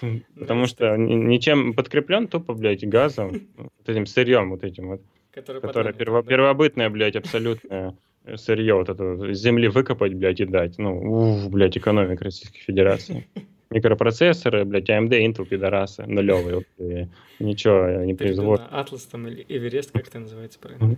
Потому 0.38 0.66
что 0.66 0.96
ни- 0.96 1.14
ничем 1.14 1.74
подкреплен 1.74 2.28
тупо, 2.28 2.54
блядь, 2.54 2.86
газом, 2.88 3.40
вот 3.56 3.88
этим 3.88 4.06
сырьем 4.06 4.50
вот 4.50 4.64
этим 4.64 4.88
вот, 4.88 5.02
которое 5.32 5.92
первобытное, 5.92 6.90
блядь, 6.90 7.16
абсолютное 7.16 7.96
сырье, 8.36 8.74
вот 8.74 8.88
это 8.88 9.32
с 9.34 9.38
земли 9.38 9.68
выкопать, 9.68 10.14
блядь, 10.14 10.40
и 10.40 10.44
дать. 10.44 10.78
Ну, 10.78 10.98
уф, 11.44 11.50
блядь, 11.50 11.76
экономика 11.76 12.24
Российской 12.24 12.58
Федерации. 12.60 13.26
Микропроцессоры, 13.68 14.64
блядь, 14.64 14.88
AMD, 14.88 15.10
Intel, 15.10 15.44
пидорасы, 15.44 16.04
нулевые. 16.06 16.54
вот, 16.78 17.08
ничего 17.40 18.04
не 18.04 18.14
производят. 18.14 18.64
Атлас 18.70 19.02
там 19.06 19.26
или 19.26 19.44
Эверест, 19.48 19.90
как 19.90 20.06
это 20.06 20.20
называется 20.20 20.58
правильно? 20.60 20.96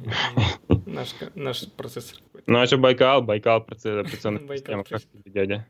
Наш, 0.84 1.14
наш 1.34 1.66
процессор. 1.72 2.18
Ну, 2.46 2.58
а 2.60 2.66
что 2.66 2.76
Байкал? 2.76 3.22
Байкал 3.22 3.62
процесс- 3.64 3.86
операционная 4.06 4.42
Байкал, 4.42 4.84
система. 4.84 4.84
Как 4.84 5.32
дядя? 5.32 5.66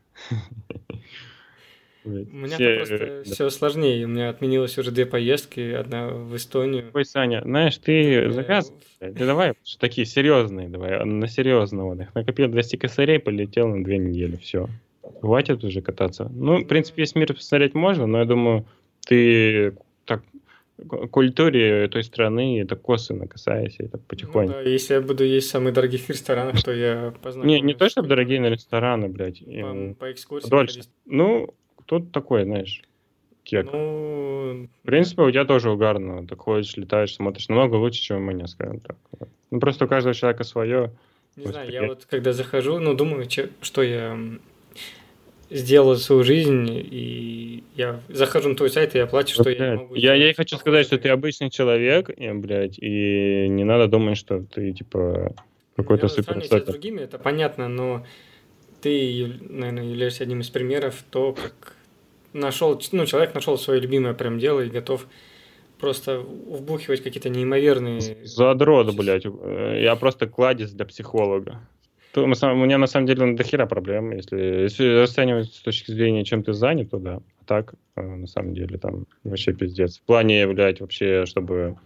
У 2.05 2.09
меня 2.09 2.55
все, 2.55 2.77
просто 2.77 2.95
э, 2.95 3.23
да. 3.25 3.31
все 3.31 3.49
сложнее. 3.49 4.05
У 4.05 4.07
меня 4.07 4.29
отменилось 4.29 4.77
уже 4.77 4.91
две 4.91 5.05
поездки, 5.05 5.71
одна 5.73 6.07
в 6.07 6.35
Эстонию. 6.35 6.85
Ой, 6.93 7.05
Саня, 7.05 7.41
знаешь, 7.43 7.77
ты 7.77 8.13
Э, 8.13 8.29
заказ, 8.29 8.73
ты 8.99 9.11
давай 9.11 9.53
такие 9.79 10.05
серьезные, 10.05 10.69
давай, 10.69 11.03
на 11.05 11.27
серьезного. 11.27 12.07
Накопил 12.13 12.47
200 12.47 12.77
косарей, 12.77 13.19
полетел 13.19 13.67
на 13.67 13.83
две 13.83 13.97
недели, 13.97 14.37
все. 14.37 14.67
Хватит 15.21 15.63
уже 15.63 15.81
кататься. 15.81 16.29
Ну, 16.33 16.63
в 16.63 16.67
принципе, 16.67 17.01
весь 17.01 17.15
мир 17.15 17.33
посмотреть 17.33 17.73
можно, 17.73 18.05
но 18.05 18.19
я 18.19 18.25
думаю, 18.25 18.65
ты 19.05 19.75
так 20.05 20.21
культуре 21.11 21.87
той 21.89 22.03
страны 22.03 22.61
это 22.61 22.75
косвенно 22.75 23.27
касаешься, 23.27 23.83
это 23.83 23.97
Ну 23.97 24.03
потихоньку. 24.07 24.53
да, 24.53 24.61
если 24.61 24.93
я 24.93 25.01
буду 25.01 25.23
есть 25.23 25.47
в 25.47 25.51
самых 25.51 25.73
дорогих 25.73 26.09
ресторанах, 26.09 26.63
то 26.63 26.73
я 26.73 27.13
познакомлюсь. 27.21 27.61
не, 27.61 27.67
не 27.67 27.73
то, 27.73 27.89
чтобы 27.89 28.07
дорогие 28.07 28.39
на 28.39 28.47
рестораны, 28.47 29.09
блядь. 29.09 29.43
По, 29.43 29.95
по 29.99 30.11
экскурсии. 30.11 30.49
Дольше. 30.49 30.75
ходить. 30.75 30.89
Ну, 31.05 31.53
кто 31.89 31.99
такой, 31.99 32.43
знаешь, 32.43 32.83
кек. 33.43 33.67
Ну, 33.73 34.67
В 34.83 34.85
принципе, 34.85 35.23
у 35.23 35.31
тебя 35.31 35.43
тоже 35.43 35.71
угарно. 35.71 36.25
Ты 36.27 36.35
ходишь, 36.35 36.77
летаешь, 36.77 37.15
смотришь. 37.15 37.49
Намного 37.49 37.75
лучше, 37.75 37.99
чем 37.99 38.17
у 38.17 38.31
меня, 38.31 38.45
скажем 38.45 38.79
так. 38.79 38.95
Ну, 39.49 39.59
просто 39.59 39.85
у 39.85 39.87
каждого 39.87 40.13
человека 40.13 40.43
свое. 40.43 40.91
не 41.35 41.47
знаю, 41.47 41.71
я 41.71 41.87
вот 41.87 42.05
когда 42.07 42.31
захожу, 42.31 42.77
ну, 42.77 42.93
думаю, 42.93 43.25
че- 43.25 43.49
что 43.61 43.81
я... 43.81 44.15
сделал 45.49 45.95
свою 45.95 46.23
жизнь, 46.23 46.67
и 46.69 47.63
я 47.75 48.01
захожу 48.07 48.49
на 48.49 48.55
твой 48.55 48.69
сайт, 48.69 48.93
и 48.93 48.99
я 48.99 49.07
плачу, 49.07 49.33
что 49.33 49.49
я 49.49 49.57
Блядь, 49.57 49.79
могу 49.79 49.95
я, 49.95 50.13
я 50.13 50.31
хочу 50.35 50.57
сказать, 50.57 50.85
что 50.85 50.99
ты 50.99 51.09
обычный 51.09 51.49
человек, 51.49 52.11
и, 52.15 52.31
блядь, 52.33 52.77
и 52.77 53.47
не 53.49 53.63
надо 53.63 53.87
думать, 53.87 54.15
что 54.15 54.43
ты, 54.43 54.73
типа, 54.73 55.33
какой-то 55.75 56.05
Я 56.05 56.09
себя 56.09 56.39
с 56.39 56.43
супер 56.43 56.65
другими, 56.65 57.01
это 57.01 57.17
понятно, 57.17 57.67
но 57.67 58.05
ты, 58.81 59.39
наверное, 59.41 59.85
являешься 59.85 60.23
одним 60.23 60.41
из 60.41 60.49
примеров 60.51 61.03
то, 61.09 61.33
как 61.33 61.75
нашел, 62.33 62.81
ну, 62.91 63.05
человек 63.05 63.33
нашел 63.33 63.57
свое 63.57 63.79
любимое 63.79 64.13
прям 64.13 64.39
дело 64.39 64.61
и 64.61 64.69
готов 64.69 65.07
просто 65.79 66.19
вбухивать 66.19 67.01
какие-то 67.01 67.29
неимоверные... 67.29 68.01
Задрот, 68.23 68.95
блядь. 68.95 69.25
Э, 69.25 69.79
Я 69.81 69.95
просто 69.95 70.27
кладезь 70.27 70.71
для 70.71 70.85
психолога. 70.85 71.61
У 72.15 72.25
меня 72.25 72.77
на 72.77 72.87
самом 72.87 73.05
деле 73.05 73.33
до 73.33 73.43
хера 73.43 73.65
проблем. 73.65 74.11
Если, 74.11 74.37
если 74.63 75.01
расценивать 75.01 75.53
с 75.53 75.61
точки 75.61 75.91
зрения, 75.91 76.25
чем 76.25 76.43
ты 76.43 76.53
занят, 76.53 76.89
то 76.89 76.97
да. 76.97 77.19
А 77.39 77.45
так, 77.45 77.75
э, 77.95 78.01
на 78.01 78.27
самом 78.27 78.53
деле, 78.53 78.77
там 78.77 79.05
вообще 79.23 79.53
пиздец. 79.53 79.99
В 79.99 80.01
плане, 80.01 80.47
блядь, 80.47 80.81
вообще, 80.81 81.25
чтобы 81.25 81.77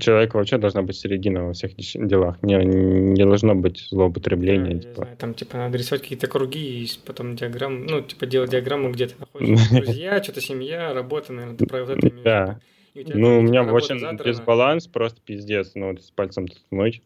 человека 0.00 0.36
вообще 0.36 0.58
должна 0.58 0.82
быть 0.82 0.96
середина 0.96 1.44
во 1.46 1.52
всех 1.52 1.72
делах. 1.76 2.42
Не, 2.42 2.56
не 2.64 3.24
должно 3.24 3.54
быть 3.54 3.74
Да, 3.90 3.96
злоупотребления. 3.96 4.74
я 4.74 4.78
типа. 4.80 4.94
знаю, 4.96 5.16
там, 5.16 5.34
типа, 5.34 5.56
надо 5.58 5.78
рисовать 5.78 6.02
какие-то 6.02 6.26
круги 6.26 6.82
и 6.84 6.88
потом 7.06 7.36
диаграмму, 7.36 7.84
ну, 7.88 8.00
типа, 8.00 8.26
делать 8.26 8.50
диаграмму, 8.50 8.90
где 8.90 9.06
ты 9.06 9.14
находишься. 9.20 9.74
Друзья, 9.82 10.22
что-то 10.22 10.40
семья, 10.40 10.92
работа, 10.92 11.32
наверное, 11.32 11.56
ты 11.56 11.66
про 11.66 11.84
вот 11.84 11.90
это 11.98 12.08
имеешь 12.08 12.24
Да. 12.24 12.58
у 12.94 13.00
Ну, 13.18 13.38
у 13.38 13.42
меня 13.42 13.62
типа, 13.62 13.74
работа 13.74 13.94
очень 13.94 14.24
дисбаланс, 14.24 14.86
просто 14.88 15.20
пиздец. 15.24 15.72
Ну, 15.76 15.92
вот 15.92 16.02
с 16.02 16.10
пальцем 16.10 16.48
ткнуть. 16.48 17.00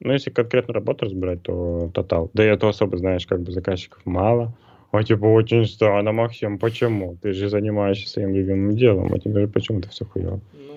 Ну, 0.00 0.12
если 0.12 0.30
конкретно 0.30 0.74
работу 0.74 1.04
разбирать, 1.04 1.42
то 1.42 1.90
тотал. 1.94 2.28
Да 2.34 2.44
и 2.44 2.48
это 2.48 2.68
особо, 2.68 2.96
знаешь, 2.96 3.24
как 3.26 3.40
бы 3.40 3.52
заказчиков 3.52 4.04
мало. 4.04 4.52
А 4.90 5.02
типа 5.04 5.24
очень 5.24 5.64
странно, 5.64 6.12
Максим, 6.12 6.58
почему? 6.58 7.16
Ты 7.22 7.32
же 7.32 7.48
занимаешься 7.48 8.10
своим 8.10 8.34
любимым 8.34 8.76
делом, 8.76 9.10
а 9.14 9.18
тебе 9.18 9.46
почему-то 9.46 9.88
все 9.88 10.04
хуево. 10.04 10.40
Ну, 10.52 10.71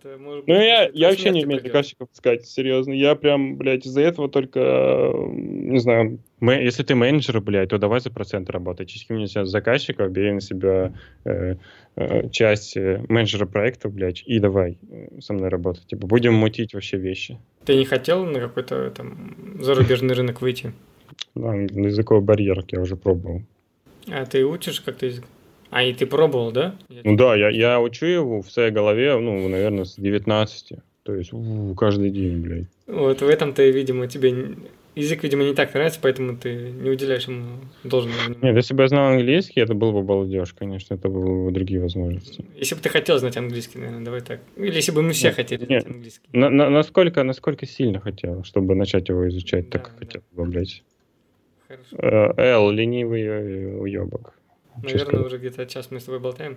это 0.00 0.18
может 0.18 0.46
Ну, 0.46 0.54
быть, 0.54 0.64
я, 0.64 0.90
я 0.92 1.08
вообще 1.08 1.30
не 1.30 1.44
умею 1.44 1.62
заказчиков 1.62 2.08
искать, 2.12 2.46
серьезно. 2.46 2.92
Я 2.92 3.14
прям, 3.14 3.56
блядь, 3.56 3.86
из-за 3.86 4.00
этого 4.00 4.28
только, 4.28 5.12
не 5.30 5.78
знаю, 5.78 6.18
мэ- 6.40 6.62
если 6.62 6.82
ты 6.82 6.94
менеджер, 6.94 7.40
блядь, 7.40 7.70
то 7.70 7.78
давай 7.78 8.00
за 8.00 8.10
процент 8.10 8.50
работай. 8.50 8.86
Чистки 8.86 9.12
мне 9.12 9.26
сейчас 9.26 9.48
заказчиков, 9.48 10.10
бери 10.10 10.32
на 10.32 10.40
себя 10.40 10.92
э, 11.24 11.56
э, 11.96 12.28
часть 12.30 12.76
э, 12.76 13.04
менеджера 13.08 13.46
проекта, 13.46 13.88
блядь, 13.88 14.22
и 14.26 14.38
давай 14.38 14.78
э, 14.90 15.20
со 15.20 15.32
мной 15.32 15.48
работать. 15.48 15.86
Типа, 15.86 16.06
будем 16.06 16.34
мутить 16.34 16.74
вообще 16.74 16.96
вещи. 16.96 17.38
Ты 17.64 17.76
не 17.76 17.84
хотел 17.84 18.24
на 18.24 18.40
какой-то 18.40 18.90
там 18.90 19.58
зарубежный 19.60 20.14
рынок 20.14 20.40
выйти? 20.40 20.72
Да, 21.34 21.54
языковой 21.54 22.22
барьер 22.22 22.64
я 22.68 22.80
уже 22.80 22.96
пробовал. 22.96 23.42
А 24.08 24.24
ты 24.24 24.44
учишь 24.44 24.80
как-то 24.80 25.06
язык? 25.06 25.24
А, 25.70 25.82
и 25.82 25.92
ты 25.92 26.06
пробовал, 26.06 26.50
да? 26.52 26.74
Ну 27.04 27.16
да, 27.16 27.34
я, 27.36 27.48
я 27.50 27.80
учу 27.80 28.06
его 28.06 28.42
в 28.42 28.50
своей 28.50 28.70
голове, 28.72 29.16
ну, 29.18 29.48
наверное, 29.48 29.84
с 29.84 29.94
19. 29.96 30.72
То 31.04 31.14
есть 31.14 31.32
у, 31.32 31.74
каждый 31.74 32.10
день, 32.10 32.38
блядь. 32.40 32.66
Вот 32.86 33.22
в 33.22 33.28
этом-то, 33.28 33.62
видимо, 33.68 34.06
тебе 34.08 34.56
язык, 34.96 35.22
видимо, 35.22 35.44
не 35.44 35.54
так 35.54 35.72
нравится, 35.72 36.00
поэтому 36.02 36.36
ты 36.36 36.52
не 36.72 36.90
уделяешь 36.90 37.26
ему 37.28 37.58
должного 37.84 38.18
Нет, 38.18 38.36
внимания. 38.38 38.56
если 38.56 38.74
бы 38.74 38.82
я 38.82 38.88
знал 38.88 39.12
английский, 39.12 39.60
это 39.60 39.74
был 39.74 39.92
бы 39.92 40.02
балдеж, 40.02 40.52
конечно, 40.52 40.94
это 40.94 41.08
были 41.08 41.46
бы 41.46 41.52
другие 41.52 41.80
возможности. 41.80 42.44
Если 42.56 42.74
бы 42.74 42.80
ты 42.80 42.88
хотел 42.88 43.18
знать 43.18 43.36
английский, 43.36 43.78
наверное, 43.78 44.04
давай 44.04 44.20
так. 44.22 44.40
Или 44.56 44.74
если 44.74 44.90
бы 44.92 45.02
мы 45.02 45.12
все 45.12 45.28
Нет, 45.28 45.36
хотели 45.36 45.60
нет. 45.66 45.82
знать 45.82 45.86
английский. 45.94 46.28
На- 46.32 46.50
на- 46.50 46.68
насколько, 46.68 47.22
насколько 47.22 47.64
сильно 47.66 48.00
хотел, 48.00 48.42
чтобы 48.44 48.74
начать 48.74 49.08
его 49.08 49.28
изучать, 49.28 49.70
так 49.70 49.82
Да, 49.82 49.88
как 49.88 49.98
да. 50.00 50.06
хотел 50.06 50.22
бы, 50.32 50.44
блядь. 50.46 50.82
Хорошо. 51.68 51.96
Э, 51.98 52.32
Эл, 52.36 52.70
ленивый 52.72 53.22
э, 53.22 53.76
уебок. 53.78 54.34
Наверное, 54.82 55.22
уже 55.22 55.38
где-то 55.38 55.66
час 55.66 55.90
мы 55.90 56.00
с 56.00 56.04
тобой 56.04 56.20
болтаем. 56.20 56.56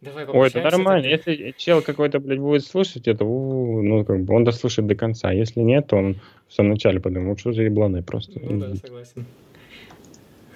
Давай 0.00 0.24
Ой, 0.26 0.48
это 0.48 0.60
нормально. 0.62 1.02
тогда. 1.02 1.32
Если 1.32 1.54
чел 1.56 1.80
какой-то, 1.80 2.18
блядь, 2.18 2.40
будет 2.40 2.64
слушать 2.64 3.06
это, 3.06 3.24
ну, 3.24 4.04
как 4.04 4.24
бы 4.24 4.34
он 4.34 4.42
дослушает 4.42 4.88
до 4.88 4.96
конца. 4.96 5.30
Если 5.30 5.60
нет, 5.60 5.86
то 5.86 5.96
он 5.96 6.16
в 6.48 6.54
самом 6.54 6.70
начале 6.70 6.98
подумает, 6.98 7.38
что 7.38 7.52
за 7.52 7.62
ебланы 7.62 8.02
просто. 8.02 8.40
Ну 8.42 8.58
да, 8.58 8.74
согласен. 8.74 9.26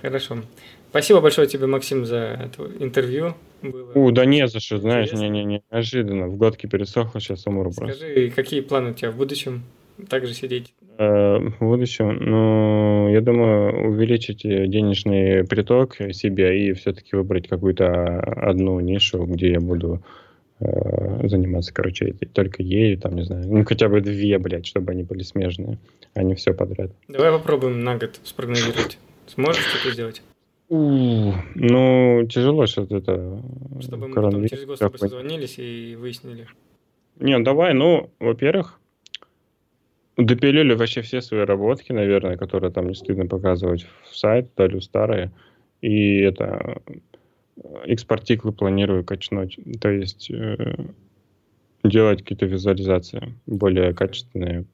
Хорошо. 0.02 0.38
Спасибо 0.90 1.20
большое 1.20 1.46
тебе, 1.46 1.66
Максим, 1.66 2.04
за 2.04 2.50
интервью. 2.80 3.34
Было 3.62 3.92
У, 3.94 4.10
да 4.10 4.24
не 4.24 4.48
за 4.48 4.60
что, 4.60 4.78
знаешь, 4.78 5.12
не-не-не, 5.12 5.62
неожиданно. 5.70 6.26
В 6.26 6.36
глотке 6.36 6.68
пересохло, 6.68 7.20
сейчас 7.20 7.46
умру 7.46 7.70
просто. 7.72 7.96
Скажи, 7.96 8.30
какие 8.30 8.60
планы 8.62 8.90
у 8.90 8.94
тебя 8.94 9.10
в 9.10 9.16
будущем? 9.16 9.62
Также 10.08 10.34
сидеть? 10.34 10.74
Э, 10.98 11.38
В 11.38 11.58
будущем, 11.60 12.16
ну, 12.20 13.08
я 13.10 13.20
думаю, 13.20 13.88
увеличить 13.88 14.44
э, 14.44 14.66
денежный 14.66 15.44
приток 15.44 15.96
себе 16.12 16.68
и 16.68 16.72
все-таки 16.72 17.16
выбрать 17.16 17.48
какую-то 17.48 18.20
одну 18.20 18.80
нишу, 18.80 19.24
где 19.24 19.52
я 19.52 19.60
буду 19.60 20.02
э, 20.60 21.28
заниматься, 21.28 21.72
короче, 21.72 22.12
только 22.32 22.62
ею, 22.62 22.98
там, 22.98 23.16
не 23.16 23.22
знаю, 23.22 23.44
ну, 23.46 23.64
хотя 23.64 23.88
бы 23.88 24.00
две, 24.00 24.38
блядь, 24.38 24.66
чтобы 24.66 24.92
они 24.92 25.02
были 25.02 25.22
смежные, 25.22 25.78
а 26.14 26.22
не 26.22 26.34
все 26.34 26.54
подряд. 26.54 26.90
Давай 27.08 27.30
попробуем 27.32 27.80
на 27.80 27.96
год 27.96 28.20
спрогнозировать. 28.22 28.98
Сможешь 29.26 29.64
что-то 29.64 29.92
сделать? 29.92 30.22
У, 30.68 31.32
ну, 31.54 32.26
тяжело 32.28 32.66
что-то 32.66 32.96
это... 32.96 33.42
Чтобы 33.80 34.08
мы 34.08 34.14
потом 34.14 34.46
через 34.48 34.64
год 34.64 34.76
с 34.76 34.80
тобой 34.80 34.98
созвонились 34.98 35.58
и 35.58 35.96
выяснили. 35.98 36.48
Не, 37.20 37.38
давай, 37.38 37.72
ну, 37.72 38.10
во-первых, 38.18 38.78
допилили 40.16 40.74
вообще 40.74 41.02
все 41.02 41.20
свои 41.20 41.42
работки, 41.42 41.92
наверное, 41.92 42.36
которые 42.36 42.72
там 42.72 42.88
не 42.88 42.94
стыдно 42.94 43.26
показывать 43.26 43.86
в 44.04 44.16
сайт, 44.16 44.50
дали 44.56 44.80
старые. 44.80 45.32
И 45.80 46.18
это 46.18 46.82
экспортиклы 47.84 48.52
планирую 48.52 49.04
качнуть. 49.04 49.58
То 49.80 49.90
есть 49.90 50.30
э, 50.30 50.76
делать 51.84 52.22
какие-то 52.22 52.46
визуализации 52.46 53.34
более 53.46 53.94
качественные, 53.94 54.64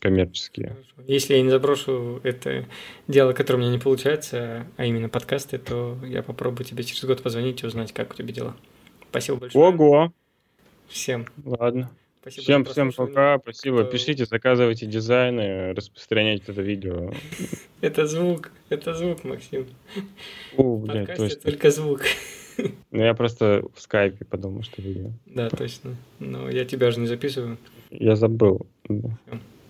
коммерческие. 0.00 0.76
Если 1.06 1.34
я 1.34 1.42
не 1.42 1.50
заброшу 1.50 2.20
это 2.22 2.66
дело, 3.06 3.32
которое 3.32 3.58
у 3.58 3.60
меня 3.62 3.72
не 3.72 3.78
получается, 3.78 4.66
а 4.76 4.84
именно 4.84 5.08
подкасты, 5.08 5.58
то 5.58 5.96
я 6.04 6.22
попробую 6.22 6.64
тебе 6.64 6.84
через 6.84 7.04
год 7.04 7.22
позвонить 7.22 7.62
и 7.62 7.66
узнать, 7.66 7.92
как 7.92 8.12
у 8.12 8.14
тебя 8.14 8.32
дела. 8.32 8.56
Спасибо 9.10 9.38
большое. 9.38 9.64
Ого! 9.64 10.12
Всем. 10.88 11.26
Ладно. 11.44 11.90
Спасибо 12.20 12.42
всем, 12.42 12.64
всем 12.64 12.92
пока. 12.92 13.38
Спасибо. 13.38 13.80
Это- 13.82 13.90
Пишите, 13.92 14.24
заказывайте 14.26 14.86
дизайны, 14.86 15.72
распространяйте 15.74 16.44
это 16.52 16.62
видео. 16.62 17.12
Это 17.80 18.06
звук. 18.06 18.50
Это 18.70 18.92
звук, 18.94 19.22
Максим. 19.24 19.66
О, 20.56 20.76
блядь, 20.78 21.14
точно. 21.16 21.40
только 21.42 21.70
звук. 21.70 22.02
Ну, 22.90 23.04
я 23.04 23.14
просто 23.14 23.62
в 23.72 23.80
скайпе 23.80 24.24
подумал, 24.24 24.64
что 24.64 24.82
видео. 24.82 25.12
Да, 25.26 25.48
точно. 25.48 25.94
Но 26.18 26.50
я 26.50 26.64
тебя 26.64 26.90
же 26.90 26.98
не 26.98 27.06
записываю. 27.06 27.56
Я 27.90 28.16
забыл. 28.16 28.66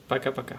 Пока-пока. 0.09 0.59